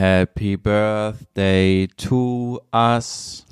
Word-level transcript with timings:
Happy 0.00 0.56
Birthday 0.56 1.86
to 1.98 2.58
us. 2.72 3.44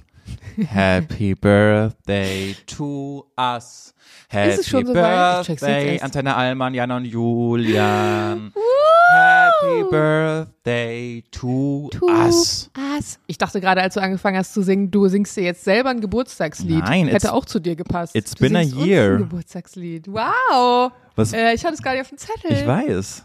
Happy 0.67 1.35
Birthday 1.35 2.55
to 2.67 3.27
us. 3.37 3.93
Happy 4.31 4.63
so 4.63 4.83
Birthday. 4.83 6.01
Antenne 6.01 6.35
Allmann, 6.35 6.73
Jan 6.73 6.91
und 6.91 7.05
Julian. 7.05 8.55
Happy 9.13 9.85
Birthday 9.91 11.23
to, 11.33 11.91
To 11.93 12.07
us. 12.07 12.71
us. 12.97 13.19
Ich 13.27 13.37
dachte 13.37 13.61
gerade, 13.61 13.83
als 13.83 13.93
du 13.93 14.01
angefangen 14.01 14.39
hast 14.39 14.55
zu 14.55 14.63
singen, 14.63 14.91
du 14.91 15.07
singst 15.09 15.37
dir 15.37 15.43
jetzt 15.45 15.65
selber 15.65 15.91
ein 15.91 16.01
Geburtstagslied. 16.01 16.83
Nein, 16.83 17.09
Hätte 17.09 17.35
auch 17.35 17.45
zu 17.45 17.61
dir 17.61 17.77
gepasst. 17.77 18.17
it's 18.17 18.35
du 18.35 18.45
been 18.45 18.57
a 18.57 18.61
uns 18.61 18.75
year. 18.75 19.13
Ein 19.17 19.19
Geburtstagslied. 19.19 20.09
Wow. 20.09 20.93
Was, 21.15 21.35
Äh, 21.35 21.53
ich 21.53 21.63
hatte 21.67 21.75
es 21.75 21.83
gar 21.83 21.93
nicht 21.93 22.01
auf 22.01 22.09
dem 22.09 22.17
Zettel. 22.17 22.53
ich 22.53 22.67
weiß. 22.67 23.25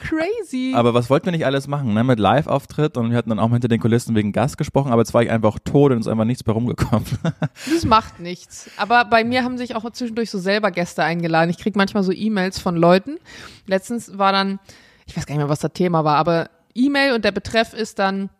Crazy. 0.00 0.72
Aber 0.74 0.94
was 0.94 1.10
wollten 1.10 1.26
wir 1.26 1.32
nicht 1.32 1.46
alles 1.46 1.68
machen, 1.68 1.94
ne? 1.94 2.04
Mit 2.04 2.18
Live-Auftritt 2.18 2.96
und 2.96 3.10
wir 3.10 3.16
hatten 3.16 3.30
dann 3.30 3.38
auch 3.38 3.50
hinter 3.50 3.68
den 3.68 3.80
Kulissen 3.80 4.14
wegen 4.14 4.32
Gast 4.32 4.58
gesprochen, 4.58 4.92
aber 4.92 5.02
jetzt 5.02 5.14
war 5.14 5.22
ich 5.22 5.30
einfach 5.30 5.58
tot 5.58 5.92
und 5.92 6.00
ist 6.00 6.08
einfach 6.08 6.24
nichts 6.24 6.44
mehr 6.46 6.54
rumgekommen. 6.54 7.06
Das 7.72 7.84
macht 7.84 8.20
nichts. 8.20 8.70
Aber 8.76 9.04
bei 9.04 9.24
mir 9.24 9.44
haben 9.44 9.56
sich 9.58 9.74
auch 9.76 9.88
zwischendurch 9.90 10.30
so 10.30 10.38
selber 10.38 10.70
Gäste 10.70 11.02
eingeladen. 11.04 11.50
Ich 11.50 11.58
krieg 11.58 11.76
manchmal 11.76 12.02
so 12.02 12.12
E-Mails 12.12 12.58
von 12.58 12.76
Leuten. 12.76 13.18
Letztens 13.66 14.18
war 14.18 14.32
dann, 14.32 14.58
ich 15.06 15.16
weiß 15.16 15.26
gar 15.26 15.34
nicht 15.34 15.42
mehr, 15.42 15.48
was 15.48 15.60
das 15.60 15.72
Thema 15.72 16.04
war, 16.04 16.16
aber 16.16 16.50
E-Mail 16.74 17.12
und 17.14 17.24
der 17.24 17.32
Betreff 17.32 17.72
ist 17.72 17.98
dann 17.98 18.30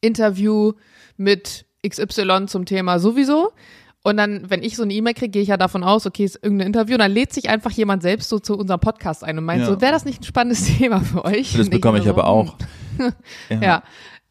Interview 0.00 0.72
mit 1.16 1.66
XY 1.86 2.46
zum 2.46 2.64
Thema 2.64 2.98
sowieso. 2.98 3.52
Und 4.08 4.16
dann, 4.16 4.50
wenn 4.50 4.62
ich 4.62 4.76
so 4.76 4.82
eine 4.82 4.92
E-Mail 4.92 5.14
kriege, 5.14 5.30
gehe 5.30 5.42
ich 5.42 5.48
ja 5.48 5.56
davon 5.56 5.84
aus, 5.84 6.06
okay, 6.06 6.24
ist 6.24 6.38
irgendein 6.42 6.68
Interview. 6.68 6.94
Und 6.94 7.00
dann 7.00 7.12
lädt 7.12 7.32
sich 7.32 7.48
einfach 7.48 7.70
jemand 7.70 8.02
selbst 8.02 8.28
so 8.28 8.38
zu 8.38 8.56
unserem 8.56 8.80
Podcast 8.80 9.24
ein 9.24 9.38
und 9.38 9.44
meint 9.44 9.60
Ja. 9.60 9.66
so, 9.66 9.80
wäre 9.80 9.92
das 9.92 10.04
nicht 10.04 10.20
ein 10.20 10.24
spannendes 10.24 10.64
Thema 10.78 11.00
für 11.00 11.24
euch? 11.24 11.54
Das 11.56 11.70
bekomme 11.70 11.98
ich 11.98 12.04
mir 12.04 12.10
aber 12.10 12.22
so, 12.22 12.28
auch. 12.28 12.56
hm, 13.48 13.62
Ja. 13.62 13.82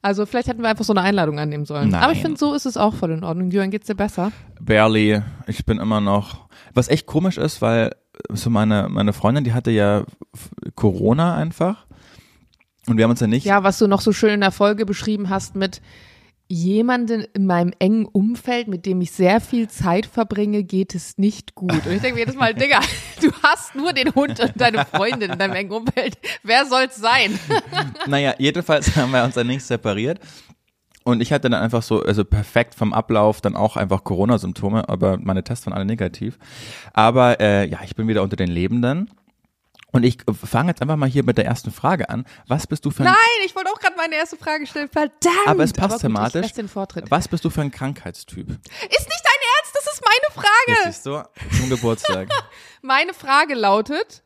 Also 0.02 0.26
vielleicht 0.26 0.48
hätten 0.48 0.62
wir 0.62 0.70
einfach 0.70 0.86
so 0.86 0.94
eine 0.94 1.02
Einladung 1.02 1.40
annehmen 1.40 1.66
sollen. 1.66 1.90
Nein. 1.90 2.02
Aber 2.02 2.14
ich 2.14 2.22
finde, 2.22 2.38
so 2.38 2.54
ist 2.54 2.66
es 2.66 2.78
auch 2.78 2.94
voll 2.94 3.12
in 3.12 3.24
Ordnung. 3.24 3.50
Jürgen, 3.52 3.72
geht's 3.72 3.88
dir 3.88 3.96
besser? 3.96 4.32
Barely. 4.62 5.22
Ich 5.48 5.66
bin 5.66 5.80
immer 5.80 6.00
noch. 6.02 6.48
Was 6.74 6.88
echt 6.88 7.08
komisch 7.08 7.38
ist, 7.38 7.62
weil 7.62 7.94
so 8.30 8.50
meine, 8.50 8.88
meine 8.90 9.12
Freundin, 9.12 9.44
die 9.44 9.54
hatte 9.54 9.72
ja 9.72 10.04
Corona 10.76 11.36
einfach. 11.36 11.86
Und 12.88 12.98
wir 12.98 13.04
haben 13.04 13.12
uns 13.12 13.20
ja 13.20 13.28
nicht. 13.28 13.46
Ja, 13.46 13.64
was 13.64 13.80
du 13.80 13.88
noch 13.88 14.02
so 14.02 14.14
schön 14.14 14.30
in 14.30 14.42
der 14.42 14.52
Folge 14.52 14.86
beschrieben 14.86 15.30
hast 15.30 15.56
mit 15.56 15.82
jemanden 16.50 17.26
in 17.34 17.46
meinem 17.46 17.74
engen 17.80 18.06
Umfeld, 18.06 18.68
mit 18.68 18.86
dem 18.86 19.02
ich 19.02 19.12
sehr 19.12 19.42
viel 19.42 19.68
Zeit 19.68 20.06
verbringe, 20.06 20.64
geht 20.64 20.96
es 20.96 21.18
nicht 21.18 21.56
gut. 21.56 21.72
Und 21.72 21.92
ich 21.92 22.02
denke 22.02 22.14
mir 22.14 22.20
jedes 22.20 22.36
Mal, 22.36 22.54
Digga, 22.54 22.80
du 23.22 23.32
hast 23.44 23.76
nur 23.76 23.94
den 23.94 24.14
Hund 24.16 24.40
und 24.40 24.54
deine 24.56 24.86
Freundin 24.86 25.32
in 25.32 25.40
deinem 25.40 25.56
engen 25.56 25.72
Umfeld. 25.72 26.18
Wer 26.44 26.66
soll's 26.66 26.96
sein? 26.96 27.38
Naja, 28.08 28.36
jedenfalls 28.38 28.96
haben 28.96 29.12
wir 29.12 29.24
uns 29.24 29.36
dann 29.36 29.48
nicht 29.48 29.64
separiert. 29.64 30.20
Und 31.04 31.22
ich 31.22 31.32
hatte 31.32 31.50
dann 31.50 31.62
einfach 31.62 31.82
so, 31.82 32.02
also 32.02 32.24
perfekt 32.24 32.76
vom 32.76 32.94
Ablauf, 32.94 33.42
dann 33.42 33.56
auch 33.56 33.78
einfach 33.78 34.04
Corona-Symptome, 34.04 34.88
aber 34.88 35.18
meine 35.18 35.44
Tests 35.44 35.66
waren 35.66 35.74
alle 35.74 35.86
negativ. 35.86 36.38
Aber 36.94 37.40
äh, 37.40 37.68
ja, 37.68 37.80
ich 37.84 37.96
bin 37.96 38.08
wieder 38.08 38.24
unter 38.24 38.36
den 38.36 38.50
Lebenden. 38.50 39.10
Und 39.98 40.04
ich 40.04 40.20
fange 40.46 40.70
jetzt 40.70 40.82
einfach 40.84 40.96
mal 40.96 41.10
hier 41.10 41.24
mit 41.24 41.40
der 41.40 41.46
ersten 41.46 41.72
Frage 41.72 42.08
an. 42.12 42.28
Was 42.48 42.68
bist 42.68 42.86
du 42.86 42.92
für 42.92 43.02
ein, 43.02 43.06
Nein, 43.06 43.16
ich 43.48 43.56
wollte 43.56 43.72
auch 43.72 43.80
gerade 43.80 43.96
meine 43.98 44.14
erste 44.14 44.38
Frage 44.38 44.68
stellen. 44.68 44.90
Verdammt. 44.90 45.48
aber 45.48 45.64
es 45.64 45.74
passt 45.74 45.94
gut, 45.94 46.02
thematisch. 46.02 46.54
Den 46.54 46.68
Vortritt. 46.68 47.10
Was 47.10 47.28
bist 47.28 47.44
du 47.44 47.50
für 47.50 47.62
ein 47.62 47.72
Krankheitstyp? 47.72 48.48
Ist 48.48 48.60
nicht 48.60 48.70
dein 48.84 48.92
Ernst? 48.94 49.74
Das 49.74 49.92
ist 49.92 50.04
meine 50.06 50.36
Frage. 50.36 50.68
Jetzt 50.68 50.84
siehst 50.84 51.06
du, 51.08 51.24
zum 51.58 51.70
Geburtstag. 51.70 52.30
Meine 52.84 53.16
Frage 53.16 53.56
lautet, 53.56 54.22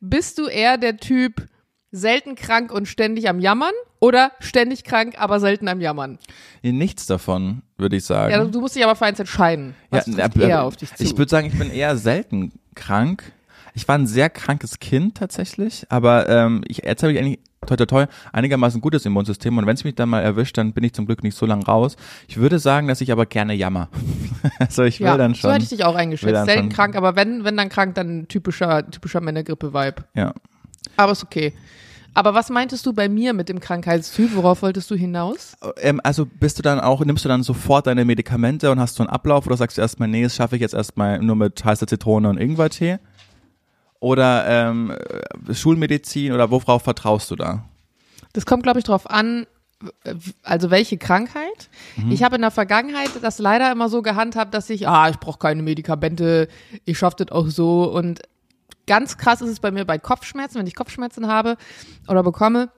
bist 0.00 0.38
du 0.38 0.46
eher 0.46 0.78
der 0.78 0.96
Typ 0.96 1.46
selten 1.90 2.34
krank 2.34 2.72
und 2.72 2.88
ständig 2.88 3.28
am 3.28 3.38
Jammern 3.38 3.74
oder 4.00 4.32
ständig 4.40 4.82
krank, 4.82 5.16
aber 5.18 5.40
selten 5.40 5.68
am 5.68 5.82
Jammern? 5.82 6.18
Nichts 6.62 7.04
davon, 7.04 7.62
würde 7.76 7.96
ich 7.96 8.06
sagen. 8.06 8.32
Ja, 8.32 8.42
du 8.44 8.60
musst 8.62 8.76
dich 8.76 8.82
aber 8.82 8.96
für 8.96 9.04
eins 9.04 9.20
entscheiden. 9.20 9.76
Was 9.90 10.06
Ja, 10.06 10.28
trifft 10.28 10.42
äh, 10.42 10.48
eher 10.48 10.62
auf 10.62 10.76
dich 10.76 10.94
zu? 10.94 11.04
Ich 11.04 11.18
würde 11.18 11.28
sagen, 11.28 11.48
ich 11.48 11.58
bin 11.58 11.70
eher 11.70 11.98
selten 11.98 12.52
krank. 12.74 13.30
Ich 13.74 13.88
war 13.88 13.96
ein 13.96 14.06
sehr 14.06 14.30
krankes 14.30 14.80
Kind 14.80 15.16
tatsächlich, 15.16 15.86
aber 15.88 16.28
ähm, 16.28 16.62
ich 16.68 16.78
jetzt 16.78 17.02
habe 17.02 17.12
ich 17.12 17.18
eigentlich 17.18 17.40
toi 17.66 17.76
toi 17.76 17.86
toi 17.86 18.06
einigermaßen 18.32 18.80
gutes 18.80 19.06
Immunsystem 19.06 19.56
und 19.56 19.66
wenn 19.66 19.74
es 19.74 19.84
mich 19.84 19.94
dann 19.94 20.08
mal 20.08 20.20
erwischt, 20.20 20.58
dann 20.58 20.72
bin 20.72 20.84
ich 20.84 20.92
zum 20.92 21.06
Glück 21.06 21.22
nicht 21.22 21.36
so 21.36 21.46
lang 21.46 21.62
raus. 21.62 21.96
Ich 22.28 22.36
würde 22.36 22.58
sagen, 22.58 22.88
dass 22.88 23.00
ich 23.00 23.12
aber 23.12 23.26
gerne 23.26 23.54
jammer. 23.54 23.88
also 24.58 24.82
ich 24.82 25.00
will 25.00 25.06
ja, 25.06 25.16
dann 25.16 25.34
schon. 25.34 25.48
so 25.48 25.54
hätte 25.54 25.64
ich 25.64 25.70
dich 25.70 25.84
auch 25.84 25.94
eingeschätzt. 25.94 26.44
Selten 26.44 26.64
schon- 26.64 26.68
krank, 26.70 26.96
aber 26.96 27.16
wenn, 27.16 27.44
wenn 27.44 27.56
dann 27.56 27.68
krank, 27.68 27.94
dann 27.94 28.28
typischer, 28.28 28.88
typischer 28.90 29.20
Männergrippe-Vibe. 29.20 30.04
ja. 30.14 30.34
Aber 30.96 31.12
ist 31.12 31.22
okay. 31.22 31.54
Aber 32.14 32.34
was 32.34 32.50
meintest 32.50 32.84
du 32.84 32.92
bei 32.92 33.08
mir 33.08 33.32
mit 33.32 33.48
dem 33.48 33.60
Krankheitstyp? 33.60 34.34
Worauf 34.34 34.60
wolltest 34.62 34.90
du 34.90 34.94
hinaus? 34.94 35.56
Ähm, 35.80 36.00
also 36.04 36.26
bist 36.26 36.58
du 36.58 36.62
dann 36.62 36.78
auch, 36.80 37.02
nimmst 37.04 37.24
du 37.24 37.28
dann 37.28 37.42
sofort 37.42 37.86
deine 37.86 38.04
Medikamente 38.04 38.70
und 38.70 38.78
hast 38.78 38.96
so 38.96 39.02
einen 39.02 39.10
Ablauf 39.10 39.46
oder 39.46 39.56
sagst 39.56 39.78
du 39.78 39.80
erstmal, 39.80 40.08
nee, 40.08 40.22
das 40.22 40.34
schaffe 40.36 40.56
ich 40.56 40.60
jetzt 40.62 40.74
erstmal 40.74 41.20
nur 41.20 41.36
mit 41.36 41.64
heißer 41.64 41.86
Zitrone 41.86 42.28
und 42.28 42.36
Ingwertee? 42.36 42.98
Oder 44.02 44.46
ähm, 44.48 44.90
äh, 44.90 45.54
Schulmedizin 45.54 46.32
oder 46.32 46.50
worauf 46.50 46.82
vertraust 46.82 47.30
du 47.30 47.36
da? 47.36 47.62
Das 48.32 48.46
kommt, 48.46 48.64
glaube 48.64 48.80
ich, 48.80 48.84
drauf 48.84 49.08
an, 49.08 49.46
also 50.42 50.72
welche 50.72 50.98
Krankheit. 50.98 51.70
Mhm. 51.96 52.10
Ich 52.10 52.24
habe 52.24 52.34
in 52.34 52.40
der 52.40 52.50
Vergangenheit 52.50 53.10
das 53.22 53.38
leider 53.38 53.70
immer 53.70 53.88
so 53.88 54.02
gehandhabt, 54.02 54.54
dass 54.54 54.68
ich, 54.70 54.88
ah, 54.88 55.08
ich 55.08 55.20
brauche 55.20 55.38
keine 55.38 55.62
Medikamente, 55.62 56.48
ich 56.84 56.98
schaffe 56.98 57.24
das 57.24 57.30
auch 57.30 57.46
so. 57.46 57.92
Und 57.92 58.22
ganz 58.88 59.18
krass 59.18 59.40
ist 59.40 59.50
es 59.50 59.60
bei 59.60 59.70
mir 59.70 59.84
bei 59.84 59.98
Kopfschmerzen, 59.98 60.58
wenn 60.58 60.66
ich 60.66 60.74
Kopfschmerzen 60.74 61.28
habe 61.28 61.56
oder 62.08 62.24
bekomme, 62.24 62.70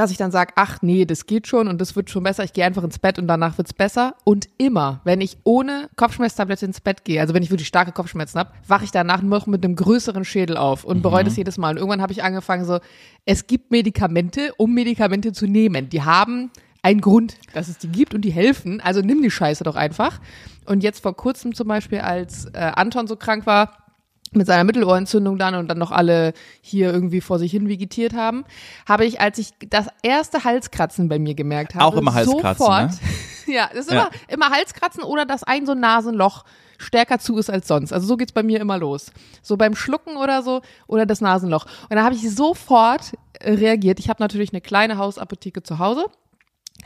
dass 0.00 0.10
ich 0.10 0.16
dann 0.16 0.30
sage, 0.30 0.54
ach 0.56 0.78
nee, 0.80 1.04
das 1.04 1.26
geht 1.26 1.46
schon 1.46 1.68
und 1.68 1.78
das 1.80 1.94
wird 1.94 2.08
schon 2.08 2.22
besser. 2.22 2.42
Ich 2.42 2.54
gehe 2.54 2.64
einfach 2.64 2.82
ins 2.82 2.98
Bett 2.98 3.18
und 3.18 3.28
danach 3.28 3.58
wird's 3.58 3.74
besser. 3.74 4.14
Und 4.24 4.48
immer, 4.56 5.00
wenn 5.04 5.20
ich 5.20 5.36
ohne 5.44 5.90
Kopfschmerztablette 5.96 6.64
ins 6.64 6.80
Bett 6.80 7.04
gehe, 7.04 7.20
also 7.20 7.34
wenn 7.34 7.42
ich 7.42 7.50
wirklich 7.50 7.68
starke 7.68 7.92
Kopfschmerzen 7.92 8.38
habe, 8.38 8.50
wache 8.66 8.84
ich 8.84 8.92
danach 8.92 9.20
noch 9.20 9.46
mit 9.46 9.62
einem 9.62 9.76
größeren 9.76 10.24
Schädel 10.24 10.56
auf 10.56 10.84
und 10.84 11.02
bereue 11.02 11.22
das 11.24 11.36
jedes 11.36 11.58
Mal. 11.58 11.72
Und 11.72 11.76
irgendwann 11.76 12.00
habe 12.00 12.12
ich 12.12 12.22
angefangen 12.22 12.64
so, 12.64 12.78
es 13.26 13.46
gibt 13.46 13.70
Medikamente, 13.70 14.54
um 14.56 14.72
Medikamente 14.72 15.32
zu 15.32 15.46
nehmen. 15.46 15.90
Die 15.90 16.02
haben 16.02 16.50
einen 16.82 17.02
Grund, 17.02 17.36
dass 17.52 17.68
es 17.68 17.76
die 17.76 17.88
gibt 17.88 18.14
und 18.14 18.22
die 18.22 18.30
helfen. 18.30 18.80
Also 18.80 19.02
nimm 19.02 19.20
die 19.20 19.30
Scheiße 19.30 19.64
doch 19.64 19.76
einfach. 19.76 20.18
Und 20.64 20.82
jetzt 20.82 21.02
vor 21.02 21.14
kurzem 21.14 21.54
zum 21.54 21.68
Beispiel, 21.68 21.98
als 21.98 22.46
äh, 22.46 22.72
Anton 22.74 23.06
so 23.06 23.16
krank 23.16 23.44
war, 23.44 23.89
mit 24.32 24.46
seiner 24.46 24.64
Mittelohrentzündung 24.64 25.38
dann 25.38 25.54
und 25.56 25.68
dann 25.68 25.78
noch 25.78 25.90
alle 25.90 26.32
hier 26.60 26.92
irgendwie 26.92 27.20
vor 27.20 27.38
sich 27.38 27.50
hin 27.50 27.68
vegetiert 27.68 28.14
haben, 28.14 28.44
habe 28.88 29.04
ich, 29.04 29.20
als 29.20 29.38
ich 29.38 29.50
das 29.68 29.88
erste 30.02 30.44
Halskratzen 30.44 31.08
bei 31.08 31.18
mir 31.18 31.34
gemerkt 31.34 31.74
habe, 31.74 31.84
Auch 31.84 31.96
immer 31.96 32.14
Halskratzen, 32.14 32.58
sofort, 32.58 32.90
ne? 32.92 32.98
ja, 33.54 33.68
das 33.72 33.86
ist 33.86 33.92
Ja. 33.92 34.02
immer, 34.28 34.46
immer 34.46 34.50
Halskratzen 34.56 35.02
oder 35.02 35.26
dass 35.26 35.42
ein 35.42 35.66
so 35.66 35.72
ein 35.72 35.80
Nasenloch 35.80 36.44
stärker 36.78 37.18
zu 37.18 37.36
ist 37.38 37.50
als 37.50 37.68
sonst. 37.68 37.92
Also 37.92 38.06
so 38.06 38.16
geht's 38.16 38.32
bei 38.32 38.42
mir 38.42 38.60
immer 38.60 38.78
los. 38.78 39.10
So 39.42 39.56
beim 39.56 39.74
Schlucken 39.74 40.16
oder 40.16 40.42
so 40.42 40.62
oder 40.86 41.06
das 41.06 41.20
Nasenloch. 41.20 41.66
Und 41.90 41.96
da 41.96 42.04
habe 42.04 42.14
ich 42.14 42.30
sofort 42.34 43.12
reagiert. 43.42 43.98
Ich 43.98 44.08
habe 44.08 44.22
natürlich 44.22 44.52
eine 44.52 44.60
kleine 44.60 44.96
Hausapotheke 44.96 45.62
zu 45.62 45.78
Hause 45.78 46.06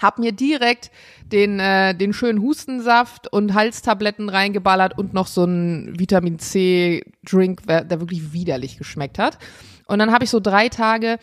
hab 0.01 0.19
mir 0.19 0.33
direkt 0.33 0.91
den, 1.33 1.61
äh, 1.61 1.95
den 1.95 2.13
schönen 2.13 2.43
Hustensaft 2.43 3.33
und 3.33 3.55
Halstabletten 3.55 4.29
reingeballert 4.29 4.99
und 4.99 5.15
noch 5.15 5.27
so 5.27 5.43
einen 5.43 5.99
Vitamin 5.99 6.39
C 6.39 7.03
Drink, 7.25 7.67
der 7.67 7.85
der 7.85 8.01
wirklich 8.01 8.33
widerlich 8.33 8.79
geschmeckt 8.79 9.19
hat. 9.19 9.39
Und 9.87 9.99
dann 9.99 10.13
habe 10.13 10.25
ich 10.25 10.31
so 10.31 10.41
drei 10.41 10.69
Tage 10.69 11.19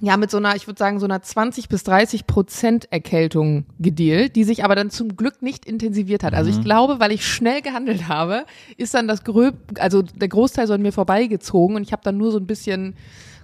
ja 0.00 0.16
mit 0.16 0.30
so 0.30 0.36
einer, 0.36 0.54
ich 0.54 0.66
würde 0.66 0.78
sagen, 0.78 1.00
so 1.00 1.06
einer 1.06 1.22
20 1.22 1.68
bis 1.68 1.82
30 1.84 2.26
Prozent 2.26 2.92
Erkältung 2.92 3.66
gedealt, 3.78 4.36
die 4.36 4.44
sich 4.44 4.64
aber 4.64 4.74
dann 4.74 4.90
zum 4.90 5.16
Glück 5.16 5.42
nicht 5.42 5.64
intensiviert 5.64 6.22
hat. 6.22 6.34
Also 6.34 6.50
ich 6.50 6.62
glaube, 6.62 7.00
weil 7.00 7.12
ich 7.12 7.26
schnell 7.26 7.62
gehandelt 7.62 8.08
habe, 8.08 8.44
ist 8.76 8.94
dann 8.94 9.08
das 9.08 9.24
Gröb, 9.24 9.56
also 9.78 10.02
der 10.02 10.28
Großteil 10.28 10.66
so 10.66 10.74
an 10.74 10.82
mir 10.82 10.92
vorbeigezogen 10.92 11.76
und 11.76 11.82
ich 11.82 11.92
habe 11.92 12.02
dann 12.04 12.16
nur 12.16 12.30
so 12.30 12.38
ein 12.38 12.46
bisschen 12.46 12.94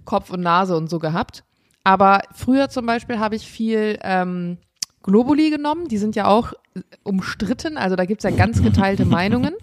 Kopf 0.04 0.31
und 0.31 0.41
Nase 0.41 0.76
und 0.76 0.88
so 0.88 0.98
gehabt. 0.98 1.44
Aber 1.84 2.22
früher 2.32 2.70
zum 2.70 2.86
Beispiel 2.86 3.18
habe 3.18 3.36
ich 3.36 3.46
viel 3.48 3.98
ähm, 4.02 4.58
Globuli 5.02 5.50
genommen. 5.50 5.86
Die 5.86 5.98
sind 5.98 6.16
ja 6.16 6.26
auch 6.26 6.54
umstritten. 7.02 7.76
Also 7.76 7.94
da 7.94 8.06
gibt's 8.06 8.25
ja 8.25 8.31
ganz 8.31 8.62
geteilte 8.62 9.04
Meinungen. 9.04 9.54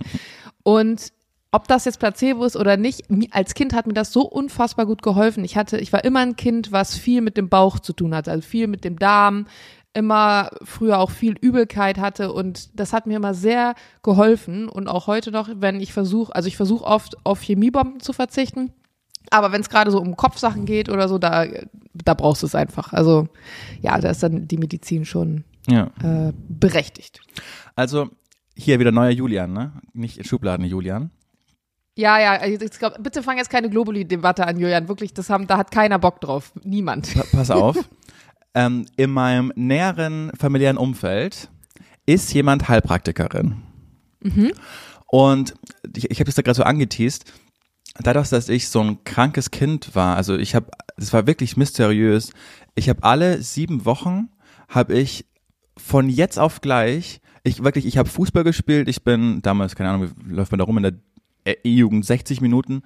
Und 0.63 1.11
ob 1.51 1.67
das 1.67 1.83
jetzt 1.83 1.99
Placebo 1.99 2.45
ist 2.45 2.55
oder 2.55 2.77
nicht, 2.77 3.03
als 3.31 3.55
Kind 3.55 3.73
hat 3.73 3.85
mir 3.85 3.93
das 3.93 4.13
so 4.13 4.21
unfassbar 4.21 4.85
gut 4.85 5.01
geholfen. 5.01 5.43
Ich 5.43 5.57
hatte, 5.57 5.77
ich 5.79 5.91
war 5.91 6.05
immer 6.05 6.21
ein 6.21 6.37
Kind, 6.37 6.71
was 6.71 6.97
viel 6.97 7.21
mit 7.21 7.35
dem 7.35 7.49
Bauch 7.49 7.79
zu 7.79 7.91
tun 7.91 8.15
hatte, 8.15 8.31
also 8.31 8.47
viel 8.47 8.67
mit 8.67 8.85
dem 8.85 8.97
Darm, 8.97 9.47
immer 9.93 10.49
früher 10.63 10.99
auch 10.99 11.11
viel 11.11 11.35
Übelkeit 11.41 11.97
hatte 11.97 12.31
und 12.31 12.79
das 12.79 12.93
hat 12.93 13.07
mir 13.07 13.17
immer 13.17 13.33
sehr 13.33 13.75
geholfen 14.03 14.69
und 14.69 14.87
auch 14.87 15.07
heute 15.07 15.31
noch, 15.31 15.49
wenn 15.53 15.81
ich 15.81 15.91
versuche, 15.91 16.33
also 16.33 16.47
ich 16.47 16.55
versuche 16.55 16.85
oft 16.85 17.17
auf 17.25 17.41
Chemiebomben 17.41 17.99
zu 17.99 18.13
verzichten, 18.13 18.71
aber 19.29 19.51
wenn 19.51 19.61
es 19.61 19.69
gerade 19.69 19.91
so 19.91 19.99
um 19.99 20.15
Kopfsachen 20.17 20.65
geht 20.65 20.89
oder 20.89 21.07
so, 21.07 21.17
da, 21.17 21.45
da 21.93 22.13
brauchst 22.13 22.41
du 22.41 22.47
es 22.47 22.55
einfach. 22.55 22.93
Also 22.93 23.27
ja, 23.81 23.97
da 23.99 24.09
ist 24.09 24.23
dann 24.23 24.47
die 24.47 24.57
Medizin 24.57 25.05
schon 25.05 25.43
Ja. 25.67 25.91
äh, 26.03 26.33
berechtigt. 26.49 27.21
Also 27.75 28.09
hier 28.55 28.79
wieder 28.79 28.91
neuer 28.91 29.11
Julian, 29.11 29.53
ne? 29.53 29.73
Nicht 29.93 30.25
Schubladen 30.27 30.65
Julian. 30.65 31.11
Ja, 31.97 32.19
ja, 32.19 32.31
also 32.33 32.65
ich 32.65 32.71
glaub, 32.79 33.01
bitte 33.03 33.21
fang 33.21 33.37
jetzt 33.37 33.49
keine 33.49 33.69
Globuli-Debatte 33.69 34.47
an, 34.47 34.57
Julian. 34.59 34.87
Wirklich, 34.87 35.13
das 35.13 35.29
haben, 35.29 35.45
da 35.47 35.57
hat 35.57 35.71
keiner 35.71 35.99
Bock 35.99 36.21
drauf. 36.21 36.53
Niemand. 36.63 37.13
Pa 37.13 37.23
pass 37.31 37.51
auf. 37.51 37.77
ähm, 38.55 38.85
in 38.95 39.11
meinem 39.11 39.51
näheren 39.55 40.31
familiären 40.39 40.77
Umfeld 40.77 41.49
ist 42.05 42.33
jemand 42.33 42.67
Heilpraktikerin. 42.69 43.61
Und 45.07 45.53
ich, 45.95 46.09
ich 46.09 46.19
habe 46.19 46.25
das 46.25 46.35
da 46.35 46.41
gerade 46.41 46.55
so 46.55 46.63
angeteased. 46.63 47.31
Dadurch, 47.99 48.29
dass 48.29 48.49
ich 48.49 48.69
so 48.69 48.81
ein 48.81 49.03
krankes 49.03 49.51
Kind 49.51 49.95
war, 49.95 50.15
also 50.15 50.37
ich 50.37 50.55
habe, 50.55 50.67
es 50.97 51.11
war 51.13 51.27
wirklich 51.27 51.57
mysteriös. 51.57 52.31
Ich 52.75 52.89
habe 52.89 53.03
alle 53.03 53.41
sieben 53.41 53.85
Wochen 53.85 54.29
habe 54.69 54.93
ich 54.93 55.25
von 55.77 56.09
jetzt 56.09 56.39
auf 56.39 56.61
gleich, 56.61 57.21
ich 57.43 57.63
wirklich, 57.63 57.85
ich 57.85 57.97
habe 57.97 58.09
Fußball 58.09 58.43
gespielt. 58.43 58.87
Ich 58.87 59.03
bin 59.03 59.41
damals, 59.41 59.75
keine 59.75 59.89
Ahnung, 59.89 60.11
wie 60.15 60.33
läuft 60.33 60.51
man 60.51 60.59
da 60.59 60.65
rum 60.65 60.77
in 60.77 60.83
der 60.83 61.65
E-Jugend, 61.65 62.05
60 62.05 62.39
Minuten 62.41 62.83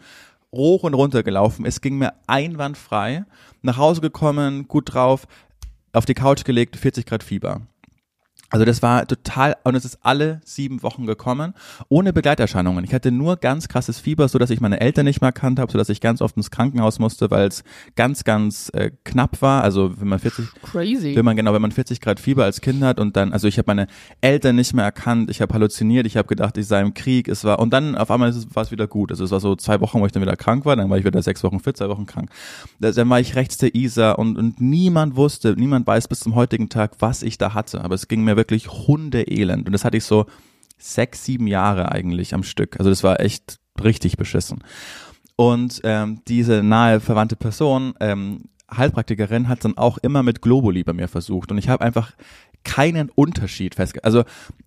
hoch 0.52 0.84
und 0.84 0.94
runter 0.94 1.24
gelaufen. 1.24 1.66
Es 1.66 1.82
ging 1.82 1.98
mir 1.98 2.14
einwandfrei. 2.28 3.26
Nach 3.62 3.78
Hause 3.78 4.02
gekommen, 4.02 4.68
gut 4.68 4.94
drauf, 4.94 5.28
auf 5.92 6.06
die 6.06 6.14
Couch 6.14 6.46
gelegt, 6.46 6.78
40 6.78 7.06
Grad 7.06 7.24
Fieber. 7.24 7.62
Also 8.52 8.64
das 8.64 8.82
war 8.84 9.08
total, 9.08 9.56
und 9.64 9.76
es 9.76 9.86
ist 9.86 9.98
alle 10.04 10.40
sieben 10.46 10.84
Wochen 10.84 11.06
gekommen, 11.08 11.54
ohne 11.90 12.14
Begleiterscheinungen. 12.14 12.86
Ich 12.86 12.94
hatte 12.94 13.12
nur 13.12 13.38
ganz 13.38 13.68
krasses 13.68 14.00
Fieber, 14.00 14.28
so 14.28 14.38
dass 14.38 14.50
ich 14.52 14.62
meine 14.62 14.80
Eltern 14.80 15.06
nicht 15.06 15.20
mehr 15.20 15.30
erkannt 15.30 15.60
habe, 15.60 15.72
so 15.72 15.78
dass 15.80 15.90
ich 15.90 16.00
ganz 16.00 16.22
oft 16.22 16.38
ins 16.38 16.52
Krankenhaus 16.52 17.00
musste, 17.00 17.32
weil 17.32 17.48
es 17.48 17.64
ganz, 17.96 18.24
ganz 18.24 18.70
äh, 18.74 18.92
knapp 19.04 19.42
war. 19.42 19.64
Also 19.64 20.00
wenn 20.00 20.08
man 20.08 20.20
40, 20.20 20.46
Crazy. 20.62 21.16
wenn 21.16 21.26
man 21.26 21.36
genau, 21.36 21.54
wenn 21.54 21.62
man 21.62 21.72
40 21.72 22.00
Grad 22.02 22.20
Fieber 22.20 22.44
als 22.44 22.62
Kind 22.62 22.84
hat 22.84 23.00
und 23.00 23.18
dann, 23.18 23.34
also 23.34 23.48
ich 23.48 23.58
habe 23.58 23.66
meine 23.68 23.88
Eltern 24.22 24.56
nicht 24.56 24.74
mehr 24.74 24.86
erkannt, 24.86 25.30
ich 25.32 25.42
habe 25.42 25.54
halluziniert, 25.54 26.06
ich 26.06 26.16
habe 26.16 26.28
gedacht, 26.28 26.56
ich 26.58 26.68
sei 26.68 26.82
im 26.82 26.94
Krieg, 26.94 27.28
es 27.28 27.44
war 27.44 27.58
und 27.60 27.72
dann 27.74 27.96
auf 27.96 28.12
einmal 28.12 28.34
war 28.54 28.64
es 28.64 28.72
wieder 28.72 28.88
gut. 28.88 29.12
Also 29.12 29.24
es 29.24 29.32
war 29.32 29.40
so 29.40 29.56
zwei 29.56 29.82
Wochen, 29.82 30.00
wo 30.00 30.06
ich 30.06 30.12
dann 30.12 30.22
wieder 30.22 30.36
krank 30.38 30.66
war, 30.66 30.76
dann 30.76 30.90
war 30.90 30.98
ich 31.00 31.04
wieder 31.04 31.22
sechs 31.24 31.44
Wochen 31.44 31.60
fit, 31.60 31.76
zwei 31.78 31.90
Wochen 31.90 32.06
krank. 32.06 32.30
Da- 32.80 32.92
Dann 32.92 33.10
war 33.10 33.20
ich 33.20 33.36
rechts 33.36 33.58
der 33.58 33.74
Isar 33.76 34.20
und, 34.20 34.38
und 34.38 34.62
niemand 34.62 35.16
wusste, 35.16 35.56
niemand 35.58 35.88
weiß 35.88 36.08
bis 36.08 36.20
zum 36.20 36.36
heutigen 36.36 36.70
Tag, 36.70 36.92
was 37.00 37.24
ich 37.24 37.38
da 37.40 37.54
hatte. 37.56 37.84
Aber 37.84 37.96
es 37.96 38.08
ging 38.08 38.24
mir 38.24 38.35
wirklich 38.36 38.70
hundeelend 38.70 39.68
und 39.68 39.74
das 39.74 39.86
hatte 39.86 39.98
ich 39.98 40.04
so 40.04 40.26
sechs, 40.78 41.24
sieben 41.24 41.48
Jahre 41.48 41.92
eigentlich 41.92 42.34
am 42.34 42.44
Stück. 42.44 42.78
Also 42.80 42.90
das 42.90 43.04
war 43.04 43.20
echt 43.20 43.60
richtig 43.82 44.18
beschissen. 44.18 44.64
Und 45.36 45.82
ähm, 45.84 46.22
diese 46.28 46.64
nahe 46.64 47.00
verwandte 47.00 47.36
Person, 47.36 47.94
ähm, 48.00 48.46
Heilpraktikerin, 48.76 49.48
hat 49.48 49.66
dann 49.66 49.78
auch 49.78 49.98
immer 49.98 50.24
mit 50.24 50.42
Globuli 50.42 50.84
bei 50.84 50.94
mir 50.94 51.08
versucht. 51.08 51.52
Und 51.52 51.58
ich 51.58 51.70
habe 51.70 51.84
einfach 51.84 52.14
keinen 52.64 53.10
Unterschied 53.10 53.76
festge... 53.76 54.04
Also 54.04 54.22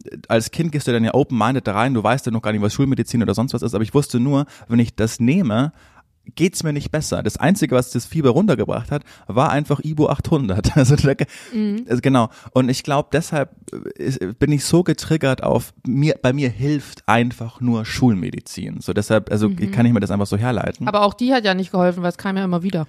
äh, 0.04 0.18
als 0.28 0.50
Kind 0.50 0.72
gehst 0.72 0.86
du 0.86 0.92
dann 0.92 1.04
ja 1.04 1.14
open-minded 1.14 1.66
da 1.66 1.72
rein, 1.72 1.94
du 1.94 2.02
weißt 2.02 2.26
ja 2.26 2.32
noch 2.32 2.42
gar 2.42 2.52
nicht, 2.52 2.62
was 2.62 2.74
Schulmedizin 2.74 3.22
oder 3.22 3.34
sonst 3.34 3.54
was 3.54 3.62
ist, 3.62 3.74
aber 3.74 3.82
ich 3.82 3.94
wusste 3.94 4.20
nur, 4.20 4.46
wenn 4.68 4.78
ich 4.78 4.94
das 4.94 5.20
nehme, 5.20 5.72
geht's 6.34 6.62
mir 6.62 6.72
nicht 6.72 6.90
besser. 6.90 7.22
Das 7.22 7.36
Einzige, 7.36 7.74
was 7.74 7.90
das 7.90 8.06
Fieber 8.06 8.30
runtergebracht 8.30 8.90
hat, 8.90 9.02
war 9.26 9.50
einfach 9.50 9.80
Ibo 9.84 10.08
800. 10.08 10.72
Also, 10.76 10.96
da, 10.96 11.12
also 11.88 12.00
genau. 12.02 12.28
Und 12.52 12.68
ich 12.68 12.82
glaube, 12.82 13.08
deshalb 13.12 13.50
äh, 13.72 14.02
ist, 14.02 14.38
bin 14.38 14.52
ich 14.52 14.64
so 14.64 14.82
getriggert 14.82 15.42
auf 15.42 15.74
mir. 15.86 16.16
Bei 16.22 16.32
mir 16.32 16.48
hilft 16.50 17.02
einfach 17.08 17.60
nur 17.60 17.84
Schulmedizin. 17.84 18.80
So 18.80 18.92
deshalb, 18.92 19.30
also 19.30 19.50
kann 19.50 19.86
ich 19.86 19.92
mir 19.92 20.00
das 20.00 20.10
einfach 20.10 20.26
so 20.26 20.36
herleiten. 20.36 20.86
Aber 20.88 21.02
auch 21.02 21.14
die 21.14 21.32
hat 21.32 21.44
ja 21.44 21.54
nicht 21.54 21.72
geholfen, 21.72 22.02
weil 22.02 22.10
es 22.10 22.18
kam 22.18 22.36
ja 22.36 22.44
immer 22.44 22.62
wieder. 22.62 22.86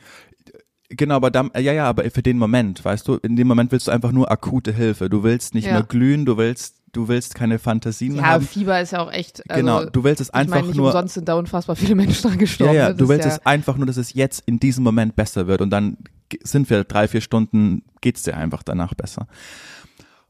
Genau, 0.91 1.15
aber 1.15 1.29
dann, 1.29 1.51
ja, 1.55 1.71
ja, 1.71 1.85
aber 1.85 2.09
für 2.09 2.23
den 2.23 2.39
Moment, 2.39 2.83
weißt 2.83 3.07
du, 3.07 3.15
in 3.17 3.35
dem 3.35 3.47
Moment 3.47 3.71
willst 3.71 3.87
du 3.87 3.91
einfach 3.91 4.11
nur 4.11 4.31
akute 4.31 4.73
Hilfe. 4.73 5.07
Du 5.07 5.21
willst 5.23 5.53
nicht 5.53 5.65
Ja. 5.67 5.73
mehr 5.73 5.83
glühen, 5.83 6.25
du 6.25 6.37
willst, 6.37 6.78
du 6.91 7.07
willst 7.07 7.35
keine 7.35 7.59
Fantasien 7.59 8.15
Ja, 8.15 8.23
haben. 8.23 8.45
Fieber 8.45 8.79
ist 8.81 8.91
ja 8.91 8.99
auch 9.01 9.11
echt. 9.11 9.49
Also, 9.49 9.61
Genau, 9.61 9.85
du 9.85 10.03
willst 10.03 10.21
es 10.21 10.29
ich 10.29 10.33
einfach 10.33 10.55
meine, 10.55 10.67
nicht 10.67 10.77
nur. 10.77 10.87
umsonst 10.87 11.13
sind 11.13 11.27
da 11.27 11.35
unfassbar 11.35 11.75
viele 11.75 11.95
Menschen 11.95 12.29
dran 12.29 12.37
gestorben. 12.37 12.73
Ja, 12.73 12.89
ja, 12.89 12.93
du 12.93 13.07
willst 13.09 13.25
ja, 13.25 13.31
es 13.33 13.45
einfach 13.45 13.77
nur, 13.77 13.85
dass 13.85 13.97
es 13.97 14.13
jetzt 14.13 14.43
in 14.45 14.59
diesem 14.59 14.83
Moment 14.83 15.15
besser 15.15 15.47
wird 15.47 15.61
und 15.61 15.69
dann 15.69 15.97
sind 16.43 16.69
wir 16.69 16.83
drei, 16.83 17.07
vier 17.07 17.21
Stunden, 17.21 17.83
geht's 18.01 18.23
dir 18.23 18.37
einfach 18.37 18.63
danach 18.63 18.93
besser. 18.93 19.27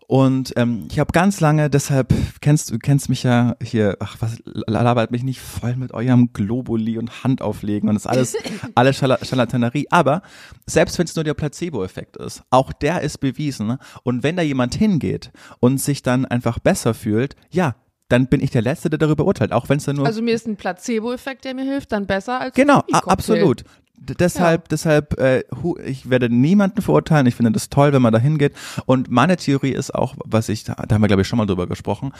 Und 0.09 0.53
ähm, 0.55 0.87
ich 0.89 0.97
habe 0.97 1.11
ganz 1.11 1.39
lange, 1.39 1.69
deshalb 1.69 2.11
kennst 2.41 2.71
du 2.71 2.79
kennst 2.79 3.09
mich 3.09 3.21
ja 3.21 3.55
hier, 3.61 3.95
ach 3.99 4.15
was, 4.21 4.41
labert 4.45 5.11
mich 5.11 5.21
nicht 5.21 5.39
voll 5.39 5.75
mit 5.75 5.93
eurem 5.93 6.33
Globuli 6.33 6.97
und 6.97 7.23
Handauflegen 7.23 7.87
und 7.87 7.93
das 7.93 8.07
alles, 8.07 8.35
alles 8.73 8.99
Scharla- 8.99 9.23
Charlatanerie. 9.23 9.85
Aber 9.91 10.23
selbst 10.65 10.97
wenn 10.97 11.05
es 11.05 11.15
nur 11.15 11.23
der 11.23 11.35
Placebo-Effekt 11.35 12.17
ist, 12.17 12.41
auch 12.49 12.73
der 12.73 13.01
ist 13.01 13.19
bewiesen. 13.19 13.77
Und 14.01 14.23
wenn 14.23 14.35
da 14.35 14.41
jemand 14.41 14.73
hingeht 14.73 15.29
und 15.59 15.79
sich 15.79 16.01
dann 16.01 16.25
einfach 16.25 16.57
besser 16.57 16.95
fühlt, 16.95 17.35
ja, 17.51 17.75
dann 18.07 18.25
bin 18.25 18.41
ich 18.41 18.49
der 18.49 18.63
Letzte, 18.63 18.89
der 18.89 18.97
darüber 18.97 19.25
urteilt, 19.25 19.51
auch 19.51 19.69
wenn 19.69 19.77
es 19.77 19.85
dann 19.85 19.97
nur 19.97 20.07
Also 20.07 20.23
mir 20.23 20.33
ist 20.33 20.47
ein 20.47 20.55
Placebo-Effekt, 20.55 21.45
der 21.45 21.53
mir 21.53 21.65
hilft, 21.65 21.91
dann 21.91 22.07
besser 22.07 22.39
als 22.41 22.55
Genau, 22.55 22.81
absolut. 22.91 23.63
Deshalb, 24.01 24.69
deshalb, 24.69 25.19
äh, 25.19 25.43
ich 25.85 26.09
werde 26.09 26.29
niemanden 26.29 26.81
verurteilen. 26.81 27.27
Ich 27.27 27.35
finde 27.35 27.51
das 27.51 27.69
toll, 27.69 27.93
wenn 27.93 28.01
man 28.01 28.13
da 28.13 28.19
hingeht. 28.19 28.53
Und 28.85 29.11
meine 29.11 29.37
Theorie 29.37 29.71
ist 29.71 29.93
auch, 29.93 30.15
was 30.25 30.49
ich, 30.49 30.63
da 30.63 30.73
da 30.87 30.95
haben 30.95 31.01
wir 31.01 31.07
glaube 31.07 31.21
ich 31.21 31.27
schon 31.27 31.37
mal 31.37 31.45
drüber 31.45 31.67
gesprochen, 31.67 32.11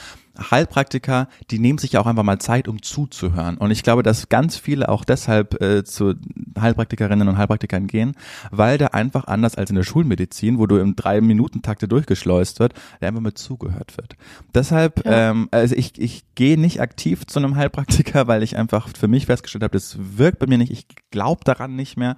Heilpraktiker, 0.50 1.28
die 1.50 1.58
nehmen 1.58 1.78
sich 1.78 1.92
ja 1.92 2.00
auch 2.00 2.06
einfach 2.06 2.22
mal 2.22 2.38
Zeit, 2.38 2.68
um 2.68 2.82
zuzuhören. 2.82 3.56
Und 3.58 3.70
ich 3.70 3.82
glaube, 3.82 4.02
dass 4.02 4.28
ganz 4.28 4.56
viele 4.56 4.88
auch 4.88 5.04
deshalb 5.04 5.60
äh, 5.60 5.84
zu 5.84 6.14
Heilpraktikerinnen 6.60 7.28
und 7.28 7.38
Heilpraktikern 7.38 7.86
gehen, 7.86 8.14
weil 8.50 8.78
da 8.78 8.88
einfach 8.88 9.26
anders 9.26 9.56
als 9.56 9.70
in 9.70 9.76
der 9.76 9.82
Schulmedizin, 9.84 10.58
wo 10.58 10.66
du 10.66 10.76
im 10.76 10.96
drei 10.96 11.20
Minuten 11.20 11.62
Takte 11.62 11.88
durchgeschleust 11.88 12.60
wird, 12.60 12.74
da 13.00 13.08
einfach 13.08 13.20
mit 13.20 13.38
zugehört 13.38 13.96
wird. 13.96 14.16
Deshalb, 14.54 15.04
Ja. 15.04 15.30
ähm, 15.30 15.48
also 15.50 15.74
ich, 15.74 15.98
ich 15.98 16.24
gehe 16.34 16.58
nicht 16.58 16.80
aktiv 16.80 17.26
zu 17.26 17.38
einem 17.38 17.56
Heilpraktiker, 17.56 18.26
weil 18.26 18.42
ich 18.42 18.56
einfach 18.56 18.88
für 18.96 19.08
mich 19.08 19.26
festgestellt 19.26 19.64
habe, 19.64 19.72
das 19.72 19.96
wirkt 19.98 20.38
bei 20.38 20.46
mir 20.46 20.58
nicht. 20.58 20.72
Ich 20.72 20.86
glaube 21.10 21.42
daran 21.44 21.69
nicht 21.76 21.96
mehr, 21.96 22.16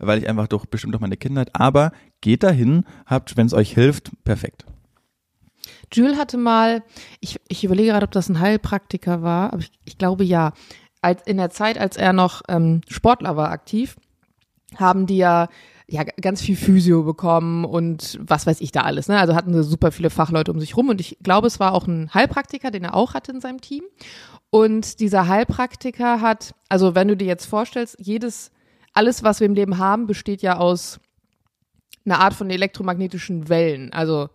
weil 0.00 0.18
ich 0.18 0.28
einfach 0.28 0.48
durch 0.48 0.66
bestimmt 0.66 0.94
durch 0.94 1.00
meine 1.00 1.16
Kindheit. 1.16 1.50
Aber 1.54 1.92
geht 2.20 2.42
dahin, 2.42 2.84
habt, 3.06 3.36
wenn 3.36 3.46
es 3.46 3.54
euch 3.54 3.72
hilft, 3.72 4.10
perfekt. 4.24 4.64
Jules 5.92 6.18
hatte 6.18 6.36
mal, 6.36 6.82
ich, 7.20 7.40
ich 7.48 7.64
überlege 7.64 7.90
gerade, 7.90 8.04
ob 8.04 8.12
das 8.12 8.28
ein 8.28 8.40
Heilpraktiker 8.40 9.22
war, 9.22 9.52
aber 9.52 9.62
ich, 9.62 9.72
ich 9.84 9.98
glaube 9.98 10.24
ja. 10.24 10.52
Als, 11.00 11.22
in 11.26 11.36
der 11.36 11.50
Zeit, 11.50 11.76
als 11.76 11.98
er 11.98 12.14
noch 12.14 12.40
ähm, 12.48 12.80
Sportler 12.88 13.36
war, 13.36 13.50
aktiv, 13.50 13.96
haben 14.76 15.06
die 15.06 15.18
ja, 15.18 15.48
ja 15.86 16.02
ganz 16.02 16.40
viel 16.40 16.56
Physio 16.56 17.02
bekommen 17.02 17.66
und 17.66 18.18
was 18.22 18.46
weiß 18.46 18.62
ich 18.62 18.72
da 18.72 18.80
alles. 18.80 19.08
Ne? 19.08 19.18
Also 19.18 19.34
hatten 19.34 19.52
sie 19.52 19.62
super 19.62 19.92
viele 19.92 20.08
Fachleute 20.08 20.50
um 20.50 20.60
sich 20.60 20.76
rum 20.76 20.88
und 20.88 21.02
ich 21.02 21.18
glaube, 21.22 21.46
es 21.46 21.60
war 21.60 21.74
auch 21.74 21.86
ein 21.86 22.12
Heilpraktiker, 22.14 22.70
den 22.70 22.84
er 22.84 22.94
auch 22.94 23.12
hatte 23.12 23.32
in 23.32 23.42
seinem 23.42 23.60
Team. 23.60 23.84
Und 24.50 25.00
dieser 25.00 25.28
Heilpraktiker 25.28 26.20
hat, 26.20 26.54
also 26.68 26.94
wenn 26.94 27.08
du 27.08 27.16
dir 27.16 27.26
jetzt 27.26 27.46
vorstellst, 27.46 27.96
jedes, 27.98 28.50
alles, 28.94 29.22
was 29.22 29.40
wir 29.40 29.46
im 29.46 29.54
Leben 29.54 29.78
haben, 29.78 30.06
besteht 30.06 30.40
ja 30.40 30.56
aus 30.56 31.00
einer 32.06 32.20
Art 32.20 32.34
von 32.34 32.48
elektromagnetischen 32.50 33.48
Wellen. 33.48 33.92
Also 33.92 34.28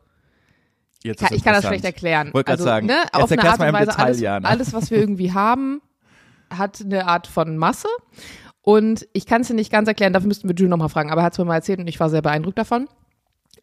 Jetzt 1.04 1.22
kann, 1.22 1.34
ich 1.34 1.44
kann 1.44 1.54
das 1.54 1.66
schlecht 1.66 1.86
erklären. 1.86 2.34
Wollte 2.34 2.52
also, 2.52 2.66
sagen, 2.66 2.88
ne, 2.88 3.04
auf 3.14 3.32
eine 3.32 3.44
Art 3.44 3.60
und 3.60 3.74
Weise, 3.74 3.86
Detail, 3.92 4.04
alles, 4.04 4.20
Jana. 4.20 4.50
alles, 4.50 4.74
was 4.74 4.92
wir 4.92 4.98
irgendwie 4.98 5.32
haben, 5.34 5.82
hat 6.50 6.82
eine 6.82 7.08
Art 7.08 7.28
von 7.28 7.58
Masse. 7.58 7.88
Und 8.62 9.08
ich 9.14 9.26
kann 9.26 9.42
es 9.42 9.48
dir 9.48 9.54
nicht 9.54 9.72
ganz 9.72 9.88
erklären, 9.88 10.12
dafür 10.12 10.28
müssten 10.28 10.50
wir 10.50 10.56
Jules 10.56 10.70
nochmal 10.70 10.90
fragen, 10.90 11.10
aber 11.10 11.22
er 11.22 11.26
hat 11.26 11.34
es 11.34 11.40
mir 11.40 11.46
mal 11.46 11.56
erzählt 11.56 11.80
und 11.80 11.88
ich 11.88 12.00
war 12.00 12.10
sehr 12.10 12.22
beeindruckt 12.22 12.58
davon. 12.58 12.90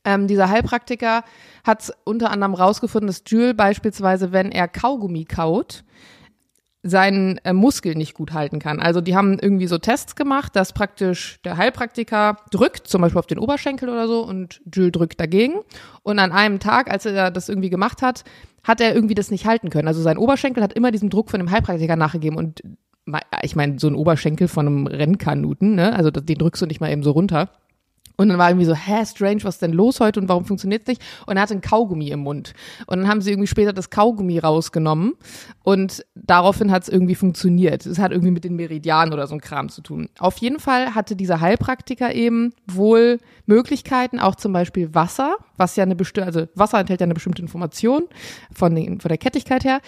Ähm, 0.05 0.27
dieser 0.29 0.49
Heilpraktiker 0.49 1.25
hat 1.65 1.93
unter 2.05 2.31
anderem 2.31 2.55
rausgefunden, 2.55 3.09
dass 3.09 3.23
Jules 3.27 3.55
beispielsweise, 3.57 4.33
wenn 4.33 4.51
er 4.51 4.69
Kaugummi 4.69 5.25
kaut, 5.25 5.85
seinen 6.89 7.39
äh, 7.39 7.53
Muskel 7.53 7.95
nicht 7.95 8.15
gut 8.15 8.33
halten 8.33 8.59
kann. 8.59 8.81
Also 8.81 9.01
die 9.01 9.17
haben 9.17 9.39
irgendwie 9.39 9.67
so 9.67 9.79
Tests 9.79 10.17
gemacht, 10.17 10.55
dass 10.57 10.73
praktisch 10.73 11.41
der 11.45 11.57
Heilpraktiker 11.57 12.39
drückt, 12.51 12.87
zum 12.87 13.03
Beispiel 13.03 13.19
auf 13.19 13.27
den 13.27 13.39
Oberschenkel 13.39 13.89
oder 13.89 14.07
so, 14.07 14.23
und 14.23 14.61
Jules 14.73 14.93
drückt 14.93 15.21
dagegen. 15.21 15.61
Und 16.03 16.19
an 16.19 16.33
einem 16.33 16.61
Tag, 16.61 16.91
als 16.91 17.07
er 17.07 17.31
das 17.31 17.49
irgendwie 17.49 17.71
gemacht 17.71 18.03
hat, 18.03 18.25
hat 18.63 18.81
er 18.81 18.95
irgendwie 18.95 19.15
das 19.15 19.31
nicht 19.31 19.47
halten 19.47 19.71
können. 19.71 19.89
Also 19.89 20.03
sein 20.03 20.19
Oberschenkel 20.19 20.63
hat 20.63 20.73
immer 20.73 20.91
diesem 20.91 21.11
Druck 21.11 21.31
von 21.31 21.41
dem 21.41 21.51
Heilpraktiker 21.51 21.97
nachgegeben. 21.97 22.37
Und 22.37 22.63
ich 23.43 23.55
meine, 23.55 23.79
so 23.79 23.87
ein 23.87 23.95
Oberschenkel 23.95 24.49
von 24.49 24.67
einem 24.67 24.87
Rennkanuten, 24.87 25.75
ne? 25.77 25.95
Also 25.95 26.11
den 26.11 26.39
drückst 26.39 26.63
du 26.63 26.67
nicht 26.67 26.81
mal 26.81 26.91
eben 26.91 27.05
so 27.05 27.13
runter. 27.13 27.51
Und 28.17 28.31
dann 28.31 28.39
war 28.39 28.49
irgendwie 28.49 28.67
so, 28.67 28.75
hä, 28.75 29.05
strange, 29.05 29.45
was 29.45 29.57
ist 29.57 29.63
denn 29.63 29.73
los 29.73 30.01
heute 30.01 30.21
und 30.21 30.29
warum 30.29 30.45
funktioniert's 30.45 30.87
nicht? 30.87 31.03
Und 31.27 31.37
er 31.37 31.43
hatte 31.43 31.55
ein 31.55 31.61
Kaugummi 31.61 32.09
im 32.09 32.21
Mund. 32.21 32.55
Und 32.87 32.99
dann 32.99 33.09
haben 33.09 33.21
sie 33.21 33.31
irgendwie 33.31 33.47
später 33.47 33.73
das 33.73 33.91
Kaugummi 33.91 34.39
rausgenommen 34.39 35.15
und 35.63 36.05
daraufhin 36.15 36.71
hat 36.73 36.85
es 36.85 36.89
irgendwie 36.89 37.15
funktioniert. 37.15 37.85
Es 37.85 37.99
hat 37.99 38.13
irgendwie 38.13 38.31
mit 38.31 38.45
den 38.45 38.57
Meridianen 38.57 39.13
oder 39.13 39.27
so 39.27 39.35
ein 39.35 39.41
Kram 39.41 39.69
zu 39.69 39.83
tun. 39.83 40.09
Auf 40.19 40.39
jeden 40.39 40.61
Fall 40.61 40.95
hatte 40.95 41.15
dieser 41.15 41.41
Heilpraktiker 41.41 42.15
eben 42.15 42.55
wohl 42.67 43.19
Möglichkeiten, 43.45 44.19
auch 44.19 44.37
zum 44.37 44.53
Beispiel 44.53 44.95
Wasser, 44.95 45.37
was 45.57 45.77
ja 45.77 45.85
eine 45.85 45.97
bestimmte, 45.97 46.27
also 46.27 46.47
Wasser 46.55 46.81
enthält 46.81 47.01
ja 47.01 47.05
eine 47.05 47.15
bestimmte 47.15 47.43
Information 47.43 48.05
von, 48.53 48.75
den, 48.75 49.01
von 49.01 49.09
der 49.11 49.19
Kettigkeit 49.19 49.65
her, 49.65 49.81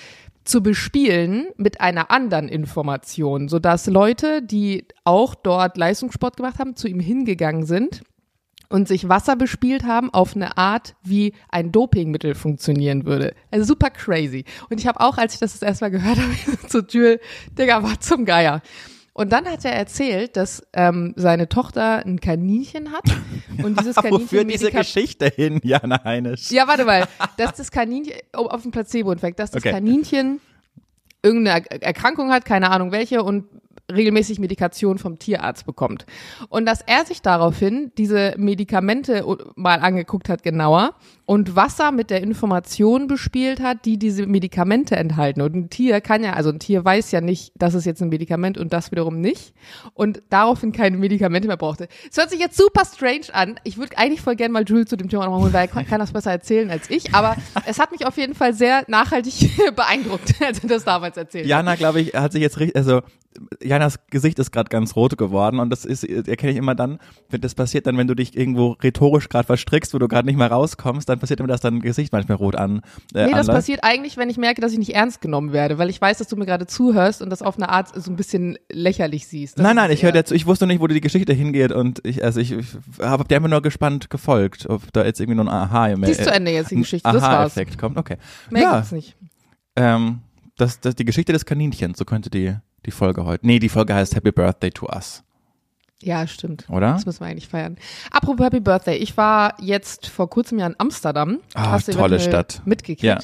zu 0.45 0.63
bespielen 0.63 1.49
mit 1.57 1.81
einer 1.81 2.11
anderen 2.11 2.49
Information, 2.49 3.49
sodass 3.49 3.87
Leute, 3.87 4.43
die 4.43 4.87
auch 5.05 5.35
dort 5.35 5.77
Leistungssport 5.77 6.37
gemacht 6.39 6.59
haben, 6.59 6.75
zu 6.75 6.89
ihm 6.89 7.01
hingegangen 7.01 7.67
sind 7.67 8.03
und 8.69 8.87
sich 8.89 9.09
Wasser 9.09 9.35
bespielt 9.37 9.85
haben 9.85 10.13
auf 10.13 10.37
eine 10.37 10.59
Art, 10.59 10.95
wie 11.03 11.33
ein 11.51 11.73
Dopingmittel 11.73 12.35
funktionieren 12.35 13.07
würde. 13.07 13.35
Also 13.51 13.65
super 13.65 13.91
crazy. 13.91 14.45
Und 14.69 14.79
ich 14.81 14.87
habe 14.87 15.01
auch, 15.01 15.17
als 15.19 15.35
ich 15.35 15.41
das 15.41 15.53
das 15.53 15.63
erste 15.63 15.85
Mal 15.87 15.91
gehört 15.91 16.19
habe, 16.47 16.69
zu 16.69 16.81
Jules, 16.87 17.19
Digga, 17.59 17.83
war 17.83 17.99
zum 18.01 18.25
Geier. 18.25 18.61
Und 19.15 19.33
dann 19.33 19.47
hat 19.47 19.65
er 19.65 19.73
erzählt, 19.73 20.37
dass 20.37 20.63
ähm, 20.75 21.13
seine 21.17 21.49
Tochter 21.49 22.05
ein 22.07 22.21
Kaninchen 22.21 22.93
hat 22.93 23.05
und 23.65 23.81
dieses 23.81 23.97
Kaninchen 23.97 24.21
Wofür 24.23 24.45
diese 24.45 24.71
Geschichte 24.71 25.27
hin, 25.35 25.59
Jana 25.65 26.05
Heinisch? 26.05 26.51
Ja, 26.53 26.69
warte 26.69 26.85
mal, 26.85 27.09
dass 27.37 27.55
das 27.55 27.73
Kaninchen 27.73 28.13
oh, 28.37 28.47
auf 28.47 28.63
dem 28.63 28.71
Placebo-Infekt, 28.71 29.41
dass 29.41 29.51
das 29.51 29.63
Okay. 29.63 29.73
Kaninchen 29.73 30.41
irgendeine 31.23 31.65
Er- 31.69 31.83
Erkrankung 31.83 32.31
hat, 32.31 32.45
keine 32.45 32.71
Ahnung 32.71 32.93
welche 32.93 33.25
und 33.25 33.47
regelmäßig 33.92 34.38
Medikation 34.38 34.99
vom 34.99 35.18
Tierarzt 35.18 35.64
bekommt. 35.64 36.04
Und 36.49 36.66
dass 36.66 36.83
er 36.83 37.07
sich 37.07 37.23
daraufhin 37.23 37.90
diese 37.97 38.35
Medikamente 38.37 39.25
mal 39.57 39.80
angeguckt 39.80 40.28
hat 40.28 40.42
genauer 40.42 40.95
und 41.25 41.57
Wasser 41.57 41.90
mit 41.92 42.11
der 42.11 42.23
Information 42.23 43.07
bespielt 43.07 43.61
hat, 43.61 43.85
die 43.85 43.99
diese 43.99 44.26
Medikamente 44.26 44.97
enthalten. 44.97 45.40
Und 45.40 45.54
ein 45.54 45.71
Tier 45.71 46.00
kann 46.00 46.23
ja, 46.23 46.35
also 46.35 46.50
ein 46.50 46.59
Tier 46.59 46.85
weiß 46.85 47.11
ja 47.12 47.21
nicht, 47.21 47.52
das 47.57 47.75
ist 47.75 47.87
jetzt 47.87 48.02
ein 48.02 48.09
Medikament 48.09 48.59
und 48.59 48.73
das 48.73 48.90
wiederum 48.90 49.21
nicht. 49.21 49.54
Und 49.95 50.23
daraufhin 50.28 50.73
keine 50.73 50.97
Medikamente 50.97 51.49
mehr 51.49 51.57
brauchte. 51.57 51.88
Es 52.11 52.16
hört 52.16 52.30
sich 52.30 52.40
jetzt 52.40 52.57
super 52.57 52.83
strange 52.85 53.26
an. 53.33 53.59
Ich 53.64 53.78
würde 53.78 53.97
eigentlich 53.97 54.21
voll 54.21 54.37
gerne 54.37 54.52
mal 54.52 54.64
Jules 54.64 54.88
zu 54.88 54.97
dem 54.97 55.09
Thema 55.09 55.25
nochmal 55.25 55.40
holen, 55.40 55.52
weil 55.52 55.68
er 55.75 55.85
kann 55.85 56.00
das 56.00 56.12
besser 56.12 56.30
erzählen 56.30 56.71
als 56.71 56.90
ich. 56.90 57.14
Aber 57.14 57.37
es 57.66 57.78
hat 57.78 57.90
mich 57.90 58.07
auf 58.07 58.16
jeden 58.16 58.35
Fall 58.35 58.52
sehr 58.52 58.85
nachhaltig 58.87 59.50
beeindruckt, 59.76 60.35
als 60.40 60.62
er 60.62 60.68
das 60.68 60.85
damals 60.85 61.16
erzählt 61.16 61.45
hat. 61.45 61.50
Jana, 61.50 61.75
glaube 61.75 62.00
ich, 62.00 62.14
hat 62.14 62.33
sich 62.33 62.42
jetzt 62.42 62.59
richtig, 62.59 62.76
also 62.76 63.02
Janas 63.79 63.99
Gesicht 64.11 64.39
ist 64.41 64.51
gerade 64.51 64.69
ganz 64.71 64.97
rot 64.97 65.17
geworden 65.17 65.61
und 65.61 65.71
das 65.71 65.85
ist, 65.85 66.03
erkenne 66.03 66.51
ich 66.53 66.59
immer 66.59 66.75
dann, 66.75 66.99
wenn 67.31 67.41
das 67.41 67.55
passiert 67.55 67.87
dann, 67.87 67.97
wenn 67.97 68.09
du 68.09 68.15
dich 68.17 68.37
irgendwo 68.37 68.73
rhetorisch 68.83 69.29
gerade 69.29 69.47
verstrickst, 69.47 69.95
wo 69.95 69.99
du 69.99 70.09
gerade 70.09 70.27
nicht 70.27 70.37
mehr 70.37 70.51
rauskommst, 70.51 71.09
dann 71.09 71.21
passiert 71.21 71.39
immer, 71.39 71.47
dass 71.49 71.61
dein 71.61 71.81
Gesicht 71.81 72.13
manchmal 72.13 72.39
rot 72.39 72.57
an. 72.57 72.79
Äh, 73.15 73.27
Nee, 73.27 73.31
das 73.31 73.41
anläuft. 73.41 73.49
passiert 73.51 73.81
eigentlich, 73.85 74.17
wenn 74.17 74.31
ich 74.31 74.37
merke, 74.37 74.61
dass 74.61 74.73
ich 74.73 74.79
nicht 74.79 74.95
ernst 74.97 75.21
genommen 75.21 75.53
werde, 75.53 75.79
weil 75.79 75.91
ich 75.91 76.01
weiß, 76.01 76.19
dass 76.19 76.27
du 76.27 76.35
mir 76.37 76.47
gerade 76.47 76.67
zuhörst 76.67 77.23
und 77.23 77.31
das 77.31 77.41
auf 77.43 77.57
eine 77.57 77.69
Art 77.69 77.89
so 77.95 78.11
ein 78.11 78.17
bisschen 78.17 78.59
lächerlich 78.71 79.29
siehst. 79.29 79.59
Das 79.59 79.63
Nein, 79.63 79.77
nein, 79.77 79.91
ich 79.93 80.03
höre 80.03 80.11
dazu. 80.13 80.35
Ich 80.35 80.47
wusste 80.47 80.67
nicht, 80.67 80.81
wo 80.81 80.89
die 80.89 81.01
Geschichte 81.01 81.33
hingeht 81.33 81.71
und 81.71 82.05
ich, 82.05 82.25
also 82.25 82.41
ich, 82.41 82.51
ich 82.53 82.67
habe 83.01 83.25
dir 83.25 83.37
einfach 83.37 83.49
nur 83.49 83.63
gespannt 83.63 84.11
gefolgt, 84.11 84.69
ob 84.69 84.93
da 84.93 85.05
jetzt 85.05 85.21
irgendwie 85.21 85.37
noch 85.37 85.45
ein 85.47 85.49
Aha 85.55 85.89
im 85.89 86.03
Die 86.03 86.11
ist 86.11 86.25
zu 86.25 86.33
Ende 86.33 86.51
jetzt, 86.51 86.73
die 86.73 86.77
Geschichte. 86.77 87.09
Das 87.09 87.23
war's. 87.23 87.33
Aha-Effekt 87.33 87.79
kommt. 87.79 87.97
Okay. 87.97 88.17
Mehr 88.51 88.63
ja, 88.63 88.75
gibt's 88.77 88.93
nicht. 88.93 89.17
ähm, 89.77 90.21
das, 90.57 90.81
das, 90.81 90.97
die 90.97 91.05
Geschichte 91.05 91.33
des 91.33 91.45
Kaninchens, 91.45 91.99
so 91.99 92.05
könnte 92.05 92.31
die, 92.31 92.57
die 92.88 92.92
Folge 92.92 93.25
heute. 93.26 93.47
Nee, 93.47 93.59
die 93.59 93.68
Folge 93.68 93.95
heißt 93.95 94.14
Happy 94.16 94.33
Birthday 94.33 94.71
to 94.71 94.87
Us, 94.87 95.23
Ja, 96.02 96.26
stimmt. 96.26 96.64
oder? 96.71 96.92
Das 96.95 97.04
müssen 97.07 97.21
wir 97.21 97.26
eigentlich 97.26 97.49
feiern. 97.49 97.76
Apropos 98.11 98.45
Happy 98.47 98.61
Birthday. 98.61 98.97
Ich 98.97 99.16
war 99.18 99.54
jetzt 99.61 100.07
vor 100.07 100.30
kurzem 100.30 100.59
ja 100.59 100.66
in 100.66 100.75
Amsterdam. 100.78 101.38
Ah, 101.54 101.73
Hast 101.73 101.88
du 101.88 101.92
tolle 101.92 102.18
Stadt. 102.18 102.62
Mitgekriegt. 102.64 103.02
Ja. 103.02 103.18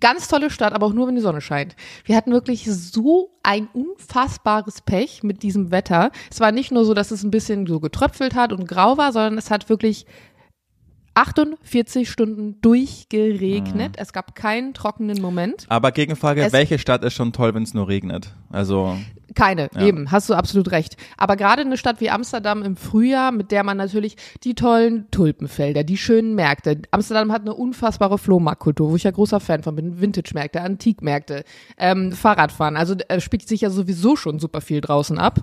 Ganz 0.00 0.28
tolle 0.28 0.48
Stadt, 0.50 0.74
aber 0.74 0.86
auch 0.86 0.92
nur, 0.92 1.08
wenn 1.08 1.16
die 1.16 1.20
Sonne 1.20 1.40
scheint. 1.40 1.74
Wir 2.04 2.14
hatten 2.16 2.30
wirklich 2.30 2.66
so 2.70 3.30
ein 3.42 3.66
unfassbares 3.72 4.82
Pech 4.82 5.24
mit 5.24 5.42
diesem 5.42 5.72
Wetter. 5.72 6.12
Es 6.30 6.38
war 6.38 6.52
nicht 6.52 6.70
nur 6.70 6.84
so, 6.84 6.94
dass 6.94 7.10
es 7.10 7.24
ein 7.24 7.32
bisschen 7.32 7.66
so 7.66 7.80
getröpfelt 7.80 8.36
hat 8.36 8.52
und 8.52 8.68
grau 8.68 8.96
war, 8.96 9.12
sondern 9.12 9.36
es 9.38 9.50
hat 9.50 9.68
wirklich 9.68 10.06
48 11.22 12.08
Stunden 12.08 12.60
durchgeregnet. 12.60 13.96
Es 13.98 14.12
gab 14.12 14.34
keinen 14.36 14.72
trockenen 14.72 15.20
Moment. 15.20 15.66
Aber 15.68 15.90
Gegenfrage, 15.90 16.42
Es- 16.44 16.52
welche 16.52 16.78
Stadt 16.78 17.02
ist 17.02 17.14
schon 17.14 17.32
toll, 17.32 17.54
wenn 17.54 17.64
es 17.64 17.74
nur 17.74 17.88
regnet? 17.88 18.32
Also, 18.50 18.96
Keine, 19.34 19.68
Ja. 19.74 19.82
eben, 19.86 20.10
hast 20.10 20.30
du 20.30 20.34
absolut 20.34 20.70
recht. 20.72 20.96
Aber 21.16 21.36
gerade 21.36 21.60
eine 21.62 21.76
Stadt 21.76 22.00
wie 22.00 22.08
Amsterdam 22.10 22.62
im 22.62 22.76
Frühjahr, 22.76 23.30
mit 23.30 23.50
der 23.52 23.62
man 23.62 23.76
natürlich 23.76 24.16
die 24.42 24.54
tollen 24.54 25.08
Tulpenfelder, 25.10 25.84
die 25.84 25.96
schönen 25.98 26.34
Märkte. 26.34 26.80
Amsterdam 26.92 27.30
hat 27.30 27.42
eine 27.42 27.54
unfassbare 27.54 28.16
Flohmarktkultur, 28.18 28.90
wo 28.90 28.96
ich 28.96 29.04
ja 29.04 29.10
großer 29.10 29.38
Fan 29.38 29.62
von 29.62 29.76
bin. 29.76 30.00
Vintage-Märkte, 30.00 30.62
Antikmärkte, 30.62 31.44
ähm, 31.76 32.12
Fahrradfahren. 32.12 32.76
Also 32.76 32.94
äh, 33.08 33.20
spielt 33.20 33.46
sich 33.46 33.60
ja 33.60 33.70
sowieso 33.70 34.16
schon 34.16 34.38
super 34.38 34.60
viel 34.62 34.80
draußen 34.80 35.18
ab. 35.18 35.40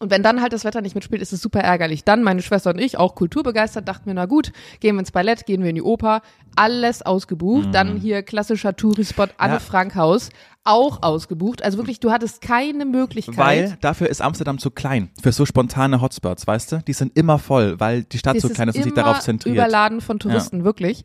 Und 0.00 0.10
wenn 0.10 0.22
dann 0.22 0.42
halt 0.42 0.52
das 0.52 0.64
Wetter 0.64 0.80
nicht 0.80 0.94
mitspielt, 0.94 1.22
ist 1.22 1.32
es 1.32 1.40
super 1.40 1.60
ärgerlich. 1.60 2.04
Dann 2.04 2.22
meine 2.22 2.42
Schwester 2.42 2.70
und 2.70 2.80
ich, 2.80 2.98
auch 2.98 3.14
kulturbegeistert, 3.14 3.86
dachten 3.86 4.08
mir, 4.08 4.14
na 4.14 4.26
gut, 4.26 4.52
gehen 4.80 4.96
wir 4.96 5.00
ins 5.00 5.12
Ballett, 5.12 5.46
gehen 5.46 5.62
wir 5.62 5.70
in 5.70 5.76
die 5.76 5.82
Oper, 5.82 6.20
alles 6.56 7.02
ausgebucht. 7.02 7.68
Dann 7.72 7.96
hier 7.96 8.22
klassischer 8.22 8.74
Tourispot 8.76 9.30
Anne 9.38 9.54
Mhm. 9.54 9.56
Ja. 9.56 9.60
Frank 9.60 9.94
Haus, 9.94 10.30
auch 10.64 11.02
ausgebucht. 11.02 11.62
Also 11.62 11.78
wirklich, 11.78 12.00
du 12.00 12.10
hattest 12.10 12.40
keine 12.40 12.84
Möglichkeit. 12.86 13.36
weil 13.36 13.76
dafür 13.80 14.08
ist 14.08 14.20
Amsterdam 14.20 14.58
zu 14.58 14.70
klein 14.70 15.10
für 15.22 15.30
so 15.30 15.46
spontane 15.46 16.00
Hotspots, 16.00 16.46
weißt 16.46 16.72
du? 16.72 16.78
Die 16.86 16.92
sind 16.92 17.16
immer 17.16 17.38
voll, 17.38 17.78
weil 17.78 18.02
die 18.04 18.18
Stadt 18.18 18.36
Es 18.36 18.42
so 18.42 18.48
klein 18.48 18.68
ist 18.68 18.76
und 18.76 18.82
sich 18.82 18.94
darauf 18.94 19.20
zentriert. 19.20 19.54
Überladen 19.54 20.00
von 20.00 20.18
Touristen, 20.18 20.64
wirklich. 20.64 21.04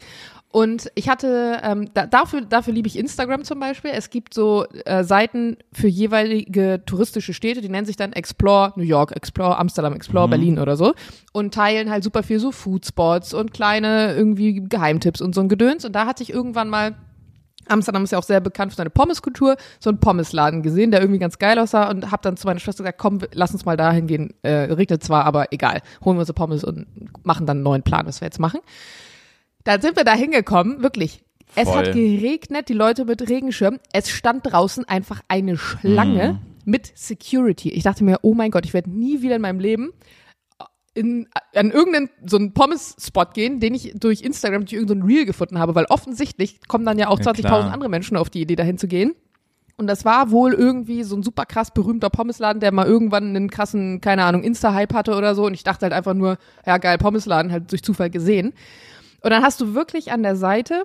Und 0.52 0.92
ich 0.96 1.10
hatte, 1.10 1.60
ähm, 1.62 1.90
da, 1.94 2.08
dafür, 2.08 2.42
dafür 2.42 2.74
liebe 2.74 2.88
ich 2.88 2.98
Instagram 2.98 3.44
zum 3.44 3.60
Beispiel. 3.60 3.92
Es 3.94 4.10
gibt 4.10 4.34
so 4.34 4.66
äh, 4.86 5.04
Seiten 5.04 5.58
für 5.72 5.88
jeweilige 5.88 6.82
touristische 6.88 7.36
Städte, 7.36 7.62
die 7.62 7.70
nennen 7.70 7.86
sich 7.86 7.98
dann 7.98 8.14
Explore 8.14 8.74
New 8.76 8.84
York, 8.84 9.16
Explore 9.16 9.58
Amsterdam, 9.58 9.94
Explore 9.94 10.26
Mhm. 10.26 10.32
Berlin 10.32 10.60
oder 10.60 10.76
so 10.76 10.96
und 11.34 11.54
teilen 11.54 11.92
halt 11.92 12.04
super 12.04 12.24
viel 12.24 12.40
so 12.40 12.52
Foodspots 12.52 13.36
und 13.36 13.54
kleine 13.54 14.16
irgendwie 14.16 14.64
Geheimtipps 14.68 15.22
und 15.22 15.36
so 15.36 15.42
ein 15.42 15.50
Gedöns. 15.50 15.86
Und 15.86 15.94
da 15.94 16.08
hatte 16.08 16.24
ich 16.24 16.32
irgendwann 16.34 16.70
mal 16.70 16.96
Amsterdam 17.68 18.04
ist 18.04 18.12
ja 18.12 18.18
auch 18.18 18.24
sehr 18.24 18.40
bekannt 18.40 18.72
für 18.72 18.78
seine 18.78 18.90
Pommeskultur, 18.90 19.56
so 19.80 19.92
einen 19.92 20.00
Pommesladen 20.00 20.64
gesehen, 20.64 20.90
der 20.90 21.02
irgendwie 21.02 21.20
ganz 21.20 21.38
geil 21.38 21.60
aussah 21.60 21.90
und 21.92 22.10
habe 22.10 22.24
dann 22.24 22.36
zu 22.36 22.48
meiner 22.48 22.60
Schwester 22.60 22.84
gesagt, 22.84 22.98
komm, 22.98 23.20
lass 23.32 23.52
uns 23.52 23.64
mal 23.66 23.78
dahin 23.78 24.08
gehen. 24.08 24.34
Äh, 24.42 24.74
regnet 24.74 25.04
zwar, 25.04 25.26
aber 25.26 25.54
egal, 25.54 25.82
holen 26.04 26.18
wir 26.18 26.22
unsere 26.22 26.34
Pommes 26.34 26.64
und 26.64 26.88
machen 27.24 27.46
dann 27.46 27.58
einen 27.58 27.64
neuen 27.64 27.84
Plan, 27.84 28.08
was 28.08 28.22
wir 28.22 28.26
jetzt 28.26 28.40
machen. 28.40 28.60
Dann 29.64 29.82
sind 29.82 29.98
wir 29.98 30.04
da 30.04 30.14
hingekommen, 30.14 30.82
wirklich. 30.84 31.22
Es 31.56 31.68
Voll. 31.68 31.78
hat 31.78 31.94
geregnet, 31.94 32.70
die 32.70 32.74
Leute 32.74 33.06
mit 33.06 33.28
Regenschirm. 33.28 33.80
Es 33.92 34.10
stand 34.10 34.46
draußen 34.52 34.86
einfach 34.86 35.22
eine 35.28 35.58
Schlange 35.58 36.34
Mhm. 36.34 36.40
mit 36.66 36.92
Security. 36.96 37.70
Ich 37.72 37.84
dachte 37.84 38.04
mir, 38.04 38.20
oh 38.22 38.34
mein 38.36 38.52
Gott, 38.52 38.66
ich 38.66 38.74
werde 38.74 38.90
nie 38.92 39.22
wieder 39.22 39.36
in 39.36 39.42
meinem 39.42 39.60
Leben 39.60 39.92
in, 40.96 41.28
an 41.56 41.72
irgendeinen 41.72 42.10
so 42.26 42.38
einen 42.38 42.54
Pommes-Spot 42.54 43.26
gehen, 43.34 43.60
den 43.60 43.74
ich 43.74 43.94
durch 43.96 44.22
Instagram 44.22 44.62
durch 44.66 44.74
irgendein 44.74 45.04
Reel 45.04 45.26
gefunden 45.26 45.58
habe, 45.60 45.76
weil 45.76 45.86
offensichtlich 45.86 46.60
kommen 46.68 46.86
dann 46.86 46.98
ja 47.00 47.08
auch 47.08 47.20
Ja, 47.20 47.26
20.000 47.32 47.42
klar. 47.42 47.72
andere 47.74 47.90
Menschen 47.90 48.18
auf 48.18 48.30
die 48.30 48.42
Idee, 48.42 48.56
dahin 48.56 48.78
zu 48.78 48.88
gehen. 48.88 49.14
Und 49.78 49.88
das 49.88 50.04
war 50.04 50.30
wohl 50.32 50.54
irgendwie 50.54 51.04
so 51.04 51.16
ein 51.16 51.24
super 51.24 51.46
krass 51.46 51.72
berühmter 51.74 52.10
Pommesladen, 52.10 52.60
der 52.60 52.74
mal 52.74 52.86
irgendwann 52.86 53.28
einen 53.36 53.50
krassen, 53.50 54.02
keine 54.02 54.26
Ahnung, 54.26 54.44
Insta-Hype 54.44 54.94
hatte 54.94 55.16
oder 55.16 55.36
so. 55.36 55.46
Und 55.46 55.54
ich 55.54 55.64
dachte 55.64 55.84
halt 55.86 55.94
einfach 55.94 56.14
nur, 56.16 56.38
ja 56.66 56.78
geil, 56.80 56.98
Pommesladen, 56.98 57.52
halt 57.52 57.72
durch 57.72 57.82
Zufall 57.82 58.10
gesehen. 58.10 58.54
Und 59.22 59.32
dann 59.32 59.44
hast 59.44 59.62
du 59.62 59.74
wirklich 59.74 60.12
an 60.12 60.24
der 60.24 60.36
Seite 60.36 60.84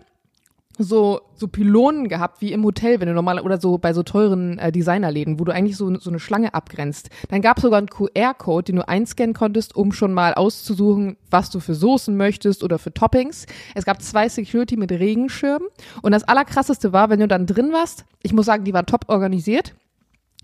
so, 0.79 1.21
so 1.37 1.47
Pylonen 1.49 2.09
gehabt, 2.09 2.41
wie 2.41 2.53
im 2.53 2.65
Hotel, 2.65 3.01
wenn 3.01 3.09
du 3.09 3.15
normal, 3.15 3.41
oder 3.41 3.61
so 3.61 3.79
bei 3.79 3.93
so 3.93 4.03
teuren 4.03 4.59
äh, 4.59 4.73
Designerläden, 4.73 5.39
wo 5.39 5.45
du 5.45 5.53
eigentlich 5.53 5.77
so, 5.77 5.97
so 5.99 6.11
eine 6.11 6.19
Schlange 6.19 6.53
abgrenzt. 6.55 7.11
Dann 7.29 7.43
gab 7.43 7.59
es 7.59 7.63
sogar 7.63 7.79
einen 7.79 7.89
QR-Code, 7.89 8.65
den 8.65 8.77
du 8.77 8.89
einscannen 8.89 9.35
konntest, 9.35 9.77
um 9.77 9.93
schon 9.93 10.13
mal 10.13 10.35
auszusuchen, 10.35 11.17
was 11.31 11.51
du 11.51 11.61
für 11.61 11.75
Soßen 11.75 12.17
möchtest 12.17 12.65
oder 12.65 12.79
für 12.79 12.93
Toppings. 12.93 13.47
Es 13.75 13.85
gab 13.85 14.03
zwei 14.03 14.29
Security 14.29 14.77
mit 14.77 14.91
Regenschirmen. 14.91 15.69
Und 16.03 16.13
das 16.13 16.25
Allerkrasseste 16.25 16.93
war, 16.93 17.11
wenn 17.11 17.21
du 17.21 17.29
dann 17.29 17.47
drin 17.47 17.73
warst, 17.73 18.05
ich 18.23 18.33
muss 18.33 18.47
sagen, 18.47 18.65
die 18.65 18.75
waren 18.75 18.87
top 18.87 19.05
organisiert. 19.09 19.75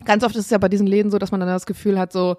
Ganz 0.05 0.23
oft 0.25 0.37
ist 0.37 0.47
es 0.47 0.51
ja 0.51 0.59
bei 0.59 0.69
diesen 0.69 0.87
Läden 0.87 1.11
so, 1.11 1.19
dass 1.19 1.31
man 1.31 1.41
dann 1.41 1.49
das 1.49 1.67
Gefühl 1.67 1.99
hat, 1.99 2.13
so, 2.13 2.37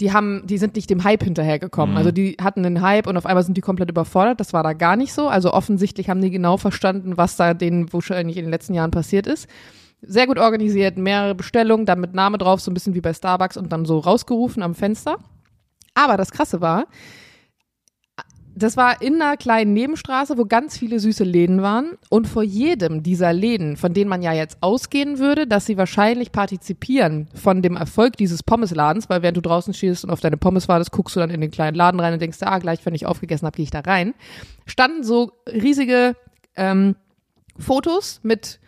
die 0.00 0.12
haben, 0.12 0.46
die 0.46 0.58
sind 0.58 0.76
nicht 0.76 0.90
dem 0.90 1.04
Hype 1.04 1.24
hinterhergekommen. 1.24 1.96
Also 1.96 2.10
die 2.12 2.36
hatten 2.40 2.64
einen 2.64 2.80
Hype 2.80 3.06
und 3.06 3.16
auf 3.16 3.26
einmal 3.26 3.42
sind 3.42 3.56
die 3.56 3.60
komplett 3.60 3.90
überfordert. 3.90 4.40
Das 4.40 4.52
war 4.52 4.62
da 4.62 4.72
gar 4.72 4.96
nicht 4.96 5.12
so. 5.12 5.28
Also 5.28 5.52
offensichtlich 5.52 6.08
haben 6.08 6.22
die 6.22 6.30
genau 6.30 6.56
verstanden, 6.56 7.16
was 7.16 7.36
da 7.36 7.54
denen 7.54 7.92
wahrscheinlich 7.92 8.36
in 8.36 8.44
den 8.44 8.50
letzten 8.50 8.74
Jahren 8.74 8.90
passiert 8.90 9.26
ist. 9.26 9.48
Sehr 10.00 10.26
gut 10.26 10.38
organisiert, 10.38 10.96
mehrere 10.96 11.34
Bestellungen, 11.34 11.84
dann 11.84 12.00
mit 12.00 12.14
Name 12.14 12.38
drauf, 12.38 12.60
so 12.60 12.70
ein 12.70 12.74
bisschen 12.74 12.94
wie 12.94 13.00
bei 13.00 13.12
Starbucks 13.12 13.56
und 13.56 13.72
dann 13.72 13.84
so 13.84 13.98
rausgerufen 13.98 14.62
am 14.62 14.74
Fenster. 14.74 15.18
Aber 15.94 16.16
das 16.16 16.30
Krasse 16.30 16.60
war, 16.60 16.86
das 18.62 18.76
war 18.76 19.00
in 19.02 19.20
einer 19.20 19.36
kleinen 19.36 19.72
Nebenstraße, 19.72 20.36
wo 20.38 20.44
ganz 20.44 20.76
viele 20.76 21.00
süße 21.00 21.24
Läden 21.24 21.62
waren. 21.62 21.96
Und 22.08 22.26
vor 22.26 22.42
jedem 22.42 23.02
dieser 23.02 23.32
Läden, 23.32 23.76
von 23.76 23.94
denen 23.94 24.08
man 24.08 24.22
ja 24.22 24.32
jetzt 24.32 24.58
ausgehen 24.60 25.18
würde, 25.18 25.46
dass 25.46 25.66
sie 25.66 25.76
wahrscheinlich 25.76 26.32
partizipieren 26.32 27.28
von 27.34 27.62
dem 27.62 27.76
Erfolg 27.76 28.16
dieses 28.16 28.42
Pommesladens, 28.42 29.08
weil 29.08 29.22
während 29.22 29.36
du 29.36 29.42
draußen 29.42 29.74
stehst 29.74 30.04
und 30.04 30.10
auf 30.10 30.20
deine 30.20 30.36
Pommes 30.36 30.68
wartest, 30.68 30.92
guckst 30.92 31.16
du 31.16 31.20
dann 31.20 31.30
in 31.30 31.40
den 31.40 31.50
kleinen 31.50 31.76
Laden 31.76 32.00
rein 32.00 32.12
und 32.12 32.22
denkst, 32.22 32.38
ah, 32.42 32.58
gleich, 32.58 32.84
wenn 32.84 32.94
ich 32.94 33.06
aufgegessen 33.06 33.46
habe, 33.46 33.56
gehe 33.56 33.64
ich 33.64 33.70
da 33.70 33.80
rein, 33.80 34.14
standen 34.66 35.04
so 35.04 35.32
riesige 35.46 36.16
ähm, 36.56 36.96
Fotos 37.58 38.20
mit 38.22 38.60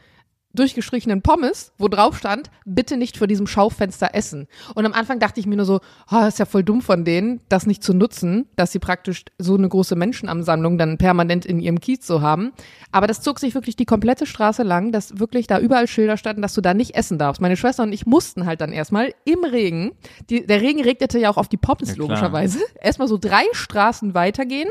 durchgestrichenen 0.54 1.22
Pommes, 1.22 1.72
wo 1.78 1.88
drauf 1.88 2.18
stand, 2.18 2.50
bitte 2.64 2.96
nicht 2.96 3.16
vor 3.16 3.26
diesem 3.26 3.46
Schaufenster 3.46 4.14
essen. 4.14 4.48
Und 4.74 4.84
am 4.84 4.92
Anfang 4.92 5.18
dachte 5.18 5.40
ich 5.40 5.46
mir 5.46 5.56
nur 5.56 5.64
so, 5.64 5.80
oh, 6.10 6.26
ist 6.26 6.38
ja 6.38 6.44
voll 6.44 6.64
dumm 6.64 6.82
von 6.82 7.04
denen, 7.04 7.40
das 7.48 7.66
nicht 7.66 7.82
zu 7.82 7.94
nutzen, 7.94 8.46
dass 8.56 8.72
sie 8.72 8.78
praktisch 8.78 9.24
so 9.38 9.54
eine 9.54 9.68
große 9.68 9.94
Menschenansammlung 9.94 10.78
dann 10.78 10.98
permanent 10.98 11.46
in 11.46 11.60
ihrem 11.60 11.80
Kiez 11.80 12.06
so 12.06 12.20
haben. 12.20 12.52
Aber 12.90 13.06
das 13.06 13.20
zog 13.20 13.38
sich 13.38 13.54
wirklich 13.54 13.76
die 13.76 13.84
komplette 13.84 14.26
Straße 14.26 14.62
lang, 14.62 14.92
dass 14.92 15.18
wirklich 15.18 15.46
da 15.46 15.58
überall 15.58 15.86
Schilder 15.86 16.16
standen, 16.16 16.42
dass 16.42 16.54
du 16.54 16.60
da 16.60 16.74
nicht 16.74 16.94
essen 16.94 17.18
darfst. 17.18 17.40
Meine 17.40 17.56
Schwester 17.56 17.84
und 17.84 17.92
ich 17.92 18.06
mussten 18.06 18.46
halt 18.46 18.60
dann 18.60 18.72
erstmal 18.72 19.14
im 19.24 19.44
Regen, 19.44 19.92
die, 20.28 20.46
der 20.46 20.60
Regen 20.60 20.82
regnete 20.82 21.18
ja 21.18 21.30
auch 21.30 21.36
auf 21.36 21.48
die 21.48 21.56
Pommes 21.56 21.90
Ja, 21.90 21.96
logischerweise, 21.96 22.58
erstmal 22.80 23.08
so 23.08 23.18
drei 23.18 23.44
Straßen 23.52 24.14
weitergehen 24.14 24.68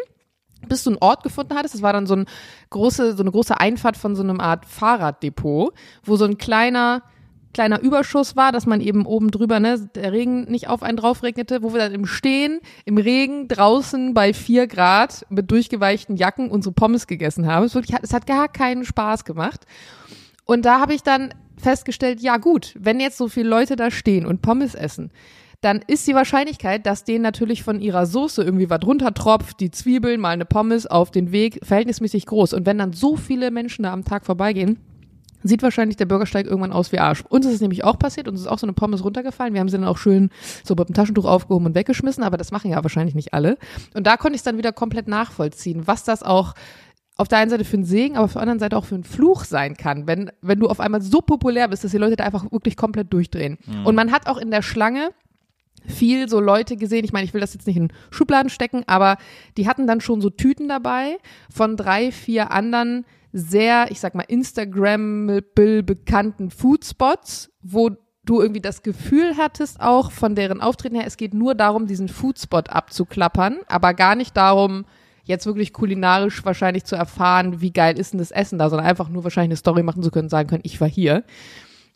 bis 0.68 0.84
du 0.84 0.92
einen 0.92 1.00
Ort 1.01 1.24
gefunden 1.24 1.56
hattest. 1.56 1.75
Das 1.75 1.82
war 1.82 1.94
dann 1.94 2.08
so, 2.08 2.16
ein 2.16 2.25
große, 2.70 3.16
so 3.16 3.24
eine 3.24 3.32
große 3.32 3.60
Einfahrt 3.60 3.98
von 3.98 4.16
so 4.16 4.24
einem 4.24 4.39
Art 4.39 4.66
Fahrraddepot, 4.66 5.74
wo 6.04 6.16
so 6.16 6.25
ein 6.25 6.38
kleiner 6.38 7.04
kleiner 7.54 7.82
Überschuss 7.82 8.36
war, 8.36 8.51
dass 8.51 8.66
man 8.66 8.82
eben 8.82 9.06
oben 9.06 9.32
drüber, 9.32 9.60
ne, 9.60 9.89
der 9.96 10.12
Regen 10.12 10.44
nicht 10.44 10.68
auf 10.68 10.84
einen 10.84 10.98
drauf 10.98 11.24
regnete, 11.24 11.63
wo 11.63 11.74
wir 11.74 11.80
dann 11.80 11.94
im 11.94 12.06
Stehen, 12.06 12.60
im 12.86 12.98
Regen, 12.98 13.48
draußen 13.48 14.13
bei 14.13 14.34
vier 14.34 14.68
Grad 14.68 15.25
mit 15.30 15.50
durchgeweichten 15.50 16.16
Jacken 16.16 16.51
unsere 16.51 16.74
Pommes 16.74 17.08
gegessen 17.08 17.48
haben. 17.48 17.66
Es, 17.66 17.75
wirklich, 17.75 17.98
es 18.01 18.13
hat 18.13 18.28
gar 18.28 18.48
keinen 18.48 18.86
Spaß 18.86 19.25
gemacht. 19.25 19.66
Und 20.46 20.66
da 20.66 20.80
habe 20.80 20.94
ich 20.94 21.04
dann 21.04 21.34
festgestellt, 21.58 22.22
ja 22.22 22.38
gut, 22.38 22.75
wenn 22.80 23.00
jetzt 23.00 23.18
so 23.18 23.28
viele 23.28 23.50
Leute 23.50 23.75
da 23.75 23.92
stehen 23.92 24.25
und 24.25 24.42
Pommes 24.42 24.75
essen, 24.75 25.12
dann 25.62 25.82
ist 25.88 26.08
die 26.08 26.16
Wahrscheinlichkeit, 26.16 26.86
dass 26.86 27.04
denen 27.04 27.22
natürlich 27.22 27.63
von 27.63 27.82
ihrer 27.82 28.06
Soße 28.06 28.42
irgendwie 28.44 28.70
was 28.70 28.82
runtertropft, 28.84 29.60
die 29.60 29.72
Zwiebeln, 29.72 30.22
mal 30.22 30.30
eine 30.30 30.46
Pommes 30.46 30.88
auf 30.88 31.12
den 31.12 31.32
Weg, 31.32 31.60
verhältnismäßig 31.63 32.25
groß. 32.25 32.54
Und 32.54 32.66
wenn 32.66 32.78
dann 32.78 32.94
so 32.94 33.18
viele 33.18 33.51
Menschen 33.51 33.84
da 33.84 33.92
am 33.92 34.06
Tag 34.06 34.25
vorbeigehen, 34.25 34.80
sieht 35.44 35.63
wahrscheinlich 35.63 35.98
der 35.98 36.06
Bürgersteig 36.06 36.46
irgendwann 36.46 36.72
aus 36.72 36.92
wie 36.92 37.00
Arsch. 37.00 37.24
Uns 37.28 37.46
ist 37.46 37.54
es 37.54 37.62
nämlich 37.62 37.84
auch 37.84 37.98
passiert, 37.98 38.28
uns 38.28 38.42
ist 38.42 38.48
auch 38.48 38.60
so 38.60 38.66
eine 38.66 38.74
Pommes 38.74 39.04
runtergefallen. 39.04 39.54
Wir 39.54 39.62
haben 39.62 39.70
sie 39.70 39.78
dann 39.78 39.88
auch 39.88 39.98
schön 39.98 40.30
so 40.63 40.75
mit 40.75 40.89
dem 40.89 40.96
Taschentuch 40.96 41.25
aufgehoben 41.25 41.66
und 41.66 41.75
weggeschmissen, 41.75 42.24
aber 42.24 42.38
das 42.38 42.51
machen 42.51 42.72
ja 42.72 42.82
wahrscheinlich 42.84 43.16
nicht 43.16 43.34
alle. 43.34 43.58
Und 43.94 44.08
da 44.08 44.18
konnte 44.18 44.36
ich 44.36 44.39
es 44.39 44.44
dann 44.44 44.58
wieder 44.58 44.72
komplett 44.72 45.08
nachvollziehen, 45.08 45.88
was 45.88 46.04
das 46.04 46.24
auch 46.24 46.56
auf 47.16 47.28
der 47.28 47.39
einen 47.39 47.50
Seite 47.50 47.66
für 47.66 47.75
einen 47.75 47.86
Segen, 47.86 48.16
aber 48.16 48.25
auf 48.25 48.34
der 48.34 48.42
anderen 48.42 48.60
Seite 48.60 48.78
auch 48.78 48.86
für 48.86 48.96
einen 48.96 49.04
Fluch 49.04 49.44
sein 49.44 49.75
kann, 49.75 50.08
wenn, 50.08 50.32
wenn 50.42 50.60
du 50.60 50.68
auf 50.68 50.80
einmal 50.80 51.01
so 51.01 51.20
populär 51.20 51.68
bist, 51.68 51.84
dass 51.84 51.92
die 51.92 51.98
Leute 51.98 52.16
da 52.16 52.24
einfach 52.24 52.50
wirklich 52.51 52.78
komplett 52.78 53.12
durchdrehen. 53.12 53.58
Mhm. 53.66 53.86
Und 53.86 53.96
man 53.96 54.12
hat 54.12 54.28
auch 54.28 54.38
in 54.38 54.51
der 54.51 54.62
Schlange 54.62 55.10
viel 55.89 56.29
so 56.29 56.39
Leute 56.39 56.77
gesehen, 56.77 57.05
ich 57.05 57.13
meine, 57.13 57.25
ich 57.25 57.34
will 57.34 57.41
das 57.41 57.53
jetzt 57.53 57.67
nicht 57.67 57.77
in 57.77 57.91
Schubladen 58.12 58.50
stecken, 58.50 58.84
aber 58.88 59.17
die 59.58 59.67
hatten 59.67 59.88
dann 59.88 60.01
schon 60.01 60.22
so 60.22 60.29
Tüten 60.29 60.67
dabei 60.67 61.17
von 61.50 61.75
drei, 61.77 62.12
vier 62.12 62.51
anderen 62.51 63.05
sehr, 63.31 63.91
ich 63.91 64.00
sag 64.00 64.15
mal, 64.15 64.25
Instagram-Bill 64.27 65.84
bekannten 65.84 66.50
Foodspots, 66.50 67.51
wo 67.62 67.91
du 68.24 68.41
irgendwie 68.41 68.62
das 68.62 68.84
Gefühl 68.84 69.38
hattest, 69.38 69.79
auch 69.81 70.12
von 70.12 70.36
deren 70.36 70.62
Auftreten 70.62 70.96
her, 70.96 71.08
es 71.08 71.17
geht 71.17 71.34
nur 71.34 71.55
darum, 71.55 71.88
diesen 71.88 72.10
Foodspot 72.10 72.69
abzuklappern, 72.69 73.58
aber 73.67 73.93
gar 73.93 74.15
nicht 74.15 74.38
darum, 74.38 74.86
jetzt 75.24 75.46
wirklich 75.46 75.74
kulinarisch 75.74 76.43
wahrscheinlich 76.46 76.86
zu 76.86 76.96
erfahren, 76.96 77.62
wie 77.62 77.72
geil 77.72 77.98
ist 77.98 78.13
denn 78.13 78.19
das 78.19 78.31
Essen 78.31 78.60
da, 78.60 78.69
sondern 78.69 78.88
einfach 78.88 79.10
nur 79.10 79.24
wahrscheinlich 79.24 79.50
eine 79.50 79.58
Story 79.58 79.84
machen 79.84 80.03
zu 80.03 80.12
können, 80.12 80.29
sagen 80.29 80.50
können, 80.50 80.63
ich 80.63 80.79
war 80.81 80.89
hier. 80.89 81.24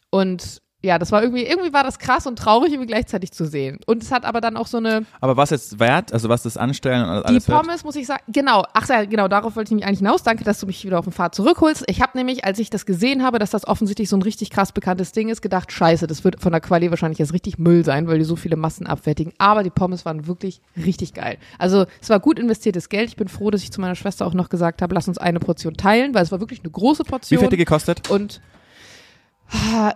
Und 0.09 0.61
ja, 0.83 0.99
das 0.99 1.13
war 1.13 1.23
irgendwie, 1.23 1.43
irgendwie 1.43 1.71
war 1.71 1.83
das 1.83 1.97
krass 1.97 2.27
und 2.27 2.37
traurig 2.37 2.73
irgendwie 2.73 2.87
gleichzeitig 2.87 3.31
zu 3.31 3.45
sehen. 3.45 3.79
Und 3.85 4.03
es 4.03 4.11
hat 4.11 4.25
aber 4.25 4.41
dann 4.41 4.57
auch 4.57 4.67
so 4.67 4.77
eine. 4.77 5.05
Aber 5.21 5.37
was 5.37 5.49
jetzt 5.49 5.79
wert, 5.79 6.11
also 6.11 6.27
was 6.27 6.43
das 6.43 6.57
Anstellen 6.57 7.03
und 7.03 7.25
alles 7.25 7.45
Die 7.45 7.51
Pommes, 7.51 7.67
wert? 7.67 7.85
muss 7.85 7.95
ich 7.95 8.05
sagen, 8.05 8.21
genau, 8.27 8.65
ach 8.73 8.89
ja, 8.89 9.05
genau, 9.05 9.29
darauf 9.29 9.55
wollte 9.55 9.69
ich 9.69 9.75
mich 9.75 9.85
eigentlich 9.85 9.99
hinaus. 9.99 10.23
Danke, 10.23 10.43
dass 10.43 10.59
du 10.59 10.65
mich 10.65 10.83
wieder 10.83 10.99
auf 10.99 11.05
den 11.05 11.13
Pfad 11.13 11.35
zurückholst. 11.35 11.85
Ich 11.87 12.01
habe 12.01 12.17
nämlich, 12.17 12.43
als 12.43 12.59
ich 12.59 12.69
das 12.69 12.85
gesehen 12.85 13.23
habe, 13.23 13.39
dass 13.39 13.51
das 13.51 13.65
offensichtlich 13.65 14.09
so 14.09 14.17
ein 14.17 14.21
richtig 14.21 14.49
krass 14.49 14.73
bekanntes 14.73 15.13
Ding 15.13 15.29
ist, 15.29 15.41
gedacht, 15.41 15.71
scheiße, 15.71 16.05
das 16.05 16.25
wird 16.25 16.41
von 16.41 16.51
der 16.51 16.59
Quali 16.59 16.89
wahrscheinlich 16.89 17.19
jetzt 17.19 17.31
richtig 17.31 17.57
Müll 17.57 17.85
sein, 17.85 18.07
weil 18.07 18.19
die 18.19 18.25
so 18.25 18.35
viele 18.35 18.57
Massen 18.57 18.85
abfertigen. 18.85 19.31
Aber 19.37 19.63
die 19.63 19.69
Pommes 19.69 20.03
waren 20.03 20.27
wirklich 20.27 20.59
richtig 20.75 21.13
geil. 21.13 21.37
Also 21.59 21.85
es 22.01 22.09
war 22.09 22.19
gut 22.19 22.39
investiertes 22.39 22.89
Geld. 22.89 23.07
Ich 23.07 23.15
bin 23.15 23.29
froh, 23.29 23.51
dass 23.51 23.63
ich 23.63 23.71
zu 23.71 23.79
meiner 23.79 23.95
Schwester 23.95 24.25
auch 24.25 24.33
noch 24.33 24.49
gesagt 24.49 24.81
habe, 24.81 24.93
lass 24.93 25.07
uns 25.07 25.17
eine 25.17 25.39
Portion 25.39 25.75
teilen, 25.75 26.13
weil 26.13 26.23
es 26.23 26.31
war 26.33 26.41
wirklich 26.41 26.59
eine 26.59 26.71
große 26.71 27.05
Portion. 27.05 27.37
Wie 27.37 27.39
viel 27.39 27.45
hat 27.45 27.53
die 27.53 27.57
gekostet? 27.57 28.09
Und 28.09 28.41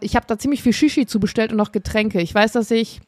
ich 0.01 0.15
habe 0.15 0.25
da 0.27 0.37
ziemlich 0.37 0.63
viel 0.63 0.73
Shishi 0.73 1.05
zubestellt 1.05 1.51
und 1.51 1.57
noch 1.57 1.71
Getränke. 1.71 2.21
Ich 2.21 2.33
weiß, 2.33 2.53
dass 2.53 2.71
ich, 2.71 3.01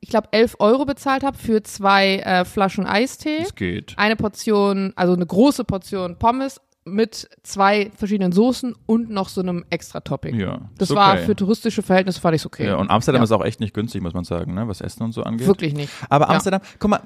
ich 0.00 0.08
glaube, 0.08 0.28
11 0.32 0.56
Euro 0.58 0.84
bezahlt 0.84 1.22
habe 1.22 1.38
für 1.38 1.62
zwei 1.62 2.18
äh, 2.18 2.44
Flaschen 2.44 2.86
Eistee. 2.86 3.38
Das 3.40 3.54
geht. 3.54 3.94
Eine 3.96 4.16
Portion, 4.16 4.92
also 4.96 5.14
eine 5.14 5.26
große 5.26 5.64
Portion 5.64 6.18
Pommes 6.18 6.60
mit 6.84 7.28
zwei 7.44 7.92
verschiedenen 7.96 8.32
Soßen 8.32 8.74
und 8.86 9.08
noch 9.08 9.28
so 9.28 9.40
einem 9.40 9.64
Extra-Topping. 9.70 10.38
Ja. 10.38 10.62
Das 10.78 10.90
okay. 10.90 10.98
war 10.98 11.16
für 11.18 11.36
touristische 11.36 11.82
Verhältnisse 11.82 12.20
fand 12.20 12.34
ich 12.34 12.44
okay. 12.44 12.66
Ja, 12.66 12.76
und 12.76 12.90
Amsterdam 12.90 13.20
ja. 13.20 13.24
ist 13.24 13.32
auch 13.32 13.44
echt 13.44 13.60
nicht 13.60 13.72
günstig, 13.72 14.02
muss 14.02 14.14
man 14.14 14.24
sagen, 14.24 14.54
ne, 14.54 14.66
was 14.66 14.80
Essen 14.80 15.04
und 15.04 15.12
so 15.12 15.22
angeht. 15.22 15.46
Wirklich 15.46 15.74
nicht. 15.74 15.92
Aber 16.08 16.28
Amsterdam, 16.28 16.60
ja. 16.62 16.68
guck 16.80 16.90
mal, 16.90 17.00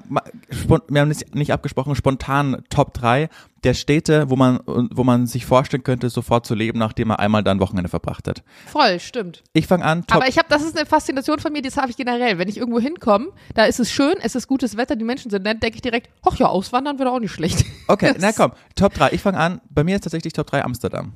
wir 0.89 1.01
haben 1.01 1.13
nicht 1.33 1.53
abgesprochen, 1.53 1.95
spontan 1.95 2.63
Top 2.69 2.93
3 2.95 3.29
der 3.63 3.73
Städte, 3.73 4.29
wo 4.29 4.35
man, 4.35 4.59
wo 4.65 5.03
man 5.03 5.27
sich 5.27 5.45
vorstellen 5.45 5.83
könnte, 5.83 6.09
sofort 6.09 6.45
zu 6.45 6.55
leben, 6.55 6.79
nachdem 6.79 7.09
man 7.09 7.17
einmal 7.17 7.43
da 7.43 7.51
ein 7.51 7.59
Wochenende 7.59 7.89
verbracht 7.89 8.27
hat. 8.27 8.43
Voll, 8.65 8.99
stimmt. 8.99 9.43
Ich 9.53 9.67
fange 9.67 9.85
an. 9.85 10.05
Top 10.05 10.17
Aber 10.17 10.27
ich 10.27 10.37
habe, 10.37 10.47
das 10.49 10.63
ist 10.63 10.77
eine 10.77 10.85
Faszination 10.85 11.39
von 11.39 11.51
mir, 11.51 11.61
das 11.61 11.77
habe 11.77 11.89
ich 11.89 11.97
generell. 11.97 12.37
Wenn 12.37 12.47
ich 12.47 12.57
irgendwo 12.57 12.79
hinkomme, 12.79 13.27
da 13.53 13.65
ist 13.65 13.79
es 13.79 13.91
schön, 13.91 14.15
es 14.21 14.35
ist 14.35 14.47
gutes 14.47 14.77
Wetter, 14.77 14.95
die 14.95 15.05
Menschen 15.05 15.31
sind 15.31 15.43
nett, 15.43 15.61
denke 15.63 15.75
ich 15.75 15.81
direkt, 15.81 16.09
ach 16.23 16.37
ja, 16.37 16.47
auswandern 16.47 16.99
wäre 16.99 17.11
auch 17.11 17.19
nicht 17.19 17.31
schlecht. 17.31 17.65
Okay, 17.87 18.13
na 18.19 18.31
komm, 18.31 18.51
Top 18.75 18.93
3. 18.93 19.11
Ich 19.11 19.21
fange 19.21 19.39
an. 19.39 19.61
Bei 19.69 19.83
mir 19.83 19.95
ist 19.95 20.03
tatsächlich 20.03 20.33
Top 20.33 20.47
3 20.47 20.63
Amsterdam 20.63 21.13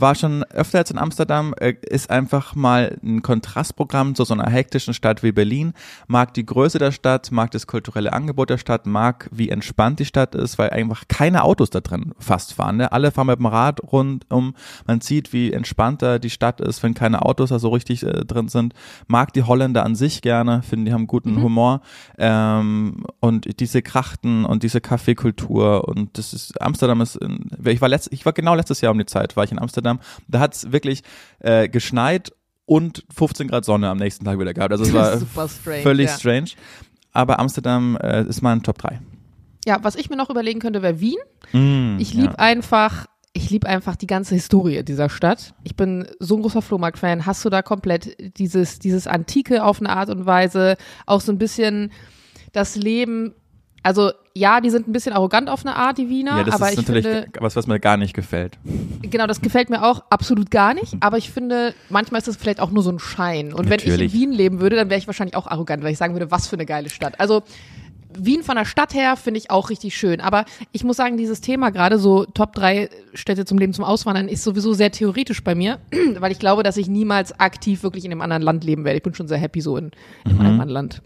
war 0.00 0.14
schon 0.14 0.44
öfter 0.44 0.78
als 0.78 0.90
in 0.90 0.98
Amsterdam, 0.98 1.54
äh, 1.58 1.74
ist 1.82 2.10
einfach 2.10 2.54
mal 2.54 2.98
ein 3.02 3.22
Kontrastprogramm 3.22 4.14
zu 4.14 4.24
so 4.24 4.34
einer 4.34 4.48
hektischen 4.48 4.94
Stadt 4.94 5.22
wie 5.22 5.32
Berlin, 5.32 5.72
mag 6.06 6.34
die 6.34 6.46
Größe 6.46 6.78
der 6.78 6.92
Stadt, 6.92 7.30
mag 7.30 7.50
das 7.50 7.66
kulturelle 7.66 8.12
Angebot 8.12 8.50
der 8.50 8.58
Stadt, 8.58 8.86
mag 8.86 9.28
wie 9.32 9.48
entspannt 9.48 9.98
die 9.98 10.04
Stadt 10.04 10.34
ist, 10.34 10.58
weil 10.58 10.70
einfach 10.70 11.04
keine 11.08 11.44
Autos 11.44 11.70
da 11.70 11.80
drin 11.80 12.14
fast 12.18 12.54
fahren. 12.54 12.78
Ne? 12.78 12.92
Alle 12.92 13.10
fahren 13.10 13.26
mit 13.26 13.38
dem 13.38 13.46
Rad 13.46 13.80
rundum, 13.92 14.54
man 14.86 15.00
sieht, 15.00 15.32
wie 15.32 15.52
entspannter 15.52 16.18
die 16.18 16.30
Stadt 16.30 16.60
ist, 16.60 16.82
wenn 16.82 16.94
keine 16.94 17.22
Autos 17.22 17.50
da 17.50 17.58
so 17.58 17.70
richtig 17.70 18.02
äh, 18.02 18.24
drin 18.24 18.48
sind, 18.48 18.74
mag 19.06 19.32
die 19.32 19.42
Holländer 19.42 19.84
an 19.84 19.94
sich 19.94 20.22
gerne, 20.22 20.62
finden, 20.62 20.86
die 20.86 20.92
haben 20.92 21.06
guten 21.06 21.36
mhm. 21.36 21.42
Humor 21.42 21.80
ähm, 22.18 23.04
und 23.20 23.60
diese 23.60 23.82
Krachten 23.82 24.44
und 24.44 24.62
diese 24.62 24.80
Kaffeekultur 24.80 25.88
und 25.88 26.18
das 26.18 26.32
ist, 26.32 26.60
Amsterdam 26.60 27.00
ist, 27.00 27.16
in, 27.16 27.50
ich 27.64 27.80
war 27.80 27.88
letzt, 27.88 28.12
ich 28.12 28.24
war 28.24 28.32
genau 28.32 28.54
letztes 28.54 28.80
Jahr 28.80 28.92
um 28.92 28.98
die 28.98 29.06
Zeit, 29.06 29.36
war 29.36 29.44
ich 29.44 29.52
in 29.52 29.58
Amsterdam 29.58 29.87
Amsterdam. 29.88 30.22
Da 30.28 30.40
hat 30.40 30.54
es 30.54 30.72
wirklich 30.72 31.02
äh, 31.40 31.68
geschneit 31.68 32.32
und 32.66 33.04
15 33.14 33.48
Grad 33.48 33.64
Sonne 33.64 33.88
am 33.88 33.98
nächsten 33.98 34.24
Tag 34.24 34.38
wieder 34.38 34.54
gehabt. 34.54 34.72
Also 34.72 34.84
es 34.84 34.92
war 34.92 35.48
strange, 35.48 35.82
völlig 35.82 36.08
ja. 36.08 36.16
strange. 36.18 36.50
Aber 37.12 37.38
Amsterdam 37.38 37.96
äh, 38.02 38.24
ist 38.24 38.42
mein 38.42 38.62
Top 38.62 38.78
3. 38.78 39.00
Ja, 39.66 39.78
was 39.82 39.96
ich 39.96 40.10
mir 40.10 40.16
noch 40.16 40.30
überlegen 40.30 40.60
könnte, 40.60 40.82
wäre 40.82 41.00
Wien. 41.00 41.18
Mm, 41.52 41.98
ich 41.98 42.14
liebe 42.14 42.32
ja. 42.32 42.38
einfach 42.38 43.06
ich 43.34 43.50
liebe 43.50 43.68
einfach 43.68 43.94
die 43.94 44.06
ganze 44.06 44.34
Historie 44.34 44.82
dieser 44.82 45.08
Stadt. 45.08 45.54
Ich 45.62 45.76
bin 45.76 46.08
so 46.18 46.36
ein 46.36 46.42
großer 46.42 46.62
Flohmarkt-Fan. 46.62 47.24
Hast 47.24 47.44
du 47.44 47.50
da 47.50 47.62
komplett 47.62 48.16
dieses, 48.38 48.80
dieses 48.80 49.06
Antike 49.06 49.62
auf 49.62 49.80
eine 49.80 49.90
Art 49.90 50.10
und 50.10 50.26
Weise, 50.26 50.76
auch 51.06 51.20
so 51.20 51.30
ein 51.30 51.38
bisschen 51.38 51.92
das 52.52 52.74
Leben 52.74 53.34
also 53.82 54.10
ja, 54.34 54.60
die 54.60 54.70
sind 54.70 54.86
ein 54.86 54.92
bisschen 54.92 55.12
arrogant 55.12 55.48
auf 55.48 55.64
eine 55.64 55.74
Art, 55.74 55.98
die 55.98 56.08
Wiener. 56.08 56.38
Ja, 56.38 56.44
das 56.44 56.54
aber 56.54 56.66
ist 56.66 56.72
ich 56.72 56.86
natürlich 56.86 57.06
finde, 57.06 57.28
was, 57.40 57.56
was 57.56 57.66
mir 57.66 57.80
gar 57.80 57.96
nicht 57.96 58.14
gefällt. 58.14 58.58
Genau, 59.02 59.26
das 59.26 59.40
gefällt 59.40 59.70
mir 59.70 59.82
auch 59.82 60.04
absolut 60.10 60.50
gar 60.50 60.74
nicht. 60.74 60.96
Aber 61.00 61.18
ich 61.18 61.30
finde, 61.30 61.74
manchmal 61.88 62.20
ist 62.20 62.28
das 62.28 62.36
vielleicht 62.36 62.60
auch 62.60 62.70
nur 62.70 62.82
so 62.82 62.90
ein 62.90 62.98
Schein. 62.98 63.52
Und 63.52 63.68
natürlich. 63.68 63.98
wenn 63.98 64.06
ich 64.06 64.14
in 64.14 64.20
Wien 64.20 64.32
leben 64.32 64.60
würde, 64.60 64.76
dann 64.76 64.90
wäre 64.90 64.98
ich 64.98 65.06
wahrscheinlich 65.06 65.36
auch 65.36 65.46
arrogant, 65.46 65.82
weil 65.82 65.92
ich 65.92 65.98
sagen 65.98 66.14
würde, 66.14 66.30
was 66.30 66.46
für 66.46 66.56
eine 66.56 66.66
geile 66.66 66.90
Stadt. 66.90 67.18
Also 67.18 67.42
Wien 68.16 68.42
von 68.42 68.56
der 68.56 68.64
Stadt 68.64 68.94
her 68.94 69.16
finde 69.16 69.38
ich 69.38 69.50
auch 69.50 69.70
richtig 69.70 69.96
schön. 69.96 70.20
Aber 70.20 70.44
ich 70.72 70.84
muss 70.84 70.96
sagen, 70.96 71.16
dieses 71.16 71.40
Thema 71.40 71.70
gerade 71.70 71.98
so 71.98 72.24
Top 72.24 72.54
3 72.54 72.88
Städte 73.14 73.44
zum 73.44 73.58
Leben 73.58 73.72
zum 73.72 73.84
Auswandern 73.84 74.28
ist 74.28 74.44
sowieso 74.44 74.72
sehr 74.72 74.90
theoretisch 74.90 75.42
bei 75.42 75.54
mir, 75.54 75.78
weil 76.18 76.32
ich 76.32 76.38
glaube, 76.38 76.62
dass 76.62 76.76
ich 76.76 76.88
niemals 76.88 77.38
aktiv 77.38 77.82
wirklich 77.82 78.04
in 78.04 78.12
einem 78.12 78.20
anderen 78.20 78.42
Land 78.42 78.64
leben 78.64 78.84
werde. 78.84 78.98
Ich 78.98 79.02
bin 79.02 79.14
schon 79.14 79.28
sehr 79.28 79.38
happy 79.38 79.60
so 79.60 79.76
in, 79.76 79.90
in 80.24 80.34
mhm. 80.34 80.40
einem 80.40 80.50
anderen 80.52 80.70
Land. 80.70 81.02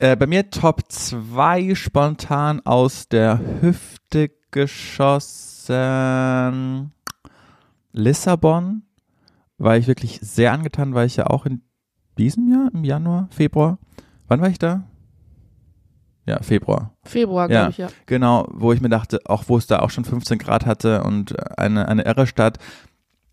Äh, 0.00 0.14
bei 0.14 0.28
mir 0.28 0.48
Top 0.50 0.82
2 0.88 1.74
spontan 1.74 2.64
aus 2.64 3.08
der 3.08 3.40
Hüfte 3.60 4.30
geschossen. 4.52 5.72
Lissabon 7.92 8.82
war 9.56 9.76
ich 9.76 9.88
wirklich 9.88 10.20
sehr 10.22 10.52
angetan, 10.52 10.94
weil 10.94 11.08
ich 11.08 11.16
ja 11.16 11.26
auch 11.26 11.46
in 11.46 11.62
diesem 12.16 12.48
Jahr, 12.48 12.70
im 12.72 12.84
Januar, 12.84 13.26
Februar, 13.30 13.78
wann 14.28 14.40
war 14.40 14.48
ich 14.48 14.60
da? 14.60 14.84
Ja, 16.26 16.40
Februar. 16.42 16.94
Februar, 17.02 17.48
glaube 17.48 17.64
ja, 17.64 17.68
ich, 17.70 17.78
ja. 17.78 17.88
Genau, 18.06 18.46
wo 18.52 18.72
ich 18.72 18.80
mir 18.80 18.90
dachte, 18.90 19.18
auch 19.24 19.48
wo 19.48 19.58
es 19.58 19.66
da 19.66 19.80
auch 19.80 19.90
schon 19.90 20.04
15 20.04 20.38
Grad 20.38 20.64
hatte 20.64 21.02
und 21.02 21.58
eine, 21.58 21.88
eine 21.88 22.04
irre 22.04 22.28
Stadt. 22.28 22.58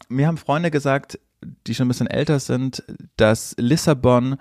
Mir 0.09 0.25
haben 0.25 0.37
Freunde 0.37 0.71
gesagt, 0.71 1.19
die 1.67 1.75
schon 1.75 1.85
ein 1.85 1.89
bisschen 1.89 2.07
älter 2.07 2.39
sind, 2.39 2.83
dass 3.17 3.53
Lissabon 3.59 4.37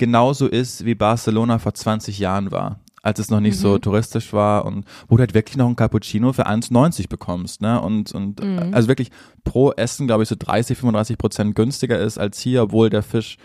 genauso 0.00 0.48
ist, 0.48 0.86
wie 0.86 0.94
Barcelona 0.94 1.58
vor 1.58 1.74
20 1.74 2.18
Jahren 2.18 2.50
war 2.50 2.80
als 3.02 3.18
es 3.18 3.30
noch 3.30 3.40
nicht 3.40 3.56
mhm. 3.56 3.60
so 3.60 3.78
touristisch 3.78 4.34
war 4.34 4.66
und 4.66 4.84
wo 5.08 5.16
du 5.16 5.20
halt 5.20 5.32
wirklich 5.32 5.56
noch 5.56 5.66
ein 5.66 5.76
Cappuccino 5.76 6.34
für 6.34 6.46
1,90 6.46 7.08
bekommst, 7.08 7.62
ne? 7.62 7.80
Und, 7.80 8.12
und 8.12 8.44
mhm. 8.44 8.74
also 8.74 8.88
wirklich 8.88 9.10
pro 9.42 9.72
Essen, 9.72 10.06
glaube 10.06 10.22
ich, 10.22 10.28
so 10.28 10.36
30, 10.38 10.76
35 10.76 11.16
Prozent 11.16 11.54
günstiger 11.54 11.98
ist 11.98 12.18
als 12.18 12.38
hier, 12.40 12.62
obwohl 12.62 12.90
der 12.90 13.02
Fisch 13.02 13.38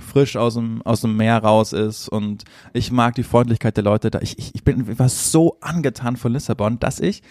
frisch 0.00 0.36
aus 0.36 0.54
dem, 0.54 0.82
aus 0.82 1.00
dem 1.00 1.16
Meer 1.16 1.38
raus 1.38 1.72
ist 1.72 2.08
und 2.08 2.44
ich 2.72 2.92
mag 2.92 3.14
die 3.14 3.22
Freundlichkeit 3.22 3.76
der 3.76 3.84
Leute 3.84 4.10
da. 4.10 4.20
Ich, 4.20 4.38
ich, 4.38 4.54
ich 4.54 4.64
bin 4.64 4.88
ich 4.90 4.98
war 4.98 5.08
so 5.08 5.58
angetan 5.60 6.16
von 6.16 6.32
Lissabon, 6.32 6.78
dass 6.78 7.00
ich, 7.00 7.22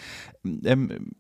ähm, 0.64 1.12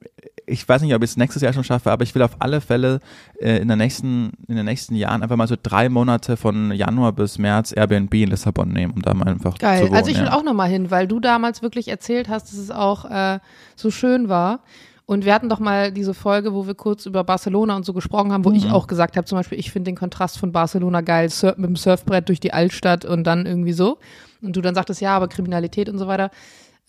ich 0.45 0.67
weiß 0.67 0.81
nicht, 0.81 0.93
ob 0.93 1.03
ich 1.03 1.11
es 1.11 1.17
nächstes 1.17 1.41
Jahr 1.41 1.53
schon 1.53 1.63
schaffe, 1.63 1.91
aber 1.91 2.03
ich 2.03 2.13
will 2.15 2.21
auf 2.21 2.37
alle 2.39 2.61
Fälle 2.61 2.99
äh, 3.39 3.57
in, 3.57 3.67
der 3.67 3.77
nächsten, 3.77 4.31
in 4.47 4.55
den 4.55 4.65
nächsten 4.65 4.95
Jahren 4.95 5.23
einfach 5.23 5.35
mal 5.35 5.47
so 5.47 5.55
drei 5.61 5.89
Monate 5.89 6.37
von 6.37 6.71
Januar 6.71 7.13
bis 7.13 7.37
März 7.37 7.73
Airbnb 7.75 8.13
in 8.13 8.29
Lissabon 8.29 8.69
nehmen, 8.69 8.93
um 8.93 9.01
da 9.01 9.13
mal 9.13 9.27
einfach 9.27 9.57
Geil. 9.57 9.79
zu 9.79 9.87
wohnen. 9.87 9.95
Also 9.95 10.11
ich 10.11 10.17
will 10.17 10.25
ja. 10.25 10.33
auch 10.33 10.43
nochmal 10.43 10.69
hin, 10.69 10.91
weil 10.91 11.07
du 11.07 11.19
damals 11.19 11.61
wirklich 11.61 11.87
erzählt 11.87 12.29
hast, 12.29 12.51
dass 12.51 12.59
es 12.59 12.71
auch 12.71 13.05
äh, 13.05 13.39
so 13.75 13.91
schön 13.91 14.29
war. 14.29 14.59
Und 15.07 15.23
wir 15.23 15.35
hatten 15.35 15.49
doch 15.49 15.59
mal 15.59 15.91
diese 15.91 16.15
Folge, 16.15 16.53
wo 16.53 16.65
wir 16.65 16.73
kurz 16.73 17.05
über 17.05 17.23
Barcelona 17.23 17.75
und 17.75 17.85
so 17.85 17.93
gesprochen 17.93 18.31
haben, 18.31 18.43
wo 18.43 18.51
ich 18.51 18.71
auch 18.71 18.87
gesagt 18.87 19.17
habe, 19.17 19.27
zum 19.27 19.37
Beispiel, 19.37 19.59
ich 19.59 19.71
finde 19.71 19.91
den 19.91 19.95
Kontrast 19.95 20.39
von 20.39 20.51
Barcelona 20.51 21.01
geil, 21.01 21.29
Sur 21.29 21.53
mit 21.57 21.67
dem 21.67 21.75
Surfbrett 21.75 22.27
durch 22.27 22.39
die 22.39 22.53
Altstadt 22.53 23.05
und 23.05 23.23
dann 23.23 23.45
irgendwie 23.45 23.73
so. 23.73 23.99
Und 24.41 24.55
du 24.55 24.61
dann 24.61 24.73
sagtest, 24.73 25.01
ja, 25.01 25.15
aber 25.15 25.27
Kriminalität 25.27 25.89
und 25.89 25.99
so 25.99 26.07
weiter. 26.07 26.31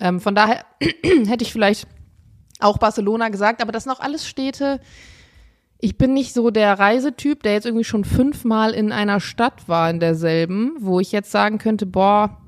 Ähm, 0.01 0.21
von 0.21 0.35
daher 0.35 0.65
hätte 1.27 1.45
ich 1.45 1.53
vielleicht 1.53 1.87
auch 2.59 2.79
Barcelona 2.79 3.29
gesagt, 3.29 3.61
aber 3.61 3.71
das 3.71 3.85
sind 3.85 3.93
auch 3.93 4.01
alles 4.01 4.27
Städte. 4.27 4.81
Ich 5.79 5.99
bin 5.99 6.15
nicht 6.15 6.33
so 6.33 6.51
der 6.51 6.79
Reisetyp, 6.79 7.43
der 7.43 7.53
jetzt 7.53 7.67
irgendwie 7.67 7.85
schon 7.85 8.05
fünfmal 8.05 8.73
in 8.73 8.93
einer 8.93 9.21
Stadt 9.21 9.69
war, 9.69 9.91
in 9.91 10.01
derselben, 10.01 10.73
wo 10.81 11.01
ich 11.01 11.13
jetzt 11.13 11.31
sagen 11.31 11.59
könnte, 11.59 11.85
boah, 11.85 12.39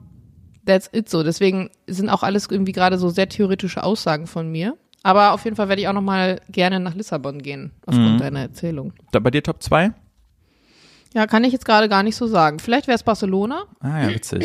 that's 0.65 0.89
it 0.93 1.11
so. 1.11 1.23
Deswegen 1.23 1.69
sind 1.87 2.09
auch 2.09 2.23
alles 2.23 2.49
irgendwie 2.51 2.73
gerade 2.73 2.97
so 2.97 3.11
sehr 3.11 3.29
theoretische 3.29 3.83
Aussagen 3.83 4.27
von 4.27 4.51
mir. 4.51 4.79
Aber 5.09 5.33
auf 5.33 5.43
jeden 5.45 5.57
Fall 5.57 5.71
werde 5.71 5.81
ich 5.81 5.89
auch 5.89 5.95
noch 5.95 6.03
mal 6.03 6.39
gerne 6.51 6.81
nach 6.81 6.95
Lissabon 6.95 7.41
gehen, 7.41 7.71
aufgrund 7.87 8.17
Mhm. 8.17 8.19
deiner 8.19 8.41
Erzählung. 8.41 8.93
Da 9.11 9.21
bei 9.21 9.31
dir 9.31 9.43
Top 9.43 9.63
2? 9.63 9.93
Ja, 11.15 11.27
kann 11.27 11.45
ich 11.45 11.53
jetzt 11.55 11.65
gerade 11.65 11.89
gar 11.89 12.03
nicht 12.03 12.15
so 12.15 12.27
sagen. 12.27 12.59
Vielleicht 12.59 12.89
wäre 12.89 12.97
es 12.97 13.03
Barcelona, 13.03 13.63
Ah 13.81 14.03
ja, 14.03 14.09
witzig. 14.15 14.45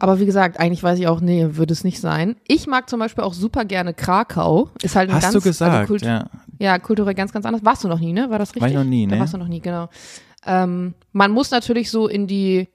aber 0.00 0.18
wie 0.20 0.24
gesagt, 0.26 0.58
eigentlich 0.58 0.82
weiß 0.82 0.98
ich 0.98 1.06
auch, 1.06 1.20
nee, 1.20 1.46
würde 1.50 1.72
es 1.74 1.84
nicht 1.84 2.00
sein. 2.00 2.36
Ich 2.46 2.66
mag 2.66 2.88
zum 2.88 2.98
Beispiel 3.00 3.22
auch 3.24 3.34
super 3.34 3.66
gerne 3.66 3.92
Krakau. 3.92 4.70
Ist 4.82 4.96
halt 4.96 5.10
ein 5.10 5.16
Hast 5.16 5.24
ganz, 5.24 5.34
du 5.34 5.40
gesagt, 5.42 5.74
also 5.74 5.86
Kult 5.86 6.02
ja. 6.02 6.30
Ja, 6.58 6.78
kulturell 6.78 7.14
ganz, 7.14 7.32
ganz 7.32 7.44
anders. 7.44 7.62
Warst 7.64 7.84
du 7.84 7.88
noch 7.88 8.00
nie, 8.00 8.14
ne? 8.14 8.30
War 8.30 8.38
das 8.38 8.48
richtig? 8.50 8.62
War 8.62 8.68
ich 8.68 8.74
noch 8.74 8.84
nie, 8.84 9.06
Da 9.06 9.16
ne? 9.16 9.20
warst 9.20 9.34
du 9.34 9.38
noch 9.38 9.48
nie, 9.48 9.60
genau. 9.60 9.90
Ähm, 10.46 10.94
man 11.12 11.30
muss 11.30 11.50
natürlich 11.50 11.90
so 11.90 12.08
in 12.08 12.26
die, 12.26 12.68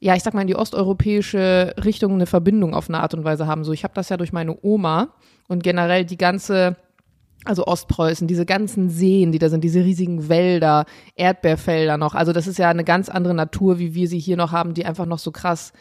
ja, 0.00 0.14
ich 0.16 0.22
sag 0.22 0.32
mal, 0.32 0.40
in 0.40 0.46
die 0.46 0.56
osteuropäische 0.56 1.74
Richtung 1.84 2.14
eine 2.14 2.26
Verbindung 2.26 2.74
auf 2.74 2.88
eine 2.88 3.00
Art 3.00 3.12
und 3.12 3.22
Weise 3.22 3.46
haben. 3.46 3.64
So, 3.64 3.72
ich 3.72 3.84
habe 3.84 3.94
das 3.94 4.08
ja 4.08 4.16
durch 4.16 4.32
meine 4.32 4.56
Oma 4.62 5.14
und 5.46 5.62
generell 5.62 6.06
die 6.06 6.16
ganze, 6.16 6.76
also 7.44 7.66
Ostpreußen, 7.66 8.26
diese 8.26 8.46
ganzen 8.46 8.88
Seen, 8.88 9.30
die 9.30 9.38
da 9.38 9.50
sind, 9.50 9.62
diese 9.62 9.84
riesigen 9.84 10.30
Wälder, 10.30 10.86
Erdbeerfelder 11.16 11.98
noch. 11.98 12.14
Also 12.14 12.32
das 12.32 12.46
ist 12.46 12.58
ja 12.58 12.70
eine 12.70 12.84
ganz 12.84 13.10
andere 13.10 13.34
Natur, 13.34 13.78
wie 13.78 13.94
wir 13.94 14.08
sie 14.08 14.18
hier 14.18 14.38
noch 14.38 14.52
haben, 14.52 14.72
die 14.72 14.86
einfach 14.86 15.06
noch 15.06 15.18
so 15.18 15.32
krass 15.32 15.74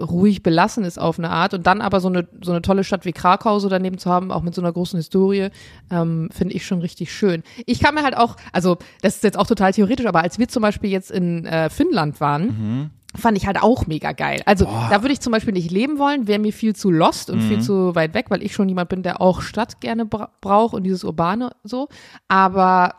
ruhig 0.00 0.42
belassen 0.42 0.84
ist 0.84 0.98
auf 0.98 1.18
eine 1.18 1.30
Art 1.30 1.54
und 1.54 1.66
dann 1.66 1.80
aber 1.80 2.00
so 2.00 2.08
eine 2.08 2.28
so 2.42 2.52
eine 2.52 2.62
tolle 2.62 2.84
Stadt 2.84 3.04
wie 3.04 3.12
Krakau 3.12 3.58
so 3.58 3.68
daneben 3.68 3.98
zu 3.98 4.10
haben, 4.10 4.30
auch 4.32 4.42
mit 4.42 4.54
so 4.54 4.62
einer 4.62 4.72
großen 4.72 4.96
Historie, 4.96 5.48
ähm, 5.90 6.28
finde 6.32 6.54
ich 6.54 6.66
schon 6.66 6.80
richtig 6.80 7.12
schön. 7.12 7.42
Ich 7.66 7.80
kann 7.80 7.94
mir 7.94 8.02
halt 8.02 8.16
auch, 8.16 8.36
also 8.52 8.78
das 9.02 9.16
ist 9.16 9.24
jetzt 9.24 9.38
auch 9.38 9.46
total 9.46 9.72
theoretisch, 9.72 10.06
aber 10.06 10.22
als 10.22 10.38
wir 10.38 10.48
zum 10.48 10.62
Beispiel 10.62 10.90
jetzt 10.90 11.10
in 11.10 11.44
äh, 11.46 11.70
Finnland 11.70 12.20
waren, 12.20 12.90
fand 13.14 13.36
ich 13.36 13.46
halt 13.46 13.60
auch 13.62 13.86
mega 13.86 14.12
geil. 14.12 14.40
Also 14.46 14.64
da 14.64 15.02
würde 15.02 15.12
ich 15.12 15.20
zum 15.20 15.32
Beispiel 15.32 15.52
nicht 15.52 15.70
leben 15.70 15.98
wollen, 15.98 16.26
wäre 16.28 16.38
mir 16.38 16.52
viel 16.52 16.76
zu 16.76 16.90
lost 16.90 17.30
und 17.30 17.40
viel 17.42 17.60
zu 17.60 17.94
weit 17.94 18.14
weg, 18.14 18.26
weil 18.28 18.42
ich 18.42 18.54
schon 18.54 18.68
jemand 18.68 18.88
bin, 18.88 19.02
der 19.02 19.20
auch 19.20 19.42
Stadt 19.42 19.80
gerne 19.80 20.06
bra 20.06 20.30
braucht 20.40 20.74
und 20.74 20.84
dieses 20.84 21.04
Urbane 21.04 21.50
so. 21.64 21.88
Aber 22.28 22.94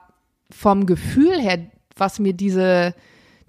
vom 0.50 0.86
Gefühl 0.86 1.40
her, 1.40 1.60
was 1.96 2.20
mir 2.20 2.34
diese 2.34 2.94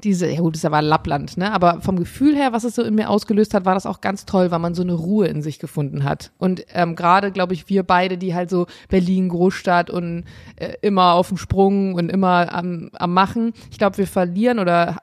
diese, 0.05 0.29
ja 0.29 0.41
gut, 0.41 0.55
das 0.55 0.71
war 0.71 0.83
Lappland, 0.83 1.37
ne? 1.37 1.53
Aber 1.53 1.81
vom 1.81 1.99
Gefühl 1.99 2.35
her, 2.37 2.53
was 2.53 2.65
es 2.65 2.75
so 2.75 2.83
in 2.83 2.95
mir 2.95 3.09
ausgelöst 3.09 3.55
hat, 3.55 3.65
war 3.65 3.75
das 3.75 3.87
auch 3.87 4.01
ganz 4.01 4.27
toll, 4.27 4.51
weil 4.51 4.59
man 4.59 4.75
so 4.75 4.83
eine 4.83 4.95
Ruhe 4.95 5.27
in 5.27 5.43
sich 5.43 5.59
gefunden 5.59 6.05
hat. 6.05 6.33
Und 6.39 6.65
ähm, 6.73 6.97
gerade, 6.97 7.33
glaube 7.33 7.55
ich, 7.55 7.69
wir 7.69 7.83
beide, 7.83 8.19
die 8.19 8.35
halt 8.35 8.51
so 8.51 8.67
Berlin, 8.89 9.29
Großstadt 9.29 9.91
und 9.91 10.25
äh, 10.57 10.75
immer 10.83 11.15
auf 11.15 11.29
dem 11.29 11.37
Sprung 11.37 11.95
und 11.95 12.09
immer 12.09 12.53
am, 12.53 12.91
am 12.95 13.15
Machen, 13.15 13.53
ich 13.71 13.79
glaube, 13.79 13.99
wir 13.99 14.07
verlieren 14.07 14.59
oder 14.59 14.99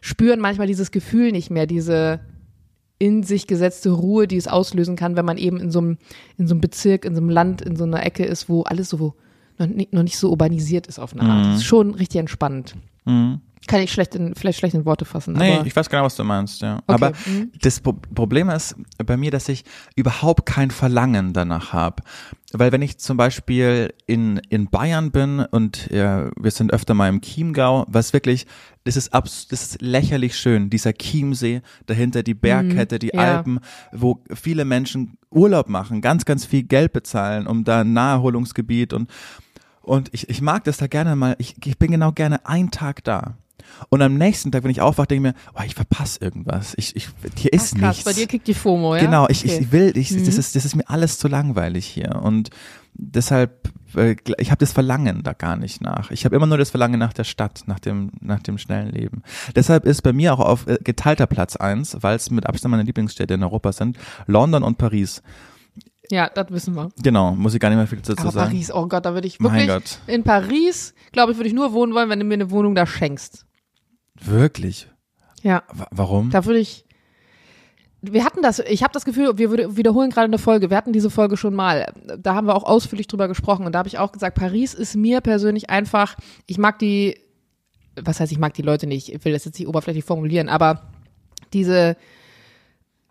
spüren 0.00 0.40
manchmal 0.40 0.66
dieses 0.66 0.90
Gefühl 0.90 1.32
nicht 1.32 1.50
mehr, 1.50 1.66
diese 1.66 2.20
in 2.98 3.24
sich 3.24 3.48
gesetzte 3.48 3.90
Ruhe, 3.90 4.28
die 4.28 4.36
es 4.36 4.46
auslösen 4.46 4.94
kann, 4.94 5.16
wenn 5.16 5.24
man 5.24 5.36
eben 5.36 5.58
in 5.58 5.72
so 5.72 5.80
einem, 5.80 5.98
in 6.38 6.46
so 6.46 6.54
einem 6.54 6.60
Bezirk, 6.60 7.04
in 7.04 7.14
so 7.14 7.20
einem 7.20 7.30
Land, 7.30 7.60
in 7.60 7.74
so 7.74 7.82
einer 7.84 8.04
Ecke 8.06 8.24
ist, 8.24 8.48
wo 8.48 8.62
alles 8.62 8.90
so 8.90 9.14
noch 9.58 9.66
nicht, 9.66 9.92
noch 9.92 10.02
nicht 10.02 10.18
so 10.18 10.30
urbanisiert 10.30 10.86
ist 10.86 10.98
auf 10.98 11.12
eine 11.12 11.28
Art. 11.28 11.46
Das 11.46 11.56
ist 11.56 11.64
schon 11.64 11.94
richtig 11.94 12.20
entspannend. 12.20 12.76
Mhm. 13.04 13.40
Kann 13.68 13.80
ich 13.80 13.92
schlecht 13.92 14.14
in, 14.14 14.34
vielleicht 14.34 14.58
schlecht 14.58 14.74
in 14.74 14.84
Worte 14.84 15.04
fassen. 15.04 15.34
Nee, 15.34 15.60
ich 15.64 15.74
weiß 15.74 15.88
genau, 15.88 16.04
was 16.04 16.16
du 16.16 16.24
meinst, 16.24 16.62
ja. 16.62 16.76
Okay, 16.78 16.82
Aber 16.86 17.12
mhm. 17.26 17.52
das 17.60 17.80
Pro 17.80 17.92
Problem 17.92 18.50
ist 18.50 18.74
bei 19.04 19.16
mir, 19.16 19.30
dass 19.30 19.48
ich 19.48 19.64
überhaupt 19.94 20.46
kein 20.46 20.70
Verlangen 20.70 21.32
danach 21.32 21.72
habe. 21.72 22.02
Weil 22.52 22.72
wenn 22.72 22.82
ich 22.82 22.98
zum 22.98 23.16
Beispiel 23.16 23.94
in, 24.06 24.38
in 24.50 24.68
Bayern 24.68 25.10
bin 25.10 25.40
und 25.40 25.88
ja, 25.90 26.30
wir 26.36 26.50
sind 26.50 26.72
öfter 26.72 26.92
mal 26.94 27.08
im 27.08 27.20
Chiemgau, 27.22 27.86
was 27.88 28.12
wirklich, 28.12 28.46
das 28.84 28.96
ist, 28.96 29.14
abs 29.14 29.46
das 29.48 29.62
ist 29.62 29.82
lächerlich 29.82 30.36
schön, 30.36 30.68
dieser 30.68 30.92
Chiemsee, 30.92 31.62
dahinter 31.86 32.22
die 32.22 32.34
Bergkette, 32.34 32.98
die 32.98 33.10
Mhm. 33.14 33.18
ja. 33.18 33.36
Alpen, 33.36 33.60
wo 33.92 34.22
viele 34.34 34.64
Menschen 34.64 35.16
Urlaub 35.30 35.68
machen, 35.68 36.02
ganz, 36.02 36.24
ganz 36.24 36.44
viel 36.44 36.64
Geld 36.64 36.92
bezahlen, 36.92 37.46
um 37.46 37.64
da 37.64 37.80
ein 37.80 37.92
Naherholungsgebiet 37.92 38.92
und 38.92 39.08
und 39.84 40.10
ich, 40.12 40.28
ich 40.28 40.40
mag 40.40 40.62
das 40.62 40.76
da 40.76 40.86
gerne 40.86 41.16
mal, 41.16 41.34
ich, 41.38 41.56
ich 41.64 41.76
bin 41.76 41.90
genau 41.90 42.12
gerne 42.12 42.46
einen 42.46 42.70
Tag 42.70 43.02
da. 43.02 43.36
Und 43.88 44.00
am 44.02 44.16
nächsten 44.16 44.52
Tag, 44.52 44.62
wenn 44.64 44.70
ich 44.70 44.80
aufwache, 44.80 45.08
denke 45.08 45.28
ich 45.28 45.34
mir, 45.34 45.40
oh, 45.58 45.62
ich 45.66 45.74
verpasse 45.74 46.20
irgendwas. 46.20 46.74
Ich, 46.76 46.94
ich, 46.96 47.08
hier 47.36 47.52
ist 47.52 47.74
Ach, 47.76 47.80
krass, 47.80 47.96
nichts. 47.96 48.04
bei 48.04 48.12
dir 48.12 48.26
kriegt 48.26 48.46
die 48.46 48.54
FOMO, 48.54 48.94
ja? 48.96 49.02
Genau, 49.02 49.26
ich, 49.28 49.44
Okay. 49.44 49.58
ich 49.60 49.72
will, 49.72 49.96
ich, 49.96 50.10
Mhm. 50.12 50.24
das, 50.24 50.36
ist, 50.38 50.54
das 50.56 50.64
ist 50.64 50.76
mir 50.76 50.88
alles 50.88 51.18
zu 51.18 51.26
langweilig 51.28 51.86
hier. 51.86 52.20
Und 52.22 52.50
deshalb, 52.94 53.70
äh, 53.96 54.16
ich 54.38 54.50
habe 54.50 54.58
das 54.58 54.72
Verlangen 54.72 55.22
da 55.22 55.32
gar 55.32 55.56
nicht 55.56 55.80
nach. 55.80 56.10
Ich 56.10 56.24
habe 56.24 56.36
immer 56.36 56.46
nur 56.46 56.58
das 56.58 56.70
Verlangen 56.70 56.98
nach 57.00 57.12
der 57.12 57.24
Stadt, 57.24 57.62
nach 57.66 57.80
dem, 57.80 58.12
nach 58.20 58.40
dem 58.40 58.58
schnellen 58.58 58.90
Leben. 58.92 59.22
Deshalb 59.56 59.84
ist 59.84 60.02
bei 60.02 60.12
mir 60.12 60.32
auch 60.34 60.40
auf 60.40 60.66
äh, 60.66 60.78
geteilter 60.82 61.26
Platz 61.26 61.56
eins, 61.56 61.96
weil 62.00 62.16
es 62.16 62.30
mit 62.30 62.46
Abstand 62.46 62.70
meine 62.70 62.84
Lieblingsstädte 62.84 63.34
in 63.34 63.42
Europa 63.42 63.72
sind, 63.72 63.98
London 64.26 64.62
und 64.62 64.78
Paris. 64.78 65.22
Ja, 66.12 66.28
das 66.28 66.50
wissen 66.50 66.74
wir. 66.76 66.90
Genau, 67.02 67.34
muss 67.34 67.54
ich 67.54 67.60
gar 67.60 67.70
nicht 67.70 67.78
mehr 67.78 67.86
viel 67.86 67.98
dazu 67.98 68.12
Aber 68.20 68.30
sagen. 68.32 68.50
Paris, 68.50 68.70
oh 68.70 68.86
Gott, 68.86 69.06
da 69.06 69.14
würde 69.14 69.26
ich 69.26 69.40
Mein 69.40 69.66
wirklich, 69.66 69.66
Gott. 69.68 69.98
in 70.06 70.22
Paris, 70.22 70.92
glaube 71.10 71.32
ich, 71.32 71.38
würde 71.38 71.48
ich 71.48 71.54
nur 71.54 71.72
wohnen 71.72 71.94
wollen, 71.94 72.10
wenn 72.10 72.18
du 72.18 72.26
mir 72.26 72.34
eine 72.34 72.50
Wohnung 72.50 72.74
da 72.74 72.84
schenkst. 72.86 73.46
Wirklich? 74.22 74.88
Ja, 75.42 75.62
Wa- 75.72 75.88
Warum? 75.90 76.28
da 76.28 76.44
würde 76.44 76.58
ich, 76.60 76.84
wir 78.02 78.24
hatten 78.26 78.42
das, 78.42 78.58
ich 78.58 78.82
habe 78.82 78.92
das 78.92 79.06
Gefühl, 79.06 79.38
wir 79.38 79.52
wiederholen 79.76 80.10
gerade 80.10 80.26
eine 80.26 80.36
Folge, 80.38 80.68
wir 80.68 80.76
hatten 80.76 80.92
diese 80.92 81.08
Folge 81.08 81.38
schon 81.38 81.54
mal, 81.54 81.92
da 82.18 82.34
haben 82.34 82.46
wir 82.46 82.54
auch 82.56 82.64
ausführlich 82.64 83.06
drüber 83.06 83.26
gesprochen 83.26 83.64
und 83.64 83.72
da 83.72 83.78
habe 83.78 83.88
ich 83.88 83.98
auch 83.98 84.12
gesagt, 84.12 84.36
Paris 84.36 84.74
ist 84.74 84.94
mir 84.96 85.22
persönlich 85.22 85.70
einfach, 85.70 86.16
ich 86.46 86.58
mag 86.58 86.78
die, 86.78 87.16
was 88.00 88.20
heißt, 88.20 88.32
ich 88.32 88.38
mag 88.38 88.52
die 88.54 88.62
Leute 88.62 88.86
nicht, 88.86 89.12
ich 89.14 89.24
will 89.24 89.32
das 89.32 89.44
jetzt 89.46 89.58
nicht 89.58 89.66
oberflächlich 89.68 90.04
formulieren, 90.04 90.48
aber 90.50 90.90
diese, 91.54 91.96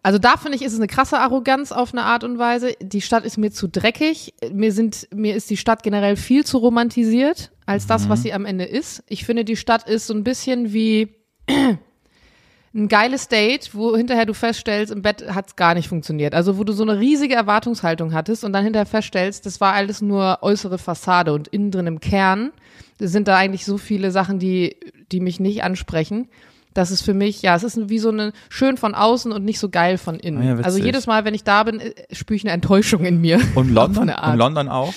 also 0.04 0.18
da 0.18 0.38
finde 0.38 0.58
ich, 0.58 0.64
ist 0.64 0.74
es 0.74 0.80
eine 0.80 0.88
krasse 0.88 1.20
Arroganz 1.20 1.72
auf 1.72 1.94
eine 1.94 2.04
Art 2.04 2.24
und 2.24 2.40
Weise. 2.40 2.74
Die 2.82 3.02
Stadt 3.02 3.24
ist 3.24 3.38
mir 3.38 3.52
zu 3.52 3.68
dreckig. 3.68 4.34
Mir 4.52 4.72
sind, 4.72 5.08
mir 5.14 5.36
ist 5.36 5.50
die 5.50 5.58
Stadt 5.58 5.84
generell 5.84 6.16
viel 6.16 6.44
zu 6.44 6.58
romantisiert 6.58 7.52
als 7.68 7.86
das, 7.86 8.10
was 8.10 8.24
sie 8.24 8.34
am 8.34 8.46
Ende 8.46 8.66
ist. 8.66 9.04
Ich 9.08 9.26
finde, 9.26 9.46
die 9.46 9.56
Stadt 9.56 9.88
ist 9.88 10.08
so 10.08 10.14
ein 10.14 10.24
bisschen 10.24 10.74
wie 10.74 11.16
ein 12.74 12.88
geiles 12.88 13.28
Date, 13.28 13.76
wo 13.76 13.96
hinterher 13.96 14.26
du 14.26 14.34
feststellst, 14.34 14.92
im 14.92 15.04
Bett 15.04 15.24
hat's 15.34 15.56
gar 15.56 15.76
nicht 15.76 15.88
funktioniert. 15.88 16.34
Also 16.34 16.58
wo 16.58 16.64
du 16.64 16.74
so 16.74 16.84
eine 16.84 17.00
riesige 17.00 17.36
Erwartungshaltung 17.36 18.14
hattest 18.14 18.44
und 18.44 18.54
dann 18.54 18.64
hinterher 18.64 18.88
feststellst, 18.88 19.46
das 19.46 19.62
war 19.62 19.74
alles 19.74 20.02
nur 20.02 20.40
äußere 20.42 20.80
Fassade 20.80 21.32
und 21.32 21.48
innen 21.50 21.70
drin 21.70 21.88
im 21.88 22.00
Kern 22.00 22.52
sind 23.00 23.28
da 23.28 23.38
eigentlich 23.38 23.66
so 23.66 23.78
viele 23.78 24.12
Sachen, 24.12 24.40
die, 24.40 24.78
die 25.12 25.20
mich 25.20 25.40
nicht 25.40 25.64
ansprechen. 25.64 26.28
Das 26.74 26.92
ist 26.92 27.02
für 27.02 27.14
mich, 27.14 27.42
ja, 27.42 27.56
es 27.56 27.64
ist 27.64 27.90
wie 27.90 28.00
so 28.00 28.10
eine 28.10 28.32
schön 28.50 28.78
von 28.78 28.96
außen 28.96 29.32
und 29.32 29.44
nicht 29.44 29.60
so 29.60 29.70
geil 29.70 29.98
von 29.98 30.20
innen. 30.20 30.42
Ah 30.42 30.46
ja, 30.46 30.58
also 30.58 30.78
jedes 30.78 31.06
Mal, 31.06 31.26
wenn 31.26 31.34
ich 31.34 31.44
da 31.44 31.64
bin, 31.64 31.80
äh, 31.80 31.94
spüre 32.12 32.38
ich 32.38 32.44
eine 32.44 32.54
Enttäuschung 32.54 33.04
in 33.04 33.20
mir. 33.20 33.42
Und 33.56 33.70
London? 33.70 34.10
Und 34.24 34.38
London 34.38 34.70
auch? 34.70 34.94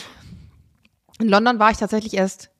In 1.20 1.28
London 1.28 1.58
war 1.58 1.70
ich 1.70 1.76
tatsächlich 1.76 2.14
erst 2.14 2.50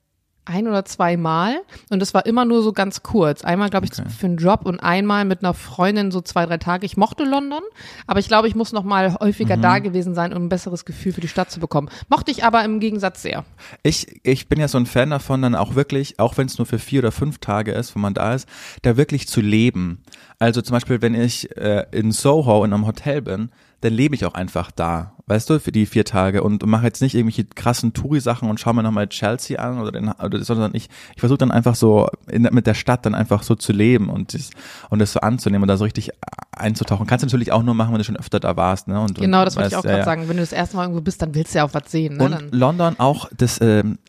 ein 0.45 0.67
oder 0.67 0.85
zwei 0.85 1.17
Mal 1.17 1.57
und 1.89 1.99
das 1.99 2.13
war 2.13 2.25
immer 2.25 2.45
nur 2.45 2.61
so 2.61 2.71
ganz 2.71 3.03
kurz. 3.03 3.43
Einmal, 3.43 3.69
glaube 3.69 3.85
ich, 3.85 3.91
Okay. 3.99 4.09
für 4.09 4.25
einen 4.27 4.37
Job 4.37 4.61
und 4.65 4.79
einmal 4.79 5.25
mit 5.25 5.43
einer 5.43 5.53
Freundin 5.53 6.11
so 6.11 6.21
zwei, 6.21 6.45
drei 6.45 6.57
Tage. 6.57 6.85
Ich 6.85 6.97
mochte 6.97 7.23
London, 7.23 7.61
aber 8.07 8.19
ich 8.19 8.27
glaube, 8.27 8.47
ich 8.47 8.55
muss 8.55 8.71
noch 8.71 8.83
mal 8.83 9.09
Mhm. 9.09 9.17
häufiger 9.19 9.57
da 9.57 9.79
gewesen 9.79 10.13
sein, 10.13 10.33
um 10.33 10.43
ein 10.45 10.49
besseres 10.49 10.85
Gefühl 10.85 11.13
für 11.13 11.21
die 11.21 11.27
Stadt 11.27 11.51
zu 11.51 11.59
bekommen. 11.59 11.89
Mochte 12.09 12.31
ich 12.31 12.43
aber 12.43 12.63
im 12.63 12.79
Gegensatz 12.79 13.21
sehr. 13.21 13.43
Ich, 13.83 14.19
ich 14.23 14.47
bin 14.47 14.59
ja 14.59 14.67
so 14.67 14.77
ein 14.77 14.85
Fan 14.85 15.09
davon, 15.09 15.41
dann 15.41 15.55
auch 15.55 15.75
wirklich, 15.75 16.19
auch 16.19 16.37
wenn 16.37 16.47
es 16.47 16.57
nur 16.57 16.65
für 16.65 16.79
vier 16.79 16.99
oder 16.99 17.11
fünf 17.11 17.39
Tage 17.39 17.71
ist, 17.71 17.95
wo 17.95 17.99
man 17.99 18.13
da 18.13 18.33
ist, 18.33 18.47
da 18.83 18.97
wirklich 18.97 19.27
zu 19.27 19.41
leben. 19.41 20.03
Also 20.39 20.61
zum 20.61 20.73
Beispiel, 20.73 21.01
wenn 21.01 21.15
ich 21.15 21.55
äh, 21.57 21.85
in 21.91 22.11
Soho 22.11 22.63
in 22.65 22.73
einem 22.73 22.85
Hotel 22.85 23.21
bin, 23.21 23.49
dann 23.85 23.93
lebe 23.93 24.15
ich 24.15 24.25
auch 24.25 24.33
einfach 24.33 24.71
da, 24.71 25.13
weißt 25.27 25.49
du, 25.49 25.59
für 25.59 25.71
die 25.71 25.85
vier 25.85 26.05
Tage 26.05 26.41
und 26.41 26.65
mache 26.65 26.85
jetzt 26.85 27.01
nicht 27.01 27.13
irgendwelche 27.13 27.45
krassen 27.45 27.93
Touri-Sachen 27.93 28.49
und 28.49 28.59
schaue 28.59 28.73
mir 28.73 28.83
nochmal 28.83 29.07
Chelsea 29.07 29.59
an 29.59 29.79
oder, 29.79 29.91
den, 29.91 30.09
oder 30.11 30.43
sondern 30.43 30.73
ich, 30.73 30.89
ich 31.13 31.19
versuche 31.19 31.37
dann 31.37 31.51
einfach 31.51 31.75
so 31.75 32.07
in, 32.27 32.43
mit 32.51 32.65
der 32.65 32.73
Stadt 32.73 33.05
dann 33.05 33.13
einfach 33.13 33.43
so 33.43 33.53
zu 33.53 33.73
leben 33.73 34.09
und 34.09 34.33
das, 34.33 34.49
und 34.89 34.99
das 34.99 35.13
so 35.13 35.19
anzunehmen 35.19 35.63
und 35.63 35.67
da 35.67 35.77
so 35.77 35.83
richtig 35.83 36.11
einzutauchen. 36.51 37.05
Kannst 37.05 37.23
du 37.23 37.27
natürlich 37.27 37.51
auch 37.51 37.61
nur 37.61 37.75
machen, 37.75 37.91
wenn 37.91 37.99
du 37.99 38.03
schon 38.03 38.17
öfter 38.17 38.39
da 38.39 38.57
warst, 38.57 38.87
ne? 38.87 38.99
Und, 38.99 39.19
Genau, 39.19 39.45
das 39.45 39.55
wollte 39.55 39.69
ich 39.69 39.75
auch 39.75 39.83
gerade 39.83 39.99
ja. 39.99 40.05
sagen. 40.05 40.27
Wenn 40.27 40.37
du 40.37 40.43
das 40.43 40.51
erste 40.51 40.77
Mal 40.77 40.83
irgendwo 40.83 41.01
bist, 41.01 41.21
dann 41.21 41.35
willst 41.35 41.53
du 41.53 41.59
ja 41.59 41.65
auch 41.65 41.73
was 41.73 41.91
sehen. 41.91 42.17
Ne? 42.17 42.23
Und 42.23 42.31
Dann, 42.31 42.49
London 42.51 42.95
auch 42.97 43.29
das 43.37 43.61
ähm, 43.61 43.99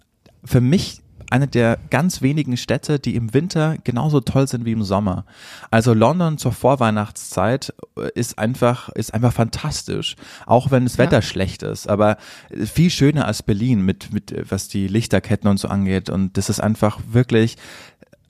für 0.44 0.60
mich 0.60 1.02
eine 1.30 1.46
der 1.46 1.78
ganz 1.90 2.22
wenigen 2.22 2.56
Städte, 2.56 2.98
die 2.98 3.16
im 3.16 3.34
Winter 3.34 3.76
genauso 3.84 4.20
toll 4.20 4.46
sind 4.46 4.64
wie 4.64 4.72
im 4.72 4.82
Sommer. 4.82 5.24
Also 5.70 5.92
London 5.94 6.38
zur 6.38 6.52
Vorweihnachtszeit 6.52 7.74
äh, 7.96 8.10
ist 8.14 8.38
einfach, 8.38 8.88
ist 8.90 9.14
einfach 9.14 9.32
fantastisch. 9.32 10.16
Auch 10.46 10.70
wenn 10.70 10.84
das 10.84 10.98
Wetter 10.98 11.22
schlecht 11.22 11.62
ist. 11.62 11.88
Aber 11.88 12.16
viel 12.50 12.90
schöner 12.90 13.26
als 13.26 13.42
Berlin 13.42 13.82
mit, 13.82 14.12
mit, 14.12 14.34
was 14.50 14.68
die 14.68 14.88
Lichterketten 14.88 15.48
und 15.48 15.58
so 15.58 15.68
angeht. 15.68 16.10
Und 16.10 16.36
das 16.36 16.48
ist 16.48 16.60
einfach 16.60 17.00
wirklich, 17.10 17.56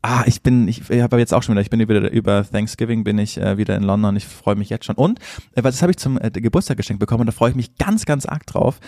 Ah, 0.02 0.22
ich 0.26 0.42
bin, 0.42 0.68
ich, 0.68 0.88
ich 0.88 1.02
habe 1.02 1.18
jetzt 1.18 1.34
auch 1.34 1.42
schon 1.42 1.54
wieder, 1.54 1.62
ich 1.62 1.70
bin 1.70 1.80
über, 1.80 2.10
über 2.10 2.48
Thanksgiving 2.48 3.02
bin 3.02 3.18
ich 3.18 3.38
äh, 3.38 3.58
wieder 3.58 3.74
in 3.76 3.82
London, 3.82 4.14
ich 4.16 4.26
freue 4.26 4.54
mich 4.54 4.68
jetzt 4.68 4.84
schon. 4.84 4.94
Und, 4.96 5.18
äh, 5.54 5.64
was 5.64 5.82
habe 5.82 5.90
ich 5.90 5.98
zum 5.98 6.18
äh, 6.20 6.30
Geburtstag 6.30 6.76
geschenkt 6.76 7.00
bekommen, 7.00 7.26
da 7.26 7.32
freue 7.32 7.50
ich 7.50 7.56
mich 7.56 7.76
ganz, 7.76 8.04
ganz 8.04 8.26
arg 8.26 8.46
drauf 8.46 8.78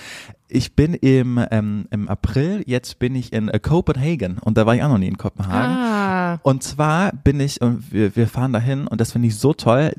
ich 0.49 0.75
bin 0.75 0.95
im, 0.95 1.45
ähm, 1.51 1.87
im 1.91 2.09
April, 2.09 2.63
jetzt 2.67 2.99
bin 2.99 3.15
ich 3.15 3.33
in 3.33 3.49
äh, 3.49 3.59
Copenhagen 3.59 4.39
und 4.39 4.57
da 4.57 4.65
war 4.67 4.75
ich 4.75 4.83
auch 4.83 4.89
noch 4.89 4.99
nie 4.99 5.09
in 5.09 5.19
Kopenhagen. 5.19 5.77
Ah. 5.77 6.39
Und 6.43 6.63
zwar 6.63 7.13
bin 7.13 7.41
ich, 7.41 7.61
und 7.61 7.93
wir, 7.93 8.17
wir 8.17 8.27
fahren 8.29 8.53
dahin 8.53 8.87
und 8.87 9.01
das 9.01 9.13
finde 9.13 9.29
ich 9.29 9.39
so 9.39 9.53
toll, 9.53 9.93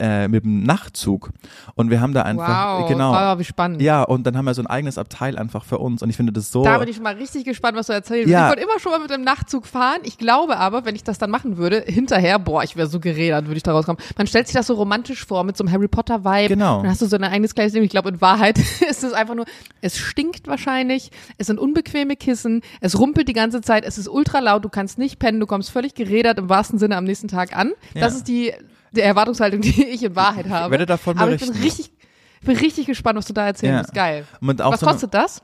äh, 0.00 0.28
mit 0.28 0.44
dem 0.44 0.62
Nachtzug. 0.64 1.30
Und 1.74 1.90
wir 1.90 2.00
haben 2.00 2.14
da 2.14 2.22
einfach, 2.22 2.80
wow. 2.80 2.88
genau. 2.88 3.12
Wow, 3.12 3.38
wie 3.38 3.44
spannend. 3.44 3.80
Ja, 3.80 4.02
und 4.02 4.26
dann 4.26 4.36
haben 4.36 4.44
wir 4.44 4.54
so 4.54 4.62
ein 4.62 4.66
eigenes 4.66 4.98
Abteil 4.98 5.38
einfach 5.38 5.64
für 5.64 5.78
uns 5.78 6.02
und 6.02 6.10
ich 6.10 6.16
finde 6.16 6.32
das 6.32 6.50
so. 6.50 6.64
Da 6.64 6.78
bin 6.78 6.88
ich 6.88 6.96
schon 6.96 7.04
mal 7.04 7.14
richtig 7.14 7.44
gespannt, 7.44 7.76
was 7.76 7.86
du 7.86 7.92
erzählst. 7.92 8.28
Ja. 8.28 8.46
Ich 8.46 8.56
wollte 8.56 8.62
immer 8.62 8.80
schon 8.80 8.92
mal 8.92 9.00
mit 9.00 9.10
dem 9.10 9.22
Nachtzug 9.22 9.66
fahren. 9.66 10.00
Ich 10.02 10.18
glaube 10.18 10.35
aber, 10.44 10.84
wenn 10.84 10.94
ich 10.94 11.02
das 11.04 11.18
dann 11.18 11.30
machen 11.30 11.56
würde, 11.56 11.82
hinterher, 11.86 12.38
boah, 12.38 12.62
ich 12.62 12.76
wäre 12.76 12.86
so 12.86 13.00
gerädert, 13.00 13.46
würde 13.46 13.56
ich 13.56 13.62
da 13.62 13.72
rauskommen. 13.72 14.00
Man 14.16 14.26
stellt 14.26 14.46
sich 14.46 14.54
das 14.54 14.66
so 14.66 14.74
romantisch 14.74 15.24
vor, 15.24 15.42
mit 15.44 15.56
so 15.56 15.64
einem 15.64 15.72
Harry 15.72 15.88
Potter 15.88 16.24
Vibe. 16.24 16.48
Genau. 16.48 16.82
Dann 16.82 16.90
hast 16.90 17.02
du 17.02 17.06
so 17.06 17.16
ein 17.16 17.24
eigenes 17.24 17.54
kleines 17.54 17.72
Ding. 17.72 17.82
Ich 17.82 17.90
glaube, 17.90 18.08
in 18.10 18.20
Wahrheit 18.20 18.58
ist 18.88 19.02
es 19.04 19.12
einfach 19.12 19.34
nur, 19.34 19.46
es 19.80 19.98
stinkt 19.98 20.46
wahrscheinlich, 20.48 21.10
es 21.38 21.46
sind 21.48 21.58
unbequeme 21.58 22.16
Kissen, 22.16 22.62
es 22.80 22.98
rumpelt 22.98 23.28
die 23.28 23.32
ganze 23.32 23.60
Zeit, 23.62 23.84
es 23.84 23.98
ist 23.98 24.08
ultra 24.08 24.38
laut, 24.40 24.64
du 24.64 24.68
kannst 24.68 24.98
nicht 24.98 25.18
pennen, 25.18 25.40
du 25.40 25.46
kommst 25.46 25.70
völlig 25.70 25.94
gerädert 25.94 26.38
im 26.38 26.48
wahrsten 26.48 26.78
Sinne 26.78 26.96
am 26.96 27.04
nächsten 27.04 27.28
Tag 27.28 27.56
an. 27.56 27.72
Ja. 27.94 28.02
Das 28.02 28.14
ist 28.14 28.28
die, 28.28 28.52
die 28.92 29.00
Erwartungshaltung, 29.00 29.60
die 29.62 29.84
ich 29.84 30.02
in 30.02 30.14
Wahrheit 30.16 30.48
habe. 30.48 30.70
werde 30.70 30.86
davon 30.86 31.18
Aber 31.18 31.32
ich 31.32 31.40
bin 31.40 31.48
berichten. 31.52 31.64
richtig, 31.64 31.92
ich 32.40 32.46
bin 32.46 32.56
richtig 32.56 32.86
gespannt, 32.86 33.16
was 33.18 33.26
du 33.26 33.32
da 33.32 33.46
erzählen 33.46 33.74
Ja. 33.74 33.80
wirst. 33.80 33.94
Geil. 33.94 34.24
Und 34.40 34.60
auch 34.62 34.72
Was 34.72 34.80
so 34.80 34.86
kostet 34.86 35.14
das? 35.14 35.42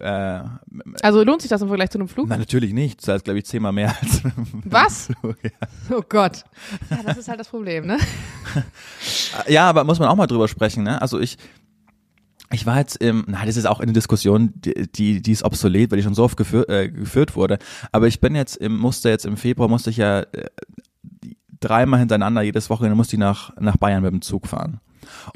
Äh, 0.00 0.40
Also 1.02 1.24
lohnt 1.24 1.42
sich 1.42 1.48
das 1.50 1.60
im 1.62 1.68
Vergleich 1.68 1.90
zu 1.90 1.98
einem 1.98 2.08
Flug? 2.08 2.28
na, 2.28 2.36
natürlich 2.36 2.72
nicht. 2.72 3.00
Das 3.00 3.08
heißt, 3.14 3.24
glaube 3.24 3.38
ich, 3.38 3.46
zehnmal 3.46 3.72
mehr 3.72 3.94
als 4.00 4.22
Was? 4.64 5.08
Flug, 5.20 5.36
ja. 5.42 5.50
Oh 5.96 6.02
Gott. 6.08 6.44
Ja, 6.90 6.98
das 7.04 7.18
ist 7.18 7.28
halt 7.28 7.40
das 7.40 7.48
Problem, 7.48 7.86
ne? 7.86 7.98
Ja, 9.48 9.68
aber 9.68 9.84
muss 9.84 9.98
man 9.98 10.08
auch 10.08 10.16
mal 10.16 10.26
drüber 10.26 10.48
sprechen, 10.48 10.82
ne? 10.84 11.00
Also 11.02 11.18
ich, 11.20 11.36
ich 12.50 12.64
war 12.66 12.78
jetzt 12.78 12.96
im, 12.96 13.24
na, 13.28 13.44
das 13.44 13.56
ist 13.56 13.66
auch 13.66 13.80
eine 13.80 13.92
Diskussion, 13.92 14.52
die, 14.54 14.88
die, 14.90 15.20
die 15.22 15.32
ist 15.32 15.42
obsolet, 15.44 15.90
weil 15.90 15.98
die 15.98 16.02
schon 16.04 16.14
so 16.14 16.24
oft 16.24 16.36
geführt, 16.36 16.68
äh, 16.68 16.88
geführt 16.90 17.36
wurde. 17.36 17.58
Aber 17.92 18.06
ich 18.06 18.20
bin 18.20 18.34
jetzt 18.34 18.56
im, 18.56 18.78
musste 18.78 19.08
jetzt 19.10 19.26
im 19.26 19.36
Februar, 19.36 19.68
musste 19.68 19.90
ich 19.90 19.96
ja 19.98 20.20
äh, 20.20 20.46
dreimal 21.60 21.98
hintereinander 22.00 22.42
jedes 22.42 22.70
Wochenende 22.70 22.94
musste 22.96 23.16
ich 23.16 23.20
nach, 23.20 23.54
nach 23.58 23.76
Bayern 23.76 24.02
mit 24.02 24.12
dem 24.12 24.22
Zug 24.22 24.46
fahren. 24.46 24.80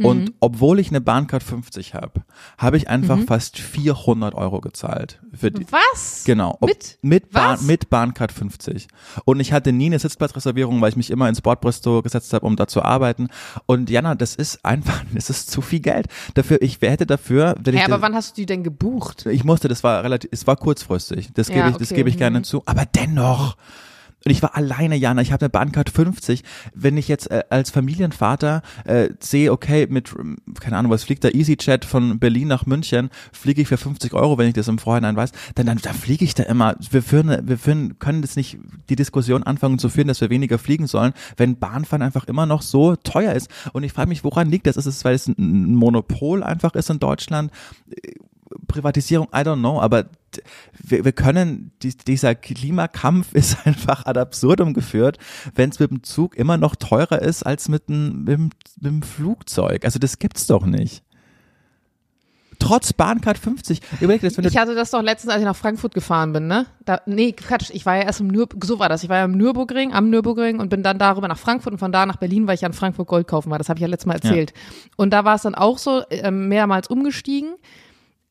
Und 0.02 0.32
obwohl 0.40 0.78
ich 0.78 0.88
eine 0.88 1.00
Bahncard 1.00 1.42
50 1.42 1.94
habe, 1.94 2.22
habe 2.58 2.76
ich 2.76 2.88
einfach 2.88 3.18
fast 3.26 3.58
400 3.58 4.34
Euro 4.34 4.60
gezahlt. 4.60 5.20
Für 5.32 5.50
die, 5.50 5.66
Was? 5.70 6.24
Genau. 6.24 6.56
Ob- 6.60 6.68
Mit? 6.68 6.98
mit, 7.02 7.30
Bahn, 7.30 7.54
Was? 7.54 7.62
mit 7.62 7.90
Bahncard 7.90 8.32
50. 8.32 8.88
Und 9.24 9.40
ich 9.40 9.52
hatte 9.52 9.72
nie 9.72 9.86
eine 9.86 9.98
Sitzplatzreservierung, 9.98 10.80
weil 10.80 10.90
ich 10.90 10.96
mich 10.96 11.10
immer 11.10 11.28
ins 11.28 11.40
Bordbristow 11.40 12.02
gesetzt 12.02 12.32
habe, 12.32 12.46
um 12.46 12.56
da 12.56 12.66
zu 12.66 12.82
arbeiten. 12.82 13.28
Und 13.66 13.90
Jana, 13.90 14.14
das 14.14 14.34
ist 14.34 14.64
einfach, 14.64 15.02
das 15.14 15.30
ist 15.30 15.50
zu 15.50 15.60
viel 15.62 15.80
Geld. 15.80 16.06
Dafür, 16.34 16.60
ich 16.62 16.78
hätte 16.80 17.06
dafür, 17.06 17.54
wenn 17.62 17.74
Ja, 17.74 17.80
ich, 17.80 17.86
aber 17.86 17.96
das, 17.96 18.02
wann 18.02 18.14
hast 18.14 18.36
du 18.36 18.42
die 18.42 18.46
denn 18.46 18.62
gebucht? 18.64 19.26
ich 19.26 19.44
musste, 19.44 19.68
das 19.68 19.82
war 19.84 20.02
relativ, 20.02 20.30
es 20.32 20.46
war 20.46 20.56
kurzfristig. 20.56 21.30
Das 21.34 21.48
Ja, 21.48 21.54
gebe 21.56 21.68
ich, 21.70 21.76
das 21.76 21.88
okay, 21.88 21.96
gebe 21.96 22.08
ich 22.08 22.16
mhm. 22.16 22.20
gerne 22.20 22.42
zu. 22.42 22.62
Aber 22.66 22.84
dennoch. 22.86 23.56
Und 24.24 24.30
ich 24.30 24.42
war 24.42 24.56
alleine, 24.56 24.96
Jana. 24.96 25.22
Ich 25.22 25.32
habe 25.32 25.42
eine 25.42 25.50
Bahncard 25.50 25.90
50. 25.90 26.42
Wenn 26.74 26.96
ich 26.96 27.08
jetzt 27.08 27.30
äh, 27.30 27.42
als 27.50 27.70
Familienvater 27.70 28.62
äh, 28.84 29.08
sehe, 29.20 29.52
okay, 29.52 29.86
mit, 29.88 30.14
ähm, 30.18 30.36
keine 30.60 30.76
Ahnung, 30.76 30.92
was 30.92 31.04
fliegt 31.04 31.24
da, 31.24 31.28
EasyJet 31.28 31.84
von 31.84 32.18
Berlin 32.18 32.48
nach 32.48 32.66
München, 32.66 33.10
fliege 33.32 33.62
ich 33.62 33.68
für 33.68 33.76
50 33.76 34.14
Euro, 34.14 34.38
wenn 34.38 34.48
ich 34.48 34.54
das 34.54 34.68
im 34.68 34.78
Vorhinein 34.78 35.16
weiß, 35.16 35.32
dann, 35.54 35.66
dann, 35.66 35.78
dann 35.78 35.94
fliege 35.94 36.24
ich 36.24 36.34
da 36.34 36.44
immer. 36.44 36.76
Wir 36.90 37.02
führen, 37.02 37.48
wir 37.48 37.58
führen, 37.58 37.98
können 37.98 38.22
das 38.22 38.36
nicht, 38.36 38.58
die 38.88 38.96
Diskussion 38.96 39.42
anfangen 39.42 39.78
zu 39.78 39.88
führen, 39.88 40.08
dass 40.08 40.20
wir 40.20 40.30
weniger 40.30 40.58
fliegen 40.58 40.86
sollen, 40.86 41.12
wenn 41.36 41.58
Bahnfahren 41.58 42.02
einfach 42.02 42.24
immer 42.26 42.46
noch 42.46 42.62
so 42.62 42.96
teuer 42.96 43.32
ist. 43.32 43.50
Und 43.72 43.82
ich 43.82 43.92
frage 43.92 44.08
mich, 44.08 44.24
woran 44.24 44.50
liegt 44.50 44.66
das? 44.66 44.76
Ist 44.76 44.86
es, 44.86 45.04
weil 45.04 45.14
es 45.14 45.26
ein 45.26 45.74
Monopol 45.74 46.42
einfach 46.42 46.74
ist 46.74 46.90
in 46.90 46.98
Deutschland? 46.98 47.50
Privatisierung, 48.66 49.28
I 49.28 49.40
don't 49.40 49.58
know, 49.58 49.80
aber 49.80 50.06
wir, 50.82 51.04
wir 51.04 51.12
können, 51.12 51.72
dies, 51.82 51.96
dieser 51.96 52.34
Klimakampf 52.34 53.32
ist 53.34 53.66
einfach 53.66 54.06
ad 54.06 54.18
absurdum 54.18 54.74
geführt, 54.74 55.18
wenn 55.54 55.70
es 55.70 55.78
mit 55.78 55.90
dem 55.90 56.02
Zug 56.02 56.36
immer 56.36 56.56
noch 56.56 56.76
teurer 56.76 57.22
ist 57.22 57.42
als 57.44 57.68
mit 57.68 57.88
dem, 57.88 58.24
mit, 58.24 58.28
dem, 58.28 58.50
mit 58.80 58.92
dem 58.92 59.02
Flugzeug. 59.02 59.84
Also 59.84 59.98
das 59.98 60.18
gibt's 60.18 60.46
doch 60.46 60.66
nicht. 60.66 61.02
Trotz 62.62 62.92
Bahncard 62.92 63.38
50. 63.38 63.80
Überleg 64.00 64.22
das, 64.22 64.38
wenn 64.38 64.44
Ich 64.44 64.56
hatte 64.56 64.76
das 64.76 64.90
doch 64.90 65.02
letztens, 65.02 65.32
als 65.32 65.40
ich 65.40 65.46
nach 65.46 65.56
Frankfurt 65.56 65.94
gefahren 65.94 66.32
bin, 66.32 66.46
ne? 66.46 66.66
Da, 66.84 67.00
nee, 67.06 67.32
Quatsch, 67.32 67.70
ich 67.72 67.84
war 67.86 67.96
ja 67.96 68.02
erst 68.02 68.20
im 68.20 68.28
Nürburgring, 68.28 68.62
so 68.62 68.78
war 68.78 68.88
das. 68.88 69.02
Ich 69.02 69.08
war 69.08 69.16
ja 69.16 69.24
im 69.24 69.36
Nürburgring, 69.36 69.92
am 69.92 70.10
Nürburgring 70.10 70.60
und 70.60 70.68
bin 70.68 70.84
dann 70.84 70.98
darüber 70.98 71.26
nach 71.26 71.38
Frankfurt 71.38 71.72
und 71.72 71.78
von 71.80 71.90
da 71.90 72.06
nach 72.06 72.16
Berlin, 72.18 72.46
weil 72.46 72.54
ich 72.54 72.60
ja 72.60 72.68
in 72.68 72.72
Frankfurt 72.72 73.08
Gold 73.08 73.26
kaufen 73.26 73.50
war. 73.50 73.58
Das 73.58 73.68
habe 73.68 73.78
ich 73.78 73.82
ja 73.82 73.88
letztes 73.88 74.06
Mal 74.06 74.14
erzählt. 74.14 74.54
Und 74.96 75.10
da 75.10 75.24
war 75.24 75.34
es 75.34 75.42
dann 75.42 75.56
auch 75.56 75.78
so, 75.78 76.02
ähm, 76.10 76.48
mehrmals 76.48 76.86
umgestiegen. 76.86 77.54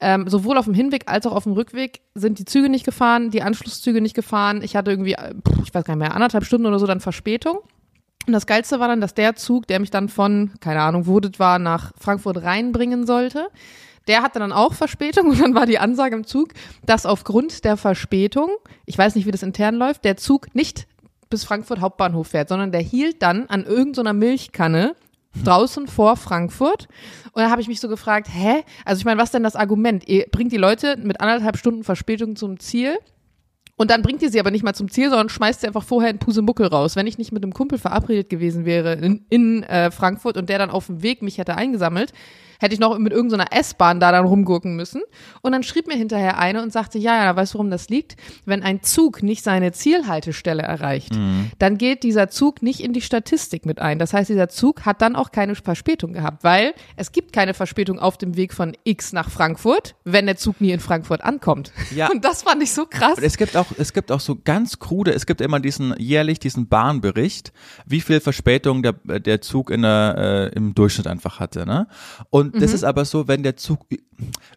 Ähm, 0.04 0.28
sowohl 0.28 0.58
auf 0.58 0.66
dem 0.66 0.74
Hinweg 0.74 1.04
als 1.06 1.28
auch 1.28 1.34
auf 1.34 1.44
dem 1.44 1.54
Rückweg 1.54 2.02
sind 2.16 2.40
die 2.40 2.46
Züge 2.46 2.70
nicht 2.70 2.86
gefahren, 2.86 3.30
die 3.30 3.44
Anschlusszüge 3.44 4.02
nicht 4.02 4.16
gefahren. 4.16 4.64
Ich 4.64 4.76
hatte 4.76 4.90
irgendwie, 4.90 5.14
äh, 5.14 5.36
ich 5.64 5.74
weiß 5.74 5.84
gar 5.86 5.96
nicht 5.96 6.02
mehr, 6.02 6.16
anderthalb 6.16 6.44
Stunden 6.44 6.66
oder 6.66 6.80
so 6.80 6.88
dann 6.88 7.00
Verspätung. 7.00 7.60
Und 8.28 8.34
das 8.34 8.48
Geilste 8.48 8.80
war 8.80 8.88
dann, 8.88 9.00
dass 9.00 9.14
der 9.14 9.36
Zug, 9.36 9.68
der 9.68 9.80
mich 9.80 9.92
dann 9.92 10.10
von, 10.10 10.52
keine 10.60 10.82
Ahnung, 10.82 11.06
wo 11.06 11.20
das 11.20 11.40
war, 11.40 11.60
nach 11.60 11.92
Frankfurt 12.00 12.44
reinbringen 12.44 13.06
sollte, 13.06 13.48
der 14.08 14.24
hatte 14.24 14.40
dann 14.40 14.52
auch 14.52 14.74
Verspätung 14.74 15.28
und 15.30 15.40
dann 15.40 15.54
war 15.54 15.68
die 15.68 15.80
Ansage 15.80 16.16
im 16.16 16.26
Zug, 16.26 16.54
dass 16.84 17.06
aufgrund 17.06 17.64
der 17.64 17.78
Verspätung, 17.78 18.50
ich 18.86 18.98
weiß 18.98 19.16
nicht, 19.16 19.28
wie 19.28 19.32
das 19.32 19.44
intern 19.44 19.76
läuft, 19.76 20.04
der 20.04 20.18
Zug 20.18 20.54
nicht 20.56 20.88
bis 21.30 21.44
Frankfurt 21.44 21.80
Hauptbahnhof 21.80 22.28
fährt, 22.28 22.50
sondern 22.50 22.72
der 22.72 22.82
hielt 22.82 23.22
dann 23.22 23.48
an 23.48 23.66
irgendeiner 23.66 24.14
Milchkanne 24.14 24.96
draußen 25.44 25.88
vor 25.88 26.18
Frankfurt. 26.18 26.88
Und 27.34 27.42
da 27.42 27.50
habe 27.50 27.62
ich 27.62 27.68
mich 27.68 27.80
so 27.80 27.88
gefragt, 27.88 28.28
hä? 28.32 28.64
Also 28.86 29.00
ich 29.00 29.06
meine, 29.06 29.22
was 29.22 29.32
denn 29.32 29.44
das 29.44 29.56
Argument? 29.56 30.08
Ihr 30.08 30.26
bringt 30.32 30.52
die 30.52 30.58
Leute 30.58 30.98
mit 30.98 31.22
anderthalb 31.22 31.58
Stunden 31.58 31.84
Verspätung 31.84 32.36
zum 32.36 32.60
Ziel 32.60 32.98
und 33.82 33.90
dann 33.90 34.04
bringt 34.04 34.22
ihr 34.22 34.30
sie 34.30 34.40
aber 34.40 34.52
nicht 34.52 34.64
mal 34.64 34.76
zum 34.76 34.92
Ziel, 34.92 35.10
sondern 35.10 35.30
schmeißt 35.30 35.62
sie 35.62 35.68
einfach 35.68 35.84
vorher 35.84 36.12
in 36.12 36.20
Pusemuckel 36.20 36.68
raus. 36.68 36.96
Wenn 36.96 37.08
ich 37.08 37.18
nicht 37.18 37.32
mit 37.32 37.44
einem 37.44 37.52
Kumpel 37.52 37.80
verabredet 37.80 38.30
gewesen 38.30 38.64
wäre 38.64 38.94
in, 38.94 39.26
in 39.30 39.64
äh, 39.64 39.90
Frankfurt 39.90 40.38
und 40.38 40.50
der 40.50 40.60
dann 40.60 40.70
auf 40.70 40.86
dem 40.86 41.02
Weg 41.02 41.24
mich 41.24 41.40
hätte 41.40 41.56
eingesammelt, 41.56 42.14
hätte 42.62 42.76
ich 42.76 42.80
noch 42.80 42.98
mit 43.00 43.12
irgendeiner 43.12 43.48
S-Bahn 43.52 44.00
da 44.00 44.12
dann 44.12 44.26
rumgurken 44.26 44.76
müssen. 44.76 45.02
Und 45.42 45.52
dann 45.52 45.64
schrieb 45.64 45.88
mir 45.88 45.96
hinterher 45.96 46.38
eine 46.38 46.62
und 46.62 46.72
sagte, 46.72 47.00
ja, 47.00 47.26
ja, 47.26 47.36
weißt 47.36 47.54
du, 47.54 47.58
warum 47.58 47.72
das 47.72 47.90
liegt? 47.90 48.16
Wenn 48.46 48.62
ein 48.62 48.84
Zug 48.84 49.24
nicht 49.24 49.44
seine 49.44 49.72
Zielhaltestelle 49.72 50.62
erreicht, 50.62 51.14
dann 51.58 51.78
geht 51.78 52.04
dieser 52.04 52.30
Zug 52.30 52.62
nicht 52.62 52.82
in 52.82 52.94
die 52.94 53.02
Statistik 53.02 53.66
mit 53.66 53.80
ein. 53.80 53.98
Das 53.98 54.14
heißt, 54.14 54.30
dieser 54.30 54.48
Zug 54.48 54.86
hat 54.86 55.02
dann 55.02 55.16
auch 55.16 55.32
keine 55.32 55.56
Verspätung 55.56 56.14
gehabt, 56.14 56.44
weil 56.44 56.74
es 56.96 57.12
gibt 57.12 57.34
keine 57.34 57.56
Verspätung 57.56 57.98
auf 58.00 58.18
dem 58.18 58.38
Weg 58.38 58.54
von 58.54 58.78
X 58.84 59.12
nach 59.12 59.30
Frankfurt, 59.30 59.96
wenn 60.04 60.28
der 60.28 60.38
Zug 60.38 60.62
nie 60.62 60.72
in 60.72 60.80
Frankfurt 60.80 61.24
ankommt. 61.24 61.72
Ja. 61.96 62.10
Und 62.12 62.24
das 62.24 62.44
fand 62.44 62.62
ich 62.62 62.72
so 62.72 62.86
krass. 62.86 63.18
Und 63.18 63.24
es 63.24 63.38
gibt 63.38 63.58
auch, 63.58 63.68
es 63.78 63.94
gibt 63.94 64.12
auch 64.12 64.20
so 64.20 64.38
ganz 64.44 64.78
krude, 64.78 65.14
es 65.14 65.26
gibt 65.26 65.42
immer 65.42 65.60
diesen 65.60 65.96
jährlich 65.98 66.40
diesen 66.40 66.68
Bahnbericht, 66.68 67.52
wie 67.88 68.02
viel 68.02 68.20
Verspätung 68.20 68.84
der, 68.84 68.94
der 68.94 69.42
Zug 69.42 69.72
in 69.72 69.82
der, 69.82 70.52
äh, 70.54 70.56
im 70.56 70.76
Durchschnitt 70.76 71.08
einfach 71.08 71.40
hatte, 71.40 71.66
ne? 71.66 71.88
Und 72.30 72.51
Mhm. 72.54 72.60
das 72.60 72.74
ist 72.74 72.84
aber 72.84 73.06
so, 73.06 73.28
wenn 73.28 73.44
der 73.44 73.56
Zug 73.58 73.86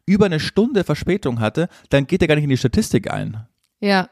über 0.06 0.26
eine 0.26 0.40
Stunde 0.40 0.84
Verspätung 0.84 1.40
hatte, 1.40 1.68
dann 1.90 2.06
geht 2.06 2.22
er 2.22 2.28
gar 2.28 2.34
nicht 2.34 2.44
in 2.44 2.50
die 2.50 2.56
Statistik 2.56 3.10
ein. 3.10 3.46
Ja, 3.80 4.08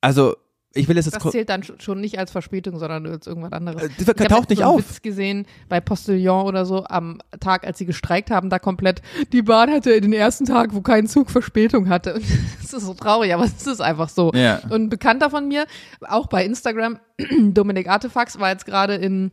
Also, 0.00 0.36
ich 0.74 0.88
will 0.88 0.98
es 0.98 1.06
jetzt, 1.06 1.14
das 1.16 1.22
ko- 1.22 1.30
zählt 1.30 1.48
dann 1.48 1.62
sch- 1.62 1.80
schon 1.80 2.00
nicht 2.02 2.18
als 2.18 2.30
Verspätung, 2.30 2.78
sondern 2.78 3.06
als 3.06 3.26
irgendwas 3.26 3.52
anderes. 3.52 3.82
Äh, 3.82 3.88
das 3.98 4.08
Ich 4.20 4.26
taucht 4.28 4.50
nicht 4.50 4.58
so 4.58 4.64
einen 4.66 4.74
auf. 4.74 4.78
Witz 4.90 5.00
gesehen 5.00 5.46
bei 5.70 5.80
Postillon 5.80 6.44
oder 6.46 6.66
so 6.66 6.84
am 6.84 7.18
Tag, 7.40 7.66
als 7.66 7.78
sie 7.78 7.86
gestreikt 7.86 8.30
haben, 8.30 8.50
da 8.50 8.58
komplett. 8.58 9.00
Die 9.32 9.40
Bahn 9.40 9.70
hatte 9.70 9.98
den 10.00 10.12
ersten 10.12 10.44
Tag, 10.44 10.74
wo 10.74 10.82
kein 10.82 11.06
Zug 11.06 11.30
Verspätung 11.30 11.88
hatte. 11.88 12.14
Und 12.16 12.24
Das 12.60 12.74
ist 12.74 12.84
so 12.84 12.92
traurig, 12.94 13.32
aber 13.32 13.44
es 13.44 13.66
ist 13.66 13.80
einfach 13.80 14.10
so. 14.10 14.32
Ja. 14.34 14.58
Und 14.68 14.82
ein 14.82 14.88
Bekannter 14.90 15.30
von 15.30 15.48
mir, 15.48 15.66
auch 16.02 16.26
bei 16.26 16.44
Instagram, 16.44 16.98
Dominik 17.40 17.88
Artefax, 17.88 18.38
war 18.38 18.50
jetzt 18.50 18.66
gerade 18.66 18.96
in, 18.96 19.32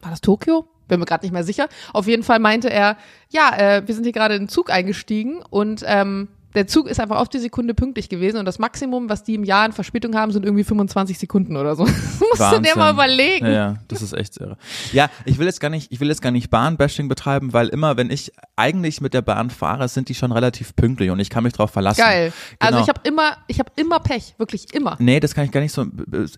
war 0.00 0.10
das 0.10 0.20
Tokio? 0.20 0.68
Bin 0.88 1.00
mir 1.00 1.06
gerade 1.06 1.24
nicht 1.24 1.32
mehr 1.32 1.44
sicher. 1.44 1.68
Auf 1.92 2.06
jeden 2.06 2.22
Fall 2.22 2.38
meinte 2.38 2.70
er, 2.70 2.96
ja, 3.30 3.50
äh, 3.56 3.82
wir 3.86 3.94
sind 3.94 4.04
hier 4.04 4.12
gerade 4.12 4.34
in 4.36 4.42
den 4.44 4.48
Zug 4.48 4.70
eingestiegen 4.70 5.42
und 5.50 5.82
ähm, 5.86 6.28
der 6.54 6.66
Zug 6.66 6.88
ist 6.88 6.98
einfach 7.00 7.18
auf 7.18 7.28
die 7.28 7.38
Sekunde 7.38 7.74
pünktlich 7.74 8.08
gewesen 8.08 8.38
und 8.38 8.46
das 8.46 8.58
Maximum, 8.58 9.10
was 9.10 9.22
die 9.22 9.34
im 9.34 9.44
Jahr 9.44 9.66
in 9.66 9.72
Verspätung 9.72 10.16
haben, 10.16 10.32
sind 10.32 10.42
irgendwie 10.46 10.64
25 10.64 11.18
Sekunden 11.18 11.54
oder 11.54 11.76
so. 11.76 11.84
Das 11.84 11.94
musst 12.20 12.38
Wahnsinn. 12.38 12.62
du 12.62 12.70
dir 12.70 12.78
mal 12.78 12.94
überlegen. 12.94 13.44
Ja, 13.44 13.52
ja, 13.52 13.74
das 13.88 14.00
ist 14.00 14.14
echt 14.14 14.38
irre. 14.38 14.56
Ja, 14.90 15.10
ich 15.26 15.36
will 15.38 15.44
jetzt 15.46 15.60
gar 15.60 15.68
nicht, 15.68 15.92
ich 15.92 16.00
will 16.00 16.08
jetzt 16.08 16.22
gar 16.22 16.30
nicht 16.30 16.48
Bahnbashing 16.48 17.08
betreiben, 17.08 17.52
weil 17.52 17.68
immer, 17.68 17.98
wenn 17.98 18.08
ich 18.10 18.32
eigentlich 18.54 19.02
mit 19.02 19.12
der 19.12 19.20
Bahn 19.20 19.50
fahre, 19.50 19.86
sind 19.88 20.08
die 20.08 20.14
schon 20.14 20.32
relativ 20.32 20.74
pünktlich 20.76 21.10
und 21.10 21.18
ich 21.20 21.28
kann 21.28 21.44
mich 21.44 21.52
drauf 21.52 21.72
verlassen. 21.72 22.00
Geil. 22.00 22.32
Also 22.58 22.72
Genau. 22.78 22.82
ich 22.84 22.88
habe 22.88 23.00
immer, 23.06 23.36
ich 23.48 23.58
habe 23.58 23.70
immer 23.76 24.00
Pech, 24.00 24.34
wirklich 24.38 24.72
immer. 24.72 24.96
Nee, 24.98 25.20
das 25.20 25.34
kann 25.34 25.44
ich 25.44 25.50
gar 25.52 25.60
nicht 25.60 25.72
so. 25.72 25.84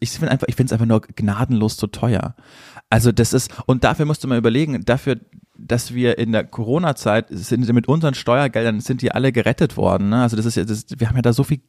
Ich 0.00 0.10
finde 0.10 0.32
einfach, 0.32 0.48
ich 0.48 0.56
finde 0.56 0.70
es 0.70 0.72
einfach 0.72 0.86
nur 0.86 1.00
gnadenlos 1.02 1.76
zu 1.76 1.86
teuer. 1.86 2.34
Also 2.90 3.12
das 3.12 3.32
ist, 3.32 3.50
und 3.66 3.84
dafür 3.84 4.06
musst 4.06 4.24
du 4.24 4.28
mal 4.28 4.38
überlegen, 4.38 4.84
dafür, 4.84 5.18
dass 5.56 5.92
wir 5.92 6.18
in 6.18 6.32
der 6.32 6.44
Corona-Zeit 6.44 7.26
sind 7.30 7.70
mit 7.72 7.88
unseren 7.88 8.14
Steuergeldern 8.14 8.80
sind 8.80 9.02
die 9.02 9.12
alle 9.12 9.32
gerettet 9.32 9.76
worden. 9.76 10.08
Ne? 10.10 10.22
Also 10.22 10.36
das 10.36 10.46
ist 10.46 10.56
ja, 10.56 10.64
das, 10.64 10.86
wir 10.96 11.08
haben 11.08 11.16
ja 11.16 11.22
da 11.22 11.32
so 11.32 11.44
viel 11.44 11.60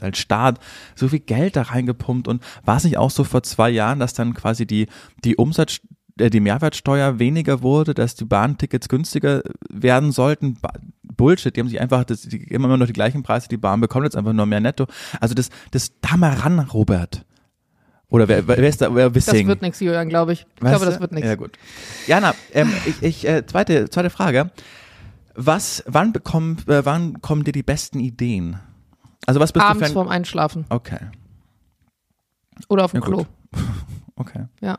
als 0.00 0.18
Staat 0.18 0.60
so 0.94 1.08
viel 1.08 1.20
Geld 1.20 1.56
da 1.56 1.62
reingepumpt 1.62 2.28
und 2.28 2.42
war 2.64 2.76
es 2.76 2.84
nicht 2.84 2.98
auch 2.98 3.10
so 3.10 3.24
vor 3.24 3.42
zwei 3.42 3.70
Jahren, 3.70 3.98
dass 3.98 4.14
dann 4.14 4.34
quasi 4.34 4.66
die, 4.66 4.86
die 5.24 5.36
Umsatz, 5.36 5.80
äh, 6.18 6.30
die 6.30 6.40
Mehrwertsteuer 6.40 7.18
weniger 7.18 7.62
wurde, 7.62 7.94
dass 7.94 8.14
die 8.14 8.24
Bahntickets 8.24 8.88
günstiger 8.88 9.42
werden 9.68 10.12
sollten? 10.12 10.58
Bullshit, 11.02 11.54
die 11.54 11.60
haben 11.60 11.68
sich 11.68 11.80
einfach, 11.80 12.04
das, 12.04 12.22
die, 12.22 12.44
immer 12.44 12.74
noch 12.76 12.86
die 12.86 12.92
gleichen 12.92 13.22
Preise, 13.22 13.48
die 13.48 13.56
Bahn 13.56 13.80
bekommt 13.80 14.04
jetzt 14.04 14.16
einfach 14.16 14.32
nur 14.32 14.46
mehr 14.46 14.60
netto. 14.60 14.86
Also 15.20 15.34
das, 15.34 15.50
das, 15.70 15.92
da 16.00 16.16
mal 16.16 16.32
ran, 16.32 16.58
Robert. 16.60 17.26
Oder 18.10 18.26
wer, 18.28 18.46
wer 18.46 18.58
ist 18.58 18.80
da, 18.82 18.92
wer 18.94 19.08
Das 19.10 19.26
Wissing? 19.28 19.46
wird 19.46 19.62
nichts, 19.62 19.78
Julian, 19.80 20.08
glaube 20.08 20.32
ich. 20.32 20.40
Ich 20.56 20.62
Weißt 20.62 20.72
glaube, 20.72 20.84
du? 20.84 20.90
das 20.90 21.00
wird 21.00 21.12
nichts. 21.12 21.28
Ja, 21.28 21.36
gut. 21.36 21.52
Jana, 22.06 22.34
ähm, 22.52 22.72
ich, 22.86 23.02
ich, 23.02 23.28
äh, 23.28 23.46
zweite, 23.46 23.88
zweite 23.88 24.10
Frage. 24.10 24.50
Was, 25.34 25.84
wann 25.86 26.12
bekommen, 26.12 26.58
äh, 26.66 26.84
wann 26.84 27.20
kommen 27.22 27.44
dir 27.44 27.52
die 27.52 27.62
besten 27.62 28.00
Ideen? 28.00 28.58
Also 29.26 29.38
was 29.38 29.52
bist 29.52 29.62
du 29.62 29.68
Abends 29.68 29.78
für 29.84 29.86
ein, 29.86 29.92
vorm 29.92 30.08
Einschlafen 30.08 30.64
Okay, 30.70 30.98
oder 32.68 32.84
auf 32.84 32.92
dem 32.92 33.00
Ja, 33.00 33.06
Klo. 33.06 33.16
gut. 33.18 33.26
okay. 34.16 34.46
Ja. 34.60 34.78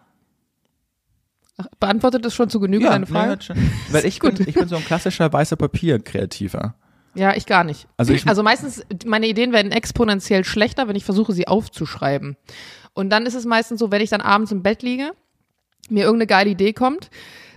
Ach, 1.57 1.67
beantwortet 1.79 2.25
das 2.25 2.33
schon 2.33 2.49
zu 2.49 2.59
Genüge 2.59 2.85
deine 2.85 3.05
nee, 3.05 3.11
Frage? 3.11 3.31
hat 3.31 3.43
schon- 3.43 3.57
weil 3.91 4.05
ich 4.05 4.19
bin, 4.19 4.35
ich 4.45 4.55
bin 4.55 4.67
so 4.67 4.75
ein 4.75 4.85
klassischer 4.85 5.31
weißer 5.31 5.55
Papier-Kreativer. 5.55 6.75
Ja, 7.13 7.35
ich 7.35 7.45
gar 7.45 7.63
nicht. 7.63 7.87
Also 7.97 8.13
ich- 8.13 8.27
also 8.27 8.41
meistens, 8.43 8.83
meine 9.05 9.27
Ideen 9.27 9.51
werden 9.51 9.71
exponentiell 9.71 10.43
schlechter, 10.43 10.87
wenn 10.87 10.95
ich 10.95 11.05
versuche, 11.05 11.33
sie 11.33 11.47
aufzuschreiben. 11.47 12.35
Und 12.93 13.09
dann 13.09 13.25
ist 13.25 13.35
es 13.35 13.45
meistens 13.45 13.79
so, 13.79 13.91
wenn 13.91 14.01
ich 14.01 14.09
dann 14.09 14.21
abends 14.21 14.51
im 14.51 14.63
Bett 14.63 14.83
liege, 14.83 15.11
mir 15.89 16.03
irgendeine 16.03 16.27
geile 16.27 16.49
Idee 16.49 16.73
kommt, 16.73 17.09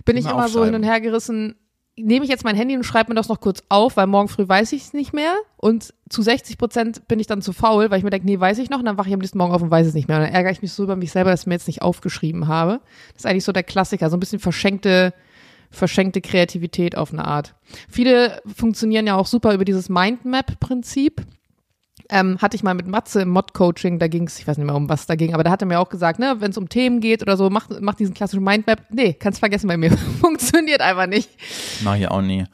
bin 0.05 0.17
ich 0.17 0.25
Immer 0.25 0.33
immer 0.33 0.47
so 0.47 0.63
hin 0.63 0.75
und 0.75 0.83
her 0.83 1.01
gerissen, 1.01 1.55
nehme 1.97 2.25
ich 2.25 2.31
jetzt 2.31 2.43
mein 2.43 2.55
Handy 2.55 2.75
und 2.75 2.83
schreibe 2.83 3.11
mir 3.11 3.15
das 3.15 3.29
noch 3.29 3.39
kurz 3.39 3.63
auf, 3.69 3.95
weil 3.97 4.07
morgen 4.07 4.27
früh 4.27 4.47
weiß 4.47 4.73
ich 4.73 4.83
es 4.83 4.93
nicht 4.93 5.13
mehr. 5.13 5.33
Und 5.57 5.93
zu 6.09 6.21
60 6.21 6.57
Prozent 6.57 7.07
bin 7.07 7.19
ich 7.19 7.27
dann 7.27 7.41
zu 7.41 7.53
faul, 7.53 7.89
weil 7.89 7.99
ich 7.99 8.03
mir 8.03 8.09
denke, 8.09 8.27
nee, 8.27 8.39
weiß 8.39 8.57
ich 8.59 8.69
noch. 8.69 8.79
Und 8.79 8.85
dann 8.85 8.97
wache 8.97 9.07
ich 9.07 9.13
am 9.13 9.19
nächsten 9.19 9.37
Morgen 9.37 9.53
auf 9.53 9.61
und 9.61 9.71
weiß 9.71 9.87
es 9.87 9.93
nicht 9.93 10.07
mehr. 10.07 10.17
Und 10.17 10.23
dann 10.23 10.33
ärgere 10.33 10.51
ich 10.51 10.61
mich 10.61 10.73
so 10.73 10.83
über 10.83 10.95
mich 10.95 11.11
selber, 11.11 11.31
dass 11.31 11.41
ich 11.41 11.47
mir 11.47 11.53
jetzt 11.53 11.67
nicht 11.67 11.81
aufgeschrieben 11.81 12.47
habe. 12.47 12.81
Das 13.13 13.23
ist 13.23 13.25
eigentlich 13.25 13.45
so 13.45 13.53
der 13.53 13.63
Klassiker, 13.63 14.09
so 14.09 14.17
ein 14.17 14.19
bisschen 14.19 14.39
verschenkte, 14.39 15.13
verschenkte 15.71 16.21
Kreativität 16.21 16.97
auf 16.97 17.13
eine 17.13 17.25
Art. 17.25 17.55
Viele 17.89 18.41
funktionieren 18.45 19.07
ja 19.07 19.15
auch 19.15 19.27
super 19.27 19.53
über 19.53 19.65
dieses 19.65 19.87
Mindmap-Prinzip. 19.87 21.21
Ähm, 22.09 22.37
hatte 22.39 22.55
ich 22.55 22.63
mal 22.63 22.75
mit 22.75 22.87
Matze 22.87 23.21
im 23.21 23.29
Mod-Coaching, 23.29 23.97
da 23.97 24.07
ging 24.07 24.27
es, 24.27 24.39
ich 24.39 24.47
weiß 24.47 24.57
nicht 24.57 24.65
mehr, 24.65 24.75
um 24.75 24.89
was 24.89 25.07
da 25.07 25.15
ging, 25.15 25.33
aber 25.33 25.43
da 25.43 25.49
hat 25.49 25.63
er 25.63 25.67
mir 25.67 25.79
auch 25.79 25.89
gesagt, 25.89 26.19
ne, 26.19 26.35
wenn 26.39 26.51
es 26.51 26.57
um 26.57 26.69
Themen 26.69 26.99
geht 26.99 27.23
oder 27.23 27.35
so, 27.35 27.49
mach, 27.49 27.67
mach 27.79 27.95
diesen 27.95 28.13
klassischen 28.13 28.43
Mindmap. 28.43 28.81
Nee, 28.91 29.13
kannst 29.13 29.39
vergessen 29.39 29.67
bei 29.67 29.77
mir. 29.77 29.91
Funktioniert 30.21 30.81
einfach 30.81 31.07
nicht. 31.07 31.29
Mach 31.83 31.95
ich 31.95 32.07
auch 32.07 32.21
nie. 32.21 32.45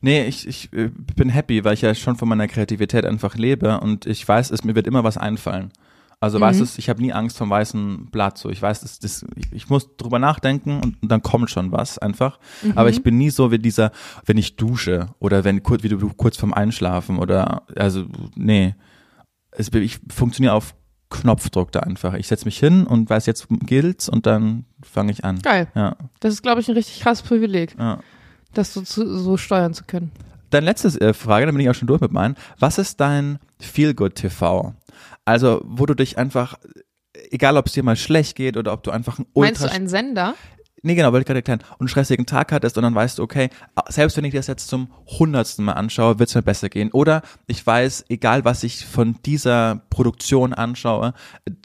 Nee, 0.00 0.26
ich, 0.26 0.46
ich 0.46 0.72
äh, 0.72 0.90
bin 1.14 1.28
happy, 1.28 1.64
weil 1.64 1.74
ich 1.74 1.82
ja 1.82 1.94
schon 1.94 2.16
von 2.16 2.28
meiner 2.28 2.48
Kreativität 2.48 3.04
einfach 3.04 3.36
lebe 3.36 3.80
und 3.80 4.06
ich 4.06 4.26
weiß, 4.26 4.50
es 4.50 4.64
mir 4.64 4.74
wird 4.74 4.86
immer 4.86 5.04
was 5.04 5.16
einfallen. 5.16 5.72
Also 6.18 6.40
weißt 6.40 6.60
du, 6.60 6.64
ich 6.78 6.88
habe 6.88 7.02
nie 7.02 7.12
Angst 7.12 7.36
vom 7.36 7.50
weißen 7.50 8.06
Blatt. 8.06 8.38
So, 8.38 8.48
ich 8.48 8.60
weiß, 8.60 8.80
das, 8.80 8.98
das, 8.98 9.24
ich, 9.36 9.52
ich 9.52 9.68
muss 9.68 9.96
drüber 9.96 10.18
nachdenken 10.18 10.80
und, 10.80 11.02
und 11.02 11.08
dann 11.10 11.22
kommt 11.22 11.50
schon 11.50 11.72
was 11.72 11.98
einfach. 11.98 12.38
Aber 12.74 12.88
ich 12.88 13.02
bin 13.02 13.18
nie 13.18 13.28
so 13.28 13.52
wie 13.52 13.58
dieser, 13.58 13.92
wenn 14.24 14.38
ich 14.38 14.56
dusche 14.56 15.08
oder 15.18 15.44
wenn 15.44 15.62
kurz 15.62 15.82
wie 15.82 15.88
du 15.90 16.08
kurz 16.14 16.38
vorm 16.38 16.54
Einschlafen 16.54 17.18
oder 17.18 17.64
also 17.76 18.06
nee, 18.34 18.74
es, 19.56 19.72
ich 19.72 19.98
funktioniere 20.10 20.54
auf 20.54 20.74
Knopfdruck 21.10 21.72
da 21.72 21.80
einfach. 21.80 22.14
Ich 22.14 22.26
setze 22.26 22.44
mich 22.44 22.58
hin 22.58 22.86
und 22.86 23.08
weiß 23.08 23.26
jetzt 23.26 23.46
gilt's 23.48 24.08
und 24.08 24.26
dann 24.26 24.64
fange 24.82 25.12
ich 25.12 25.24
an. 25.24 25.40
Geil. 25.40 25.68
Ja, 25.74 25.96
Das 26.20 26.34
ist, 26.34 26.42
glaube 26.42 26.60
ich, 26.60 26.68
ein 26.68 26.74
richtig 26.74 27.00
krasses 27.00 27.26
Privileg, 27.26 27.76
ja. 27.78 28.00
das 28.54 28.72
so, 28.72 28.82
zu, 28.82 29.18
so 29.18 29.36
steuern 29.36 29.72
zu 29.72 29.84
können. 29.84 30.10
Deine 30.50 30.66
letzte 30.66 30.88
äh, 31.00 31.12
Frage, 31.12 31.46
dann 31.46 31.54
bin 31.54 31.64
ich 31.64 31.70
auch 31.70 31.74
schon 31.74 31.88
durch 31.88 32.00
mit 32.00 32.12
meinen. 32.12 32.36
Was 32.58 32.78
ist 32.78 33.00
dein 33.00 33.38
Feel-Good 33.60 34.14
TV? 34.14 34.74
Also, 35.24 35.60
wo 35.64 35.86
du 35.86 35.94
dich 35.94 36.18
einfach, 36.18 36.56
egal 37.30 37.56
ob 37.56 37.66
es 37.66 37.72
dir 37.72 37.82
mal 37.82 37.96
schlecht 37.96 38.36
geht 38.36 38.56
oder 38.56 38.72
ob 38.72 38.82
du 38.82 38.90
einfach 38.90 39.18
ein 39.18 39.26
Meinst 39.34 39.62
ultra 39.62 39.66
du 39.66 39.72
einen 39.72 39.88
Sender? 39.88 40.34
Nee, 40.86 40.94
genau, 40.94 41.12
wollte 41.12 41.20
ich 41.22 41.26
gerade 41.26 41.38
erklären, 41.40 41.60
und 41.72 41.80
einen 41.82 41.88
stressigen 41.88 42.24
Tag 42.26 42.52
hattest 42.52 42.76
und 42.78 42.82
dann 42.84 42.94
weißt 42.94 43.18
du, 43.18 43.22
okay, 43.22 43.50
selbst 43.88 44.16
wenn 44.16 44.24
ich 44.24 44.32
das 44.34 44.46
jetzt 44.46 44.68
zum 44.68 44.88
hundertsten 45.18 45.64
Mal 45.64 45.72
anschaue, 45.72 46.18
wird 46.18 46.28
es 46.30 46.34
mir 46.34 46.42
besser 46.42 46.68
gehen. 46.68 46.90
Oder 46.92 47.22
ich 47.46 47.66
weiß, 47.66 48.06
egal 48.08 48.44
was 48.44 48.62
ich 48.62 48.86
von 48.86 49.16
dieser 49.26 49.82
Produktion 49.90 50.54
anschaue, 50.54 51.12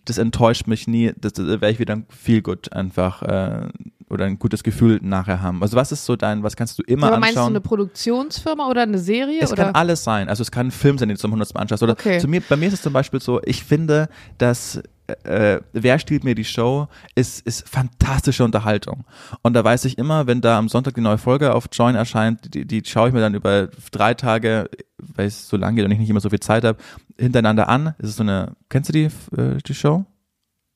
das 0.06 0.18
enttäuscht 0.18 0.68
mich 0.68 0.88
nie, 0.88 1.14
das, 1.20 1.34
das 1.34 1.48
werde 1.48 1.70
ich 1.72 1.80
wieder 1.80 2.02
feel 2.10 2.42
good 2.42 2.74
einfach 2.74 3.22
äh, 3.24 3.70
oder 4.10 4.26
ein 4.26 4.40
gutes 4.40 4.64
Gefühl 4.64 5.00
nachher 5.02 5.42
haben. 5.42 5.62
Also 5.62 5.78
was 5.78 5.92
ist 5.94 6.06
so 6.06 6.18
dein, 6.18 6.44
was 6.44 6.58
kannst 6.58 6.78
du 6.78 6.84
immer 6.84 7.08
Aber 7.08 7.18
meinst 7.20 7.38
du 7.38 7.40
anschauen? 7.40 7.54
eine 7.54 7.62
Produktionsfirma 7.62 8.68
oder 8.70 8.82
eine 8.82 9.00
Serie? 9.00 9.40
Es 9.42 9.52
oder? 9.54 9.66
kann 9.66 9.76
alles 9.76 10.04
sein. 10.04 10.28
Also 10.28 10.42
es 10.42 10.52
kann 10.52 10.68
ein 10.68 10.72
Film 10.72 10.98
sein, 10.98 11.08
den 11.08 11.16
du 11.16 11.22
zum 11.22 11.32
hundertsten 11.32 11.58
Mal 11.58 11.62
anschaust. 11.62 11.84
Oder 11.84 11.94
Okay. 11.94 12.20
zu 12.20 12.28
mir, 12.28 12.42
bei 12.42 12.58
mir 12.58 12.68
ist 12.68 12.74
es 12.74 12.82
zum 12.82 12.92
Beispiel 12.94 13.22
so, 13.22 13.40
ich 13.46 13.64
finde, 13.64 14.10
dass 14.38 14.82
äh, 15.24 15.60
Wer 15.74 16.00
stiehlt 16.00 16.24
mir 16.24 16.36
die 16.36 16.46
Show 16.46 16.88
ist, 17.16 17.46
ist 17.46 17.68
fantastische 17.68 18.44
Unterhaltung. 18.44 19.06
Und 19.42 19.54
da 19.54 19.64
weiß 19.64 19.86
ich 19.86 19.98
immer, 19.98 20.28
wenn 20.28 20.42
da 20.42 20.58
am 20.58 20.70
Sonntag 20.70 20.94
die 20.96 21.02
neue 21.02 21.18
Folge 21.18 21.54
auf 21.54 21.68
Join 21.72 21.96
erscheint, 21.96 22.54
die, 22.54 22.66
die 22.66 22.82
schaue 22.86 23.10
ich 23.10 23.14
mir 23.14 23.20
dann 23.22 23.34
über 23.36 23.68
drei 23.92 24.14
Tage, 24.14 24.70
weil 24.98 25.28
es 25.28 25.48
so 25.48 25.58
lang 25.58 25.76
geht 25.76 25.86
und 25.86 25.92
ich 25.92 26.00
nicht 26.00 26.10
immer 26.10 26.20
so 26.22 26.30
viel 26.30 26.40
Zeit 26.40 26.64
habe, 26.64 26.78
hintereinander 27.18 27.68
an. 27.68 27.96
Es 28.00 28.10
ist 28.10 28.16
so 28.18 28.24
eine, 28.24 28.54
kennst 28.70 28.90
du 28.90 28.94
die, 28.94 29.06
äh, 29.36 29.58
die 29.66 29.74
Show? 29.74 30.06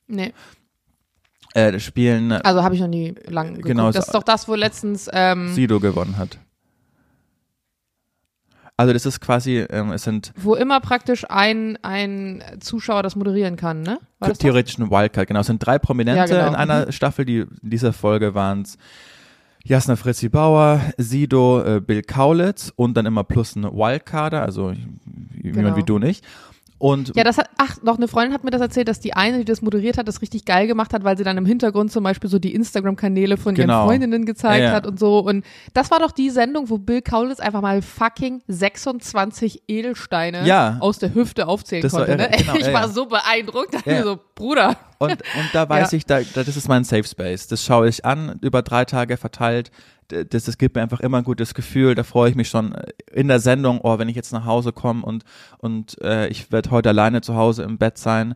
Nee, 0.08 0.34
Äh, 1.54 1.80
spielen 1.80 2.32
äh, 2.32 2.42
also 2.44 2.64
habe 2.64 2.76
ich 2.76 2.82
noch 2.82 2.88
nie 2.90 3.16
lang 3.28 3.50
geguckt. 3.56 3.68
Genau, 3.68 3.92
das 3.92 4.08
ist 4.08 4.14
doch 4.14 4.24
das, 4.24 4.48
wo 4.48 4.56
letztens 4.56 5.10
ähm, 5.14 5.54
Sido 5.54 5.80
gewonnen 5.80 6.18
hat. 6.18 6.38
Also 8.78 8.92
das 8.92 9.06
ist 9.06 9.22
quasi, 9.22 9.60
ähm, 9.70 9.92
es 9.94 10.04
sind 10.04 10.34
wo 10.36 10.56
immer 10.56 10.82
praktisch 10.82 11.26
ein, 11.30 11.78
ein 11.82 12.44
Zuschauer 12.60 13.04
das 13.04 13.16
moderieren 13.16 13.56
kann, 13.56 13.82
ne? 13.84 14.00
War 14.20 14.34
theoretisch 14.34 14.78
ein 14.78 14.92
Wildcard, 14.92 15.28
genau. 15.28 15.40
Es 15.40 15.48
sind 15.48 15.66
drei 15.66 15.80
Prominente 15.80 16.20
Ja, 16.20 16.26
genau. 16.26 16.48
in 16.50 16.56
einer 16.56 16.92
Staffel, 16.92 17.24
die 17.24 17.40
in 17.40 17.50
dieser 17.62 17.94
Folge 17.94 18.34
waren 18.36 18.64
es 18.64 18.78
Jasna 19.64 19.96
Fritzi 19.96 20.30
Bauer, 20.30 20.82
Sido, 20.98 21.64
äh, 21.64 21.80
Bill 21.80 22.04
Kaulitz 22.04 22.72
und 22.76 22.96
dann 22.98 23.06
immer 23.06 23.24
plus 23.24 23.56
ein 23.56 23.64
Wildcarder, 23.64 24.42
also 24.44 24.72
jemand 24.72 25.42
Genau. 25.42 25.78
wie 25.78 25.84
du 25.84 25.98
nicht. 25.98 26.24
Und 26.78 27.16
Ja, 27.16 27.24
das 27.24 27.38
hat, 27.38 27.50
ach, 27.58 27.82
noch 27.84 27.98
eine 27.98 28.08
Freundin 28.10 28.34
hat 28.34 28.44
mir 28.44 28.52
das 28.52 28.60
erzählt, 28.62 28.88
dass 28.90 29.00
die 29.00 29.14
eine, 29.14 29.38
die 29.40 29.46
das 29.46 29.62
moderiert 29.62 29.98
hat, 29.98 30.08
das 30.10 30.22
richtig 30.22 30.44
geil 30.44 30.68
gemacht 30.68 30.94
hat, 30.94 31.04
weil 31.06 31.18
sie 31.18 31.24
dann 31.24 31.38
im 31.38 31.46
Hintergrund 31.46 31.90
zum 31.92 32.04
Beispiel 32.04 32.30
so 32.30 32.38
die 32.38 32.54
Instagram-Kanäle 32.54 33.38
von 33.38 33.56
Genau. 33.56 33.80
ihren 33.82 33.88
Freundinnen 33.88 34.26
gezeigt 34.26 34.60
Ja, 34.62 34.70
ja. 34.72 34.72
hat 34.76 34.86
und 34.86 35.00
so. 35.00 35.20
Und 35.20 35.46
das 35.74 35.90
war 35.90 36.00
doch 36.00 36.12
die 36.12 36.30
Sendung, 36.30 36.70
wo 36.70 36.78
Bill 36.78 37.02
Kaulitz 37.02 37.40
einfach 37.40 37.62
mal 37.62 37.82
fucking 37.82 38.42
26 38.48 39.64
Edelsteine 39.68 40.46
Ja. 40.46 40.78
aus 40.82 41.00
der 41.00 41.14
Hüfte 41.14 41.48
aufzählen 41.48 41.82
Das 41.84 41.94
war 41.94 42.06
konnte. 42.06 42.24
irre, 42.24 42.32
Ne? 42.32 42.38
genau, 42.38 42.56
ich 42.56 42.74
war 42.74 42.90
so 42.90 43.06
beeindruckt, 43.06 43.76
Ja. 43.86 44.04
so, 44.04 44.20
Bruder. 44.36 44.78
Und, 45.00 45.12
und 45.14 45.50
da 45.54 45.68
weiß 45.70 45.92
Ja. 45.92 45.98
ich, 45.98 46.06
da, 46.06 46.20
da, 46.22 46.44
das 46.44 46.56
ist 46.58 46.68
mein 46.68 46.84
Safe 46.84 47.04
Space. 47.06 47.48
Das 47.48 47.64
schaue 47.64 47.88
ich 47.88 48.06
an, 48.06 48.38
über 48.42 48.62
drei 48.62 48.86
Tage 48.86 49.18
verteilt. 49.18 49.72
Das, 50.10 50.44
das 50.44 50.58
gibt 50.58 50.76
mir 50.76 50.84
einfach 50.84 51.00
immer 51.00 51.18
ein 51.18 51.24
gutes 51.24 51.54
Gefühl. 51.56 51.96
Da 51.96 52.04
freue 52.04 52.30
ich 52.30 52.36
mich 52.36 52.50
schon 52.50 52.76
äh, 52.76 52.84
in 53.12 53.28
der 53.28 53.40
Sendung, 53.40 53.80
oh, 53.82 53.98
wenn 53.98 54.10
ich 54.10 54.16
jetzt 54.16 54.34
nach 54.34 54.46
Hause 54.46 54.72
komme 54.72 55.04
und, 55.04 55.24
und 55.58 56.00
äh, 56.02 56.28
ich 56.28 56.52
werde 56.52 56.70
heute 56.72 56.90
alleine 56.90 57.22
zu 57.22 57.36
Hause 57.36 57.64
im 57.64 57.78
Bett 57.78 57.98
sein, 57.98 58.36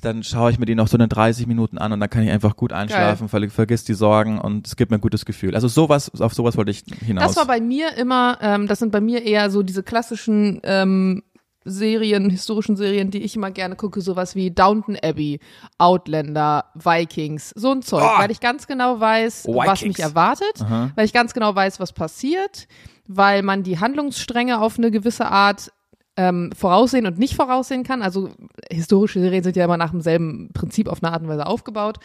dann 0.00 0.22
schaue 0.22 0.50
ich 0.50 0.58
mir 0.58 0.64
die 0.64 0.74
noch 0.74 0.88
so 0.88 0.96
eine 0.96 1.06
30 1.06 1.46
Minuten 1.46 1.76
an 1.76 1.92
und 1.92 2.00
dann 2.00 2.08
kann 2.08 2.22
ich 2.22 2.30
einfach 2.30 2.56
gut 2.56 2.72
einschlafen, 2.72 3.28
ver 3.28 3.46
vergiss 3.50 3.84
die 3.84 3.92
Sorgen 3.92 4.40
und 4.40 4.66
es 4.66 4.76
gibt 4.76 4.90
mir 4.90 4.96
ein 4.96 5.02
gutes 5.02 5.26
Gefühl. 5.26 5.54
Also 5.54 5.68
sowas, 5.68 6.10
auf 6.20 6.32
sowas 6.32 6.56
wollte 6.56 6.70
ich 6.70 6.82
hinaus. 7.04 7.26
Das 7.26 7.36
war 7.36 7.46
bei 7.46 7.60
mir 7.60 7.94
immer, 7.98 8.38
ähm, 8.40 8.66
das 8.68 8.78
sind 8.78 8.90
bei 8.90 9.02
mir 9.02 9.22
eher 9.22 9.50
so 9.50 9.62
diese 9.62 9.82
klassischen 9.82 10.60
ähm, 10.64 11.22
Serien, 11.64 12.28
historischen 12.30 12.76
Serien, 12.76 13.10
die 13.10 13.22
ich 13.22 13.36
immer 13.36 13.50
gerne 13.50 13.76
gucke, 13.76 14.00
sowas 14.00 14.34
wie 14.34 14.50
Downton 14.50 14.96
Abbey, 15.02 15.40
Outlander, 15.78 16.66
Vikings, 16.74 17.50
so 17.54 17.70
ein 17.72 17.82
Zeug, 17.82 18.02
Oh. 18.04 18.18
weil 18.20 18.30
ich 18.30 18.40
ganz 18.40 18.66
genau 18.66 18.98
weiß, 19.00 19.46
was 19.48 19.80
Vikings. 19.80 19.98
mich 19.98 20.04
erwartet, 20.04 20.60
Aha. 20.60 20.90
weil 20.94 21.04
ich 21.04 21.12
ganz 21.12 21.34
genau 21.34 21.54
weiß, 21.54 21.80
was 21.80 21.92
passiert, 21.92 22.66
weil 23.08 23.42
man 23.42 23.62
die 23.62 23.78
Handlungsstränge 23.78 24.60
auf 24.60 24.78
eine 24.78 24.90
gewisse 24.90 25.26
Art 25.26 25.72
ähm, 26.16 26.50
voraussehen 26.56 27.06
und 27.06 27.18
nicht 27.18 27.34
voraussehen 27.34 27.84
kann. 27.84 28.02
Also 28.02 28.30
historische 28.70 29.20
Serien 29.20 29.42
sind 29.42 29.56
ja 29.56 29.64
immer 29.64 29.76
nach 29.78 29.90
demselben 29.92 30.50
Prinzip 30.52 30.88
auf 30.88 31.02
eine 31.02 31.12
Art 31.12 31.22
und 31.22 31.28
Weise 31.28 31.46
aufgebaut. 31.46 31.98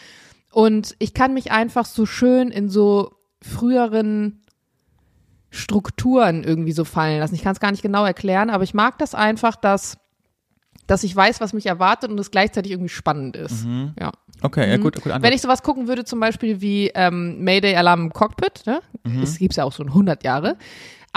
Und 0.51 0.95
ich 0.99 1.13
kann 1.13 1.33
mich 1.33 1.51
einfach 1.51 1.85
so 1.85 2.05
schön 2.05 2.49
in 2.49 2.69
so 2.69 3.11
früheren 3.41 4.41
Strukturen 5.49 6.43
irgendwie 6.43 6.71
so 6.73 6.83
fallen 6.83 7.19
lassen. 7.19 7.35
Ich 7.35 7.43
kann 7.43 7.53
es 7.53 7.59
gar 7.59 7.71
nicht 7.71 7.81
genau 7.81 8.05
erklären, 8.05 8.49
aber 8.49 8.63
ich 8.63 8.73
mag 8.73 8.97
das 8.97 9.15
einfach, 9.15 9.55
dass 9.55 9.97
dass 10.85 11.03
ich 11.03 11.13
weiß, 11.13 11.41
was 11.41 11.51
mich 11.51 11.65
erwartet 11.65 12.09
und 12.11 12.17
es 12.17 12.31
gleichzeitig 12.31 12.71
irgendwie 12.71 12.87
spannend 12.87 13.35
ist. 13.35 13.65
Mhm. 13.65 13.91
Ja. 13.99 14.11
Okay, 14.41 14.71
ja, 14.71 14.77
Mhm. 14.77 14.83
gut, 14.83 14.95
gut. 14.95 15.07
Antwort. 15.07 15.21
Wenn 15.23 15.33
ich 15.33 15.41
sowas 15.41 15.61
gucken 15.61 15.89
würde, 15.89 16.05
zum 16.05 16.21
Beispiel 16.21 16.61
wie 16.61 16.91
ähm, 16.95 17.43
Mayday 17.43 17.75
Alarm 17.75 18.03
im 18.03 18.13
Cockpit, 18.13 18.63
ne? 18.65 18.79
Mhm. 19.03 19.21
Es 19.21 19.37
gibt's 19.37 19.57
ja 19.57 19.65
auch 19.65 19.73
schon 19.73 19.89
100 19.89 20.23
Jahre. 20.23 20.55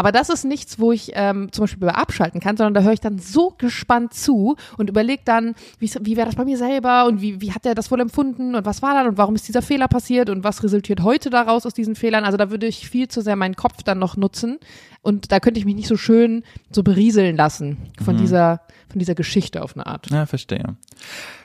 Aber 0.00 0.12
das 0.12 0.30
ist 0.30 0.46
nichts, 0.46 0.78
wo 0.78 0.92
ich 0.92 1.10
ähm, 1.12 1.52
zum 1.52 1.64
Beispiel 1.64 1.86
bei 1.86 1.94
abschalten 1.94 2.40
kann, 2.40 2.56
sondern 2.56 2.72
da 2.72 2.80
höre 2.80 2.94
ich 2.94 3.00
dann 3.00 3.18
so 3.18 3.50
gespannt 3.58 4.14
zu 4.14 4.56
und 4.78 4.88
überlege 4.88 5.20
dann, 5.26 5.54
wie, 5.78 5.92
wie 6.00 6.16
wäre 6.16 6.24
das 6.24 6.36
bei 6.36 6.46
mir 6.46 6.56
selber 6.56 7.04
und 7.04 7.20
wie, 7.20 7.42
wie 7.42 7.52
hat 7.52 7.66
er 7.66 7.74
das 7.74 7.90
wohl 7.90 8.00
empfunden 8.00 8.54
und 8.54 8.64
was 8.64 8.80
war 8.80 8.94
dann 8.94 9.08
und 9.08 9.18
warum 9.18 9.34
ist 9.34 9.46
dieser 9.46 9.60
Fehler 9.60 9.88
passiert 9.88 10.30
und 10.30 10.42
was 10.42 10.64
resultiert 10.64 11.02
heute 11.02 11.28
daraus 11.28 11.66
aus 11.66 11.74
diesen 11.74 11.96
Fehlern. 11.96 12.24
Also 12.24 12.38
da 12.38 12.50
würde 12.50 12.66
ich 12.66 12.88
viel 12.88 13.08
zu 13.08 13.20
sehr 13.20 13.36
meinen 13.36 13.56
Kopf 13.56 13.82
dann 13.82 13.98
noch 13.98 14.16
nutzen 14.16 14.56
und 15.02 15.32
da 15.32 15.38
könnte 15.38 15.60
ich 15.60 15.66
mich 15.66 15.74
nicht 15.74 15.88
so 15.88 15.98
schön 15.98 16.44
so 16.70 16.82
berieseln 16.82 17.36
lassen 17.36 17.76
von 18.02 18.16
dieser 18.16 18.62
von 18.88 19.00
dieser 19.00 19.14
Geschichte 19.14 19.62
auf 19.62 19.76
eine 19.76 19.84
Art. 19.84 20.10
Ja, 20.10 20.24
verstehe. 20.24 20.76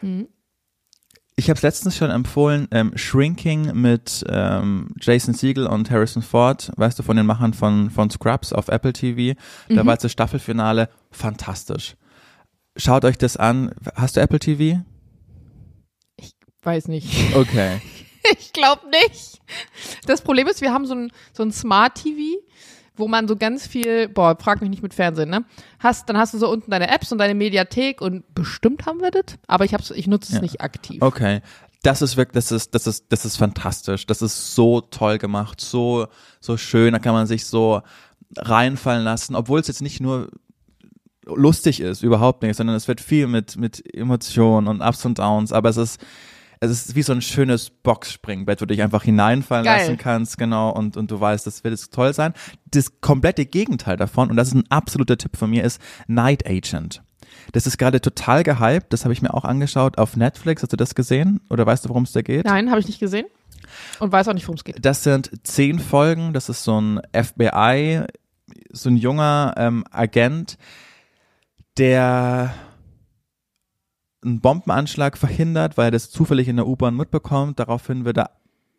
Mhm. 0.02 0.30
Ich 1.38 1.50
habe 1.50 1.58
es 1.58 1.64
letztens 1.64 1.98
schon 1.98 2.10
empfohlen, 2.12 2.68
ähm, 2.72 2.94
Shrinking 2.96 3.74
mit 3.80 4.24
ähm, 4.30 4.88
Jason 5.02 5.34
Siegel 5.34 5.68
und 5.68 5.92
Harrison 5.92 6.22
Ford, 6.24 6.72
weißt 6.78 6.98
du, 6.98 7.04
von 7.04 7.18
den 7.18 7.26
Machern 7.26 7.54
von, 7.54 7.90
von 7.90 8.10
Scrubs 8.10 8.54
auf 8.54 8.70
Apple 8.70 8.94
TV. 8.94 9.38
Da 9.68 9.84
Mhm. 9.84 9.86
war 9.88 9.94
jetzt 9.96 10.04
das 10.06 10.14
Staffelfinale 10.14 10.90
fantastisch. 11.12 11.96
Schaut 12.78 13.04
euch 13.04 13.18
das 13.18 13.36
an. 13.36 13.72
Hast 13.96 14.16
du 14.16 14.22
Apple 14.22 14.40
TV? 14.40 14.82
Weiß 16.64 16.88
nicht. 16.88 17.36
Okay. 17.36 17.82
Ich 18.40 18.54
glaube 18.54 18.82
nicht. 18.90 19.40
Das 20.08 20.24
Problem 20.24 20.48
ist, 20.48 20.60
wir 20.62 20.74
haben 20.74 20.88
so 20.88 20.96
ein, 20.96 21.12
so 21.32 21.44
ein 21.44 21.52
Smart 21.52 21.94
TV, 21.94 22.40
wo 22.98 23.08
man 23.08 23.28
so 23.28 23.36
ganz 23.36 23.68
viel, 23.68 24.08
boah, 24.10 24.38
frag 24.40 24.62
mich 24.62 24.70
nicht 24.70 24.84
mit 24.84 24.94
Fernsehen, 24.94 25.30
ne? 25.30 25.44
Hast, 25.80 26.10
dann 26.10 26.18
hast 26.18 26.34
du 26.34 26.38
so 26.38 26.50
unten 26.50 26.72
deine 26.72 26.90
Apps 26.90 27.12
und 27.12 27.18
deine 27.18 27.36
Mediathek 27.36 28.02
und 28.02 28.24
bestimmt 28.36 28.86
haben 28.86 29.02
wir 29.02 29.12
das, 29.12 29.38
aber 29.48 29.66
ich 29.66 29.74
hab's, 29.74 29.92
ich 29.92 30.08
nutze 30.08 30.30
es 30.30 30.36
Ja. 30.36 30.42
nicht 30.42 30.62
aktiv. 30.62 31.02
Okay. 31.02 31.42
Das 31.84 32.02
ist 32.02 32.18
wirklich, 32.18 32.34
das 32.34 32.52
ist, 32.52 32.74
das 32.74 32.88
ist, 32.88 33.06
das 33.10 33.26
ist 33.26 33.38
fantastisch. 33.38 34.08
Das 34.08 34.22
ist 34.24 34.56
so 34.56 34.82
toll 34.82 35.20
gemacht, 35.20 35.62
so, 35.62 36.08
so 36.40 36.58
schön. 36.58 36.94
Da 36.94 37.00
kann 37.00 37.14
man 37.14 37.28
sich 37.28 37.46
so 37.46 37.82
reinfallen 38.38 39.04
lassen, 39.04 39.36
obwohl 39.36 39.60
es 39.60 39.68
jetzt 39.68 39.82
nicht 39.84 40.02
nur 40.02 40.30
lustig 41.26 41.80
ist, 41.82 42.02
überhaupt 42.04 42.42
nicht, 42.44 42.56
sondern 42.56 42.76
es 42.76 42.88
wird 42.88 43.02
viel 43.02 43.28
mit, 43.28 43.58
mit 43.58 43.84
Emotionen 43.96 44.68
und 44.68 44.82
Ups 44.82 45.06
und 45.06 45.20
Downs, 45.20 45.52
aber 45.54 45.70
es 45.70 45.78
ist, 45.78 46.00
es 46.72 46.88
ist 46.88 46.96
wie 46.96 47.02
so 47.02 47.14
ein 47.14 47.22
schönes 47.22 47.70
Boxspringbett, 47.70 48.62
wo 48.62 48.66
du 48.66 48.74
dich 48.74 48.84
einfach 48.84 49.04
hineinfallen 49.04 49.66
Geil. 49.66 49.82
lassen 49.82 49.98
kannst, 49.98 50.38
genau, 50.38 50.72
und, 50.72 50.98
und 50.98 51.12
du 51.12 51.20
weißt, 51.20 51.46
das 51.46 51.64
wird 51.64 51.74
jetzt 51.74 51.94
toll 51.94 52.14
sein. 52.14 52.34
Das 52.66 53.02
komplette 53.02 53.46
Gegenteil 53.46 53.98
davon, 53.98 54.30
und 54.30 54.38
das 54.38 54.50
ist 54.50 54.56
ein 54.56 54.70
absoluter 54.70 55.18
Tipp 55.18 55.38
von 55.38 55.50
mir, 55.50 55.64
ist 55.64 55.82
Night 56.08 56.48
Agent. 56.48 57.02
Das 57.52 57.68
ist 57.68 57.78
gerade 57.78 58.02
total 58.02 58.44
gehypt, 58.44 58.92
das 58.92 59.04
habe 59.04 59.14
ich 59.14 59.22
mir 59.22 59.34
auch 59.34 59.46
angeschaut 59.46 59.98
auf 59.98 60.16
Netflix. 60.16 60.64
Hast 60.64 60.74
du 60.74 60.78
das 60.78 60.96
gesehen? 60.96 61.42
Oder 61.50 61.66
weißt 61.66 61.86
du, 61.86 61.90
worum 61.90 62.04
es 62.04 62.12
da 62.12 62.22
geht? 62.22 62.46
Nein, 62.46 62.70
habe 62.70 62.80
ich 62.80 62.88
nicht 62.88 63.00
gesehen 63.00 63.26
und 64.00 64.12
weiß 64.12 64.28
auch 64.28 64.34
nicht, 64.34 64.48
worum 64.48 64.58
es 64.58 64.64
geht. 64.64 64.84
Das 64.84 65.04
sind 65.04 65.32
zehn 65.44 65.80
Folgen, 65.80 66.34
das 66.34 66.50
ist 66.50 66.64
so 66.64 66.80
ein 66.80 67.02
FBI, 67.14 68.04
so 68.72 68.90
ein 68.90 68.98
junger 68.98 69.54
ähm, 69.58 69.84
Agent, 69.92 70.58
der 71.78 72.54
einen 74.26 74.42
Bombenanschlag 74.42 75.18
verhindert, 75.18 75.78
weil 75.78 75.86
er 75.86 75.92
das 75.92 76.10
zufällig 76.10 76.48
in 76.48 76.58
der 76.58 76.68
U-Bahn 76.68 76.96
mitbekommt. 76.96 77.60
Daraufhin 77.60 78.06
wird 78.06 78.18
er 78.18 78.32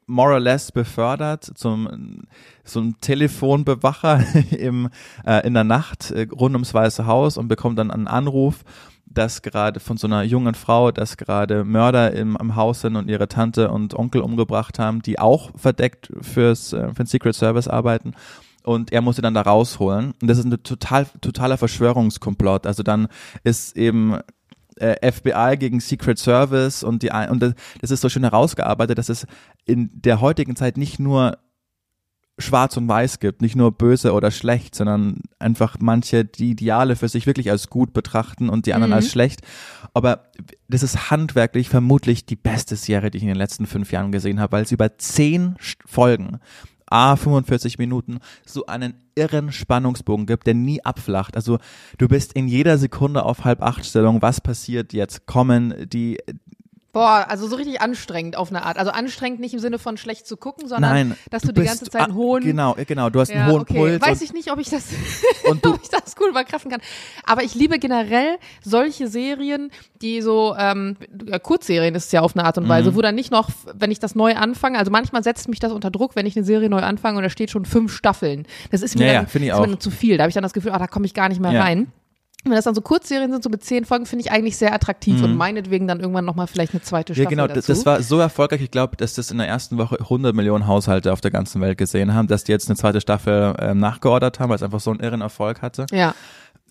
more 0.07 0.35
or 0.35 0.41
less 0.41 0.73
befördert 0.73 1.51
zum 1.55 2.23
so 2.65 2.81
ein 2.81 2.97
Telefonbewacher 3.01 4.25
im, 4.57 4.89
äh, 5.25 5.47
in 5.47 5.55
der 5.55 5.65
Nacht 5.65 6.11
äh, 6.11 6.29
rund 6.31 6.55
ums 6.55 6.75
Weiße 6.75 7.07
Haus 7.07 7.37
und 7.37 7.49
bekommt 7.49 7.79
dann 7.79 7.91
einen 7.91 8.07
Anruf, 8.07 8.65
dass 9.07 9.43
gerade 9.43 9.81
von 9.81 9.97
so 9.97 10.07
einer 10.07 10.23
jungen 10.23 10.55
Frau, 10.55 10.93
dass 10.93 11.17
gerade 11.17 11.65
Mörder 11.65 12.13
im, 12.13 12.37
im 12.41 12.55
Haus 12.55 12.83
sind 12.83 12.97
und 12.97 13.09
ihre 13.09 13.29
Tante 13.29 13.71
und 13.71 13.95
Onkel 13.95 14.21
umgebracht 14.21 14.79
haben, 14.79 15.03
die 15.03 15.19
auch 15.19 15.51
verdeckt 15.57 16.13
fürs 16.21 16.73
äh, 16.73 16.89
für 16.89 17.05
den 17.05 17.07
Secret 17.07 17.35
Service 17.35 17.69
arbeiten 17.69 18.15
und 18.67 18.93
er 18.93 19.01
musste 19.01 19.23
dann 19.23 19.35
da 19.35 19.43
rausholen. 19.43 20.13
Und 20.21 20.29
das 20.29 20.39
ist 20.39 20.45
ein 20.45 20.63
total, 20.63 21.07
totaler 21.21 21.57
Verschwörungskomplott. 21.57 22.67
Also 22.67 22.83
dann 22.83 23.07
ist 23.45 23.77
eben 23.77 24.19
äh, 24.77 25.11
FBI 25.11 25.57
gegen 25.59 25.81
Secret 25.81 26.19
Service 26.19 26.83
und 26.83 27.03
die 27.03 27.11
und 27.11 27.41
das, 27.81 27.91
ist 27.91 28.01
so 28.01 28.09
schön 28.09 28.25
herausgearbeitet, 28.25 28.99
dass 28.99 29.09
es 29.09 29.27
in 29.65 29.91
der 29.93 30.21
heutigen 30.21 30.57
Zeit 30.57 30.77
nicht 30.77 30.99
nur 30.99 31.39
schwarz 32.39 32.77
und 32.77 32.87
weiß 32.87 33.19
gibt, 33.21 33.41
nicht 33.41 33.57
nur 33.57 33.73
böse 33.73 34.13
oder 34.13 34.31
schlecht, 34.31 34.75
sondern 34.75 35.23
einfach 35.39 35.79
manche 35.81 36.25
die 36.25 36.51
Ideale 36.51 36.95
für 36.97 37.09
sich 37.09 37.27
wirklich 37.27 37.51
als 37.51 37.71
gut 37.71 37.95
betrachten 37.95 38.51
und 38.51 38.67
die 38.67 38.75
anderen 38.75 38.91
Mhm. 38.91 38.97
als 38.97 39.11
schlecht. 39.11 39.41
Aber 39.95 40.31
das 40.69 40.83
ist 40.83 41.11
handwerklich 41.11 41.71
vermutlich 41.71 42.27
die 42.27 42.37
beste 42.37 42.77
Serie, 42.77 43.11
die 43.11 43.19
ich 43.19 43.23
in 43.23 43.31
den 43.31 43.39
letzten 43.39 43.67
fünf 43.67 43.91
Jahren 43.91 44.13
gesehen 44.13 44.39
habe, 44.39 44.53
weil 44.53 44.65
es 44.65 44.73
über 44.73 44.99
zehn 44.99 45.57
Folgen 45.87 46.41
A 46.89 47.17
45 47.17 47.79
Minuten 47.79 48.19
so 48.45 48.67
einen 48.67 48.95
irren 49.15 49.53
Spannungsbogen 49.53 50.27
gibt, 50.27 50.47
der 50.47 50.55
nie 50.55 50.85
abflacht. 50.85 51.37
Also 51.37 51.59
du 51.99 52.09
bist 52.09 52.33
in 52.35 52.49
jeder 52.49 52.79
Sekunde 52.79 53.25
auf 53.25 53.45
halb 53.45 53.63
acht 53.63 53.85
Stellung, 53.85 54.23
was 54.23 54.41
passiert 54.41 54.93
jetzt? 54.93 55.27
Kommen 55.27 55.89
die 55.89 56.19
Boah, 56.97 57.27
also 57.29 57.47
so 57.47 57.57
richtig 57.57 57.83
anstrengend 57.83 58.37
auf 58.37 58.49
eine 58.49 58.65
Art. 58.65 58.79
Also 58.79 58.91
anstrengend 58.91 59.39
nicht 59.39 59.53
im 59.53 59.61
Sinne 59.61 59.79
von 59.79 59.99
schlecht 59.99 60.27
zu 60.27 60.39
gucken, 60.39 60.67
sondern 60.67 60.91
Nein, 60.93 61.17
dass 61.29 61.43
du, 61.43 61.49
du 61.49 61.53
die 61.53 61.61
bist- 61.61 61.73
ganze 61.81 61.91
Zeit 61.91 62.01
einen 62.05 62.15
hohen 62.15 62.43
Genau, 62.43 62.75
genau, 62.87 63.11
du 63.11 63.21
hast 63.21 63.29
Ja, 63.29 63.43
einen 63.43 63.53
hohen 63.53 63.61
okay. 63.63 63.75
Puls 63.75 64.01
Weiß 64.01 64.23
ich 64.23 64.33
nicht, 64.33 64.51
ob 64.51 64.59
ich 64.59 64.71
das, 64.71 64.87
und 65.51 65.67
ob 65.67 65.79
ich 65.83 65.91
das 65.91 66.17
gut 66.17 66.29
überkraften 66.31 66.71
kann. 66.71 66.81
Aber 67.27 67.43
ich 67.43 67.55
liebe 67.55 67.79
generell 67.79 68.39
solche 68.65 69.09
Serien, 69.09 69.71
die 70.01 70.23
so, 70.23 70.55
ähm, 70.59 70.97
ja, 71.27 71.39
Kurzserien 71.39 71.95
ist 71.95 72.07
es 72.07 72.13
ja 72.13 72.23
auf 72.23 72.35
eine 72.35 72.47
Art 72.47 72.57
und 72.57 72.67
Weise, 72.67 72.93
Mhm. 72.93 72.95
wo 72.97 73.03
dann 73.03 73.15
nicht 73.15 73.31
noch, 73.31 73.51
wenn 73.75 73.91
ich 73.91 73.99
das 73.99 74.15
neu 74.15 74.35
anfange, 74.35 74.79
also 74.79 74.91
manchmal 74.91 75.23
setzt 75.23 75.49
mich 75.51 75.59
das 75.61 75.73
unter 75.73 75.91
Druck, 75.91 76.17
wenn 76.17 76.25
ich 76.25 76.35
eine 76.35 76.47
Serie 76.47 76.71
neu 76.71 76.81
anfange 76.81 77.19
und 77.19 77.25
da 77.25 77.29
steht 77.29 77.51
schon 77.51 77.67
fünf 77.67 77.93
Staffeln. 77.95 78.47
Das 78.71 78.81
ist 78.81 78.97
mir 78.99 79.05
Ja, 79.07 79.13
ja, 79.13 79.23
dann, 79.25 79.43
ich 79.43 79.51
ist 79.51 79.67
mir 79.67 79.79
zu 79.79 79.91
viel. 79.91 80.17
Da 80.17 80.23
habe 80.23 80.31
ich 80.31 80.35
dann 80.35 80.43
das 80.45 80.55
Gefühl, 80.55 80.71
ah, 80.73 80.79
da 80.79 80.87
komme 80.87 81.05
ich 81.05 81.13
gar 81.13 81.29
nicht 81.29 81.43
mehr 81.43 81.53
Ja. 81.53 81.63
rein. 81.63 81.93
Wenn 82.51 82.57
das 82.57 82.65
dann 82.65 82.75
so 82.75 82.81
Kurzserien 82.81 83.31
sind, 83.33 83.43
so 83.43 83.51
mit 83.51 83.63
zehn 83.65 83.85
Folgen, 83.85 84.07
finde 84.07 84.25
ich 84.25 84.31
eigentlich 84.33 84.57
sehr 84.57 84.73
attraktiv 84.73 85.23
und 85.23 85.37
meinetwegen 85.37 85.87
dann 85.87 86.01
irgendwann 86.01 86.25
nochmal 86.25 86.47
vielleicht 86.47 86.73
eine 86.73 86.83
zweite 86.83 87.13
Mhm. 87.13 87.17
Ja, 87.17 87.23
Staffel 87.23 87.37
genau, 87.37 87.47
dazu. 87.47 87.73
das, 87.73 87.87
war 87.87 88.03
so 88.03 88.19
erfolgreich. 88.19 88.61
Ich 88.63 88.71
glaube, 88.71 88.97
dass 88.97 89.15
das 89.15 89.31
in 89.31 89.39
der 89.39 89.49
ersten 89.49 89.79
Woche 89.79 89.99
100 90.01 90.35
Millionen 90.35 90.67
Haushalte 90.67 91.13
auf 91.13 91.21
der 91.21 91.31
ganzen 91.31 91.61
Welt 91.61 91.79
gesehen 91.79 92.15
haben, 92.15 92.29
dass 92.29 92.45
die 92.45 92.53
jetzt 92.53 92.69
eine 92.69 92.77
zweite 92.77 93.01
Staffel 93.01 93.55
ähm, 93.59 93.79
nachgeordert 93.79 94.41
haben, 94.41 94.49
weil 94.51 94.57
es 94.57 94.63
einfach 94.63 94.81
so 94.81 94.91
einen 94.91 95.01
irren 95.01 95.21
Erfolg 95.21 95.63
hatte. 95.63 95.87
ja. 95.93 96.15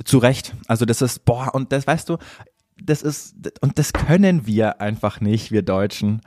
Zu 0.04 0.18
Recht. 0.18 0.54
Also 0.68 0.84
das 0.86 1.02
ist, 1.02 1.24
boah, 1.24 1.52
und 1.54 1.72
das 1.72 1.88
weißt 1.88 2.10
du, 2.10 2.18
das 2.84 3.02
ist, 3.02 3.36
und 3.62 3.80
das 3.80 3.94
können 3.94 4.46
wir 4.46 4.82
einfach 4.82 5.22
nicht, 5.22 5.52
wir 5.54 5.62
Deutschen. 5.62 6.22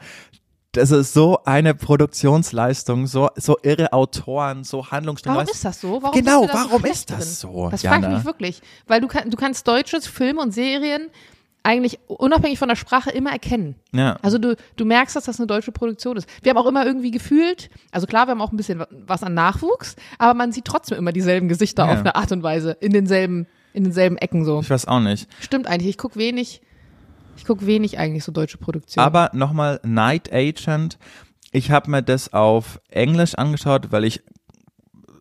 Das 0.79 0.91
ist 0.91 1.13
so 1.13 1.39
eine 1.45 1.75
Produktionsleistung, 1.75 3.07
so, 3.07 3.29
so 3.37 3.57
irre 3.63 3.93
Autoren, 3.93 4.65
so 4.65 4.91
Handlungsstränge. 4.91 5.37
Warum 5.37 5.49
weißt- 5.49 5.53
ist 5.55 5.65
das 5.65 5.81
so? 5.81 6.03
Warum 6.03 6.19
Genau, 6.19 6.47
da 6.47 6.53
so 6.53 6.59
warum 6.59 6.81
schlecht 6.81 6.95
ist 6.95 7.11
das 7.11 7.41
drin? 7.41 7.53
so, 7.53 7.69
Das 7.71 7.83
frage 7.83 8.07
ich 8.07 8.13
mich 8.15 8.25
wirklich. 8.25 8.61
Weil 8.87 9.01
du, 9.01 9.09
kann, 9.09 9.31
du 9.31 9.37
kannst 9.37 9.67
deutsches 9.69 10.07
Film 10.07 10.39
und 10.39 10.53
Serien 10.53 11.09
eigentlich 11.65 11.99
unabhängig 12.07 12.59
von 12.59 12.69
der 12.69 12.77
Sprache 12.77 13.11
immer 13.11 13.31
erkennen. 13.31 13.75
Ja. 13.93 14.17
Also 14.23 14.39
du, 14.39 14.57
du 14.77 14.85
merkst, 14.85 15.17
dass 15.17 15.25
das 15.25 15.39
eine 15.39 15.47
deutsche 15.47 15.73
Produktion 15.73 16.17
ist. 16.17 16.29
Wir 16.43 16.51
haben 16.51 16.57
auch 16.57 16.67
immer 16.67 16.87
irgendwie 16.87 17.11
gefühlt, 17.11 17.69
also 17.91 18.07
klar, 18.07 18.27
wir 18.27 18.31
haben 18.31 18.41
auch 18.41 18.53
ein 18.53 18.57
bisschen 18.57 18.83
was 19.07 19.23
an 19.23 19.35
Nachwuchs, 19.35 19.97
aber 20.19 20.35
man 20.35 20.53
sieht 20.53 20.65
trotzdem 20.65 20.97
immer 20.99 21.13
dieselben 21.13 21.49
Gesichter 21.49 21.85
Ja. 21.87 21.93
auf 21.93 21.99
eine 21.99 22.15
Art 22.15 22.33
und 22.33 22.43
Weise, 22.43 22.77
in 22.81 22.93
denselben, 22.93 23.47
in 23.75 23.85
denselben 23.85 24.17
Ecken 24.17 24.45
so. 24.45 24.61
Ich 24.61 24.71
weiß 24.71 24.87
auch 24.87 25.01
nicht. 25.01 25.29
Stimmt 25.41 25.67
eigentlich, 25.67 25.91
ich 25.91 25.99
guck 25.99 26.17
wenig, 26.17 26.63
ich 27.39 27.45
guck 27.45 27.65
wenig 27.65 27.99
eigentlich 27.99 28.25
so 28.25 28.33
deutsche 28.33 28.59
Produktionen. 28.59 29.07
Aber 29.07 29.31
nochmal, 29.33 29.81
Night 29.85 30.33
Agent. 30.33 30.99
Ich 31.53 31.71
habe 31.71 31.91
mir 31.91 32.03
das 32.03 32.33
auf 32.35 32.81
Englisch 32.91 33.35
angeschaut, 33.37 33.91
weil 33.91 34.05
ich 34.05 34.23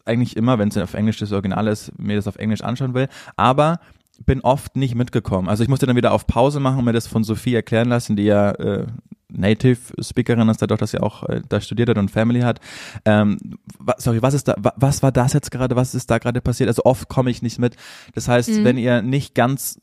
eigentlich 0.06 0.36
immer, 0.38 0.58
wenn 0.60 0.70
es 0.70 0.78
auf 0.78 0.94
Englisch 0.94 1.18
das 1.20 1.32
Original 1.32 1.68
ist, 1.68 1.98
mir 2.00 2.16
das 2.16 2.28
auf 2.28 2.38
Englisch 2.38 2.62
anschauen 2.62 2.94
will. 2.94 3.08
Aber 3.36 3.80
bin 4.26 4.42
oft 4.42 4.76
nicht 4.76 4.96
mitgekommen. 4.96 5.48
Also 5.48 5.64
ich 5.64 5.70
musste 5.70 5.86
dann 5.86 5.96
wieder 5.96 6.12
auf 6.12 6.26
Pause 6.28 6.60
machen 6.60 6.80
und 6.80 6.86
mir 6.86 6.94
das 6.94 7.08
von 7.08 7.24
Sophie 7.24 7.54
erklären 7.56 7.88
lassen, 7.90 8.16
die 8.16 8.24
ja 8.24 8.52
äh, 8.52 8.88
Native 9.30 9.80
Speakerin 10.02 10.48
ist, 10.50 10.62
dadurch, 10.62 10.80
dass 10.80 10.92
sie 10.92 11.00
auch 11.02 11.24
äh, 11.24 11.42
da 11.48 11.62
studiert 11.62 11.90
hat 11.90 11.98
und 11.98 12.10
Family 12.10 12.42
hat. 12.42 12.60
Ähm, 13.06 13.38
wa- 13.78 13.96
sorry, 14.00 14.22
was 14.22 14.34
ist 14.34 14.48
da, 14.48 14.56
wa- 14.58 14.74
was 14.78 15.04
war 15.04 15.12
das 15.12 15.34
jetzt 15.34 15.52
gerade, 15.52 15.76
was 15.76 15.94
ist 15.94 16.10
da 16.10 16.18
gerade 16.18 16.42
passiert? 16.42 16.68
Also 16.70 16.84
oft 16.86 17.08
komme 17.10 17.30
ich 17.30 17.42
nicht 17.44 17.60
mit. 17.60 17.76
Das 18.16 18.28
heißt, 18.28 18.50
Mhm. 18.50 18.64
wenn 18.64 18.78
ihr 18.78 19.02
nicht 19.02 19.36
ganz 19.36 19.80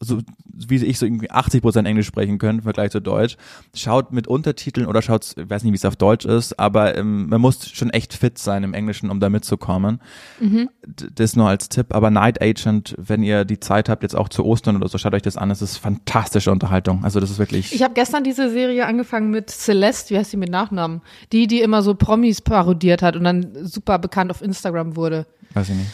so 0.00 0.18
wie 0.52 0.76
ich 0.84 0.98
so 0.98 1.06
irgendwie 1.06 1.30
80 1.30 1.62
Prozent 1.62 1.88
Englisch 1.88 2.06
sprechen 2.06 2.38
können 2.38 2.58
im 2.58 2.64
Vergleich 2.64 2.90
zu 2.90 3.00
Deutsch, 3.00 3.36
schaut 3.74 4.12
mit 4.12 4.26
Untertiteln 4.26 4.86
oder 4.86 5.02
schaut, 5.02 5.34
ich 5.36 5.50
weiß 5.50 5.64
nicht, 5.64 5.72
wie 5.72 5.76
es 5.76 5.84
auf 5.84 5.96
Deutsch 5.96 6.24
ist, 6.24 6.58
aber 6.58 6.96
ähm, 6.96 7.28
man 7.28 7.40
muss 7.40 7.68
schon 7.70 7.90
echt 7.90 8.14
fit 8.14 8.38
sein 8.38 8.62
im 8.62 8.74
Englischen, 8.74 9.10
um 9.10 9.20
da 9.20 9.28
mitzukommen. 9.28 10.00
Mhm. 10.40 10.68
Das 11.14 11.36
nur 11.36 11.48
als 11.48 11.68
Tipp. 11.68 11.94
Aber 11.94 12.10
Night 12.10 12.42
Agent, 12.42 12.94
wenn 12.98 13.22
ihr 13.22 13.44
die 13.44 13.60
Zeit 13.60 13.88
habt, 13.88 14.02
jetzt 14.02 14.14
auch 14.14 14.28
zu 14.28 14.44
Ostern 14.44 14.76
oder 14.76 14.88
so, 14.88 14.98
schaut 14.98 15.14
euch 15.14 15.22
das 15.22 15.36
an. 15.36 15.50
Es 15.50 15.62
ist 15.62 15.78
fantastische 15.78 16.50
Unterhaltung. 16.50 17.04
Also 17.04 17.20
das 17.20 17.30
ist 17.30 17.38
wirklich. 17.38 17.72
Ich 17.74 17.82
habe 17.82 17.94
gestern 17.94 18.24
diese 18.24 18.50
Serie 18.50 18.86
angefangen 18.86 19.30
mit 19.30 19.50
Celeste, 19.50 20.14
wie 20.14 20.18
heißt 20.18 20.30
sie 20.30 20.36
mit 20.36 20.50
Nachnamen? 20.50 21.02
Die, 21.32 21.46
die 21.46 21.60
immer 21.60 21.82
so 21.82 21.94
Promis 21.94 22.42
parodiert 22.42 23.02
hat 23.02 23.16
und 23.16 23.24
dann 23.24 23.46
super 23.62 23.98
bekannt 23.98 24.30
auf 24.30 24.42
Instagram 24.42 24.96
wurde. 24.96 25.26
Weiß 25.54 25.70
ich 25.70 25.76
nicht. 25.76 25.90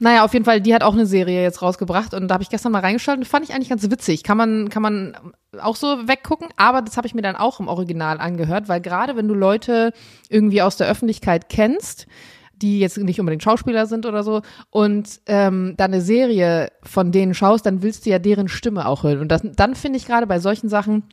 Naja, 0.00 0.24
auf 0.24 0.32
jeden 0.32 0.44
Fall, 0.44 0.60
die 0.60 0.74
hat 0.74 0.82
auch 0.82 0.94
eine 0.94 1.06
Serie 1.06 1.42
jetzt 1.42 1.62
rausgebracht 1.62 2.14
und 2.14 2.28
da 2.28 2.34
habe 2.34 2.42
ich 2.42 2.50
gestern 2.50 2.72
mal 2.72 2.80
reingeschaltet 2.80 3.24
und 3.24 3.30
fand 3.30 3.44
ich 3.44 3.54
eigentlich 3.54 3.68
ganz 3.68 3.88
witzig. 3.88 4.24
Kann 4.24 4.36
man, 4.36 4.68
kann 4.70 4.82
man 4.82 5.16
auch 5.60 5.76
so 5.76 6.08
weggucken, 6.08 6.48
aber 6.56 6.82
das 6.82 6.96
habe 6.96 7.06
ich 7.06 7.14
mir 7.14 7.22
dann 7.22 7.36
auch 7.36 7.60
im 7.60 7.68
Original 7.68 8.18
angehört, 8.18 8.68
weil 8.68 8.80
gerade 8.80 9.16
wenn 9.16 9.28
du 9.28 9.34
Leute 9.34 9.92
irgendwie 10.28 10.62
aus 10.62 10.76
der 10.76 10.88
Öffentlichkeit 10.88 11.48
kennst, 11.48 12.08
die 12.56 12.80
jetzt 12.80 12.98
nicht 12.98 13.20
unbedingt 13.20 13.42
Schauspieler 13.42 13.86
sind 13.86 14.04
oder 14.04 14.24
so, 14.24 14.42
und 14.70 15.20
ähm, 15.26 15.74
dann 15.76 15.92
eine 15.92 16.02
Serie 16.02 16.72
von 16.82 17.12
denen 17.12 17.34
schaust, 17.34 17.66
dann 17.66 17.82
willst 17.82 18.04
du 18.04 18.10
ja 18.10 18.18
deren 18.18 18.48
Stimme 18.48 18.88
auch 18.88 19.04
hören. 19.04 19.20
Und 19.20 19.28
das, 19.28 19.42
dann 19.44 19.76
finde 19.76 19.98
ich 19.98 20.06
gerade 20.06 20.26
bei 20.26 20.40
solchen 20.40 20.68
Sachen, 20.68 21.04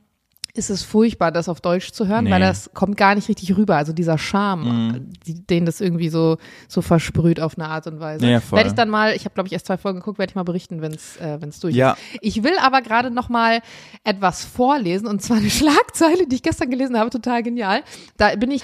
ist 0.56 0.70
es 0.70 0.84
furchtbar, 0.84 1.32
das 1.32 1.50
auf 1.50 1.62
Deutsch 1.62 1.92
zu 1.92 2.08
hören, 2.08 2.26
nee. 2.26 2.32
weil 2.32 2.40
das 2.40 2.70
kommt 2.74 2.96
gar 2.96 3.16
nicht 3.16 3.28
richtig 3.28 3.58
rüber. 3.58 3.76
Also 3.76 3.92
dieser 3.92 4.20
Charme, 4.20 5.10
die, 5.26 5.46
den 5.46 5.66
das 5.66 5.82
irgendwie 5.82 6.10
so 6.10 6.38
so 6.68 6.84
versprüht 6.84 7.40
auf 7.40 7.58
eine 7.58 7.68
Art 7.68 7.88
und 7.88 8.00
Weise. 8.00 8.28
Ja, 8.28 8.40
werde 8.52 8.70
ich 8.70 8.76
dann 8.76 8.90
mal, 8.90 9.16
ich 9.16 9.26
habe 9.26 9.34
glaube 9.34 9.48
ich 9.48 9.54
erst 9.54 9.66
zwei 9.66 9.78
Folgen 9.78 10.00
geguckt, 10.00 10.20
werde 10.20 10.30
ich 10.30 10.36
mal 10.36 10.44
berichten, 10.44 10.82
wenn 10.82 10.94
es 10.94 11.18
äh, 11.18 11.42
wenn's 11.42 11.60
durch 11.60 11.76
ja. 11.76 11.94
ist. 11.94 12.20
Ich 12.22 12.44
will 12.44 12.54
aber 12.62 12.82
gerade 12.82 13.10
noch 13.10 13.30
mal 13.30 13.62
etwas 14.04 14.46
vorlesen 14.46 15.08
und 15.08 15.24
zwar 15.24 15.38
eine 15.38 15.50
Schlagzeile, 15.52 16.28
die 16.28 16.36
ich 16.36 16.44
gestern 16.44 16.70
gelesen 16.70 17.00
habe, 17.00 17.10
total 17.10 17.42
genial. 17.42 17.82
Da 18.18 18.36
bin 18.36 18.52
ich 18.52 18.62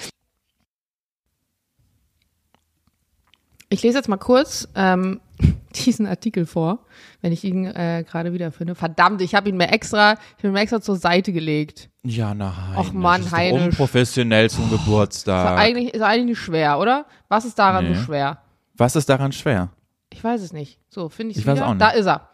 Ich 3.72 3.84
lese 3.84 3.98
jetzt 3.98 4.10
mal 4.10 4.18
kurz 4.18 4.68
ähm, 4.76 5.22
diesen 5.86 6.06
Artikel 6.06 6.46
vor, 6.46 6.80
wenn 7.22 7.32
ich 7.32 7.44
ihn 7.44 7.66
äh, 7.66 8.04
gerade 8.08 8.34
wieder 8.34 8.52
finde. 8.52 8.76
Verdammt, 8.76 9.22
ich 9.22 9.36
habe 9.36 9.50
ihn 9.50 9.58
mir 9.58 9.70
extra, 9.70 10.14
ich 10.14 10.44
habe 10.44 10.48
ihn 10.50 10.54
mir 10.54 10.62
extra 10.62 10.82
zur 10.82 10.96
Seite 10.96 11.32
gelegt. 11.32 11.90
Ja, 12.04 12.34
nein. 12.34 12.78
Och 12.78 12.94
Mann, 12.94 13.30
Heine. 13.32 13.66
Unprofessionell 13.66 14.50
zum 14.50 14.70
Geburtstag. 14.70 15.56
Ist 15.56 15.60
eigentlich, 15.60 15.94
ist 15.94 16.02
eigentlich 16.02 16.26
nicht 16.26 16.40
schwer, 16.40 16.80
oder? 16.80 17.06
Was 17.28 17.46
ist 17.46 17.58
daran 17.60 17.88
nee. 17.88 17.94
so 17.94 18.02
schwer? 18.02 18.42
Was 18.76 18.96
ist 18.96 19.10
daran 19.10 19.32
schwer? 19.32 19.70
Ich 20.12 20.24
weiß 20.24 20.42
es 20.42 20.54
nicht. 20.54 20.80
So, 20.90 21.10
finde 21.10 21.32
ich 21.32 21.38
Ich 21.38 21.46
weiß 21.46 21.62
auch 21.62 21.74
nicht. 21.74 21.82
Da 21.82 21.90
ist 21.90 22.08
er. 22.08 22.30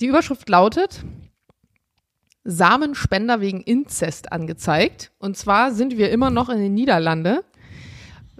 Die 0.00 0.06
Überschrift 0.06 0.48
lautet 0.48 1.04
Samenspender 2.44 3.40
wegen 3.40 3.60
Inzest 3.60 4.32
angezeigt. 4.32 5.12
Und 5.18 5.36
zwar 5.36 5.72
sind 5.72 5.96
wir 5.96 6.10
immer 6.10 6.30
noch 6.30 6.48
in 6.48 6.58
den 6.58 6.74
Niederlanden 6.74 7.38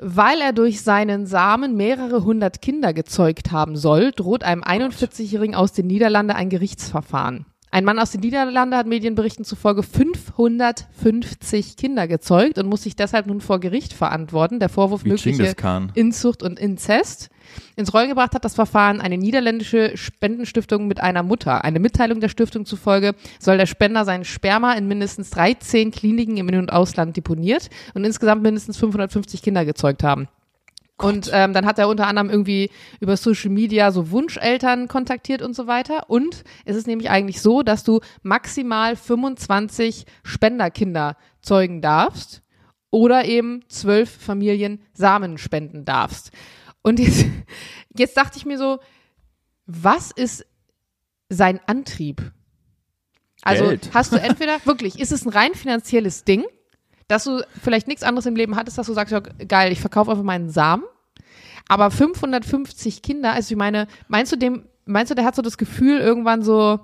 weil 0.02 0.40
er 0.40 0.52
durch 0.52 0.82
seinen 0.82 1.26
Samen 1.26 1.76
mehrere 1.76 2.24
hundert 2.24 2.60
Kinder 2.60 2.92
gezeugt 2.92 3.52
haben 3.52 3.76
soll, 3.76 4.10
droht 4.12 4.42
einem 4.42 4.62
41-Jährigen 4.62 5.54
aus 5.54 5.72
den 5.72 5.86
Niederlanden 5.86 6.32
ein 6.32 6.50
Gerichtsverfahren. 6.50 7.46
Ein 7.70 7.86
Mann 7.86 7.98
aus 7.98 8.10
den 8.10 8.20
Niederlanden 8.20 8.76
hat 8.76 8.86
Medienberichten 8.86 9.46
zufolge 9.46 9.82
550 9.82 11.78
Kinder 11.78 12.06
gezeugt 12.06 12.58
und 12.58 12.68
muss 12.68 12.82
sich 12.82 12.96
deshalb 12.96 13.26
nun 13.26 13.40
vor 13.40 13.60
Gericht 13.60 13.94
verantworten. 13.94 14.60
Der 14.60 14.68
Vorwurf 14.68 15.04
Wie 15.04 15.08
mögliche 15.08 15.54
Inzucht 15.94 16.42
und 16.42 16.58
Inzest. 16.58 17.30
Ins 17.76 17.92
Rollen 17.94 18.08
gebracht 18.08 18.34
hat 18.34 18.44
das 18.44 18.54
Verfahren 18.54 19.00
eine 19.00 19.18
niederländische 19.18 19.96
Spendenstiftung 19.96 20.86
mit 20.86 21.00
einer 21.00 21.22
Mutter. 21.22 21.64
Eine 21.64 21.80
Mitteilung 21.80 22.20
der 22.20 22.28
Stiftung 22.28 22.66
zufolge 22.66 23.14
soll 23.38 23.58
der 23.58 23.66
Spender 23.66 24.04
sein 24.04 24.24
Sperma 24.24 24.74
in 24.74 24.88
mindestens 24.88 25.30
13 25.30 25.90
Kliniken 25.90 26.36
im 26.36 26.48
In- 26.48 26.58
und 26.58 26.72
Ausland 26.72 27.16
deponiert 27.16 27.70
und 27.94 28.04
insgesamt 28.04 28.42
mindestens 28.42 28.76
550 28.76 29.42
Kinder 29.42 29.64
gezeugt 29.64 30.02
haben. 30.02 30.28
Und 31.02 31.30
ähm, 31.32 31.52
dann 31.52 31.66
hat 31.66 31.78
er 31.80 31.88
unter 31.88 32.06
anderem 32.06 32.30
irgendwie 32.30 32.70
über 33.00 33.16
Social 33.16 33.50
Media 33.50 33.90
so 33.90 34.10
Wunscheltern 34.10 34.86
kontaktiert 34.86 35.42
und 35.42 35.54
so 35.54 35.66
weiter. 35.66 36.08
Und 36.08 36.44
es 36.64 36.76
ist 36.76 36.86
nämlich 36.86 37.10
eigentlich 37.10 37.40
so, 37.40 37.62
dass 37.62 37.82
du 37.82 38.00
maximal 38.22 38.94
25 38.94 40.06
Spenderkinder 40.22 41.16
zeugen 41.40 41.82
darfst 41.82 42.42
oder 42.90 43.24
eben 43.24 43.64
zwölf 43.68 44.10
Familien 44.10 44.80
Samen 44.92 45.38
spenden 45.38 45.84
darfst. 45.84 46.30
Und 46.82 46.98
jetzt, 46.98 47.24
jetzt 47.96 48.16
dachte 48.16 48.38
ich 48.38 48.44
mir 48.44 48.58
so, 48.58 48.78
was 49.66 50.10
ist 50.10 50.44
sein 51.28 51.60
Antrieb? 51.66 52.32
Also 53.42 53.68
Geld. 53.68 53.90
hast 53.94 54.12
du 54.12 54.16
entweder 54.22 54.64
wirklich, 54.66 54.98
ist 54.98 55.12
es 55.12 55.24
ein 55.24 55.30
rein 55.30 55.54
finanzielles 55.54 56.24
Ding? 56.24 56.44
dass 57.12 57.24
du 57.24 57.44
vielleicht 57.62 57.88
nichts 57.88 58.02
anderes 58.02 58.24
im 58.24 58.36
Leben 58.36 58.56
hattest, 58.56 58.78
dass 58.78 58.86
du 58.86 58.94
sagst, 58.94 59.12
ja, 59.12 59.20
geil, 59.20 59.70
ich 59.70 59.80
verkaufe 59.80 60.10
einfach 60.10 60.24
meinen 60.24 60.48
Samen. 60.48 60.84
Aber 61.68 61.90
550 61.90 63.02
Kinder, 63.02 63.34
also 63.34 63.52
ich 63.52 63.58
meine, 63.58 63.86
meinst 64.08 64.32
du 64.32 64.36
dem, 64.36 64.64
meinst 64.86 65.10
du, 65.10 65.14
der 65.14 65.24
hat 65.24 65.36
so 65.36 65.42
das 65.42 65.58
Gefühl 65.58 65.98
irgendwann 65.98 66.42
so, 66.42 66.80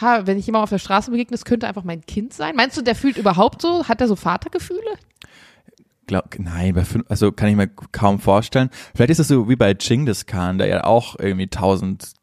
ha, 0.00 0.26
wenn 0.26 0.36
ich 0.36 0.46
jemand 0.46 0.64
auf 0.64 0.70
der 0.70 0.78
Straße 0.78 1.12
begegne, 1.12 1.30
das 1.30 1.44
könnte 1.44 1.68
einfach 1.68 1.84
mein 1.84 2.04
Kind 2.04 2.34
sein? 2.34 2.56
Meinst 2.56 2.76
du, 2.76 2.82
der 2.82 2.96
fühlt 2.96 3.16
überhaupt 3.18 3.62
so, 3.62 3.86
hat 3.86 4.00
er 4.00 4.08
so 4.08 4.16
Vatergefühle? 4.16 4.98
Glaub, 6.08 6.38
nein, 6.38 6.72
bei 6.74 6.86
fünf, 6.86 7.04
also 7.10 7.30
kann 7.32 7.50
ich 7.50 7.56
mir 7.56 7.68
kaum 7.68 8.18
vorstellen. 8.18 8.70
Vielleicht 8.94 9.10
ist 9.10 9.18
es 9.18 9.28
so 9.28 9.48
wie 9.50 9.56
bei 9.56 9.74
Genghis 9.74 10.24
Khan, 10.24 10.56
der 10.56 10.66
ja 10.66 10.84
auch 10.84 11.18
irgendwie 11.18 11.48
tausend 11.48 12.14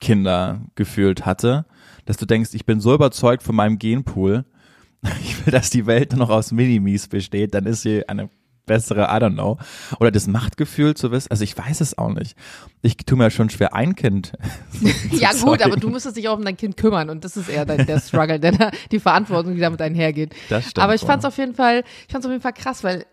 Kinder 0.00 0.62
gefühlt 0.74 1.24
hatte, 1.24 1.64
dass 2.04 2.16
du 2.16 2.26
denkst, 2.26 2.50
ich 2.52 2.66
bin 2.66 2.80
so 2.80 2.92
überzeugt 2.92 3.44
von 3.44 3.54
meinem 3.54 3.78
Genpool, 3.78 4.44
ich 5.22 5.46
will, 5.46 5.52
dass 5.52 5.70
die 5.70 5.86
Welt 5.86 6.10
nur 6.10 6.18
noch 6.18 6.30
aus 6.30 6.50
Minimis 6.50 7.06
besteht, 7.06 7.54
dann 7.54 7.64
ist 7.66 7.82
sie 7.82 8.08
eine 8.08 8.28
bessere, 8.66 9.04
I 9.04 9.22
don't 9.22 9.34
know. 9.34 9.56
Oder 10.00 10.10
das 10.10 10.26
Machtgefühl 10.26 10.94
zu 10.94 11.12
wissen, 11.12 11.30
also 11.30 11.44
ich 11.44 11.56
weiß 11.56 11.80
es 11.80 11.96
auch 11.96 12.12
nicht. 12.12 12.36
Ich 12.82 12.96
tue 12.96 13.16
mir 13.16 13.30
schon 13.30 13.50
schwer, 13.50 13.72
ein 13.72 13.94
Kind. 13.94 14.32
ja 15.12 15.30
gut, 15.32 15.62
aber 15.62 15.76
du 15.76 15.90
müsstest 15.90 16.16
dich 16.16 16.28
auch 16.28 16.36
um 16.36 16.44
dein 16.44 16.56
Kind 16.56 16.76
kümmern 16.76 17.08
und 17.08 17.24
das 17.24 17.36
ist 17.36 17.48
eher 17.48 17.64
dein, 17.64 17.86
der 17.86 18.00
Struggle, 18.00 18.40
der, 18.40 18.72
die 18.90 18.98
Verantwortung, 18.98 19.54
die 19.54 19.60
damit 19.60 19.80
einhergeht. 19.80 20.34
Das 20.48 20.64
stimmt. 20.64 20.82
Aber 20.82 20.96
ich 20.96 21.02
fand 21.02 21.20
es 21.20 21.24
auf 21.24 21.38
jeden 21.38 21.54
Fall, 21.54 21.84
ich 22.06 22.12
fand 22.12 22.24
es 22.24 22.26
auf 22.26 22.32
jeden 22.32 22.42
Fall 22.42 22.52
krass, 22.52 22.82
weil 22.82 23.06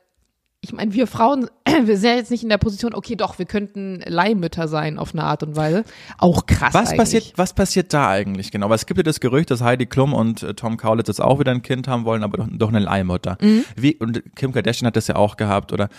ich 0.66 0.74
meine, 0.74 0.94
wir 0.94 1.06
Frauen, 1.06 1.48
wir 1.84 1.98
sind 1.98 2.10
ja 2.10 2.16
jetzt 2.16 2.32
nicht 2.32 2.42
in 2.42 2.50
der 2.50 2.58
Position, 2.58 2.96
okay, 2.96 3.16
doch, 3.16 3.38
wir 3.38 3.46
könnten 3.46 4.02
Leihmütter 4.06 4.68
sein 4.68 4.98
auf 4.98 5.14
eine 5.14 5.24
Art 5.24 5.44
und 5.44 5.56
Weise. 5.56 5.84
Auch 6.18 6.48
krass. 6.48 6.74
Was 6.74 6.90
eigentlich. 6.90 6.98
passiert, 6.98 7.34
was 7.36 7.54
passiert 7.54 7.94
da 7.94 8.10
eigentlich 8.10 8.52
genau? 8.52 8.70
Weil 8.70 8.76
es 8.76 8.88
gibt 8.88 8.98
ja 8.98 9.04
das 9.04 9.20
Gerücht, 9.20 9.52
dass 9.52 9.62
Heidi 9.62 9.86
Klum 9.86 10.14
und 10.14 10.42
äh, 10.42 10.56
Tom 10.56 10.78
Kaulitz 10.78 11.08
jetzt 11.08 11.22
auch 11.22 11.40
wieder 11.40 11.52
ein 11.52 11.62
Kind 11.62 11.88
haben 11.88 12.04
wollen, 12.04 12.24
aber 12.24 12.38
doch, 12.38 12.48
doch 12.52 12.70
eine 12.70 12.80
Leihmutter. 12.80 13.38
Mhm. 13.40 13.64
Wie, 13.76 13.96
und 13.96 14.24
Kim 14.36 14.52
Kardashian 14.54 14.88
hat 14.88 14.96
das 14.96 15.08
ja 15.08 15.16
auch 15.16 15.38
gehabt, 15.38 15.72
oder? 15.72 15.90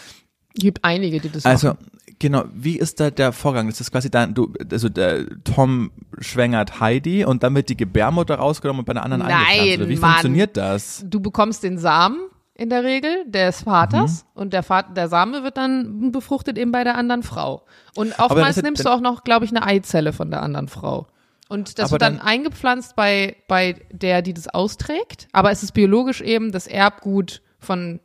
Gibt 0.55 0.85
einige, 0.85 1.21
die 1.21 1.31
das 1.31 1.47
also, 1.47 1.69
machen. 1.69 1.87
Genau, 2.19 2.45
wie 2.53 2.79
ist 2.79 2.99
da 2.99 3.11
der 3.11 3.33
Vorgang? 3.33 3.69
Das 3.69 3.81
ist 3.81 3.93
quasi 3.93 4.11
dann, 4.11 4.35
du, 4.35 4.53
also 4.73 4.89
der 4.89 5.27
Tom 5.45 5.93
schwängert 6.19 6.81
Heidi 6.81 7.25
und 7.25 7.43
dann 7.43 7.55
wird 7.55 7.69
die 7.69 7.77
Gebärmutter 7.77 8.37
rausgenommen 8.37 8.81
und 8.81 8.87
bei 8.87 8.93
einer 8.93 9.05
anderen 9.05 9.23
Nein, 9.23 9.33
eingepflanzt. 9.33 9.79
Oder 9.79 9.89
wie 9.89 9.97
Mann. 9.97 10.11
funktioniert 10.11 10.57
das? 10.57 11.05
Du 11.07 11.21
bekommst 11.21 11.63
den 11.63 11.79
Samen 11.79 12.19
in 12.59 12.71
der 12.71 12.85
Regel 12.85 13.25
des 13.27 13.63
Vaters 13.63 14.25
mhm. 14.25 14.41
und 14.41 14.53
der 14.53 14.63
Vater, 14.63 14.95
der 14.95 15.09
Same 15.09 15.43
wird 15.43 15.57
dann 15.59 16.11
befruchtet 16.11 16.57
eben 16.57 16.73
bei 16.73 16.85
der 16.85 16.97
anderen 16.97 17.23
Frau. 17.23 17.63
Und 17.95 18.19
oftmals 18.19 18.63
nimmst 18.63 18.85
du 18.85 18.89
auch 18.89 19.01
noch, 19.01 19.25
glaube 19.25 19.45
ich, 19.45 19.51
eine 19.51 19.63
Eizelle 19.63 20.13
von 20.13 20.31
der 20.31 20.43
anderen 20.43 20.69
Frau. 20.69 21.07
Und 21.49 21.79
das 21.79 21.93
wird 21.93 22.03
dann, 22.03 22.17
dann, 22.17 22.27
eingepflanzt 22.27 22.97
bei, 22.97 23.37
bei 23.47 23.77
der, 23.91 24.23
die 24.23 24.35
das 24.35 24.49
austrägt. 24.49 25.29
Aber 25.33 25.51
es 25.51 25.63
ist 25.63 25.73
biologisch 25.73 26.21
eben 26.21 26.51
das 26.51 26.67
Erbgut 26.67 27.43
von 27.59 28.01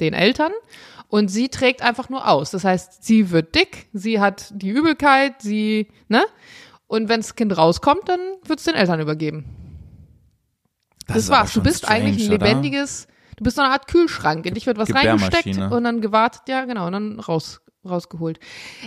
den 0.00 0.12
Eltern. 0.12 0.52
Und 1.08 1.28
sie 1.28 1.48
trägt 1.48 1.82
einfach 1.82 2.08
nur 2.08 2.28
aus. 2.28 2.50
Das 2.50 2.64
heißt, 2.64 3.04
sie 3.04 3.30
wird 3.30 3.54
dick, 3.54 3.88
sie 3.92 4.20
hat 4.20 4.52
die 4.52 4.68
Übelkeit, 4.68 5.40
sie, 5.40 5.88
ne? 6.08 6.24
Und 6.86 7.08
wenn 7.08 7.20
das 7.20 7.34
Kind 7.34 7.56
rauskommt, 7.56 8.08
dann 8.08 8.20
wird 8.44 8.58
es 8.58 8.64
den 8.66 8.74
Eltern 8.74 9.00
übergeben. 9.00 9.44
Das, 11.06 11.16
das 11.16 11.28
war's. 11.30 11.52
Du 11.54 11.62
bist 11.62 11.78
strange, 11.78 12.04
eigentlich 12.04 12.24
ein 12.26 12.32
lebendiges, 12.32 13.08
Du 13.36 13.44
bist 13.44 13.56
so 13.56 13.62
eine 13.62 13.72
Art 13.72 13.88
Kühlschrank. 13.88 14.46
In 14.46 14.54
dich 14.54 14.66
wird 14.66 14.78
was 14.78 14.94
reingesteckt 14.94 15.58
und 15.58 15.84
dann 15.84 16.00
gewartet, 16.00 16.42
ja, 16.48 16.64
genau, 16.64 16.86
und 16.86 16.92
dann 16.92 17.20
raus, 17.20 17.60
rausgeholt. 17.88 18.38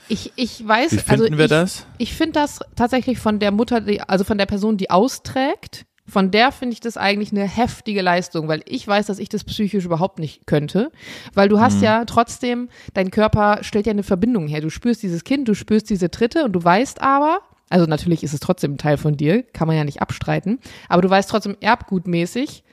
Ich, 0.08 0.34
ich 0.36 0.68
weiß, 0.68 0.92
Wie 0.92 0.98
finden 0.98 1.22
also 1.24 1.38
wir 1.38 1.46
ich, 1.46 1.50
das? 1.50 1.86
Ich 1.98 2.16
finde 2.16 2.34
das 2.34 2.60
tatsächlich 2.76 3.20
von 3.20 3.40
der 3.40 3.52
Mutter, 3.52 3.82
die, 3.82 4.02
also 4.02 4.24
von 4.24 4.38
der 4.38 4.46
Person, 4.46 4.78
die 4.78 4.90
austrägt, 4.90 5.86
von 6.08 6.32
der 6.32 6.52
finde 6.54 6.74
ich 6.74 6.80
das 6.80 6.96
eigentlich 6.96 7.32
eine 7.32 7.44
heftige 7.44 8.02
Leistung, 8.02 8.48
weil 8.48 8.62
ich 8.66 8.88
weiß, 8.88 9.08
dass 9.08 9.20
ich 9.20 9.28
das 9.28 9.44
psychisch 9.44 9.84
überhaupt 9.84 10.20
nicht 10.20 10.48
könnte, 10.48 10.92
weil 11.34 11.50
du 11.50 11.60
hast 11.60 11.78
mhm. 11.78 11.84
ja 11.84 12.06
trotzdem, 12.06 12.70
dein 12.94 13.12
Körper 13.12 13.60
stellt 13.62 13.86
ja 13.86 13.92
eine 13.92 14.04
Verbindung 14.04 14.48
her. 14.48 14.62
Du 14.62 14.70
spürst 14.70 15.04
dieses 15.04 15.26
Kind, 15.26 15.50
du 15.50 15.54
spürst 15.54 15.90
diese 15.90 16.10
Tritte 16.10 16.46
und 16.46 16.54
du 16.54 16.64
weißt 16.64 17.02
aber, 17.02 17.42
also 17.70 17.86
natürlich 17.86 18.24
ist 18.24 18.34
es 18.34 18.40
trotzdem 18.40 18.74
ein 18.74 18.78
Teil 18.78 18.98
von 18.98 19.18
dir, 19.18 19.44
kann 19.44 19.68
man 19.68 19.76
ja 19.76 19.84
nicht 19.84 20.02
abstreiten, 20.02 20.60
aber 20.88 21.02
du 21.02 21.10
weißt 21.10 21.30
trotzdem 21.30 21.58
erbgutmäßig, 21.60 22.64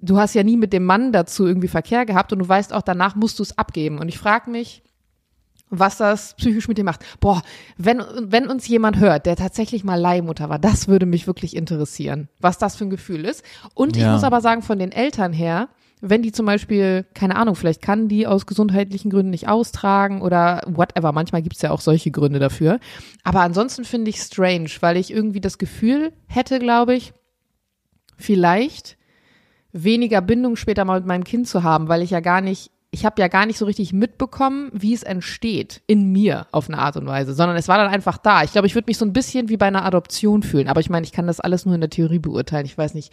du 0.00 0.16
hast 0.18 0.34
ja 0.34 0.42
nie 0.42 0.56
mit 0.56 0.72
dem 0.72 0.84
Mann 0.84 1.12
dazu 1.12 1.46
irgendwie 1.46 1.68
Verkehr 1.68 2.06
gehabt 2.06 2.32
und 2.32 2.38
du 2.40 2.48
weißt 2.48 2.72
auch, 2.72 2.82
danach 2.82 3.14
musst 3.16 3.38
du 3.38 3.42
es 3.42 3.56
abgeben. 3.58 3.98
Und 3.98 4.08
ich 4.08 4.18
frage 4.18 4.50
mich, 4.50 4.82
was 5.70 5.98
das 5.98 6.34
psychisch 6.36 6.66
mit 6.68 6.78
dir 6.78 6.84
macht. 6.84 7.04
Boah, 7.20 7.42
wenn, 7.76 8.02
wenn 8.20 8.48
uns 8.48 8.66
jemand 8.68 8.98
hört, 8.98 9.26
der 9.26 9.36
tatsächlich 9.36 9.84
mal 9.84 10.00
Leihmutter 10.00 10.48
war, 10.48 10.58
das 10.58 10.88
würde 10.88 11.04
mich 11.04 11.26
wirklich 11.26 11.54
interessieren, 11.54 12.28
was 12.40 12.56
das 12.58 12.76
für 12.76 12.84
ein 12.84 12.90
Gefühl 12.90 13.24
ist. 13.26 13.44
Und 13.74 13.96
ich 13.96 14.02
Ja. 14.04 14.12
muss 14.12 14.24
aber 14.24 14.40
sagen, 14.40 14.62
von 14.62 14.78
den 14.78 14.92
Eltern 14.92 15.32
her, 15.34 15.68
wenn 16.00 16.22
die 16.22 16.32
zum 16.32 16.46
Beispiel, 16.46 17.04
keine 17.12 17.36
Ahnung, 17.36 17.54
vielleicht 17.56 17.82
kann 17.82 18.08
die 18.08 18.26
aus 18.26 18.46
gesundheitlichen 18.46 19.10
Gründen 19.10 19.30
nicht 19.30 19.48
austragen 19.48 20.22
oder 20.22 20.62
whatever, 20.66 21.12
manchmal 21.12 21.42
gibt's 21.42 21.60
ja 21.60 21.70
auch 21.72 21.80
solche 21.80 22.10
Gründe 22.12 22.38
dafür. 22.38 22.78
Aber 23.24 23.40
ansonsten 23.40 23.84
finde 23.84 24.08
ich 24.10 24.20
strange, 24.20 24.70
weil 24.80 24.96
ich 24.96 25.12
irgendwie 25.12 25.40
das 25.40 25.58
Gefühl 25.58 26.12
hätte, 26.28 26.60
glaube 26.60 26.94
ich, 26.94 27.12
vielleicht 28.16 28.96
weniger 29.72 30.20
Bindung 30.20 30.56
später 30.56 30.84
mal 30.84 31.00
mit 31.00 31.06
meinem 31.06 31.24
Kind 31.24 31.48
zu 31.48 31.62
haben, 31.62 31.88
weil 31.88 32.02
ich 32.02 32.10
ja 32.10 32.20
gar 32.20 32.40
nicht, 32.40 32.70
ich 32.90 33.04
habe 33.04 33.20
ja 33.20 33.28
gar 33.28 33.46
nicht 33.46 33.58
so 33.58 33.66
richtig 33.66 33.92
mitbekommen, 33.92 34.70
wie 34.72 34.94
es 34.94 35.02
entsteht 35.02 35.82
in 35.86 36.10
mir 36.10 36.46
auf 36.52 36.68
eine 36.68 36.78
Art 36.78 36.96
und 36.96 37.06
Weise, 37.06 37.34
sondern 37.34 37.56
es 37.56 37.68
war 37.68 37.78
dann 37.78 37.92
einfach 37.92 38.18
da. 38.18 38.42
Ich 38.42 38.52
glaube, 38.52 38.66
ich 38.66 38.74
würde 38.74 38.86
mich 38.86 38.98
so 38.98 39.04
ein 39.04 39.12
bisschen 39.12 39.48
wie 39.48 39.56
bei 39.56 39.66
einer 39.66 39.84
Adoption 39.84 40.42
fühlen, 40.42 40.68
aber 40.68 40.80
ich 40.80 40.90
meine, 40.90 41.04
ich 41.04 41.12
kann 41.12 41.26
das 41.26 41.40
alles 41.40 41.66
nur 41.66 41.74
in 41.74 41.80
der 41.80 41.90
Theorie 41.90 42.18
beurteilen. 42.18 42.66
Ich 42.66 42.78
weiß 42.78 42.94
nicht, 42.94 43.12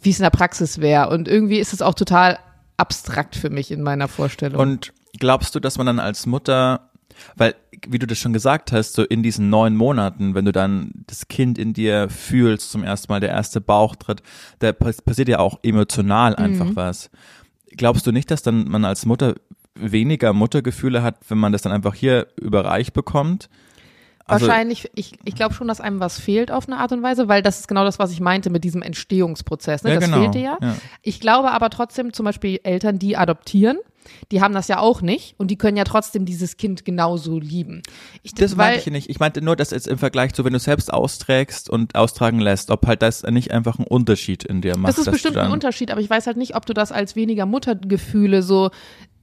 wie 0.00 0.10
es 0.10 0.18
in 0.18 0.24
der 0.24 0.30
Praxis 0.30 0.80
wäre 0.80 1.10
und 1.10 1.28
irgendwie 1.28 1.58
ist 1.58 1.72
es 1.72 1.82
auch 1.82 1.94
total 1.94 2.38
abstrakt 2.76 3.36
für 3.36 3.50
mich 3.50 3.70
in 3.70 3.82
meiner 3.82 4.08
Vorstellung. 4.08 4.60
Und 4.60 4.92
glaubst 5.18 5.54
du, 5.54 5.60
dass 5.60 5.76
man 5.76 5.86
dann 5.86 6.00
als 6.00 6.26
Mutter, 6.26 6.89
weil, 7.36 7.54
wie 7.88 7.98
du 7.98 8.06
das 8.06 8.18
schon 8.18 8.32
gesagt 8.32 8.72
hast, 8.72 8.94
so 8.94 9.02
in 9.04 9.22
diesen 9.22 9.50
neun 9.50 9.76
Monaten, 9.76 10.34
wenn 10.34 10.44
du 10.44 10.52
dann 10.52 10.90
das 11.06 11.28
Kind 11.28 11.58
in 11.58 11.72
dir 11.72 12.08
fühlst, 12.08 12.70
zum 12.70 12.82
ersten 12.84 13.12
Mal 13.12 13.20
der 13.20 13.30
erste 13.30 13.60
Bauchtritt, 13.60 14.22
da 14.58 14.72
pass- 14.72 15.02
passiert 15.02 15.28
ja 15.28 15.38
auch 15.38 15.58
emotional 15.62 16.34
einfach 16.36 16.66
Mhm. 16.66 16.76
was. 16.76 17.10
Glaubst 17.76 18.06
du 18.06 18.12
nicht, 18.12 18.30
dass 18.30 18.42
dann 18.42 18.68
man 18.68 18.84
als 18.84 19.06
Mutter 19.06 19.34
weniger 19.74 20.32
Muttergefühle 20.32 21.02
hat, 21.02 21.16
wenn 21.28 21.38
man 21.38 21.52
das 21.52 21.62
dann 21.62 21.72
einfach 21.72 21.94
hier 21.94 22.26
überreicht 22.40 22.92
bekommt? 22.92 23.48
Also- 24.26 24.46
Wahrscheinlich, 24.46 24.88
ich, 24.94 25.12
ich 25.24 25.34
glaube 25.34 25.54
schon, 25.54 25.66
dass 25.66 25.80
einem 25.80 25.98
was 25.98 26.20
fehlt 26.20 26.52
auf 26.52 26.68
eine 26.68 26.78
Art 26.78 26.92
und 26.92 27.02
Weise, 27.02 27.26
weil 27.28 27.42
das 27.42 27.60
ist 27.60 27.68
genau 27.68 27.84
das, 27.84 27.98
was 27.98 28.12
ich 28.12 28.20
meinte 28.20 28.48
mit 28.50 28.62
diesem 28.62 28.80
Entstehungsprozess. 28.82 29.82
Ne? 29.82 29.90
Ja, 29.90 29.96
das 29.96 30.04
genau. 30.04 30.20
fehlte 30.22 30.38
ja. 30.38 30.56
Ja. 30.60 30.76
Ich 31.02 31.18
glaube 31.20 31.50
aber 31.50 31.68
trotzdem, 31.70 32.12
zum 32.12 32.24
Beispiel 32.26 32.60
Eltern, 32.62 32.98
die 33.00 33.16
adoptieren, 33.16 33.78
die 34.30 34.40
haben 34.40 34.54
das 34.54 34.68
ja 34.68 34.78
auch 34.78 35.02
nicht 35.02 35.34
und 35.38 35.50
die 35.50 35.56
können 35.56 35.76
ja 35.76 35.84
trotzdem 35.84 36.24
dieses 36.24 36.56
Kind 36.56 36.84
genauso 36.84 37.38
lieben. 37.38 37.82
Ich, 38.22 38.34
Das 38.34 38.56
weil, 38.56 38.72
meinte 38.72 38.80
ich 38.80 38.92
nicht. 38.92 39.10
Ich 39.10 39.20
meinte 39.20 39.42
nur, 39.42 39.56
dass 39.56 39.70
jetzt 39.70 39.88
im 39.88 39.98
Vergleich 39.98 40.34
zu, 40.34 40.44
wenn 40.44 40.52
du 40.52 40.58
selbst 40.58 40.92
austrägst 40.92 41.68
und 41.68 41.94
austragen 41.94 42.40
lässt, 42.40 42.70
ob 42.70 42.86
halt 42.86 43.02
das 43.02 43.22
nicht 43.24 43.50
einfach 43.50 43.78
einen 43.78 43.86
Unterschied 43.86 44.44
in 44.44 44.60
dir 44.60 44.76
macht. 44.76 44.92
Das 44.92 44.98
ist 44.98 45.10
bestimmt 45.10 45.36
ein 45.36 45.50
Unterschied, 45.50 45.90
aber 45.90 46.00
ich 46.00 46.10
weiß 46.10 46.26
halt 46.26 46.36
nicht, 46.36 46.54
ob 46.56 46.66
du 46.66 46.74
das 46.74 46.92
als 46.92 47.16
weniger 47.16 47.46
Muttergefühle 47.46 48.42
so 48.42 48.70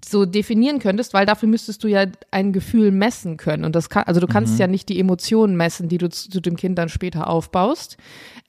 so 0.05 0.25
definieren 0.25 0.79
könntest, 0.79 1.13
weil 1.13 1.25
dafür 1.25 1.49
müsstest 1.49 1.83
du 1.83 1.87
ja 1.87 2.05
ein 2.31 2.53
Gefühl 2.53 2.91
messen 2.91 3.35
können 3.37 3.65
und 3.65 3.75
das 3.75 3.89
kann 3.89 4.03
also 4.03 4.19
du 4.19 4.27
kannst 4.27 4.53
Mhm. 4.53 4.59
ja 4.59 4.67
nicht 4.67 4.89
die 4.89 4.99
Emotionen 4.99 5.55
messen, 5.57 5.89
die 5.89 5.97
du 5.97 6.09
zu, 6.09 6.29
zu 6.29 6.39
dem 6.39 6.55
Kind 6.55 6.77
dann 6.77 6.89
später 6.89 7.27
aufbaust. 7.29 7.97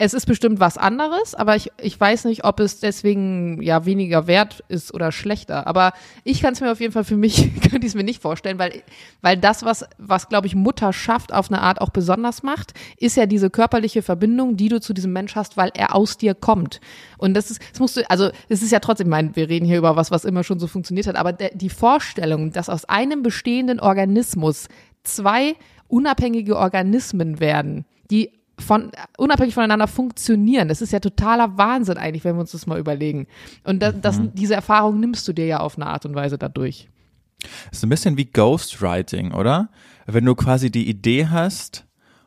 Es 0.01 0.15
ist 0.15 0.27
bestimmt 0.27 0.61
was 0.61 0.79
anderes, 0.79 1.35
aber 1.35 1.57
ich 1.57 1.73
ich 1.81 1.99
weiß 1.99 2.27
nicht, 2.27 2.45
ob 2.45 2.61
es 2.61 2.79
deswegen 2.81 3.61
ja 3.63 3.85
weniger 3.85 4.27
wert 4.29 4.63
ist 4.69 4.95
oder 4.95 5.11
schlechter, 5.11 5.67
aber 5.67 5.93
ich 6.23 6.41
kann 6.41 6.53
es 6.53 6.61
mir 6.61 6.71
auf 6.71 6.81
jeden 6.81 6.93
Fall 6.93 7.05
für 7.05 7.17
mich 7.17 7.51
könnte 7.63 7.79
ich 7.87 7.93
es 7.93 7.95
mir 7.95 8.05
nicht 8.05 8.23
vorstellen, 8.23 8.59
weil 8.59 8.83
weil 9.23 9.37
das 9.37 9.65
was 9.65 9.85
was 9.99 10.29
glaube 10.29 10.47
ich 10.47 10.55
Mutterschaft 10.55 11.33
auf 11.33 11.51
eine 11.51 11.63
Art 11.63 11.81
auch 11.81 11.91
besonders 11.91 12.43
macht, 12.43 12.75
ist 12.99 13.17
ja 13.17 13.27
diese 13.27 13.51
körperliche 13.51 14.03
Verbindung, 14.03 14.57
die 14.57 14.69
du 14.69 14.81
zu 14.81 14.93
diesem 14.93 15.13
Mensch 15.13 15.35
hast, 15.35 15.57
weil 15.57 15.71
er 15.75 15.95
aus 15.95 16.19
dir 16.19 16.35
kommt. 16.35 16.81
Und 17.17 17.35
das 17.35 17.51
ist, 17.51 17.61
das 17.73 17.81
musst 17.81 17.97
du, 17.97 18.09
also 18.09 18.31
es 18.49 18.63
ist 18.63 18.71
ja 18.71 18.79
trotzdem, 18.79 19.09
ich 19.09 19.11
meine, 19.11 19.35
wir 19.35 19.49
reden 19.49 19.67
hier 19.67 19.79
über 19.79 19.97
was, 19.97 20.13
was 20.13 20.25
immer 20.25 20.45
schon 20.45 20.61
so 20.61 20.69
funktioniert 20.69 21.09
hat, 21.09 21.17
aber 21.17 21.33
der, 21.41 21.51
die 21.55 21.71
Vorstellung, 21.71 22.53
dass 22.53 22.69
aus 22.69 22.85
einem 22.85 23.23
bestehenden 23.23 23.81
Organismus 23.81 24.69
zwei 25.03 25.57
unabhängige 25.89 26.57
Organismen 26.57 27.41
werden, 27.41 27.85
die 28.11 28.33
von 28.59 28.91
unabhängig 29.17 29.55
voneinander 29.55 29.87
funktionieren. 29.87 30.69
Das 30.69 30.83
ist 30.83 30.93
ja 30.93 31.01
totaler 31.01 31.57
Wahnsinn 31.57 31.97
eigentlich, 31.97 32.25
wenn 32.25 32.37
wir 32.37 32.41
uns 32.41 32.53
das 32.53 32.67
mal 32.67 32.79
überlegen. 32.79 33.27
Und 33.65 33.81
das, 33.81 33.95
das, 34.01 34.21
diese 34.35 34.55
Erfahrung 34.55 35.01
nimmst 35.01 35.27
du 35.29 35.33
dir 35.33 35.47
ja 35.47 35.61
auf 35.61 35.77
eine 35.77 35.87
Art 35.87 36.05
und 36.05 36.15
Weise 36.15 36.39
dadurch. 36.39 36.89
ist 37.71 37.85
ein 37.85 37.89
bisschen 37.89 38.17
wie 38.17 38.27
Ghostwriting, 38.27 39.33
oder? 39.33 39.71
Wenn 40.07 40.25
du 40.25 40.35
quasi 40.35 40.71
die 40.71 40.89
Idee 40.89 41.29
hast 41.29 41.87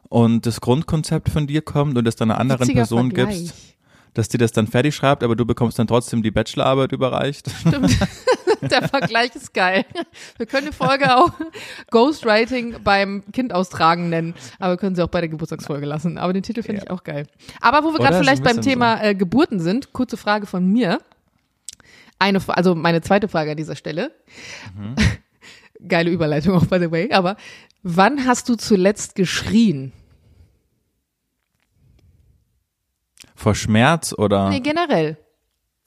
und 0.09 0.45
das 0.45 0.61
Grundkonzept 0.61 1.29
von 1.29 1.47
dir 1.47 1.61
kommt 1.61 1.97
und 1.97 2.07
es 2.07 2.15
dann 2.15 2.31
einer 2.31 2.39
anderen 2.39 2.61
Witziger 2.61 2.81
Person 2.81 3.11
Vergleich. 3.11 3.37
gibst, 3.39 3.75
dass 4.13 4.29
die 4.29 4.37
das 4.37 4.51
dann 4.51 4.67
fertig 4.67 4.95
schreibt, 4.95 5.23
aber 5.23 5.35
du 5.35 5.45
bekommst 5.45 5.79
dann 5.79 5.87
trotzdem 5.87 6.21
die 6.21 6.31
Bachelorarbeit 6.31 6.91
überreicht. 6.91 7.49
Stimmt. 7.49 7.97
Der 8.69 8.87
Vergleich 8.87 9.35
ist 9.35 9.53
geil. 9.53 9.85
Wir 10.37 10.45
können 10.45 10.67
die 10.67 10.73
Folge 10.73 11.15
auch 11.15 11.31
Ghostwriting 11.89 12.83
beim 12.83 13.23
Kind 13.31 13.53
austragen 13.53 14.09
nennen, 14.09 14.35
aber 14.59 14.73
wir 14.73 14.77
können 14.77 14.95
sie 14.95 15.03
auch 15.03 15.09
bei 15.09 15.21
der 15.21 15.29
Geburtstagsfolge 15.29 15.85
lassen. 15.85 16.17
Aber 16.17 16.33
den 16.33 16.43
Titel 16.43 16.61
finde 16.61 16.83
ich 16.83 16.91
auch 16.91 17.03
geil. 17.03 17.27
Aber 17.59 17.83
wo 17.83 17.91
wir 17.93 17.99
gerade 17.99 18.17
vielleicht 18.17 18.43
beim 18.43 18.61
Thema 18.61 19.01
äh, 19.03 19.15
Geburten 19.15 19.59
sind, 19.59 19.93
kurze 19.93 20.17
Frage 20.17 20.45
von 20.45 20.65
mir. 20.65 20.99
Eine, 22.19 22.39
also 22.47 22.75
meine 22.75 23.01
zweite 23.01 23.27
Frage 23.27 23.51
an 23.51 23.57
dieser 23.57 23.75
Stelle. 23.75 24.11
Geile 25.87 26.11
Überleitung 26.11 26.55
auch, 26.55 26.65
by 26.65 26.79
the 26.79 26.91
way. 26.91 27.11
Aber 27.11 27.35
wann 27.81 28.27
hast 28.27 28.47
du 28.47 28.55
zuletzt 28.55 29.15
geschrien? 29.15 29.91
Vor 33.33 33.55
Schmerz 33.55 34.13
oder? 34.15 34.49
Nee, 34.49 34.59
generell. 34.59 35.17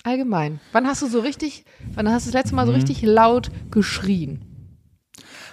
Allgemein. 0.04 0.60
Wann 0.72 0.86
hast 0.86 1.02
du 1.02 1.06
so 1.08 1.20
richtig, 1.20 1.64
wann 1.94 2.08
hast 2.08 2.26
du 2.26 2.30
das 2.30 2.34
letzte 2.42 2.54
Mal 2.54 2.66
so 2.66 2.72
Mhm. 2.72 2.76
richtig 2.76 3.02
laut 3.02 3.50
geschrien? 3.70 4.44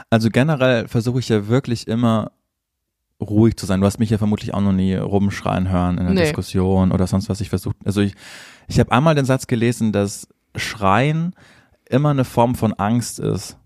Also 0.09 0.29
generell 0.29 0.87
versuche 0.87 1.19
ich 1.19 1.29
ja 1.29 1.47
wirklich 1.47 1.87
immer 1.87 2.31
ruhig 3.21 3.55
zu 3.55 3.65
sein. 3.65 3.79
Du 3.79 3.85
hast 3.87 3.97
mich 3.99 4.09
ja 4.09 4.17
vermutlich 4.17 4.53
auch 4.53 4.61
noch 4.61 4.73
nie 4.73 4.93
rumschreien 4.95 5.69
hören 5.69 5.97
in 5.97 6.05
der 6.05 6.13
Nee. 6.13 6.21
Diskussion 6.23 6.91
oder 6.91 7.07
sonst 7.07 7.29
was. 7.29 7.39
Ich 7.39 7.49
versuche, 7.49 7.75
also 7.85 8.01
ich, 8.01 8.13
ich 8.67 8.79
habe 8.79 8.91
einmal 8.91 9.15
den 9.15 9.25
Satz 9.25 9.47
gelesen, 9.47 9.91
dass 9.93 10.27
Schreien 10.55 11.33
immer 11.89 12.09
eine 12.09 12.25
Form 12.25 12.55
von 12.55 12.73
Angst 12.73 13.19
ist. 13.19 13.57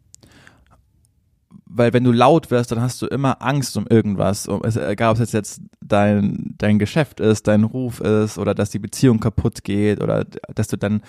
Weil 1.78 1.92
wenn 1.94 2.04
du 2.04 2.12
laut 2.12 2.52
wirst, 2.52 2.72
dann 2.72 2.82
hast 2.82 3.02
du 3.02 3.08
immer 3.08 3.42
Angst 3.42 3.76
um 3.76 3.86
irgendwas. 3.88 4.48
Um, 4.48 4.62
es, 4.64 4.78
egal, 4.78 5.12
ob 5.14 5.20
es 5.20 5.32
jetzt 5.34 5.62
dein, 5.82 6.56
dein 6.58 6.80
Geschäft 6.80 7.20
ist, 7.20 7.48
dein 7.48 7.64
Ruf 7.64 8.00
ist 8.00 8.38
oder 8.38 8.54
dass 8.56 8.70
die 8.70 8.80
Beziehung 8.80 9.20
kaputt 9.20 9.64
geht 9.64 10.02
oder 10.02 10.26
dass 10.54 10.68
du 10.70 10.78
dann 10.78 11.02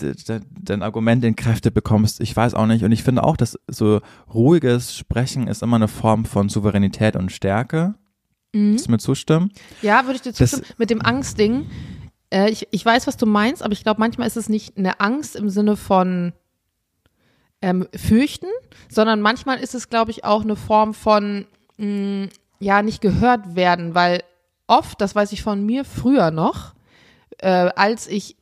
de- 0.00 0.14
de- 0.14 0.40
dein 0.60 0.82
Argument 0.82 1.24
in 1.24 1.34
Kräfte 1.36 1.70
bekommst. 1.70 2.20
Ich 2.20 2.36
weiß 2.36 2.54
auch 2.54 2.66
nicht. 2.66 2.84
Und 2.84 2.92
ich 2.92 3.02
finde 3.02 3.24
auch, 3.24 3.36
dass 3.36 3.58
so 3.66 4.00
ruhiges 4.32 4.96
Sprechen 4.96 5.48
ist 5.48 5.62
immer 5.62 5.76
eine 5.76 5.88
Form 5.88 6.24
von 6.24 6.48
Souveränität 6.48 7.16
und 7.16 7.32
Stärke. 7.32 7.94
Mhm. 8.54 8.72
Willst 8.72 8.86
du 8.86 8.90
mir 8.92 8.98
zustimmen? 8.98 9.50
Ja, 9.82 10.04
würde 10.04 10.14
ich 10.16 10.22
dir 10.22 10.30
Das- 10.32 10.50
zustimmen. 10.50 10.74
Mit 10.78 10.90
dem 10.90 11.02
Angstding, 11.02 11.66
äh, 12.30 12.50
ich, 12.50 12.68
ich 12.70 12.84
weiß, 12.84 13.06
was 13.08 13.16
du 13.16 13.26
meinst, 13.26 13.62
aber 13.62 13.72
ich 13.72 13.82
glaube, 13.82 13.98
manchmal 14.00 14.26
ist 14.28 14.36
es 14.36 14.48
nicht 14.48 14.76
eine 14.78 15.00
Angst 15.00 15.34
im 15.34 15.48
Sinne 15.50 15.76
von 15.76 16.32
ähm, 17.62 17.88
fürchten, 17.94 18.48
sondern 18.88 19.20
manchmal 19.20 19.58
ist 19.58 19.74
es, 19.74 19.90
glaube 19.90 20.10
ich, 20.10 20.24
auch 20.24 20.42
eine 20.42 20.56
Form 20.56 20.94
von, 20.94 21.46
mh, 21.76 22.28
ja, 22.60 22.82
nicht 22.82 23.00
gehört 23.00 23.56
werden, 23.56 23.94
weil 23.94 24.22
oft, 24.66 25.00
das 25.00 25.14
weiß 25.14 25.32
ich 25.32 25.42
von 25.42 25.64
mir 25.64 25.84
früher 25.84 26.30
noch, 26.30 26.74
äh, 27.38 27.70
als 27.74 28.06
ich 28.06 28.36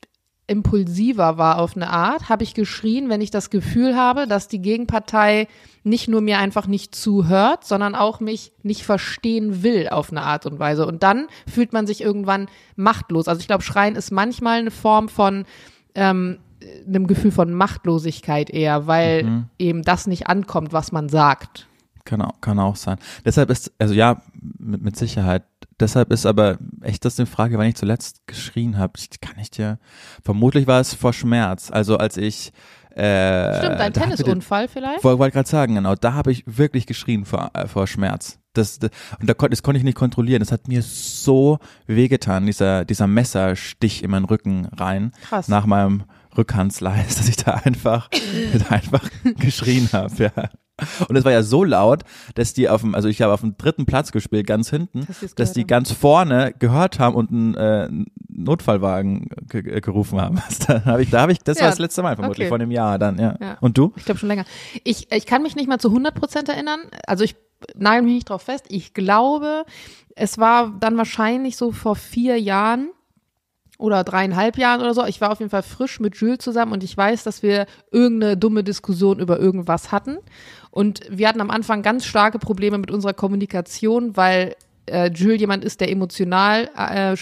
impulsiver 0.48 1.38
war 1.38 1.58
auf 1.58 1.74
eine 1.74 1.90
Art, 1.90 2.28
habe 2.28 2.44
ich 2.44 2.54
geschrien, 2.54 3.08
wenn 3.08 3.20
ich 3.20 3.30
das 3.30 3.50
Gefühl 3.50 3.96
habe, 3.96 4.26
dass 4.28 4.46
die 4.48 4.60
Gegenpartei 4.60 5.48
nicht 5.82 6.08
nur 6.08 6.20
mir 6.20 6.38
einfach 6.38 6.66
nicht 6.66 6.94
zuhört, 6.94 7.64
sondern 7.64 7.94
auch 7.94 8.20
mich 8.20 8.52
nicht 8.62 8.84
verstehen 8.84 9.62
will 9.62 9.88
auf 9.88 10.10
eine 10.10 10.22
Art 10.22 10.46
und 10.46 10.58
Weise. 10.58 10.86
Und 10.86 11.02
dann 11.02 11.26
fühlt 11.52 11.72
man 11.72 11.86
sich 11.86 12.00
irgendwann 12.00 12.48
machtlos. 12.76 13.28
Also 13.28 13.40
ich 13.40 13.48
glaube, 13.48 13.64
Schreien 13.64 13.96
ist 13.96 14.12
manchmal 14.12 14.60
eine 14.60 14.70
Form 14.70 15.08
von 15.08 15.46
ähm, 15.94 16.38
einem 16.86 17.06
Gefühl 17.06 17.30
von 17.30 17.52
Machtlosigkeit 17.52 18.50
eher, 18.50 18.86
weil 18.86 19.44
eben 19.58 19.82
das 19.82 20.06
nicht 20.06 20.26
ankommt, 20.28 20.72
was 20.72 20.92
man 20.92 21.08
sagt. 21.08 21.66
Kann 22.06 22.22
auch, 22.22 22.40
kann 22.40 22.58
auch 22.58 22.76
sein. 22.76 22.98
Deshalb 23.24 23.50
ist, 23.50 23.72
also 23.78 23.92
ja, 23.92 24.22
mit, 24.58 24.80
mit 24.80 24.96
Sicherheit. 24.96 25.42
Deshalb 25.78 26.12
ist 26.12 26.24
aber 26.24 26.56
echt 26.80 27.04
das 27.04 27.18
eine 27.18 27.26
Frage, 27.26 27.58
wann 27.58 27.66
ich 27.66 27.74
zuletzt 27.74 28.26
geschrien 28.26 28.78
habe. 28.78 28.94
Ich 28.96 29.20
kann 29.20 29.36
nicht 29.36 29.58
dir. 29.58 29.78
Vermutlich 30.22 30.66
war 30.66 30.80
es 30.80 30.94
vor 30.94 31.12
Schmerz. 31.12 31.70
Also 31.70 31.98
als 31.98 32.16
ich. 32.16 32.52
Äh, 32.90 33.58
Stimmt, 33.58 33.78
dein 33.78 33.92
Tennisunfall 33.92 34.68
vielleicht? 34.68 35.04
Wollte 35.04 35.18
wollte 35.18 35.34
gerade 35.34 35.48
sagen, 35.48 35.74
genau. 35.74 35.96
Da 35.96 36.14
habe 36.14 36.32
ich 36.32 36.44
wirklich 36.46 36.86
geschrien 36.86 37.26
vor, 37.26 37.50
äh, 37.52 37.66
vor 37.66 37.86
Schmerz. 37.86 38.38
Das, 38.54 38.78
das, 38.78 38.90
und 39.20 39.28
da 39.28 39.34
kon, 39.34 39.50
das 39.50 39.62
konnte 39.62 39.78
ich 39.78 39.84
nicht 39.84 39.98
kontrollieren. 39.98 40.40
Das 40.40 40.52
hat 40.52 40.68
mir 40.68 40.82
so 40.82 41.58
wehgetan, 41.86 42.46
dieser, 42.46 42.86
dieser 42.86 43.06
Messerstich 43.06 44.02
in 44.02 44.12
meinen 44.12 44.24
Rücken 44.24 44.66
rein. 44.66 45.12
Krass. 45.28 45.48
Nach 45.48 45.66
meinem 45.66 46.04
Rückhandsleis, 46.37 47.16
dass 47.16 47.28
ich 47.28 47.37
da 47.37 47.53
einfach, 47.64 48.09
da 48.68 48.74
einfach 48.74 49.09
geschrien 49.39 49.89
habe, 49.93 50.14
ja. 50.24 50.51
Und 51.09 51.16
es 51.16 51.24
war 51.24 51.32
ja 51.32 51.43
so 51.43 51.64
laut, 51.64 52.03
dass 52.34 52.53
die 52.53 52.68
auf 52.68 52.82
dem, 52.82 52.95
also 52.95 53.09
ich 53.09 53.22
habe 53.22 53.32
auf 53.32 53.41
dem 53.41 53.57
dritten 53.57 53.87
Platz 53.87 54.12
gespielt, 54.12 54.47
ganz 54.47 54.68
hinten, 54.68 55.07
Dass 55.07 55.20
die's 55.20 55.34
dass 55.34 55.53
die 55.55 55.61
haben. 55.62 55.68
ganz 55.68 55.91
vorne 55.93 56.55
gehört 56.59 56.99
haben 56.99 57.14
und 57.16 57.30
ein, 57.30 57.55
äh, 57.55 57.89
Notfallwagen 58.28 59.30
ge 59.49 59.80
gerufen 59.80 60.20
haben. 60.20 60.41
Da 60.66 60.84
habe 60.84 61.03
ich, 61.03 61.11
da 61.11 61.22
habe 61.22 61.32
ich, 61.32 61.39
das 61.39 61.57
Ja, 61.57 61.64
war 61.64 61.70
das 61.70 61.78
letzte 61.78 62.03
Mal 62.03 62.16
vermutlich 62.16 62.45
okay. 62.45 62.49
vor 62.49 62.57
einem 62.59 62.70
Jahr 62.70 62.99
dann, 62.99 63.18
ja. 63.18 63.37
Ja. 63.41 63.57
Und 63.61 63.78
du? 63.78 63.93
Ich 63.97 64.05
glaube 64.05 64.18
schon 64.18 64.28
länger. 64.28 64.45
Ich, 64.84 65.11
ich 65.11 65.24
kann 65.24 65.43
mich 65.43 65.57
nicht 65.57 65.68
mal 65.68 65.78
zu 65.78 65.89
100 65.89 66.14
Prozent 66.14 66.49
erinnern. 66.51 66.80
Also 67.07 67.24
ich 67.24 67.37
nagel 67.74 68.03
mich 68.03 68.14
nicht 68.14 68.28
drauf 68.28 68.43
fest. 68.43 68.66
Ich 68.68 68.93
glaube, 68.93 69.64
es 70.14 70.37
war 70.37 70.74
dann 70.78 70.99
wahrscheinlich 70.99 71.57
so 71.57 71.72
vor 71.72 71.97
vier 71.97 72.39
Jahren 72.39 72.91
oder 73.78 74.04
dreieinhalb 74.04 74.58
Jahren 74.58 74.80
oder 74.80 74.94
so. 74.94 75.04
Ich 75.04 75.20
war 75.20 75.32
auf 75.32 75.38
jeden 75.38 75.50
Fall 75.50 75.62
frisch 75.62 76.00
mit 76.00 76.16
Jules 76.16 76.38
zusammen 76.38 76.72
und 76.72 76.82
ich 76.82 76.96
weiß, 76.96 77.24
dass 77.24 77.42
wir 77.42 77.66
irgendeine 77.90 78.36
dumme 78.36 78.64
Diskussion 78.64 79.18
über 79.18 79.38
irgendwas 79.38 79.92
hatten. 79.92 80.18
Und 80.70 81.00
wir 81.10 81.28
hatten 81.28 81.40
am 81.40 81.50
Anfang 81.50 81.82
ganz 81.82 82.04
starke 82.04 82.38
Probleme 82.38 82.78
mit 82.78 82.90
unserer 82.90 83.14
Kommunikation, 83.14 84.16
weil 84.16 84.54
äh, 84.86 85.10
Jules 85.10 85.40
jemand 85.40 85.64
ist, 85.64 85.80
der 85.80 85.90
emotional 85.90 86.70
äh, 86.76 87.16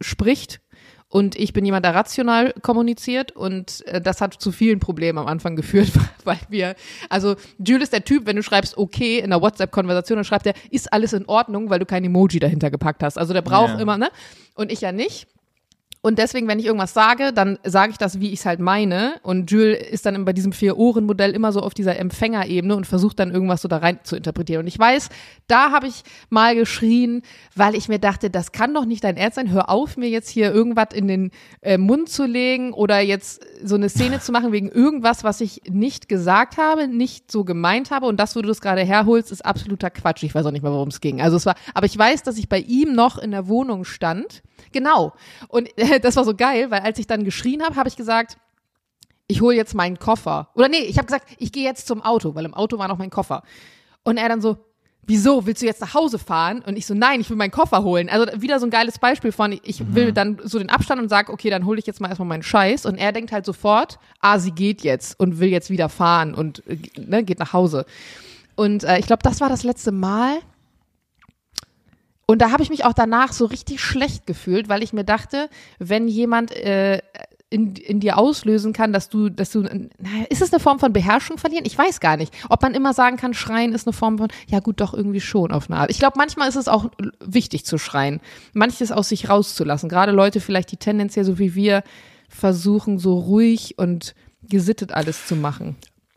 spricht 0.00 0.60
und 1.08 1.36
ich 1.36 1.52
bin 1.52 1.64
jemand, 1.66 1.84
der 1.84 1.94
rational 1.94 2.54
kommuniziert 2.62 3.32
und 3.32 3.86
äh, 3.86 4.00
das 4.00 4.22
hat 4.22 4.32
zu 4.32 4.50
vielen 4.50 4.80
Problemen 4.80 5.18
am 5.18 5.26
Anfang 5.26 5.56
geführt, 5.56 5.90
weil 6.24 6.38
wir, 6.48 6.74
also 7.10 7.36
Jules 7.58 7.84
ist 7.84 7.92
der 7.92 8.04
Typ, 8.04 8.24
wenn 8.24 8.36
du 8.36 8.42
schreibst 8.42 8.78
okay 8.78 9.18
in 9.18 9.24
einer 9.26 9.42
WhatsApp-Konversation, 9.42 10.16
dann 10.16 10.24
schreibt 10.24 10.46
er, 10.46 10.54
ist 10.70 10.90
alles 10.90 11.12
in 11.12 11.26
Ordnung, 11.26 11.68
weil 11.68 11.78
du 11.80 11.84
kein 11.86 12.02
Emoji 12.02 12.40
dahinter 12.40 12.70
gepackt 12.70 13.02
hast. 13.02 13.18
Also 13.18 13.34
der 13.34 13.42
braucht 13.42 13.74
Ja. 13.74 13.80
immer, 13.80 13.98
ne? 13.98 14.08
Und 14.54 14.72
ich 14.72 14.80
ja 14.80 14.90
nicht. 14.90 15.26
Und 16.04 16.18
deswegen, 16.18 16.48
wenn 16.48 16.58
ich 16.58 16.66
irgendwas 16.66 16.94
sage, 16.94 17.32
dann 17.32 17.60
sage 17.62 17.92
ich 17.92 17.96
das, 17.96 18.18
wie 18.18 18.32
ich 18.32 18.40
es 18.40 18.46
halt 18.46 18.58
meine. 18.58 19.14
Und 19.22 19.52
Jules 19.52 19.78
ist 19.88 20.04
dann 20.04 20.24
bei 20.24 20.32
diesem 20.32 20.52
Vier-Ohren-Modell 20.52 21.30
immer 21.30 21.52
so 21.52 21.60
auf 21.60 21.74
dieser 21.74 21.96
Empfängerebene 21.96 22.74
und 22.74 22.88
versucht 22.88 23.20
dann 23.20 23.30
irgendwas 23.30 23.62
so 23.62 23.68
da 23.68 23.76
rein 23.76 24.00
zu 24.02 24.16
interpretieren. 24.16 24.62
Und 24.62 24.66
ich 24.66 24.76
weiß, 24.76 25.10
da 25.46 25.70
habe 25.70 25.86
ich 25.86 26.02
mal 26.28 26.56
geschrien, 26.56 27.22
weil 27.54 27.76
ich 27.76 27.88
mir 27.88 28.00
dachte, 28.00 28.30
das 28.30 28.50
kann 28.50 28.74
doch 28.74 28.84
nicht 28.84 29.04
dein 29.04 29.16
Ernst 29.16 29.36
sein. 29.36 29.52
Hör 29.52 29.70
auf, 29.70 29.96
mir 29.96 30.08
jetzt 30.08 30.28
hier 30.28 30.52
irgendwas 30.52 30.88
in 30.92 31.06
den 31.06 31.30
äh, 31.60 31.78
Mund 31.78 32.08
zu 32.08 32.26
legen 32.26 32.72
oder 32.72 32.98
jetzt 32.98 33.46
so 33.62 33.76
eine 33.76 33.88
Szene 33.88 34.18
zu 34.18 34.32
machen 34.32 34.50
wegen 34.50 34.70
irgendwas, 34.70 35.22
was 35.22 35.40
ich 35.40 35.62
nicht 35.70 36.08
gesagt 36.08 36.56
habe, 36.56 36.88
nicht 36.88 37.30
so 37.30 37.44
gemeint 37.44 37.92
habe. 37.92 38.06
Und 38.06 38.18
das, 38.18 38.34
wo 38.34 38.42
du 38.42 38.48
das 38.48 38.60
gerade 38.60 38.82
herholst, 38.82 39.30
ist 39.30 39.46
absoluter 39.46 39.90
Quatsch. 39.90 40.24
Ich 40.24 40.34
weiß 40.34 40.46
auch 40.46 40.50
nicht 40.50 40.62
mehr, 40.62 40.72
worum 40.72 40.88
es 40.88 41.00
ging. 41.00 41.22
Also 41.22 41.36
es 41.36 41.46
war, 41.46 41.54
aber 41.74 41.86
ich 41.86 41.96
weiß, 41.96 42.24
dass 42.24 42.38
ich 42.38 42.48
bei 42.48 42.58
ihm 42.58 42.92
noch 42.92 43.18
in 43.18 43.30
der 43.30 43.46
Wohnung 43.46 43.84
stand. 43.84 44.42
Genau. 44.72 45.12
Und 45.48 45.68
äh, 45.78 45.91
das 46.02 46.16
war 46.16 46.24
so 46.24 46.34
geil, 46.34 46.70
weil 46.70 46.80
als 46.80 46.98
ich 46.98 47.06
dann 47.06 47.24
geschrien 47.24 47.62
habe, 47.62 47.76
habe 47.76 47.88
ich 47.88 47.96
gesagt, 47.96 48.38
ich 49.26 49.40
hole 49.40 49.56
jetzt 49.56 49.74
meinen 49.74 49.98
Koffer. 49.98 50.48
Oder 50.54 50.68
nee, 50.68 50.82
ich 50.82 50.98
habe 50.98 51.06
gesagt, 51.06 51.26
ich 51.38 51.52
gehe 51.52 51.64
jetzt 51.64 51.86
zum 51.86 52.02
Auto, 52.02 52.34
weil 52.34 52.44
im 52.44 52.54
Auto 52.54 52.78
war 52.78 52.88
noch 52.88 52.98
mein 52.98 53.10
Koffer. 53.10 53.42
Und 54.02 54.16
er 54.16 54.28
dann 54.28 54.40
so, 54.40 54.58
wieso, 55.04 55.46
willst 55.46 55.62
du 55.62 55.66
jetzt 55.66 55.80
nach 55.80 55.94
Hause 55.94 56.18
fahren? 56.18 56.62
Und 56.66 56.76
ich 56.76 56.86
so, 56.86 56.94
nein, 56.94 57.20
ich 57.20 57.30
will 57.30 57.36
meinen 57.36 57.50
Koffer 57.50 57.82
holen. 57.82 58.08
Also 58.08 58.40
wieder 58.40 58.60
so 58.60 58.66
ein 58.66 58.70
geiles 58.70 58.98
Beispiel 58.98 59.32
von, 59.32 59.58
ich 59.62 59.94
will 59.94 60.12
dann 60.12 60.38
so 60.44 60.58
den 60.58 60.70
Abstand 60.70 61.00
und 61.00 61.08
sag, 61.08 61.28
okay, 61.30 61.50
dann 61.50 61.66
hole 61.66 61.78
ich 61.78 61.86
jetzt 61.86 62.00
mal 62.00 62.08
erstmal 62.08 62.28
meinen 62.28 62.42
Scheiß. 62.42 62.86
Und 62.86 62.96
er 62.96 63.12
denkt 63.12 63.32
halt 63.32 63.46
sofort, 63.46 63.98
ah, 64.20 64.38
sie 64.38 64.52
geht 64.52 64.82
jetzt 64.82 65.18
und 65.18 65.38
will 65.38 65.48
jetzt 65.48 65.70
wieder 65.70 65.88
fahren 65.88 66.34
und 66.34 66.66
äh, 66.66 66.78
ne, 66.98 67.24
geht 67.24 67.38
nach 67.38 67.52
Hause. 67.52 67.86
Und 68.54 68.84
äh, 68.84 68.98
ich 68.98 69.06
glaube, 69.06 69.22
das 69.22 69.40
war 69.40 69.48
das 69.48 69.62
letzte 69.62 69.92
Mal. 69.92 70.38
Und 72.26 72.40
da 72.40 72.50
habe 72.50 72.62
ich 72.62 72.70
mich 72.70 72.84
auch 72.84 72.92
danach 72.92 73.32
so 73.32 73.46
richtig 73.46 73.80
schlecht 73.80 74.26
gefühlt, 74.26 74.68
weil 74.68 74.82
ich 74.82 74.92
mir 74.92 75.04
dachte, 75.04 75.48
wenn 75.78 76.08
jemand 76.08 76.52
äh, 76.52 77.00
in, 77.52 77.76
in 77.76 78.00
dir 78.00 78.16
auslösen 78.16 78.72
kann, 78.72 78.92
dass 78.92 79.10
du, 79.10 79.28
dass 79.28 79.50
du, 79.50 79.62
ist 80.30 80.40
es 80.40 80.52
eine 80.52 80.60
Form 80.60 80.78
von 80.78 80.92
Beherrschung 80.92 81.36
verlieren? 81.36 81.66
Ich 81.66 81.76
weiß 81.76 82.00
gar 82.00 82.16
nicht. 82.16 82.32
Ob 82.48 82.62
man 82.62 82.74
immer 82.74 82.94
sagen 82.94 83.18
kann, 83.18 83.34
schreien 83.34 83.74
ist 83.74 83.86
eine 83.86 83.92
Form 83.92 84.16
von, 84.18 84.28
ja 84.48 84.60
gut, 84.60 84.80
doch 84.80 84.94
irgendwie 84.94 85.20
schon 85.20 85.52
auf 85.52 85.68
eine 85.68 85.78
Art. 85.78 85.90
Ich 85.90 85.98
glaube, 85.98 86.14
manchmal 86.16 86.48
ist 86.48 86.56
es 86.56 86.68
auch 86.68 86.90
wichtig 87.20 87.66
zu 87.66 87.76
schreien. 87.76 88.20
Manches 88.54 88.90
aus 88.90 89.10
sich 89.10 89.28
rauszulassen. 89.28 89.90
Gerade 89.90 90.12
Leute 90.12 90.40
vielleicht, 90.40 90.72
die 90.72 90.78
tendenziell 90.78 91.26
so 91.26 91.38
wie 91.38 91.54
wir 91.54 91.82
versuchen, 92.30 92.98
so 92.98 93.18
ruhig 93.18 93.74
und 93.76 94.14
gesittet 94.42 94.92
alles 94.92 95.26
zu 95.26 95.36
machen. 95.36 95.76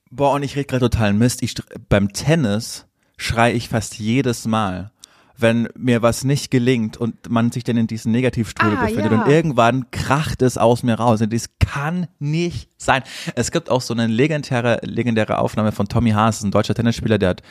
Boah, 0.10 0.34
und 0.34 0.43
ich 0.43 0.56
rede 0.56 0.68
gerade 0.68 0.89
totalen 0.89 1.18
Mist. 1.18 1.43
Ich, 1.43 1.56
beim 1.89 2.14
Tennis 2.14 2.86
schrei 3.18 3.53
ich 3.53 3.70
fast 3.70 3.99
jedes 3.99 4.45
Mal, 4.45 4.91
wenn 5.38 5.67
mir 5.77 6.01
was 6.01 6.23
nicht 6.23 6.49
gelingt 6.51 6.97
und 6.97 7.29
man 7.29 7.51
sich 7.51 7.63
dann 7.63 7.77
in 7.77 7.88
diesen 7.88 8.11
Negativstrudel 8.11 8.77
Ah, 8.77 8.86
befindet 8.86 9.11
ja. 9.11 9.23
und 9.23 9.29
irgendwann 9.29 9.91
kracht 9.91 10.41
es 10.41 10.57
aus 10.57 10.83
mir 10.83 10.95
raus 10.95 11.21
und 11.21 11.33
das 11.33 11.49
kann 11.59 12.07
nicht 12.19 12.69
sein. 12.77 13.03
Es 13.36 13.51
gibt 13.51 13.69
auch 13.69 13.81
so 13.81 13.93
eine 13.93 14.07
legendäre, 14.07 14.79
legendäre 14.83 15.38
Aufnahme 15.39 15.71
von 15.71 15.88
Tommy 15.88 16.11
Haas, 16.11 16.41
ein 16.43 16.51
deutscher 16.51 16.73
Tennisspieler, 16.75 17.17
der 17.17 17.29
hat 17.29 17.41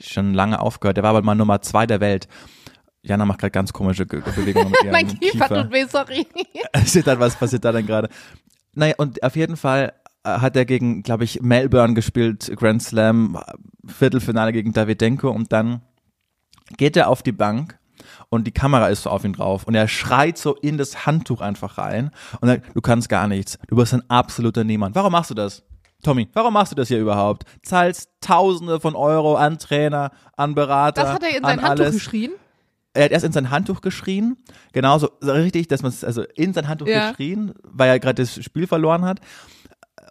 schon 0.00 0.32
lange 0.34 0.60
aufgehört, 0.60 0.96
der 0.96 1.04
war 1.04 1.10
aber 1.10 1.22
mal 1.22 1.34
Nummer 1.34 1.60
zwei 1.62 1.86
der 1.86 2.00
Welt. 2.00 2.26
Jana 3.02 3.24
macht 3.24 3.38
gerade 3.40 3.50
ganz 3.50 3.72
komische 3.72 4.06
Ge- 4.06 4.20
Bewegungen 4.36 4.70
mit 4.70 4.80
ihrem 4.82 4.92
mein 4.92 5.06
Kiefer 5.08 5.48
tut 5.48 5.72
weh, 5.72 5.84
sorry. 5.88 6.26
passiert 6.72 7.06
dann, 7.06 7.18
was 7.20 7.34
passiert 7.36 7.64
da 7.64 7.72
dann 7.72 7.86
gerade? 7.86 8.08
Naja, 8.74 8.94
und 8.98 9.22
auf 9.22 9.36
jeden 9.36 9.56
Fall 9.56 9.92
äh, 10.24 10.28
hat 10.30 10.54
er 10.56 10.64
gegen, 10.64 11.02
glaube 11.02 11.24
ich, 11.24 11.40
Melbourne 11.42 11.94
gespielt, 11.94 12.50
Grand 12.56 12.82
Slam, 12.82 13.38
Viertelfinale 13.86 14.52
gegen 14.52 14.72
Davidenko 14.72 15.30
und 15.30 15.52
dann 15.52 15.80
geht 16.76 16.96
er 16.96 17.08
auf 17.08 17.22
die 17.22 17.32
Bank 17.32 17.78
und 18.28 18.46
die 18.46 18.52
Kamera 18.52 18.88
ist 18.88 19.02
so 19.02 19.10
auf 19.10 19.24
ihn 19.24 19.32
drauf 19.32 19.64
und 19.64 19.74
er 19.74 19.88
schreit 19.88 20.38
so 20.38 20.54
in 20.56 20.78
das 20.78 21.06
Handtuch 21.06 21.40
einfach 21.40 21.78
rein 21.78 22.10
und 22.40 22.48
sagt, 22.48 22.74
du 22.74 22.80
kannst 22.80 23.08
gar 23.08 23.28
nichts, 23.28 23.58
du 23.68 23.76
bist 23.76 23.92
ein 23.94 24.02
absoluter 24.08 24.64
Niemand. 24.64 24.94
Warum 24.94 25.12
machst 25.12 25.30
du 25.30 25.34
das? 25.34 25.62
Tommy, 26.02 26.28
warum 26.32 26.54
machst 26.54 26.72
du 26.72 26.76
das 26.76 26.88
hier 26.88 26.98
überhaupt? 26.98 27.44
Zahlst 27.62 28.08
Tausende 28.22 28.80
von 28.80 28.94
Euro 28.96 29.34
an 29.36 29.58
Trainer, 29.58 30.10
an 30.36 30.54
Berater, 30.54 31.02
Das 31.02 31.12
hat 31.12 31.22
er 31.22 31.36
in 31.36 31.42
sein 31.42 31.60
Handtuch 31.60 31.84
alles 31.84 31.94
geschrien. 31.94 32.30
er 32.94 33.04
hat 33.04 33.10
erst 33.10 33.24
in 33.26 33.32
sein 33.32 33.50
Handtuch 33.50 33.82
geschrien, 33.82 34.36
genauso 34.72 35.10
so 35.20 35.32
richtig, 35.32 35.68
dass 35.68 35.82
man 35.82 35.90
es 35.90 36.02
also 36.02 36.22
in 36.36 36.54
sein 36.54 36.68
Handtuch 36.68 36.86
Ja. 36.88 37.10
geschrien, 37.10 37.52
weil 37.64 37.90
er 37.90 37.98
gerade 38.00 38.22
das 38.22 38.42
Spiel 38.42 38.66
verloren 38.66 39.04
hat. 39.04 39.20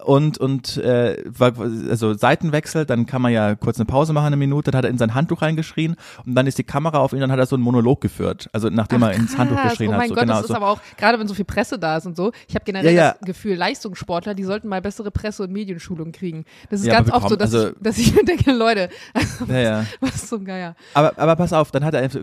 Und 0.04 0.38
und 0.38 0.76
äh, 0.78 1.22
also 1.38 2.14
Seitenwechsel, 2.14 2.86
dann 2.86 3.06
kann 3.06 3.22
man 3.22 3.32
ja 3.32 3.54
kurz 3.54 3.78
eine 3.78 3.86
Pause 3.86 4.12
machen, 4.12 4.26
eine 4.26 4.36
Minute, 4.36 4.70
dann 4.70 4.78
hat 4.78 4.84
er 4.84 4.90
in 4.90 4.98
sein 4.98 5.14
Handtuch 5.14 5.42
reingeschrien 5.42 5.96
und 6.24 6.34
dann 6.34 6.46
ist 6.46 6.58
die 6.58 6.64
Kamera 6.64 6.98
auf 6.98 7.12
ihn, 7.12 7.20
dann 7.20 7.30
hat 7.32 7.38
er 7.38 7.46
so 7.46 7.56
einen 7.56 7.62
Monolog 7.64 8.00
geführt. 8.00 8.48
Also 8.52 8.68
nachdem 8.70 9.02
er 9.02 9.12
ins 9.12 9.36
Handtuch 9.36 9.62
geschrien 9.62 9.88
oh 9.88 9.92
mein 9.92 10.02
hat. 10.02 10.08
So, 10.08 10.14
Gott, 10.14 10.22
genau, 10.22 10.34
das 10.34 10.42
ist 10.42 10.48
so. 10.48 10.54
aber 10.54 10.68
auch, 10.68 10.80
gerade 10.96 11.18
wenn 11.18 11.28
so 11.28 11.34
viel 11.34 11.44
Presse 11.44 11.78
da 11.78 11.96
ist 11.96 12.06
und 12.06 12.16
so, 12.16 12.32
ich 12.48 12.54
habe 12.54 12.64
generell 12.64 12.94
Ja, 12.94 13.02
ja. 13.02 13.12
das 13.18 13.26
Gefühl, 13.26 13.56
Leistungssportler, 13.56 14.34
die 14.34 14.44
sollten 14.44 14.68
mal 14.68 14.80
bessere 14.80 15.10
Presse- 15.10 15.42
und 15.42 15.52
Medienschulung 15.52 16.12
kriegen. 16.12 16.44
Das 16.70 16.80
ist 16.80 16.86
Ja, 16.86 16.94
ganz 16.94 17.10
oft 17.10 17.28
so, 17.28 17.36
dass, 17.36 17.54
also- 17.54 17.68
ich, 17.68 17.74
dass 17.80 17.98
ich 17.98 18.14
mir 18.14 18.24
denke, 18.24 18.52
Leute, 18.52 18.88
ja. 19.48 19.84
was 20.00 20.28
zum 20.28 20.44
Geier. 20.44 20.74
Aber, 20.94 21.18
aber 21.18 21.36
pass 21.36 21.52
auf, 21.52 21.70
dann 21.70 21.84
hat 21.84 21.94
er 21.94 22.00
einfach 22.02 22.20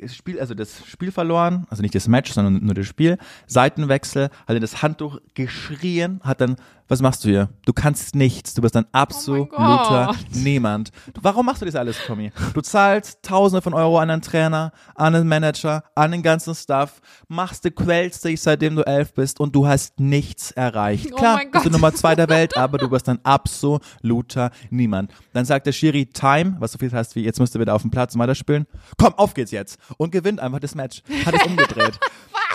das 0.00 0.14
Spiel, 0.16 0.40
also 0.40 0.54
das 0.54 0.84
Spiel 0.86 1.12
verloren, 1.12 1.66
also 1.70 1.82
nicht 1.82 1.94
das 1.94 2.08
Match, 2.08 2.32
sondern 2.32 2.64
nur 2.64 2.74
das 2.74 2.86
Spiel. 2.86 3.18
Seitenwechsel, 3.46 4.30
hat 4.46 4.56
in 4.56 4.60
das 4.60 4.82
Handtuch 4.82 5.20
geschrien, 5.34 6.20
hat 6.24 6.40
dann, 6.40 6.56
was 6.88 7.00
machst 7.00 7.24
du 7.24 7.28
hier? 7.28 7.48
Du 7.64 7.72
kannst 7.72 8.14
nichts, 8.14 8.54
du 8.54 8.62
bist 8.62 8.76
ein 8.76 8.86
absoluter 8.92 10.06
Gott. 10.06 10.16
Niemand. 10.34 10.90
Warum 11.20 11.46
machst 11.46 11.62
du 11.62 11.66
das 11.66 11.74
alles, 11.76 11.96
Tommy? 12.06 12.32
Du 12.54 12.60
zahlst 12.60 13.22
Tausende 13.22 13.62
von 13.62 13.74
Euro 13.74 13.98
an 13.98 14.10
einen 14.10 14.22
Trainer, 14.22 14.72
an 14.94 15.14
einen 15.14 15.28
Manager, 15.28 15.84
an 15.94 16.12
den 16.12 16.22
ganzen 16.22 16.54
Staff, 16.54 17.00
machst 17.28 17.64
du 17.64 17.70
quälst 17.70 18.24
dich, 18.24 18.40
seitdem 18.40 18.76
du 18.76 18.82
elf 18.82 19.14
bist 19.14 19.40
und 19.40 19.54
du 19.54 19.66
hast 19.66 19.98
nichts 20.00 20.50
erreicht. 20.50 21.10
Oh 21.12 21.16
Klar, 21.16 21.36
mein 21.36 21.50
bist 21.50 21.66
du. 21.66 21.70
Nummer 21.70 21.94
zwei 21.94 22.14
der 22.14 22.28
Welt, 22.28 22.56
aber 22.56 22.78
du 22.78 22.88
bist 22.90 23.08
ein 23.08 23.18
absoluter 23.24 24.50
Niemand. 24.70 25.12
Dann 25.32 25.44
sagt 25.44 25.66
der 25.66 25.72
Schiri 25.72 26.06
Time, 26.06 26.56
was 26.58 26.72
so 26.72 26.78
viel 26.78 26.92
heißt 26.92 27.14
wie, 27.16 27.24
jetzt 27.24 27.40
musst 27.40 27.54
du 27.54 27.60
wieder 27.60 27.74
auf 27.74 27.82
dem 27.82 27.90
Platz 27.90 28.16
weiterspielen. 28.18 28.66
Komm, 28.98 29.14
auf 29.14 29.34
geht's 29.34 29.50
jetzt. 29.50 29.78
Und 29.96 30.12
gewinnt 30.12 30.40
einfach 30.40 30.60
das 30.60 30.74
Match. 30.74 31.02
Hat 31.24 31.34
es 31.34 31.42
umgedreht. 31.46 31.98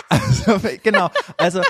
Also, 0.10 0.60
genau. 0.84 1.10
Also, 1.38 1.62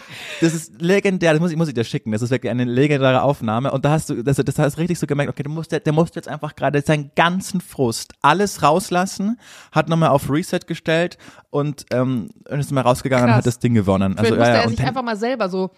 das 0.41 0.53
ist 0.53 0.81
legendär. 0.81 1.33
Das 1.33 1.39
muss 1.39 1.51
ich, 1.51 1.57
muss 1.57 1.67
ich 1.67 1.73
dir 1.73 1.83
schicken. 1.83 2.11
Das 2.11 2.21
ist 2.21 2.29
wirklich 2.29 2.51
eine 2.51 2.65
legendäre 2.65 3.21
Aufnahme. 3.21 3.71
Und 3.71 3.83
da 3.85 3.91
hast 3.91 4.09
du, 4.09 4.23
das, 4.23 4.37
das 4.37 4.59
hast 4.59 4.77
richtig 4.77 4.99
so 4.99 5.07
gemerkt, 5.07 5.31
okay, 5.31 5.43
du 5.43 5.49
musst, 5.49 5.71
der, 5.71 5.79
der 5.79 5.93
musste 5.93 6.19
jetzt 6.19 6.27
einfach 6.27 6.55
gerade 6.55 6.81
seinen 6.81 7.11
ganzen 7.15 7.61
Frust, 7.61 8.13
alles 8.21 8.61
rauslassen, 8.61 9.39
hat 9.71 9.89
nochmal 9.89 10.09
auf 10.09 10.29
Reset 10.29 10.59
gestellt 10.67 11.17
und, 11.49 11.85
ähm, 11.91 12.29
und 12.49 12.59
ist 12.59 12.71
mal 12.71 12.81
rausgegangen 12.81 13.25
und 13.25 13.29
Krass. 13.29 13.37
hat 13.39 13.47
das 13.47 13.59
Ding 13.59 13.73
gewonnen. 13.73 14.17
Also, 14.17 14.35
Vielleicht 14.35 14.39
musste 14.39 14.51
ja, 14.51 14.55
ja. 14.55 14.61
er 14.61 14.67
Und 14.67 14.77
sich 14.77 14.85
einfach 14.85 15.03
mal 15.03 15.17
selber 15.17 15.49
so 15.49 15.71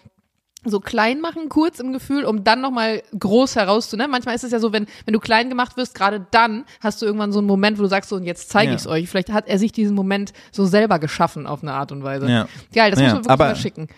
so 0.64 0.78
klein 0.80 1.20
machen, 1.20 1.48
kurz 1.48 1.80
im 1.80 1.92
Gefühl, 1.92 2.24
um 2.24 2.44
dann 2.44 2.60
nochmal 2.60 3.02
groß 3.18 3.56
herauszunehmen. 3.56 4.10
Manchmal 4.10 4.34
ist 4.34 4.44
es 4.44 4.52
ja 4.52 4.58
so, 4.58 4.72
wenn, 4.72 4.86
wenn 5.06 5.14
du 5.14 5.20
klein 5.20 5.48
gemacht 5.48 5.76
wirst, 5.76 5.94
gerade 5.94 6.26
dann 6.30 6.64
hast 6.80 7.00
du 7.00 7.06
irgendwann 7.06 7.32
so 7.32 7.38
einen 7.38 7.46
Moment, 7.48 7.78
wo 7.78 7.82
du 7.82 7.88
sagst 7.88 8.10
so, 8.10 8.16
und 8.16 8.24
jetzt 8.24 8.50
zeige 8.50 8.70
Ja. 8.72 8.74
ich 8.76 8.82
es 8.82 8.86
euch. 8.86 9.08
Vielleicht 9.08 9.30
hat 9.32 9.48
er 9.48 9.58
sich 9.58 9.72
diesen 9.72 9.94
Moment 9.96 10.32
so 10.52 10.66
selber 10.66 10.98
geschaffen 10.98 11.46
auf 11.46 11.62
eine 11.62 11.72
Art 11.72 11.92
und 11.92 12.02
Weise. 12.02 12.28
Ja. 12.28 12.46
Geil, 12.74 12.90
das 12.90 13.00
Ja, 13.00 13.06
muss 13.06 13.12
man 13.14 13.18
wirklich 13.24 13.30
aber- 13.30 13.44
mal 13.46 13.56
schicken. 13.56 13.88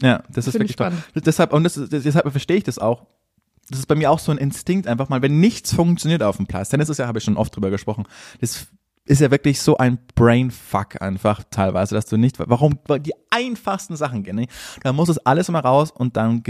Ja, 0.00 0.22
das 0.28 0.46
ist 0.46 0.52
Finde 0.52 0.58
wirklich 0.64 0.70
ich 0.70 0.76
toll. 0.76 0.92
spannend. 0.92 1.26
Deshalb, 1.26 1.52
und 1.52 1.64
das, 1.64 1.76
ist- 1.76 1.92
das, 1.92 2.02
deshalb 2.02 2.30
verstehe 2.30 2.56
ich 2.58 2.64
das 2.64 2.78
auch. 2.78 3.06
Das 3.68 3.80
ist 3.80 3.86
bei 3.86 3.96
mir 3.96 4.12
auch 4.12 4.20
so 4.20 4.30
ein 4.30 4.38
Instinkt 4.38 4.86
einfach 4.86 5.08
mal, 5.08 5.22
wenn 5.22 5.40
nichts 5.40 5.74
funktioniert 5.74 6.22
auf 6.22 6.36
dem 6.36 6.46
Platz. 6.46 6.68
Tennis 6.68 6.88
ist 6.88 6.98
ja, 6.98 7.08
habe 7.08 7.18
ich 7.18 7.24
schon 7.24 7.36
oft 7.36 7.56
drüber 7.56 7.70
gesprochen. 7.70 8.04
Das 8.40 8.68
ist 9.06 9.20
ja 9.20 9.30
wirklich 9.30 9.60
so 9.60 9.76
ein 9.76 9.98
Brainfuck 10.14 11.00
einfach 11.00 11.42
teilweise, 11.50 11.94
dass 11.94 12.06
du 12.06 12.16
nicht, 12.16 12.38
warum 12.38 12.78
die 13.00 13.14
einfachsten 13.30 13.96
Sachen 13.96 14.24
gehen, 14.24 14.36
nicht? 14.36 14.50
Da 14.82 14.92
muss 14.92 15.08
es 15.08 15.18
alles 15.18 15.48
mal 15.48 15.60
raus 15.60 15.90
und 15.90 16.16
dann 16.16 16.42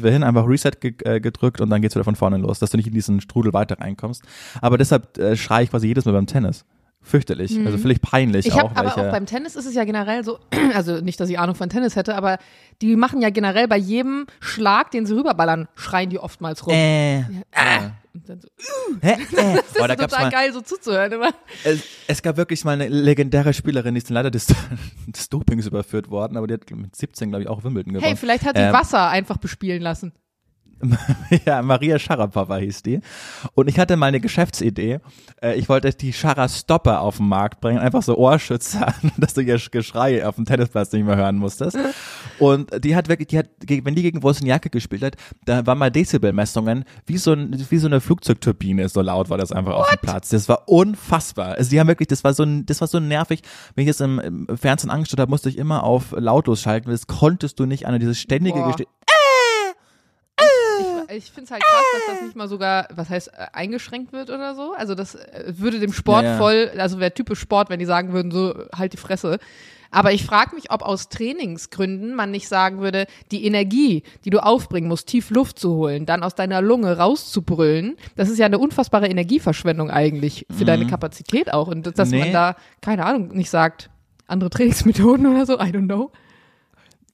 du 0.00 0.04
wieder 0.04 0.10
hin, 0.10 0.24
einfach 0.24 0.46
Reset 0.46 0.72
äh, 1.04 1.20
gedrückt 1.20 1.60
und 1.60 1.70
dann 1.70 1.82
geht's 1.82 1.94
wieder 1.94 2.04
von 2.04 2.16
vorne 2.16 2.38
los, 2.38 2.58
dass 2.58 2.70
du 2.70 2.76
nicht 2.76 2.86
in 2.86 2.94
diesen 2.94 3.20
Strudel 3.20 3.52
weiter 3.52 3.78
reinkommst. 3.78 4.22
Aber 4.60 4.78
deshalb 4.78 5.18
äh, 5.18 5.36
schreie 5.36 5.64
ich 5.64 5.70
quasi 5.70 5.86
jedes 5.86 6.06
Mal 6.06 6.12
beim 6.12 6.26
Tennis. 6.26 6.64
Fürchterlich, 7.00 7.58
also 7.64 7.78
völlig 7.78 8.02
peinlich 8.02 8.46
Ich 8.46 8.52
auch. 8.52 8.70
habe 8.70 8.76
aber 8.76 8.90
auch 8.98 9.10
beim 9.12 9.24
Tennis 9.24 9.56
ist 9.56 9.64
es 9.66 9.74
ja 9.74 9.84
generell 9.84 10.24
so, 10.24 10.38
also 10.74 11.00
nicht, 11.00 11.18
dass 11.20 11.30
ich 11.30 11.38
Ahnung 11.38 11.54
von 11.54 11.70
Tennis 11.70 11.96
hätte, 11.96 12.14
aber 12.16 12.38
die 12.82 12.96
machen 12.96 13.22
ja 13.22 13.30
generell 13.30 13.66
bei 13.68 13.78
jedem 13.78 14.26
Schlag, 14.40 14.90
den 14.90 15.06
sie 15.06 15.14
rüberballern, 15.16 15.68
schreien 15.74 16.10
die 16.10 16.18
oftmals 16.18 16.66
rum. 16.66 16.74
äh, 16.74 17.22
Und 18.12 18.28
dann 18.28 18.40
so, 18.40 18.48
hä, 19.00 19.12
äh. 19.12 19.16
das 19.56 19.64
Oh, 19.80 19.86
da 19.86 19.94
ist 19.94 20.00
total 20.00 20.24
mal, 20.24 20.30
geil, 20.30 20.52
so 20.52 20.60
zuzuhören 20.60 21.12
immer. 21.12 21.30
es, 21.64 21.82
es 22.08 22.20
gab 22.20 22.36
wirklich 22.36 22.64
mal 22.64 22.72
eine 22.72 22.88
legendäre 22.88 23.54
Spielerin, 23.54 23.94
die 23.94 23.98
ist 23.98 24.10
leider 24.10 24.30
des, 24.30 24.46
des 25.06 25.28
Dopings 25.28 25.66
überführt 25.66 26.10
worden, 26.10 26.36
aber 26.36 26.46
die 26.46 26.54
hat 26.54 26.70
mit 26.72 26.94
17, 26.94 27.30
glaube 27.30 27.44
ich, 27.44 27.48
auch 27.48 27.64
Wimbledon 27.64 27.94
gewonnen. 27.94 28.06
Hey, 28.06 28.16
vielleicht 28.16 28.44
hat 28.44 28.56
die 28.56 28.60
Ähm, 28.62 28.72
Wasser 28.72 29.08
einfach 29.08 29.38
bespielen 29.38 29.80
lassen. 29.82 30.12
ja, 31.44 31.62
Maria 31.62 31.98
Sharapova 31.98 32.56
hieß 32.56 32.82
die. 32.82 33.00
Und 33.54 33.68
ich 33.68 33.78
hatte 33.78 33.96
mal 33.96 34.06
eine 34.06 34.20
Geschäftsidee. 34.20 35.00
Äh, 35.42 35.58
Ich 35.58 35.68
wollte 35.68 35.90
die 35.90 36.12
Shara-Stopper 36.12 37.00
auf 37.00 37.16
den 37.16 37.28
Markt 37.28 37.60
bringen, 37.60 37.78
einfach 37.78 38.02
so 38.02 38.16
Ohrschützer, 38.16 38.94
dass 39.16 39.34
du 39.34 39.40
ihr 39.40 39.58
Geschrei 39.70 40.26
auf 40.26 40.36
dem 40.36 40.44
Tennisplatz 40.44 40.92
nicht 40.92 41.04
mehr 41.04 41.16
hören 41.16 41.36
musstest. 41.36 41.76
Und 42.38 42.84
die 42.84 42.94
hat 42.94 43.08
wirklich, 43.08 43.28
die 43.28 43.38
hat, 43.38 43.48
wenn 43.66 43.94
die 43.94 44.02
gegen 44.02 44.22
Wozniacki 44.22 44.68
gespielt 44.68 45.02
hat, 45.02 45.16
da 45.44 45.66
waren 45.66 45.78
mal 45.78 45.90
Dezibelmessungen, 45.90 46.84
wie 47.06 47.18
so, 47.18 47.32
ein, 47.32 47.64
wie 47.70 47.78
so 47.78 47.86
eine 47.86 48.00
Flugzeugturbine, 48.00 48.88
so 48.88 49.00
laut 49.00 49.30
war 49.30 49.38
das 49.38 49.52
einfach 49.52 49.74
auf 49.74 49.88
dem 49.90 49.98
Platz. 50.00 50.28
Das 50.28 50.48
war 50.48 50.68
unfassbar. 50.68 51.56
Also 51.56 51.70
die 51.70 51.80
haben 51.80 51.88
wirklich, 51.88 52.08
das 52.08 52.24
war 52.24 52.34
so, 52.34 52.44
das 52.44 52.80
war 52.80 52.88
so 52.88 53.00
nervig. 53.00 53.42
Wenn 53.74 53.84
ich 53.84 53.90
es 53.90 54.00
im, 54.00 54.18
im 54.18 54.56
Fernsehen 54.56 54.90
angestellt 54.90 55.20
habe, 55.20 55.30
musste 55.30 55.48
ich 55.48 55.58
immer 55.58 55.82
auf 55.82 56.14
lautlos 56.16 56.60
schalten. 56.62 56.90
Das 56.90 57.06
konntest 57.06 57.58
du 57.58 57.66
nicht 57.66 57.86
an 57.86 57.98
dieses 57.98 58.18
ständige 58.18 58.58
Boah. 58.58 58.76
Ich, 61.14 61.30
finde 61.30 61.44
es 61.44 61.50
halt 61.50 61.62
krass, 61.62 61.84
dass 61.94 62.14
das 62.16 62.22
nicht 62.24 62.36
mal 62.36 62.48
sogar, 62.48 62.86
was 62.94 63.08
heißt, 63.08 63.28
äh, 63.28 63.46
eingeschränkt 63.52 64.12
wird 64.12 64.30
oder 64.30 64.54
so. 64.54 64.72
Also 64.72 64.94
das 64.94 65.14
äh, 65.14 65.44
würde 65.56 65.78
dem 65.80 65.92
Sport 65.92 66.24
Ja, 66.24 66.32
ja. 66.32 66.38
voll, 66.38 66.70
also 66.76 66.98
wäre 67.00 67.14
typisch 67.14 67.40
Sport, 67.40 67.70
wenn 67.70 67.78
die 67.78 67.84
sagen 67.86 68.12
würden, 68.12 68.30
so 68.30 68.54
halt 68.74 68.92
die 68.92 68.96
Fresse. 68.98 69.38
Aber 69.90 70.12
ich 70.12 70.26
frage 70.26 70.54
mich, 70.54 70.70
ob 70.70 70.82
aus 70.82 71.08
Trainingsgründen 71.08 72.14
man 72.14 72.30
nicht 72.30 72.46
sagen 72.46 72.80
würde, 72.80 73.06
die 73.30 73.46
Energie, 73.46 74.02
die 74.26 74.30
du 74.30 74.42
aufbringen 74.44 74.86
musst, 74.86 75.06
tief 75.08 75.30
Luft 75.30 75.58
zu 75.58 75.74
holen, 75.76 76.04
dann 76.04 76.22
aus 76.22 76.34
deiner 76.34 76.60
Lunge 76.60 76.98
rauszubrüllen, 76.98 77.96
das 78.14 78.28
ist 78.28 78.38
ja 78.38 78.44
eine 78.44 78.58
unfassbare 78.58 79.06
Energieverschwendung 79.08 79.90
eigentlich 79.90 80.44
für 80.50 80.66
deine 80.66 80.86
Kapazität 80.86 81.52
auch. 81.54 81.68
Und 81.68 81.98
dass 81.98 82.10
Nee. 82.10 82.18
man 82.18 82.32
da, 82.32 82.56
keine 82.82 83.06
Ahnung, 83.06 83.28
nicht 83.28 83.48
sagt, 83.48 83.88
andere 84.26 84.50
Trainingsmethoden 84.50 85.26
oder 85.34 85.46
so, 85.46 85.54
I 85.54 85.70
don't 85.72 85.86
know. 85.86 86.10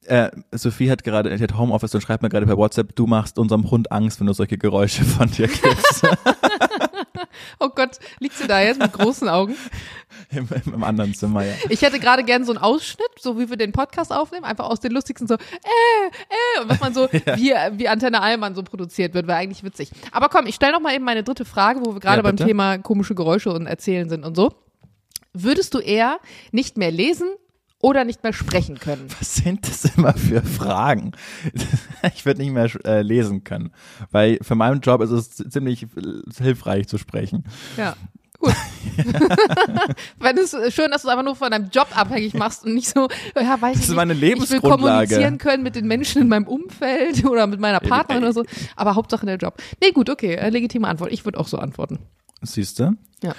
Äh, 0.07 0.31
Sophie 0.53 0.91
hat 0.91 1.03
gerade, 1.05 1.35
die 1.35 1.43
hat 1.43 1.57
Homeoffice 1.57 1.95
und 1.95 2.01
schreibt 2.03 2.23
mir 2.23 2.29
gerade 2.29 2.47
per 2.47 2.57
WhatsApp, 2.57 2.95
du 2.95 3.07
machst 3.07 3.39
unserem 3.39 3.71
Hund 3.71 3.91
Angst, 3.91 4.21
wenn 4.21 4.27
du 4.27 4.33
solche 4.33 4.59
Geräusche 4.59 5.05
von 5.05 5.31
dir 5.31 5.49
gibst. 5.49 6.07
Oh 7.59 7.69
Gott, 7.69 7.99
liegt 8.21 8.37
sie 8.37 8.47
da 8.47 8.61
jetzt 8.61 8.81
mit 8.81 8.93
großen 8.93 9.29
Augen? 9.29 9.57
Im, 10.31 10.49
Im, 10.67 10.75
Im 10.75 10.85
anderen 10.85 11.15
Zimmer, 11.15 11.45
ja. 11.45 11.53
Ich 11.69 11.83
hätte 11.83 11.99
gerade 11.99 12.25
gern 12.25 12.45
so 12.45 12.53
einen 12.53 12.61
Ausschnitt, 12.63 13.09
so 13.21 13.39
wie 13.39 13.51
wir 13.51 13.57
den 13.57 13.73
Podcast 13.73 14.13
aufnehmen, 14.13 14.45
einfach 14.45 14.67
aus 14.67 14.81
den 14.81 14.93
lustigsten 14.93 15.27
so, 15.27 15.35
äh, 15.35 15.39
äh, 15.39 16.63
und 16.63 16.69
was 16.69 16.81
man 16.81 16.95
so, 16.95 17.09
wie, 17.13 17.55
wie 17.73 17.89
Antenne 17.89 18.21
Allmann 18.21 18.55
so 18.55 18.63
produziert 18.63 19.15
wird, 19.15 19.27
wäre 19.27 19.39
eigentlich 19.39 19.65
witzig. 19.65 19.91
Aber 20.13 20.29
komm, 20.29 20.47
ich 20.47 20.55
stelle 20.55 20.73
noch 20.73 20.81
mal 20.81 20.95
eben 20.95 21.05
meine 21.05 21.23
dritte 21.23 21.45
Frage, 21.45 21.81
wo 21.85 21.95
wir 21.95 22.01
gerade 22.01 22.19
Ja, 22.19 22.23
beim. 22.23 22.37
Thema 22.37 22.79
komische 22.79 23.15
Geräusche 23.15 23.53
und 23.53 23.67
Erzählen 23.67 24.09
sind 24.09 24.25
und 24.25 24.37
so. 24.37 24.53
Würdest 25.33 25.75
du 25.75 25.79
eher 25.79 26.19
nicht 26.53 26.77
mehr 26.77 26.91
lesen 26.91 27.29
oder 27.85 28.05
nicht 28.05 28.23
mehr 28.23 28.33
sprechen 28.33 28.79
können? 28.81 29.07
Was 29.19 29.35
sind 29.37 29.69
das 29.69 29.85
immer 29.97 30.15
für 30.15 30.43
Fragen? 30.43 31.13
Ich 32.15 32.25
würde 32.25 32.41
nicht 32.43 32.53
mehr 32.53 32.69
äh, 32.87 33.03
lesen 33.03 33.45
können, 33.45 33.73
weil 34.11 34.39
für 34.43 34.55
meinen 34.55 34.81
Job 34.81 35.03
ist 35.03 35.11
es 35.11 35.31
ziemlich 35.51 35.83
äh, 35.83 35.87
hilfreich 36.43 36.89
zu 36.89 36.97
sprechen. 36.99 37.45
Ja. 37.77 37.95
Gut. 38.39 38.55
Wenn 40.19 40.39
es 40.39 40.51
schön, 40.75 40.91
dass 40.91 41.03
du 41.03 41.09
es 41.09 41.13
einfach 41.13 41.25
nur 41.25 41.37
von 41.37 41.51
deinem 41.51 41.69
Job 41.71 41.89
abhängig 41.97 42.35
machst 42.35 42.65
und 42.65 42.75
nicht 42.75 42.89
so, 42.89 43.09
ja, 43.37 43.61
weiß 43.61 43.73
Das 43.75 43.77
ich 43.77 43.83
ist 43.83 43.89
nicht. 43.91 43.97
meine 43.97 44.13
Ich 44.15 44.21
will 44.21 44.29
Lebensgrundlage. 44.31 44.83
kommunizieren 44.83 45.39
können 45.39 45.63
mit 45.63 45.77
den 45.77 45.87
Menschen 45.87 46.23
in 46.23 46.29
meinem 46.29 46.47
Umfeld 46.47 47.25
oder 47.29 47.47
mit 47.47 47.61
meiner 47.61 47.81
Partnerin 47.81 48.23
oder 48.23 48.33
so. 48.33 48.45
Aber 48.77 48.95
Hauptsache 48.95 49.27
der 49.27 49.37
Job. 49.37 49.63
Nee, 49.83 49.93
gut, 49.93 50.11
okay, 50.11 50.35
äh, 50.35 50.49
legitime 50.51 50.89
Antwort. 50.89 51.13
Ich 51.13 51.25
würde 51.25 51.39
auch 51.39 51.49
so 51.49 51.59
antworten. 51.59 51.99
Siehst 52.43 52.79
du? 52.79 52.93
Ja. 53.23 53.35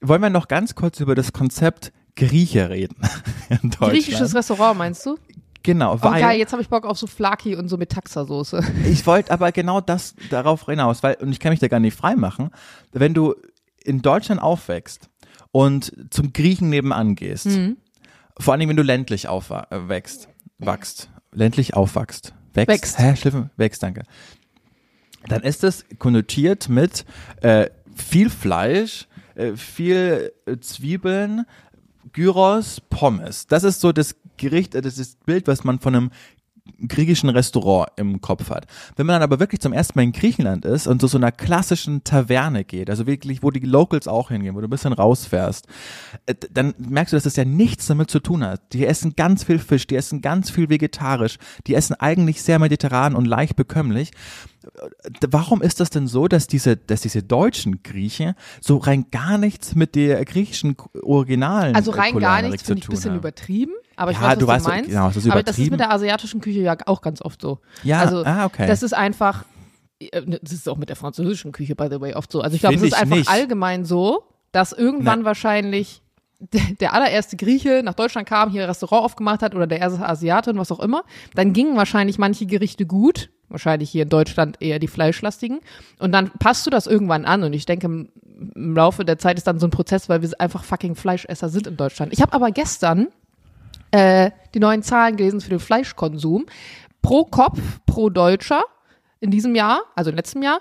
Wollen 0.00 0.20
wir 0.22 0.30
noch 0.30 0.48
ganz 0.48 0.74
kurz 0.74 1.00
über 1.00 1.14
das 1.14 1.32
Konzept 1.32 1.92
Grieche 2.16 2.70
reden 2.70 2.96
in 3.48 3.70
Deutschland? 3.70 3.92
Griechisches 3.92 4.34
Restaurant, 4.34 4.78
meinst 4.78 5.04
du? 5.06 5.16
Genau, 5.62 5.94
Oh, 5.94 5.98
weil 6.00 6.20
geil, 6.20 6.38
jetzt 6.38 6.52
habe 6.52 6.62
ich 6.62 6.68
Bock 6.68 6.84
auf 6.86 6.96
so 6.98 7.06
Flaki 7.08 7.56
und 7.56 7.68
so 7.68 7.76
mit 7.76 7.90
Taxasoße. 7.90 8.60
Ich 8.90 9.06
wollte 9.06 9.30
aber 9.32 9.50
genau 9.52 9.80
das 9.80 10.14
darauf 10.30 10.66
hinaus, 10.66 11.02
weil, 11.02 11.16
und 11.16 11.32
ich 11.32 11.40
kann 11.40 11.50
mich 11.50 11.58
da 11.60 11.68
gar 11.68 11.80
nicht 11.80 11.96
freimachen, 11.96 12.50
wenn 12.92 13.14
du 13.14 13.34
in 13.84 14.00
Deutschland 14.02 14.40
aufwächst 14.40 15.10
und 15.52 15.92
zum 16.10 16.32
Griechen 16.32 16.70
nebenan 16.70 17.14
gehst, 17.16 17.46
Mhm. 17.46 17.76
vor 18.38 18.54
allem 18.54 18.68
wenn 18.68 18.76
du 18.76 18.82
ländlich 18.84 19.26
aufwächst, 19.28 20.28
wachst, 20.58 21.08
ländlich 21.32 21.74
aufwachst, 21.74 22.32
wächst, 22.54 22.68
Wächst. 22.68 22.98
hä, 22.98 23.16
Schliffen, 23.16 23.50
wächst, 23.56 23.82
danke, 23.82 24.02
dann 25.28 25.42
ist 25.42 25.64
es 25.64 25.84
konnotiert 25.98 26.68
mit 26.68 27.04
äh, 27.42 27.68
viel 27.94 28.30
Fleisch, 28.30 29.08
äh, 29.34 29.54
viel 29.56 30.32
äh, 30.46 30.58
Zwiebeln, 30.58 31.44
Gyros, 32.12 32.80
Pommes. 32.90 33.46
Das 33.46 33.64
ist 33.64 33.80
so 33.80 33.92
das 33.92 34.14
Gericht, 34.36 34.74
äh, 34.74 34.82
das 34.82 34.98
ist 34.98 35.14
das 35.14 35.24
Bild, 35.24 35.48
was 35.48 35.64
man 35.64 35.78
von 35.78 35.94
einem 35.94 36.10
griechischen 36.88 37.28
Restaurant 37.28 37.90
im 37.96 38.20
Kopf 38.20 38.50
hat. 38.50 38.66
Wenn 38.96 39.06
man 39.06 39.14
dann 39.14 39.22
aber 39.22 39.40
wirklich 39.40 39.60
zum 39.60 39.72
ersten 39.72 39.98
Mal 39.98 40.02
in 40.02 40.12
Griechenland 40.12 40.64
ist 40.64 40.86
und 40.86 41.00
zu 41.00 41.06
so 41.06 41.18
einer 41.18 41.32
klassischen 41.32 42.04
Taverne 42.04 42.64
geht, 42.64 42.90
also 42.90 43.06
wirklich, 43.06 43.42
wo 43.42 43.50
die 43.50 43.60
Locals 43.60 44.08
auch 44.08 44.28
hingehen, 44.30 44.54
wo 44.54 44.60
du 44.60 44.66
ein 44.66 44.70
bisschen 44.70 44.92
rausfährst, 44.92 45.66
äh, 46.26 46.34
dann 46.50 46.74
merkst 46.78 47.12
du, 47.12 47.16
dass 47.16 47.24
das 47.24 47.36
ja 47.36 47.44
nichts 47.44 47.86
damit 47.86 48.10
zu 48.10 48.20
tun 48.20 48.44
hat. 48.44 48.72
Die 48.72 48.86
essen 48.86 49.14
ganz 49.16 49.44
viel 49.44 49.58
Fisch, 49.58 49.86
die 49.86 49.96
essen 49.96 50.20
ganz 50.20 50.50
viel 50.50 50.68
vegetarisch, 50.68 51.38
die 51.66 51.74
essen 51.74 51.94
eigentlich 51.94 52.42
sehr 52.42 52.58
mediterran 52.58 53.14
und 53.14 53.24
leicht 53.26 53.56
bekömmlich. 53.56 54.10
Äh, 54.64 54.88
Warum 55.28 55.62
ist 55.62 55.80
das 55.80 55.90
denn 55.90 56.06
so, 56.06 56.28
dass 56.28 56.46
diese, 56.46 56.76
dass 56.76 57.00
diese 57.00 57.22
deutschen 57.22 57.82
Griechen 57.82 58.34
so 58.60 58.76
rein 58.76 59.06
gar 59.10 59.38
nichts 59.38 59.74
mit 59.74 59.94
der 59.94 60.24
griechischen 60.24 60.76
originalen 61.02 61.74
Also 61.74 61.90
rein 61.90 62.16
äh, 62.16 62.20
gar 62.20 62.36
Kulinarik 62.36 62.50
nichts, 62.52 62.66
finde 62.66 62.80
ich 62.80 62.88
ein 62.88 62.90
bisschen 62.90 63.10
haben? 63.12 63.18
übertrieben. 63.18 63.72
Aber 63.96 64.10
ich 64.10 64.18
Ja, 64.18 64.22
weiß, 64.24 64.28
was 64.28 64.34
du 64.38 64.40
du, 64.40 64.52
weißt, 64.52 64.68
meinst. 64.68 64.90
genau, 64.90 65.08
das 65.08 65.16
ist 65.16 65.30
aber 65.30 65.42
das 65.42 65.58
ist 65.58 65.70
mit 65.70 65.80
der 65.80 65.90
asiatischen 65.90 66.40
Küche 66.40 66.60
ja 66.60 66.76
auch 66.86 67.00
ganz 67.00 67.22
oft 67.22 67.40
so. 67.40 67.58
Ja, 67.82 68.00
also, 68.00 68.24
ah, 68.24 68.44
okay. 68.44 68.66
Das 68.66 68.82
ist 68.82 68.92
einfach, 68.92 69.44
äh, 69.98 70.22
das 70.42 70.52
ist 70.52 70.68
auch 70.68 70.76
mit 70.76 70.88
der 70.88 70.96
französischen 70.96 71.52
Küche, 71.52 71.74
by 71.74 71.88
the 71.90 72.00
way, 72.00 72.14
oft 72.14 72.30
so. 72.30 72.40
Also 72.42 72.54
ich 72.54 72.60
glaube, 72.60 72.76
es 72.76 72.82
ist 72.82 72.94
einfach 72.94 73.16
nicht. 73.16 73.30
allgemein 73.30 73.84
so, 73.84 74.24
dass 74.52 74.72
irgendwann 74.72 75.20
Na. 75.20 75.24
wahrscheinlich 75.26 76.02
der, 76.80 76.92
allererste 76.92 77.36
Grieche 77.36 77.80
nach 77.82 77.94
Deutschland 77.94 78.28
kam, 78.28 78.50
hier 78.50 78.62
ein 78.62 78.68
Restaurant 78.68 79.04
aufgemacht 79.04 79.42
hat 79.42 79.54
oder 79.54 79.66
der 79.66 79.78
erste 79.78 80.06
Asiate 80.06 80.50
und 80.50 80.58
was 80.58 80.70
auch 80.70 80.80
immer, 80.80 81.02
dann 81.34 81.52
gingen 81.52 81.76
wahrscheinlich 81.76 82.18
manche 82.18 82.44
Gerichte 82.46 82.84
gut, 82.84 83.30
wahrscheinlich 83.48 83.90
hier 83.90 84.02
in 84.02 84.08
Deutschland 84.08 84.60
eher 84.60 84.78
die 84.78 84.88
fleischlastigen 84.88 85.60
und 85.98 86.12
dann 86.12 86.30
passt 86.38 86.66
du 86.66 86.70
das 86.70 86.86
irgendwann 86.86 87.24
an 87.24 87.42
und 87.42 87.54
ich 87.54 87.64
denke, 87.64 87.86
im 87.86 88.10
Laufe 88.74 89.04
der 89.06 89.18
Zeit 89.18 89.38
ist 89.38 89.46
dann 89.46 89.58
so 89.58 89.66
ein 89.66 89.70
Prozess, 89.70 90.10
weil 90.10 90.20
wir 90.20 90.30
einfach 90.38 90.62
fucking 90.62 90.94
Fleischesser 90.94 91.48
sind 91.48 91.66
in 91.66 91.78
Deutschland. 91.78 92.12
Ich 92.12 92.20
habe 92.20 92.34
aber 92.34 92.50
gestern 92.50 93.08
äh, 93.90 94.30
die 94.54 94.60
neuen 94.60 94.82
Zahlen 94.82 95.16
gelesen 95.16 95.40
für 95.40 95.50
den 95.50 95.60
Fleischkonsum. 95.60 96.46
Pro 97.02 97.24
Kopf, 97.24 97.60
pro 97.86 98.10
Deutscher 98.10 98.62
in 99.20 99.30
diesem 99.30 99.54
Jahr, 99.54 99.82
also 99.94 100.10
im 100.10 100.16
letzten 100.16 100.42
Jahr, 100.42 100.60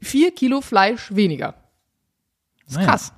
vier 0.00 0.32
Kilo 0.32 0.60
Fleisch 0.60 1.14
weniger. 1.14 1.54
Das 2.64 2.72
ist 2.72 2.74
Naja. 2.76 2.88
krass. 2.88 3.12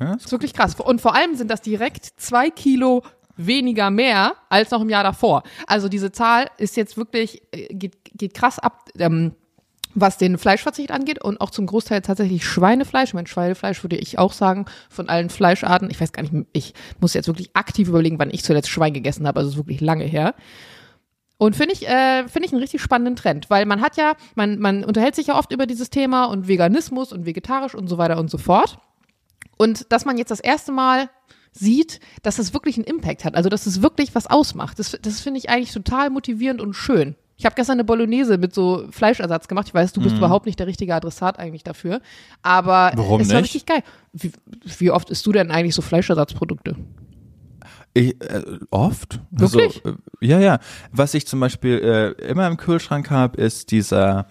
Ja, 0.00 0.12
Das 0.14 0.24
ist 0.26 0.32
wirklich 0.32 0.54
krass. 0.54 0.74
Und 0.76 1.00
vor 1.00 1.14
allem 1.14 1.34
sind 1.34 1.50
das 1.50 1.60
direkt 1.60 2.06
zwei 2.16 2.50
Kilo 2.50 3.02
weniger 3.36 3.90
mehr 3.90 4.34
als 4.48 4.70
noch 4.70 4.80
im 4.80 4.88
Jahr 4.90 5.04
davor. 5.04 5.42
Also 5.66 5.88
diese 5.88 6.10
Zahl 6.12 6.50
ist 6.56 6.76
jetzt 6.76 6.96
wirklich, 6.96 7.42
äh, 7.52 7.68
geht, 7.74 7.96
geht 8.04 8.34
krass 8.34 8.58
ab, 8.58 8.88
ähm, 8.98 9.34
was 9.94 10.18
den 10.18 10.38
Fleischverzicht 10.38 10.90
angeht 10.90 11.22
und 11.22 11.40
auch 11.40 11.50
zum 11.50 11.66
Großteil 11.66 12.02
tatsächlich 12.02 12.44
Schweinefleisch. 12.44 13.10
Ich 13.10 13.14
meine, 13.14 13.28
Schweinefleisch 13.28 13.82
würde 13.82 13.96
ich 13.96 14.18
auch 14.18 14.32
sagen, 14.32 14.66
von 14.90 15.08
allen 15.08 15.30
Fleischarten. 15.30 15.90
Ich 15.90 16.00
weiß 16.00 16.12
gar 16.12 16.22
nicht, 16.22 16.34
ich 16.52 16.74
muss 17.00 17.14
jetzt 17.14 17.26
wirklich 17.26 17.54
aktiv 17.54 17.88
überlegen, 17.88 18.18
wann 18.18 18.30
ich 18.30 18.44
zuletzt 18.44 18.68
Schwein 18.68 18.92
gegessen 18.92 19.26
habe. 19.26 19.40
Also 19.40 19.50
ist 19.50 19.56
wirklich 19.56 19.80
lange 19.80 20.04
her. 20.04 20.34
Und 21.38 21.54
finde 21.54 21.72
ich, 21.72 21.88
äh, 21.88 22.26
finde 22.28 22.46
ich 22.46 22.52
einen 22.52 22.60
richtig 22.60 22.82
spannenden 22.82 23.14
Trend, 23.14 23.48
weil 23.48 23.64
man 23.64 23.80
hat 23.80 23.96
ja, 23.96 24.14
man, 24.34 24.58
man 24.58 24.84
unterhält 24.84 25.14
sich 25.14 25.28
ja 25.28 25.38
oft 25.38 25.52
über 25.52 25.66
dieses 25.66 25.88
Thema 25.88 26.24
und 26.24 26.48
Veganismus 26.48 27.12
und 27.12 27.26
vegetarisch 27.26 27.76
und 27.76 27.86
so 27.86 27.96
weiter 27.96 28.18
und 28.18 28.28
so 28.28 28.38
fort. 28.38 28.78
Und 29.56 29.92
dass 29.92 30.04
man 30.04 30.18
jetzt 30.18 30.32
das 30.32 30.40
erste 30.40 30.72
Mal 30.72 31.10
sieht, 31.52 32.00
dass 32.22 32.38
es 32.38 32.52
wirklich 32.52 32.76
einen 32.76 32.84
Impact 32.84 33.24
hat, 33.24 33.36
also 33.36 33.48
dass 33.48 33.66
es 33.66 33.82
wirklich 33.82 34.14
was 34.14 34.26
ausmacht. 34.26 34.78
Das, 34.78 34.98
das 35.00 35.20
finde 35.20 35.38
ich 35.38 35.48
eigentlich 35.48 35.72
total 35.72 36.10
motivierend 36.10 36.60
und 36.60 36.74
schön. 36.74 37.14
Ich 37.38 37.44
habe 37.44 37.54
gestern 37.54 37.74
eine 37.74 37.84
Bolognese 37.84 38.36
mit 38.36 38.52
so 38.52 38.88
Fleischersatz 38.90 39.46
gemacht. 39.46 39.68
Ich 39.68 39.74
weiß, 39.74 39.92
du 39.92 40.02
bist 40.02 40.16
überhaupt 40.16 40.44
nicht 40.44 40.58
der 40.58 40.66
richtige 40.66 40.92
Adressat 40.92 41.38
eigentlich 41.38 41.62
dafür. 41.62 42.00
Aber. 42.42 42.90
Warum 42.96 43.20
es 43.20 43.28
war 43.28 43.36
nicht? 43.36 43.54
richtig 43.54 43.66
geil. 43.66 43.84
Wie, 44.12 44.32
wie 44.78 44.90
oft 44.90 45.08
isst 45.10 45.24
du 45.24 45.30
denn 45.30 45.52
eigentlich 45.52 45.76
so 45.76 45.80
Fleischersatzprodukte? 45.80 46.74
Ich, 47.94 48.20
äh, 48.20 48.42
oft. 48.70 49.20
Wirklich? 49.30 49.84
Also, 49.84 49.96
äh, 49.96 50.26
ja, 50.26 50.40
ja. 50.40 50.58
Was 50.90 51.14
ich 51.14 51.28
zum 51.28 51.38
Beispiel 51.38 51.78
äh, 51.78 52.26
immer 52.26 52.48
im 52.48 52.56
Kühlschrank 52.56 53.08
habe, 53.10 53.40
ist 53.40 53.70
dieser 53.70 54.26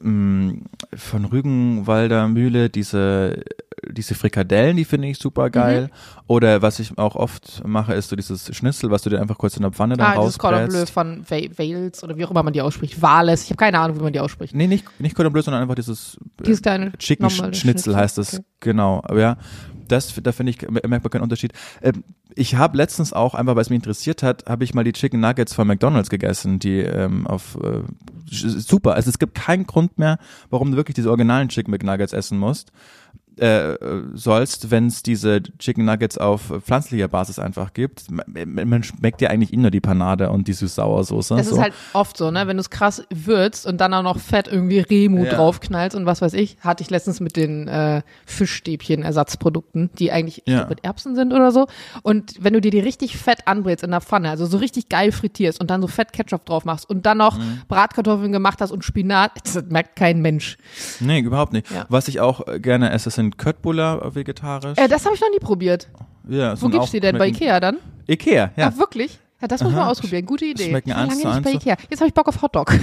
von 0.00 1.24
Rügenwalder 1.24 2.28
Mühle, 2.28 2.70
diese 2.70 3.42
diese 3.90 4.16
Frikadellen, 4.16 4.76
die 4.76 4.84
finde 4.84 5.06
ich 5.06 5.18
super 5.18 5.50
geil. 5.50 5.84
Mhm. 5.84 6.20
Oder 6.26 6.62
was 6.62 6.80
ich 6.80 6.98
auch 6.98 7.14
oft 7.14 7.62
mache, 7.64 7.94
ist 7.94 8.08
so 8.08 8.16
dieses 8.16 8.54
Schnitzel, 8.54 8.90
was 8.90 9.02
du 9.02 9.10
dir 9.10 9.20
einfach 9.20 9.38
kurz 9.38 9.56
in 9.56 9.62
der 9.62 9.70
Pfanne 9.70 9.96
dann 9.96 10.18
Ah, 10.18 10.24
das 10.24 10.36
Cordon 10.36 10.66
Bleu 10.68 10.80
rausbrätst. 10.80 10.92
von 10.92 11.24
Wales 11.30 12.02
oder 12.02 12.16
wie 12.16 12.24
auch 12.24 12.30
immer 12.32 12.42
man 12.42 12.52
die 12.52 12.60
ausspricht. 12.60 13.00
Wales. 13.00 13.44
Ich 13.44 13.50
habe 13.50 13.56
keine 13.56 13.78
Ahnung, 13.78 13.98
wie 13.98 14.02
man 14.02 14.12
die 14.12 14.18
ausspricht. 14.20 14.52
Nee, 14.54 14.66
nicht, 14.66 14.84
nicht 15.00 15.14
Cordon 15.14 15.32
Bleu, 15.32 15.42
sondern 15.42 15.62
einfach 15.62 15.76
dieses 15.76 16.16
äh, 16.40 16.42
Dieses 16.44 16.60
kleine 16.60 16.92
Chicken 16.98 17.28
normale 17.28 17.54
Schnitzel 17.54 17.94
heißt 17.96 18.18
das, 18.18 18.34
Okay. 18.34 18.44
genau. 18.60 19.00
Aber 19.04 19.20
ja, 19.20 19.36
das, 19.86 20.12
da 20.22 20.32
finde 20.32 20.50
ich, 20.50 20.60
merkt 20.68 20.90
man 20.90 21.02
keinen 21.10 21.22
Unterschied. 21.22 21.52
Ähm, 21.80 22.02
ich 22.38 22.54
habe 22.54 22.76
letztens 22.76 23.12
auch, 23.12 23.34
einfach 23.34 23.56
weil 23.56 23.62
es 23.62 23.70
mich 23.70 23.78
interessiert 23.78 24.22
hat, 24.22 24.44
habe 24.46 24.62
ich 24.62 24.72
mal 24.72 24.84
die 24.84 24.92
Chicken 24.92 25.20
Nuggets 25.20 25.54
von 25.54 25.66
McDonalds 25.66 26.08
gegessen, 26.08 26.60
die 26.60 26.78
ähm, 26.78 27.26
auf 27.26 27.58
äh, 27.62 27.82
super. 28.30 28.94
Also 28.94 29.10
es 29.10 29.18
gibt 29.18 29.34
keinen 29.34 29.66
Grund 29.66 29.98
mehr, 29.98 30.18
warum 30.48 30.70
du 30.70 30.76
wirklich 30.76 30.94
diese 30.94 31.08
originalen 31.08 31.48
Chicken 31.48 31.72
McNuggets 31.72 32.12
essen 32.12 32.38
musst. 32.38 32.70
Äh, 33.38 33.76
sollst, 34.14 34.70
wenn 34.70 34.86
es 34.86 35.02
diese 35.02 35.42
Chicken 35.58 35.84
Nuggets 35.84 36.18
auf 36.18 36.52
pflanzlicher 36.64 37.08
Basis 37.08 37.38
einfach 37.38 37.72
gibt. 37.72 38.04
Man, 38.10 38.82
schmeckt 38.82 39.20
ja 39.20 39.30
eigentlich 39.30 39.52
nur 39.52 39.70
die 39.70 39.80
Panade 39.80 40.30
und 40.30 40.48
die 40.48 40.52
Süß-Sauer-Soße. 40.52 41.36
Das 41.36 41.48
so. 41.48 41.56
ist 41.56 41.60
halt 41.62 41.74
oft 41.92 42.16
so, 42.16 42.30
ne? 42.30 42.46
Wenn 42.46 42.56
du 42.56 42.60
es 42.60 42.70
krass 42.70 43.02
würzt 43.10 43.66
und 43.66 43.80
dann 43.80 43.94
auch 43.94 44.02
noch 44.02 44.18
fett 44.18 44.48
irgendwie 44.48 44.80
Remu 44.80 45.24
Ja. 45.24 45.34
draufknallst 45.34 45.96
und 45.96 46.06
was 46.06 46.20
weiß 46.22 46.32
ich, 46.34 46.56
hatte 46.60 46.82
ich 46.82 46.90
letztens 46.90 47.20
mit 47.20 47.36
den 47.36 47.68
äh, 47.68 48.02
Fischstäbchen-Ersatzprodukten, 48.26 49.90
die 49.98 50.12
eigentlich 50.12 50.42
ich 50.46 50.52
Ja. 50.52 50.66
mit 50.68 50.84
Erbsen 50.84 51.14
sind 51.14 51.32
oder 51.32 51.52
so. 51.52 51.66
Und 52.02 52.34
wenn 52.40 52.52
du 52.52 52.60
dir 52.60 52.70
die 52.70 52.80
richtig 52.80 53.16
fett 53.16 53.46
anbrätst 53.46 53.84
in 53.84 53.90
der 53.90 54.00
Pfanne, 54.00 54.30
also 54.30 54.46
so 54.46 54.58
richtig 54.58 54.88
geil 54.88 55.12
frittierst 55.12 55.60
und 55.60 55.70
dann 55.70 55.80
so 55.80 55.88
fett 55.88 56.12
Ketchup 56.12 56.44
drauf 56.46 56.64
machst 56.64 56.88
und 56.88 57.06
dann 57.06 57.18
noch 57.18 57.38
Mhm. 57.38 57.62
Bratkartoffeln 57.68 58.32
gemacht 58.32 58.60
hast 58.60 58.70
und 58.70 58.84
Spinat, 58.84 59.32
das 59.44 59.62
merkt 59.68 59.96
kein 59.96 60.20
Mensch. 60.22 60.56
Nee, 61.00 61.20
überhaupt 61.20 61.52
nicht. 61.52 61.70
Ja. 61.70 61.86
Was 61.88 62.08
ich 62.08 62.20
auch 62.20 62.46
äh, 62.46 62.58
gerne 62.60 62.90
esse, 62.90 63.10
sind 63.10 63.27
Köttbullar 63.36 64.04
äh, 64.04 64.14
vegetarisch. 64.14 64.78
Äh, 64.78 64.88
das 64.88 65.04
habe 65.04 65.14
ich 65.14 65.20
noch 65.20 65.30
nie 65.30 65.38
probiert. 65.38 65.88
ja, 66.28 66.52
Wo 66.52 66.56
sind 66.56 66.70
gibt's 66.72 66.86
auch- 66.86 66.90
die 66.90 67.00
denn? 67.00 67.18
Bei 67.18 67.28
Ikea 67.28 67.60
dann? 67.60 67.78
Ikea, 68.08 68.52
ja. 68.56 68.70
Ach, 68.72 68.78
wirklich? 68.78 69.18
Ja, 69.40 69.46
das 69.46 69.62
muss 69.62 69.72
man 69.72 69.86
ausprobieren. 69.86 70.26
Gute 70.26 70.46
Idee. 70.46 70.70
Schmecken 70.70 70.88
ich 70.90 70.96
war 70.96 71.06
lange 71.06 71.16
nicht 71.16 71.44
bei. 71.44 71.52
Ikea. 71.52 71.76
Jetzt 71.90 72.00
habe 72.00 72.08
ich 72.08 72.14
Bock 72.14 72.28
auf 72.28 72.40
Hotdog. 72.42 72.72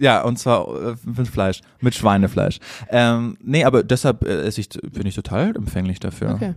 Ja, 0.00 0.22
und 0.22 0.38
zwar 0.38 0.68
äh, 0.92 0.94
mit 1.04 1.26
Fleisch, 1.26 1.60
mit 1.80 1.92
Schweinefleisch. 1.94 2.60
Ähm, 2.88 3.36
nee, 3.42 3.64
aber 3.64 3.82
deshalb 3.82 4.22
äh, 4.24 4.42
esse 4.42 4.60
ich, 4.60 4.68
bin 4.68 5.06
ich 5.06 5.16
total 5.16 5.56
empfänglich 5.56 5.98
dafür. 5.98 6.34
Okay. 6.34 6.54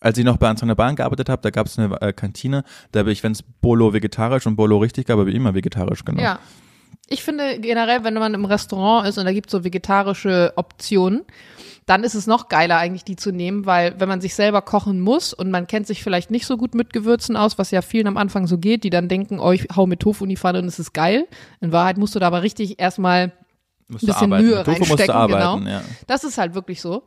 Als 0.00 0.18
ich 0.18 0.24
noch 0.26 0.36
bei 0.36 0.48
Anton 0.48 0.68
der 0.68 0.74
Bahn 0.74 0.96
gearbeitet 0.96 1.28
habe, 1.30 1.42
da 1.42 1.48
gab 1.50 1.66
es 1.66 1.78
eine 1.78 1.98
äh, 2.00 2.12
Kantine, 2.12 2.64
da 2.92 3.00
habe 3.00 3.12
ich, 3.12 3.22
wenn 3.22 3.32
es 3.32 3.42
Bolo 3.42 3.92
vegetarisch 3.94 4.46
und 4.46 4.56
Bolo 4.56 4.78
richtig 4.78 5.06
gab, 5.06 5.18
habe 5.18 5.30
ich 5.30 5.36
immer 5.36 5.54
vegetarisch 5.54 6.04
genommen. 6.04 6.24
Ja. 6.24 6.38
Ich 7.12 7.24
finde 7.24 7.58
generell, 7.58 8.04
wenn 8.04 8.14
man 8.14 8.34
im 8.34 8.44
Restaurant 8.44 9.06
ist 9.06 9.18
und 9.18 9.24
da 9.24 9.32
gibt 9.32 9.48
es 9.48 9.52
so 9.52 9.64
vegetarische 9.64 10.52
Optionen, 10.54 11.22
dann 11.86 12.04
ist 12.04 12.14
es 12.14 12.28
noch 12.28 12.48
geiler 12.48 12.76
eigentlich 12.76 13.02
die 13.02 13.16
zu 13.16 13.32
nehmen, 13.32 13.66
weil 13.66 13.98
wenn 13.98 14.08
man 14.08 14.20
sich 14.20 14.36
selber 14.36 14.62
kochen 14.62 15.00
muss 15.00 15.32
und 15.32 15.50
man 15.50 15.66
kennt 15.66 15.88
sich 15.88 16.04
vielleicht 16.04 16.30
nicht 16.30 16.46
so 16.46 16.56
gut 16.56 16.72
mit 16.72 16.92
Gewürzen 16.92 17.36
aus, 17.36 17.58
was 17.58 17.72
ja 17.72 17.82
vielen 17.82 18.06
am 18.06 18.16
Anfang 18.16 18.46
so 18.46 18.58
geht, 18.58 18.84
die 18.84 18.90
dann 18.90 19.08
denken, 19.08 19.40
oh, 19.40 19.50
ich 19.50 19.66
hau 19.74 19.86
mit 19.86 19.98
Tofu 19.98 20.22
in 20.24 20.30
die 20.30 20.36
Pfanne 20.36 20.60
und 20.60 20.66
es 20.66 20.78
ist 20.78 20.92
geil. 20.92 21.26
In 21.60 21.72
Wahrheit 21.72 21.98
musst 21.98 22.14
du 22.14 22.20
da 22.20 22.28
aber 22.28 22.42
richtig 22.42 22.78
erstmal 22.78 23.32
ein 23.90 23.94
bisschen 23.94 24.10
arbeiten. 24.10 24.46
Mühe 24.46 24.62
Tofu 24.62 24.70
reinstecken, 24.70 25.06
du 25.06 25.12
arbeiten, 25.14 25.64
genau. 25.64 25.70
ja. 25.78 25.82
Das 26.06 26.22
ist 26.22 26.38
halt 26.38 26.54
wirklich 26.54 26.80
so. 26.80 27.02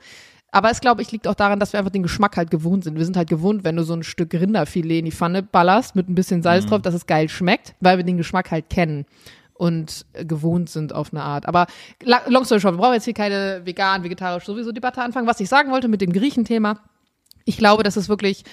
Aber 0.51 0.69
es, 0.69 0.81
glaube 0.81 1.01
ich, 1.01 1.11
liegt 1.13 1.29
auch 1.29 1.33
daran, 1.33 1.61
dass 1.61 1.71
wir 1.71 1.79
einfach 1.79 1.93
den 1.93 2.03
Geschmack 2.03 2.35
halt 2.35 2.51
gewohnt 2.51 2.83
sind. 2.83 2.97
Wir 2.97 3.05
sind 3.05 3.15
halt 3.15 3.29
gewohnt, 3.29 3.63
wenn 3.63 3.77
du 3.77 3.83
so 3.83 3.93
ein 3.93 4.03
Stück 4.03 4.33
Rinderfilet 4.33 4.99
in 4.99 5.05
die 5.05 5.11
Pfanne 5.11 5.43
ballerst 5.43 5.95
mit 5.95 6.09
ein 6.09 6.15
bisschen 6.15 6.39
Mhm. 6.39 6.43
Salz 6.43 6.65
drauf, 6.65 6.81
dass 6.81 6.93
es 6.93 7.07
geil 7.07 7.29
schmeckt, 7.29 7.73
weil 7.79 7.95
wir 7.95 8.03
den 8.03 8.17
Geschmack 8.17 8.51
halt 8.51 8.69
kennen 8.69 9.05
und 9.53 10.05
gewohnt 10.13 10.69
sind 10.69 10.93
auf 10.93 11.13
eine 11.13 11.23
Art. 11.23 11.47
Aber 11.47 11.67
long 12.27 12.45
story 12.45 12.61
short, 12.61 12.75
wir 12.75 12.79
brauchen 12.79 12.93
jetzt 12.93 13.05
hier 13.05 13.13
keine 13.13 13.61
vegan, 13.65 14.03
vegetarisch 14.03 14.45
sowieso 14.45 14.71
Debatte 14.71 15.01
anfangen. 15.01 15.27
Was 15.27 15.39
ich 15.39 15.49
sagen 15.49 15.71
wollte 15.71 15.87
mit 15.87 16.01
dem 16.01 16.13
Griechenthema, 16.13 16.79
ich 17.45 17.57
glaube, 17.57 17.83
dass 17.83 17.95
es 17.95 18.09
wirklich 18.09 18.43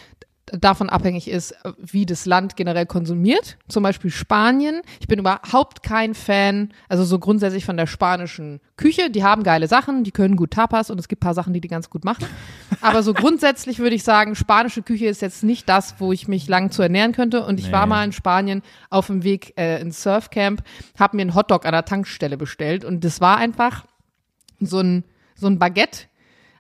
davon 0.47 0.91
abhängig 0.91 1.29
ist, 1.31 1.55
wie 1.79 2.07
das 2.07 2.27
Land 2.27 2.57
generell 2.57 2.87
konsumiert. 2.87 3.57
Zum 3.69 3.85
Beispiel 3.85 4.11
Spanien. 4.11 4.81
Ich 4.99 5.07
bin 5.07 5.21
überhaupt 5.21 5.85
kein 5.85 6.13
Fan, 6.15 6.73
also 6.89 7.05
so 7.05 7.21
grundsätzlich 7.21 7.65
von 7.65 7.77
der 7.77 7.87
spanischen 7.87 8.61
Küche. 8.77 9.11
Die 9.11 9.23
haben 9.23 9.45
geile 9.45 9.69
Sachen, 9.69 10.03
die 10.03 10.11
können 10.11 10.35
gut 10.35 10.51
Tapas 10.51 10.91
und 10.91 10.99
es 10.99 11.07
gibt 11.07 11.21
ein 11.23 11.27
paar 11.27 11.35
Sachen, 11.35 11.53
die 11.53 11.61
die 11.61 11.69
ganz 11.69 11.89
gut 11.89 12.05
machen. 12.05 12.27
Aber 12.81 13.05
so 13.05 13.15
grundsätzlich 13.15 13.79
würde 13.79 13.95
ich 13.95 14.03
sagen, 14.03 14.35
spanische 14.35 14.83
Küche 14.83 15.07
ist 15.07 15.23
jetzt 15.23 15.45
nicht 15.45 15.69
das, 15.69 15.95
wo 15.99 16.13
ich 16.13 16.27
mich 16.27 16.49
lang 16.49 16.73
zu 16.73 16.83
ernähren 16.83 17.13
könnte. 17.13 17.45
Und 17.45 17.61
ich 17.61 17.67
Nee. 17.67 17.73
war 17.73 17.87
mal 17.87 18.05
in 18.05 18.13
Spanien 18.13 18.63
auf 18.89 19.07
dem 19.07 19.23
Weg 19.23 19.55
äh, 19.57 19.81
ins 19.81 20.03
Surfcamp, 20.03 20.63
habe 20.99 21.17
mir 21.17 21.23
einen 21.23 21.35
Hotdog 21.37 21.65
an 21.65 21.73
der 21.73 21.85
Tankstelle 21.85 22.37
bestellt 22.37 22.85
und 22.85 23.05
das 23.05 23.21
war 23.21 23.37
einfach 23.37 23.85
so 24.59 24.81
ein, 24.81 25.05
so 25.37 25.47
ein 25.47 25.59
Baguette, 25.61 26.07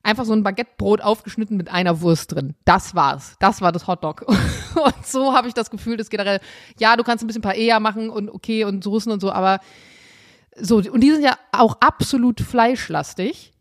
einfach 0.02 0.24
so 0.24 0.32
ein 0.32 0.42
Baguettebrot 0.42 1.00
aufgeschnitten 1.00 1.56
mit 1.56 1.70
einer 1.70 2.00
Wurst 2.00 2.32
drin. 2.32 2.54
Das 2.64 2.94
war's. 2.94 3.36
Das 3.38 3.60
war 3.60 3.72
das 3.72 3.86
Hotdog. 3.86 4.24
Und 4.74 5.06
so 5.06 5.34
habe 5.34 5.48
ich 5.48 5.54
das 5.54 5.70
Gefühl, 5.70 5.96
dass 5.96 6.10
generell, 6.10 6.40
ja, 6.78 6.96
du 6.96 7.04
kannst 7.04 7.22
ein 7.22 7.26
bisschen 7.26 7.42
Paella 7.42 7.80
machen 7.80 8.08
und 8.08 8.30
okay 8.30 8.64
und 8.64 8.82
Soßen 8.82 9.10
und 9.10 9.20
so, 9.20 9.32
aber 9.32 9.60
so, 10.56 10.76
und 10.76 11.00
die 11.00 11.10
sind 11.10 11.22
ja 11.22 11.36
auch 11.52 11.76
absolut 11.80 12.40
fleischlastig. 12.40 13.52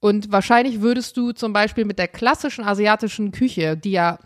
Und 0.00 0.32
wahrscheinlich 0.32 0.80
würdest 0.80 1.16
du 1.16 1.32
zum 1.32 1.52
Beispiel 1.52 1.84
mit 1.84 1.98
der 1.98 2.08
klassischen 2.08 2.64
asiatischen 2.64 3.32
Küche, 3.32 3.76
die 3.76 3.92
ja 3.92 4.18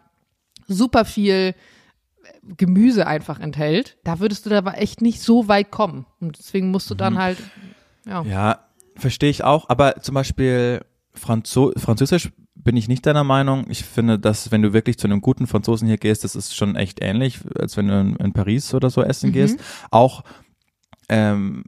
super 0.69 1.05
viel 1.05 1.55
Gemüse 2.43 3.07
einfach 3.07 3.41
enthält, 3.41 3.97
da 4.05 4.21
würdest 4.21 4.47
du 4.47 4.51
da 4.51 4.59
aber 4.59 4.79
echt 4.79 5.01
nicht 5.01 5.21
so 5.21 5.49
weit 5.49 5.71
kommen. 5.71 6.07
Und 6.21 6.39
deswegen 6.39 6.71
musst 6.71 6.91
du 6.91 6.95
dann 6.95 7.19
halt, 7.19 7.39
ja. 8.07 8.23
Ja, 8.23 8.59
verstehe 8.97 9.31
ich 9.31 9.45
auch. 9.45 9.69
Aber 9.69 10.01
zum 10.01 10.15
Beispiel 10.15 10.85
Franzo 11.15 11.73
Französisch 11.77 12.31
bin 12.55 12.77
ich 12.77 12.89
nicht 12.89 13.07
deiner 13.07 13.25
Meinung. 13.25 13.67
Ich 13.69 13.85
finde, 13.85 14.19
dass 14.19 14.51
wenn 14.51 14.63
du 14.63 14.73
wirklich 14.73 14.99
zu 14.99 15.07
einem 15.07 15.21
guten 15.21 15.47
Franzosen 15.47 15.87
hier 15.87 15.99
gehst, 15.99 16.25
das 16.25 16.35
ist 16.35 16.57
schon 16.57 16.77
echt 16.77 17.03
ähnlich, 17.03 17.41
als 17.59 17.77
wenn 17.77 17.89
du 17.89 18.01
in, 18.01 18.17
in 18.17 18.33
Paris 18.33 18.73
oder 18.75 18.91
so 18.91 19.03
essen 19.03 19.33
gehst. 19.33 19.59
Auch 19.91 20.25
ähm, 21.09 21.65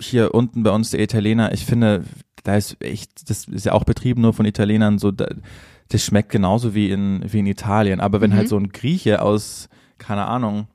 hier 0.00 0.34
unten 0.34 0.62
bei 0.62 0.70
uns 0.70 0.90
der 0.90 1.00
Italiener, 1.00 1.52
ich 1.52 1.64
finde, 1.64 2.04
da 2.42 2.56
ist 2.56 2.76
echt, 2.82 3.30
das 3.30 3.44
ist 3.44 3.66
ja 3.66 3.72
auch 3.72 3.84
betrieben 3.84 4.22
nur 4.22 4.32
von 4.32 4.46
Italienern, 4.46 4.98
so 4.98 5.12
da, 5.12 5.28
das 5.88 6.04
schmeckt 6.04 6.30
genauso 6.30 6.74
wie 6.74 6.90
in, 6.90 7.22
wie 7.32 7.38
in 7.38 7.46
Italien. 7.46 8.00
Aber 8.00 8.20
wenn 8.20 8.34
halt 8.34 8.48
so 8.48 8.56
ein 8.56 8.70
Grieche 8.70 9.22
aus, 9.22 9.68
keine 9.98 10.26
Ahnung, 10.26 10.66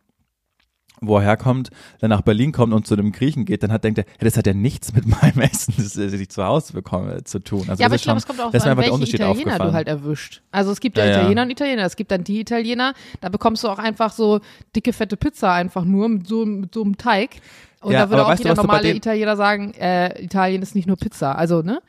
wo 1.02 1.18
er 1.18 1.24
herkommt, 1.24 1.70
dann 2.00 2.10
nach 2.10 2.22
Berlin 2.22 2.52
kommt 2.52 2.74
und 2.74 2.88
zu 2.88 2.96
einem 2.96 3.12
Griechen 3.12 3.46
geht, 3.46 3.64
dann 3.64 3.72
hat 3.72 3.84
denkt 3.84 4.00
er, 4.00 4.06
ja, 4.06 4.12
das 4.22 4.38
hat 4.38 4.48
ja 4.48 4.54
nichts 4.54 4.94
mit 4.94 5.06
meinem 5.22 5.42
Essen, 5.42 5.74
das 5.78 5.96
ich 5.98 6.30
zu 6.30 6.44
Hause 6.44 6.74
bekomme, 6.74 7.24
zu 7.24 7.40
tun. 7.40 7.66
Also 7.70 7.82
Ja, 7.82 7.88
aber 7.88 7.96
das 7.96 8.02
ich 8.02 8.04
glaube, 8.04 8.18
es 8.18 8.28
kommt 8.28 8.40
auch 8.40 8.54
so 8.54 8.70
an, 8.70 8.78
welche 8.78 9.16
Italiener 9.16 9.60
du 9.60 9.74
halt 9.74 9.88
erwischt. 9.88 10.42
Also 10.52 10.72
es 10.72 10.80
gibt 10.80 10.98
ja, 10.98 11.06
Ja, 11.06 11.12
ja. 11.12 11.18
Italiener 11.20 11.44
und 11.44 11.50
Italiener. 11.52 11.86
Es 11.86 11.96
gibt 11.96 12.12
dann 12.12 12.24
die 12.24 12.40
Italiener, 12.40 12.94
da 13.22 13.30
bekommst 13.30 13.64
du 13.64 13.70
auch 13.70 13.80
einfach 13.80 14.12
so 14.12 14.40
dicke, 14.76 14.94
fette 14.94 15.18
Pizza 15.18 15.54
einfach 15.54 15.86
nur 15.86 16.10
mit 16.10 16.28
so, 16.28 16.46
mit 16.46 16.74
so 16.74 16.84
einem 16.84 16.98
Teig. 16.98 17.38
Und 17.82 17.92
Ja, 17.94 18.06
da 18.06 18.10
würde 18.10 18.26
auch 18.26 18.34
jeder 18.36 18.56
du 18.56 18.62
normale 18.62 18.84
denen- 18.84 18.98
Italiener 18.98 19.36
sagen, 19.36 19.74
äh, 19.76 20.22
Italien 20.22 20.62
ist 20.64 20.74
nicht 20.74 20.88
nur 20.88 20.98
Pizza. 20.98 21.34
Also, 21.38 21.62
ne? 21.62 21.80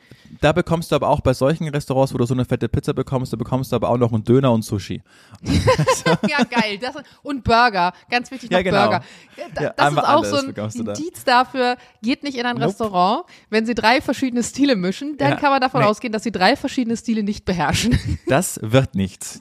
Da 0.41 0.51
bekommst 0.51 0.91
du 0.91 0.95
aber 0.95 1.09
auch 1.09 1.21
bei 1.21 1.33
solchen 1.33 1.67
Restaurants, 1.67 2.13
wo 2.13 2.17
du 2.19 2.25
so 2.25 2.35
eine 2.35 2.45
fette 2.45 2.69
Pizza 2.69 2.93
bekommst, 2.93 3.33
da 3.33 3.37
bekommst 3.37 3.71
du 3.71 3.75
aber 3.75 3.89
auch 3.89 3.97
noch 3.97 4.13
einen 4.13 4.23
Döner 4.23 4.51
und 4.51 4.61
Sushi. 4.63 5.01
ja, 6.29 6.43
geil. 6.43 6.77
Das, 6.79 6.95
und 7.23 7.43
Burger. 7.43 7.91
Ganz 8.11 8.29
wichtig 8.29 8.51
noch 8.51 8.57
Ja, 8.59 8.63
genau. 8.63 8.83
Burger. 8.83 9.03
Da, 9.55 9.63
Ja, 9.63 9.73
das 9.75 9.91
ist 9.93 9.97
auch 9.99 10.25
so 10.25 10.35
ein 10.37 10.53
du 10.53 10.83
da. 10.83 10.93
Indiz 10.93 11.23
dafür, 11.23 11.77
geht 12.03 12.21
nicht 12.23 12.37
in 12.37 12.45
ein 12.45 12.55
Nope. 12.57 12.67
Restaurant. 12.67 13.23
Wenn 13.49 13.65
sie 13.65 13.73
drei 13.73 14.01
verschiedene 14.01 14.43
Stile 14.43 14.75
mischen, 14.75 15.17
dann 15.17 15.37
kann 15.37 15.49
man 15.49 15.59
davon 15.59 15.81
nee. 15.81 15.87
ausgehen, 15.87 16.13
dass 16.13 16.21
sie 16.23 16.31
drei 16.31 16.55
verschiedene 16.55 16.95
Stile 16.95 17.23
nicht 17.23 17.45
beherrschen. 17.45 17.97
Das 18.27 18.59
wird 18.61 18.93
nichts. 18.93 19.39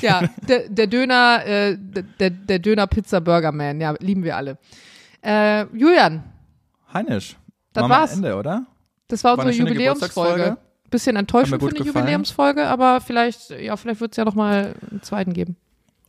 Ja, 0.00 0.22
der, 0.48 0.68
der 0.70 0.86
Döner, 0.86 1.44
äh, 1.44 1.76
der, 2.18 2.30
der 2.30 2.58
Döner 2.58 2.86
Pizza 2.86 3.20
Burger 3.20 3.52
Man, 3.52 3.80
ja, 3.80 3.94
lieben 4.00 4.24
wir 4.24 4.36
alle. 4.36 4.56
Äh, 5.24 5.64
Julian, 5.76 6.22
Heinisch. 6.92 7.36
Das 7.72 7.84
wir 7.84 7.88
war's. 7.88 8.12
Ende, 8.14 8.36
oder? 8.36 8.66
das 9.08 9.24
war 9.24 9.32
War 9.36 9.44
unsere 9.44 9.54
schöne 9.54 9.70
Jubiläumsfolge. 9.70 10.56
Bisschen 10.90 11.16
enttäuschend 11.16 11.60
für 11.60 11.68
eine 11.68 11.78
gefallen. 11.78 11.96
Jubiläumsfolge, 12.04 12.66
aber 12.68 13.00
vielleicht, 13.00 13.50
ja, 13.50 13.76
vielleicht 13.76 14.00
wird 14.00 14.12
es 14.12 14.16
ja 14.16 14.24
noch 14.24 14.34
mal 14.36 14.74
einen 14.90 15.02
zweiten 15.02 15.32
geben. 15.32 15.56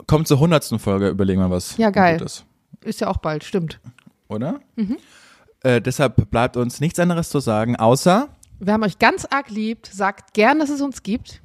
Kommt 0.06 0.28
zur 0.28 0.38
hundertsten 0.38 0.78
Folge, 0.78 1.08
überlegen 1.08 1.40
wir 1.40 1.50
was. 1.50 1.76
Ja, 1.76 1.90
geil. 1.90 2.18
Gutes, 2.18 2.44
Ist 2.84 3.00
ja 3.00 3.08
auch 3.08 3.16
bald, 3.16 3.42
stimmt. 3.42 3.80
oder? 4.28 4.60
Mhm. 4.76 4.98
Äh, 5.64 5.80
deshalb 5.80 6.30
bleibt 6.30 6.56
uns 6.56 6.78
nichts 6.80 6.98
anderes 7.00 7.30
zu 7.30 7.40
sagen, 7.40 7.74
außer 7.76 8.28
Wir 8.60 8.72
haben 8.74 8.84
euch 8.84 8.98
ganz 9.00 9.24
arg 9.24 9.50
liebt. 9.50 9.86
Sagt 9.86 10.34
gern, 10.34 10.60
dass 10.60 10.68
es 10.70 10.80
uns 10.80 11.02
gibt. 11.02 11.40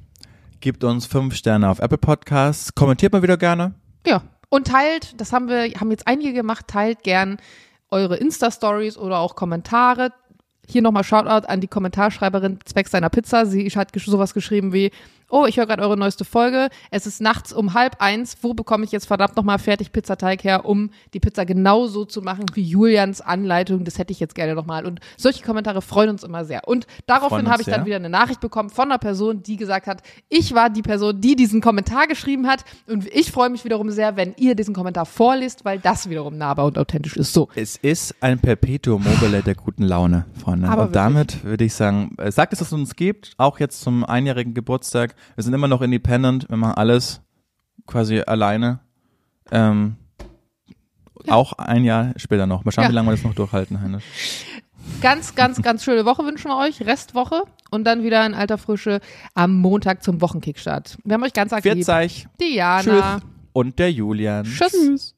gebt 0.60 0.84
uns 0.84 1.06
fünf 1.06 1.34
Sterne 1.34 1.68
auf 1.68 1.80
Apple 1.80 1.98
Podcasts, 1.98 2.74
kommentiert 2.76 3.12
mal 3.12 3.22
wieder 3.22 3.36
gerne. 3.38 3.74
Ja. 4.06 4.22
Und 4.52 4.66
teilt, 4.66 5.18
das 5.18 5.32
haben 5.32 5.48
wir, 5.48 5.62
haben 5.80 5.90
jetzt 5.92 6.06
einige 6.06 6.34
gemacht, 6.34 6.68
teilt 6.68 7.02
gern 7.04 7.38
eure 7.90 8.18
Insta-Stories 8.18 8.98
oder 8.98 9.16
auch 9.16 9.34
Kommentare. 9.34 10.12
Hier 10.68 10.82
nochmal 10.82 11.04
Shoutout 11.04 11.46
an 11.46 11.62
die 11.62 11.68
Kommentarschreiberin 11.68 12.58
zwecks 12.66 12.90
seiner 12.90 13.08
Pizza. 13.08 13.46
Sie 13.46 13.66
hat 13.68 13.92
sowas 13.98 14.34
geschrieben 14.34 14.74
wie, 14.74 14.90
oh, 15.32 15.46
ich 15.46 15.56
höre 15.56 15.66
gerade 15.66 15.82
eure 15.82 15.96
neueste 15.96 16.24
Folge. 16.24 16.68
Es 16.90 17.06
ist 17.06 17.20
nachts 17.20 17.52
um 17.52 17.74
halb 17.74 17.96
eins. 18.00 18.36
Wo 18.42 18.54
bekomme 18.54 18.84
ich 18.84 18.92
jetzt 18.92 19.06
verdammt 19.06 19.34
nochmal 19.34 19.58
fertig 19.58 19.90
Pizzateig 19.90 20.44
her, 20.44 20.66
um 20.66 20.90
die 21.14 21.20
Pizza 21.20 21.44
genauso 21.44 22.04
zu 22.04 22.20
machen 22.20 22.44
wie 22.54 22.62
Julians 22.62 23.20
Anleitung? 23.20 23.84
Das 23.84 23.98
hätte 23.98 24.12
ich 24.12 24.20
jetzt 24.20 24.34
gerne 24.34 24.54
nochmal. 24.54 24.84
Und 24.84 25.00
solche 25.16 25.42
Kommentare 25.42 25.80
freuen 25.80 26.10
uns 26.10 26.22
immer 26.22 26.44
sehr. 26.44 26.68
Und 26.68 26.86
daraufhin 27.06 27.48
habe 27.48 27.62
ich 27.62 27.68
dann 27.68 27.86
wieder 27.86 27.96
eine 27.96 28.10
Nachricht 28.10 28.40
bekommen 28.40 28.68
von 28.70 28.90
einer 28.90 28.98
Person, 28.98 29.42
die 29.42 29.56
gesagt 29.56 29.86
hat, 29.86 30.02
ich 30.28 30.54
war 30.54 30.68
die 30.68 30.82
Person, 30.82 31.20
die 31.20 31.34
diesen 31.34 31.62
Kommentar 31.62 32.06
geschrieben 32.06 32.46
hat. 32.46 32.64
Und 32.86 33.06
ich 33.06 33.32
freue 33.32 33.48
mich 33.48 33.64
wiederum 33.64 33.90
sehr, 33.90 34.16
wenn 34.16 34.34
ihr 34.36 34.54
diesen 34.54 34.74
Kommentar 34.74 35.06
vorliest, 35.06 35.64
weil 35.64 35.78
das 35.78 36.10
wiederum 36.10 36.36
nahbar 36.36 36.66
und 36.66 36.76
authentisch 36.76 37.16
ist. 37.16 37.32
So. 37.32 37.48
Es 37.54 37.76
ist 37.76 38.14
ein 38.20 38.38
Perpetuum 38.38 39.02
mobile 39.02 39.42
der 39.42 39.54
guten 39.54 39.84
Laune, 39.84 40.26
Freunde. 40.38 40.68
Aber 40.68 40.84
und 40.84 40.96
damit 40.96 41.42
würde 41.42 41.64
ich 41.64 41.72
sagen, 41.72 42.14
äh, 42.18 42.30
sagt 42.30 42.52
es, 42.52 42.58
dass 42.58 42.68
es 42.68 42.74
uns 42.74 42.96
gibt, 42.96 43.32
auch 43.38 43.58
jetzt 43.58 43.80
zum 43.80 44.04
einjährigen 44.04 44.52
Geburtstag. 44.52 45.14
Wir 45.34 45.44
sind 45.44 45.54
immer 45.54 45.68
noch 45.68 45.82
independent, 45.82 46.48
wir 46.48 46.56
machen 46.56 46.74
alles 46.74 47.20
quasi 47.86 48.20
alleine. 48.20 48.80
Ähm, 49.50 49.96
Auch 51.28 51.52
ein 51.54 51.84
Jahr 51.84 52.12
später 52.16 52.46
noch. 52.46 52.64
Mal 52.64 52.72
schauen, 52.72 52.84
Ja. 52.84 52.90
wie 52.90 52.94
lange 52.94 53.08
wir 53.08 53.12
das 53.12 53.22
noch 53.24 53.34
durchhalten, 53.34 53.80
Heinisch. 53.80 54.04
Ganz, 55.00 55.34
ganz, 55.36 55.62
ganz 55.62 55.84
schöne 55.84 56.04
Woche 56.04 56.24
wünschen 56.24 56.48
wir 56.50 56.56
euch. 56.58 56.80
Restwoche. 56.84 57.42
Und 57.70 57.84
dann 57.84 58.02
wieder 58.02 58.26
in 58.26 58.34
alter 58.34 58.58
Frische 58.58 59.00
am 59.34 59.56
Montag 59.58 60.02
zum 60.02 60.20
Wochenkickstart. 60.20 60.98
Wir 61.04 61.14
haben 61.14 61.22
euch 61.22 61.32
ganz 61.32 61.52
lieb. 61.52 61.62
Vierzeig, 61.62 62.10
Diana. 62.40 62.82
tschüss 63.18 63.28
und 63.52 63.78
der 63.78 63.92
Julian. 63.92 64.44
Tschüss. 64.44 65.14